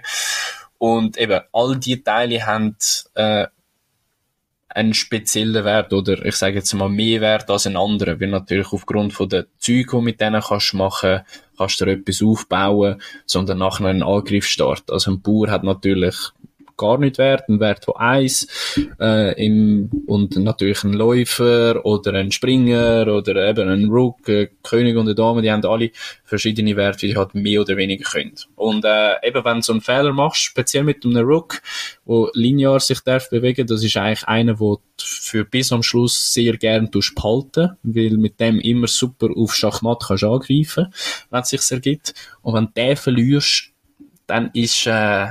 Und 0.78 1.18
eben, 1.18 1.42
all 1.52 1.78
die 1.78 2.04
Teile 2.04 2.46
haben 2.46 2.76
äh, 3.16 3.48
einen 4.74 4.94
speziellen 4.94 5.66
Wert 5.66 5.94
oder 5.94 6.26
ich 6.26 6.36
sage 6.36 6.56
jetzt 6.56 6.74
mal 6.74 6.90
mehr 6.90 7.22
Wert 7.22 7.50
als 7.50 7.68
ein 7.68 7.78
anderer, 7.78 8.20
weil 8.20 8.30
natürlich 8.30 8.72
aufgrund 8.72 9.14
von 9.14 9.30
der 9.30 9.46
Züge, 9.58 9.98
die 9.98 10.04
mit 10.04 10.22
denen 10.22 10.42
kannst 10.42 10.74
machen, 10.74 11.22
kannst 11.58 11.80
du 11.82 11.86
etwas 11.86 12.22
aufbauen, 12.22 13.02
sondern 13.26 13.60
nachher 13.60 13.86
einen 13.86 14.04
Angriff 14.04 14.46
starten. 14.46 14.92
Also 14.92 15.12
ein 15.12 15.22
Bauer 15.22 15.50
hat 15.50 15.64
natürlich 15.64 16.16
gar 16.78 16.98
nicht 16.98 17.18
wert, 17.18 17.48
ein 17.50 17.60
Wert 17.60 17.86
von 17.86 17.96
1 17.98 18.48
äh, 19.00 19.46
im, 19.46 19.90
und 20.08 20.36
natürlich 20.38 20.84
ein 20.84 20.94
Läufer 20.94 21.86
oder 21.86 22.14
ein 22.14 22.32
Springer 22.32 23.08
oder 23.08 23.48
eben 23.50 23.70
ein 23.70 23.90
Rook, 23.90 24.28
äh, 24.28 24.50
König 24.64 24.96
und 24.98 25.08
eine 25.08 25.16
Dame, 25.16 25.42
die 25.42 25.52
haben 25.52 25.66
alle 25.66 25.92
verschiedene 26.24 26.76
Werte, 26.76 27.08
die 27.08 27.16
halt 27.16 27.36
mehr 27.36 27.62
oder 27.62 27.78
weniger 27.78 28.10
können. 28.10 28.36
Und 28.56 28.86
äh, 28.86 29.16
eben 29.28 29.44
wenn 29.46 29.58
du 29.58 29.62
so 29.62 29.74
einen 29.74 29.82
Fehler 29.82 30.14
machst, 30.14 30.42
speziell 30.42 30.84
mit 30.84 31.06
einem 31.06 31.26
Rook, 31.26 31.62
wo 32.06 32.30
linear 32.34 32.80
sich 32.80 33.00
darf 33.02 33.30
bewegen, 33.30 33.68
das 33.68 33.84
ist 33.84 33.98
eigentlich 33.98 34.28
einer, 34.28 34.60
wo 34.60 34.80
für 35.00 35.46
bis 35.46 35.72
am 35.72 35.84
Schluss 35.84 36.34
sehr 36.34 36.58
gern 36.58 36.90
behalten, 36.92 37.78
weil 37.84 38.18
mit 38.18 38.40
dem 38.40 38.60
immer 38.60 38.88
super 38.88 39.30
auf 39.36 39.56
Schachmatt 39.56 40.04
kannst 40.08 40.24
angreifen, 40.24 40.94
wenn 41.30 41.42
es 41.42 41.50
sich 41.50 41.72
ergibt. 41.72 42.14
Und 42.42 42.54
wenn 42.54 42.66
du 42.66 42.72
den 42.76 42.96
verlierst, 42.96 43.72
dann 44.28 44.52
ist 44.54 44.88
äh, 44.88 45.28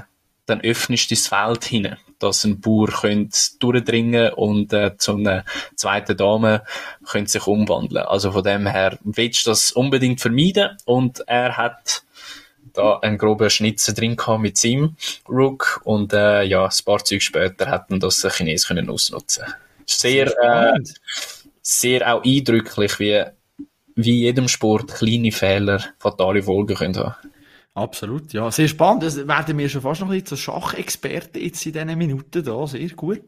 dann 0.52 0.60
öffnest 0.60 1.10
du 1.10 1.14
das 1.14 1.28
Feld 1.28 1.64
hin, 1.64 1.96
dass 2.18 2.44
ein 2.44 2.60
Bauer 2.60 2.88
könnte 2.88 3.38
durchdringen 3.58 4.32
und 4.34 4.72
äh, 4.72 4.96
zu 4.98 5.16
einer 5.16 5.44
zweiten 5.76 6.16
Dame 6.16 6.62
könnte 7.04 7.30
sich 7.30 7.46
umwandeln. 7.46 8.04
Also 8.04 8.32
von 8.32 8.44
dem 8.44 8.66
her 8.66 8.98
willst 9.02 9.46
du 9.46 9.50
das 9.50 9.72
unbedingt 9.72 10.20
vermeiden 10.20 10.76
und 10.84 11.24
er 11.26 11.56
hat 11.56 12.02
da 12.74 12.98
einen 12.98 13.18
groben 13.18 13.50
Schnitzer 13.50 13.92
drin 13.92 14.16
gehabt 14.16 14.42
mit 14.42 14.58
seinem 14.58 14.96
Rook 15.28 15.80
und 15.84 16.12
äh, 16.12 16.42
ja, 16.42 16.64
ein 16.64 16.84
paar 16.84 17.04
Züge 17.04 17.20
später 17.20 17.70
hätten 17.70 17.98
das 17.98 18.20
der 18.20 18.30
Chinesen 18.30 18.68
können 18.68 18.90
ausnutzen. 18.90 19.44
Sehr, 19.86 20.26
äh, 20.42 20.78
sehr 21.60 22.14
auch 22.14 22.24
eindrücklich, 22.24 22.98
wie 22.98 23.24
wie 23.94 24.20
jedem 24.20 24.48
Sport 24.48 24.94
kleine 24.94 25.32
Fehler 25.32 25.84
fatale 25.98 26.42
Folgen 26.42 26.76
können 26.76 26.96
haben. 26.96 27.14
Absolut, 27.74 28.34
ja. 28.34 28.50
Sehr 28.50 28.68
spannend. 28.68 29.02
Das 29.02 29.16
werden 29.16 29.56
wir 29.56 29.66
schon 29.66 29.80
fast 29.80 30.02
noch 30.02 30.08
ein 30.08 30.12
bisschen 30.12 30.26
zur 30.26 30.36
Schachexperte 30.36 31.38
jetzt 31.38 31.64
in 31.64 31.72
diesen 31.72 31.96
Minuten 31.96 32.44
da. 32.44 32.66
Sehr 32.66 32.86
gut. 32.90 33.22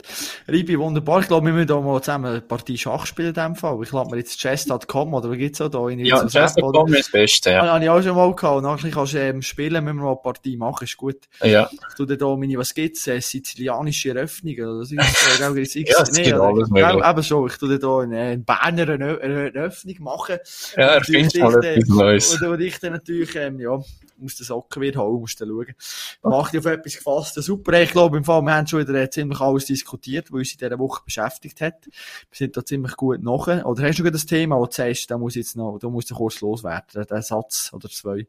Ribi, 0.47 0.79
wunderbar. 0.79 1.21
Ich 1.21 1.29
glaube, 1.29 1.47
wir 1.47 1.55
müssen 1.55 1.69
da 1.69 1.81
mal 1.81 2.03
zusammen 2.03 2.27
eine 2.27 2.41
Partie 2.43 2.77
Schach 2.77 3.07
spielen 3.07 3.29
in 3.29 3.35
dem 3.35 3.57
Fall. 3.57 3.79
Ich 3.83 3.93
lade 3.93 4.11
mir 4.11 4.19
jetzt 4.19 4.39
chess.com 4.39 5.15
oder 5.15 5.31
was 5.31 5.39
gibt's 5.39 5.62
auch 5.62 5.71
da? 5.71 5.89
In 5.89 6.01
ja, 6.01 6.27
chess.com 6.27 6.93
ist 6.93 7.07
das 7.07 7.12
Beste, 7.12 7.53
ja. 7.53 7.62
Ah, 7.62 7.73
habe 7.73 7.85
ich 7.85 7.89
auch 7.89 8.03
schon 8.03 8.16
mal 8.16 8.35
gehabt. 8.35 8.57
Und 8.59 8.65
nachher 8.65 8.91
kannst 8.91 9.15
du 9.15 9.19
ähm, 9.19 9.41
spielen, 9.41 9.83
müssen 9.83 9.97
wir 9.97 10.03
mal 10.03 10.11
eine 10.11 10.21
Partie 10.23 10.59
machen, 10.59 10.85
ist 10.85 10.97
gut. 10.99 11.21
Ja. 11.43 11.71
Ich 11.73 11.95
tue 11.97 12.07
da 12.07 12.37
meine, 12.37 12.59
was 12.59 12.75
gibt's? 12.75 13.07
Äh, 13.07 13.23
sizilianische 13.23 14.11
Eröffnung 14.11 14.53
oder 14.57 14.83
äh, 14.83 14.95
ja, 14.95 16.03
es 16.03 16.12
nee, 16.12 16.25
gibt 16.25 16.39
alles 16.39 16.69
möglich. 16.69 17.05
Eben 17.07 17.23
so. 17.23 17.47
Ich 17.47 17.57
tue 17.57 17.79
da 17.79 17.99
eine, 18.01 18.21
eine 18.21 18.39
Berner 18.39 18.89
Eröffnung 18.91 19.97
machen. 20.01 20.37
Ja, 20.77 20.97
erfindest 20.97 21.39
mal 21.39 21.65
etwas 21.65 21.89
Neues. 21.89 22.43
Und, 22.43 22.47
und 22.47 22.61
ich 22.61 22.79
dann 22.79 22.93
natürlich, 22.93 23.35
ähm, 23.37 23.59
ja, 23.59 23.81
muss 24.19 24.34
den 24.36 24.44
Socken 24.44 24.82
wieder 24.82 25.02
holen, 25.02 25.20
musst 25.20 25.40
du 25.40 25.47
schauen. 25.47 25.74
Macht 26.23 26.56
auf 26.56 26.66
etwas 26.66 26.97
gefasst. 26.97 27.35
Super, 27.35 27.81
ich 27.81 27.90
glaube, 27.90 28.16
im 28.16 28.24
Fall, 28.24 28.43
wir 28.43 28.55
haben 28.55 28.66
schon 28.66 28.81
wieder 28.81 29.11
ziemlich 29.11 29.40
alles 29.40 29.66
diskutiert, 29.66 30.31
was 30.31 30.39
uns 30.39 30.52
in 30.52 30.59
dieser 30.59 30.78
Woche 30.78 31.02
beschäftigt 31.05 31.61
hat. 31.61 31.86
Wir 31.86 31.93
sind 32.36 32.56
da 32.56 32.65
ziemlich 32.65 32.97
gut 32.97 33.23
nachher. 33.23 33.66
Oder 33.66 33.89
hast 33.89 33.98
du 33.98 34.11
das 34.11 34.27
Thema, 34.27 34.56
wo 34.56 34.66
du 34.66 34.73
sagst, 34.73 35.11
da 35.11 35.19
muss 35.19 35.35
jetzt 35.35 35.56
noch, 35.56 35.78
da 35.78 35.89
muss 35.89 36.06
du 36.06 36.15
kurz 36.15 36.40
loswerden, 36.40 37.06
der 37.09 37.23
Satz 37.23 37.70
oder 37.73 37.89
zwei? 37.89 38.27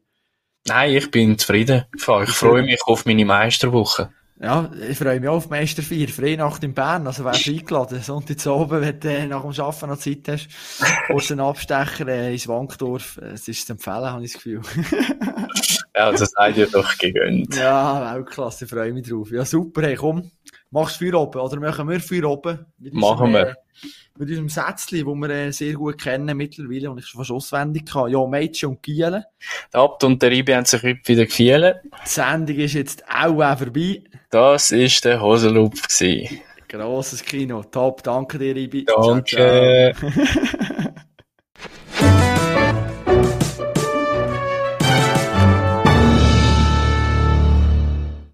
Nein, 0.66 0.94
ich 0.96 1.10
bin 1.10 1.38
zufrieden. 1.38 1.84
Ich 1.94 2.02
freue 2.02 2.62
mich 2.62 2.80
auf 2.86 3.06
meine 3.06 3.24
Meisterwoche. 3.24 4.10
Ja, 4.38 4.70
ich 4.86 4.98
freue 4.98 5.18
mich 5.18 5.28
auch 5.30 5.36
auf 5.36 5.48
Meister 5.48 5.82
4. 5.82 6.08
Freinacht 6.08 6.62
in 6.62 6.74
Bern. 6.74 7.06
Also 7.06 7.24
wärst 7.24 7.46
du 7.46 7.52
eingeladen. 7.52 8.02
Sonntag 8.02 8.38
zu 8.38 8.52
oben, 8.52 8.82
wenn 8.82 9.00
du 9.00 9.08
äh, 9.08 9.26
nach 9.26 9.40
dem 9.42 9.64
Arbeiten 9.64 9.88
noch 9.88 9.98
Zeit 9.98 10.28
hast. 10.28 10.48
Kurz 11.06 11.30
einen 11.30 11.40
Abstecher 11.40 12.06
äh, 12.06 12.32
ins 12.32 12.46
Wankdorf. 12.46 13.16
Es 13.16 13.48
ist 13.48 13.66
zu 13.66 13.72
empfehlen, 13.72 14.04
habe 14.04 14.24
ich 14.24 14.32
das 14.34 14.42
Gefühl. 14.42 14.60
ja, 15.96 16.12
das 16.12 16.30
seid 16.30 16.58
ihr 16.58 16.66
doch 16.66 16.98
gegönnt. 16.98 17.56
Ja, 17.56 18.14
Weltklasse. 18.14 18.66
Ich 18.66 18.70
freue 18.70 18.92
mich 18.92 19.08
drauf. 19.08 19.30
Ja, 19.30 19.46
super. 19.46 19.82
Hey, 19.82 19.96
komm. 19.96 20.30
Machst 20.70 20.98
Feuer 20.98 21.14
oben? 21.14 21.40
Oder 21.40 21.58
machen 21.58 21.88
wir 21.88 22.00
Feuer 22.00 22.24
oben? 22.24 22.66
Machen 22.92 23.32
wir. 23.32 23.56
Mit 24.18 24.28
unserem 24.28 24.48
Sätzchen, 24.48 25.04
das 25.04 25.14
wir 25.14 25.30
äh, 25.30 25.52
sehr 25.52 25.74
gut 25.74 26.00
kennen 26.00 26.36
mittlerweile 26.36 26.90
und 26.90 26.98
ich 26.98 27.06
schon 27.06 27.20
fast 27.20 27.30
auswendig 27.30 27.86
kann. 27.86 28.10
Ja, 28.10 28.26
Mädchen 28.26 28.70
und 28.70 28.82
Gielen. 28.82 29.24
Der 29.72 29.80
Abt 29.80 30.04
und 30.04 30.22
der 30.22 30.30
Ribi 30.30 30.52
haben 30.52 30.64
sich 30.64 30.82
heute 30.82 31.00
wieder 31.04 31.26
gefühlt. 31.26 31.76
Die 31.84 32.08
Sendung 32.08 32.56
ist 32.56 32.74
jetzt 32.74 33.04
auch 33.08 33.58
vorbei. 33.58 34.02
Das 34.30 34.72
war 34.72 35.00
der 35.04 35.20
Hosenlupf. 35.20 35.82
Grosses 36.68 37.24
Kino. 37.24 37.62
Top. 37.62 38.02
Danke 38.02 38.38
dir, 38.38 38.54
Ribi. 38.54 38.84
Danke. 38.84 39.92
Ciao, 39.94 40.10
ciao. 40.10 40.92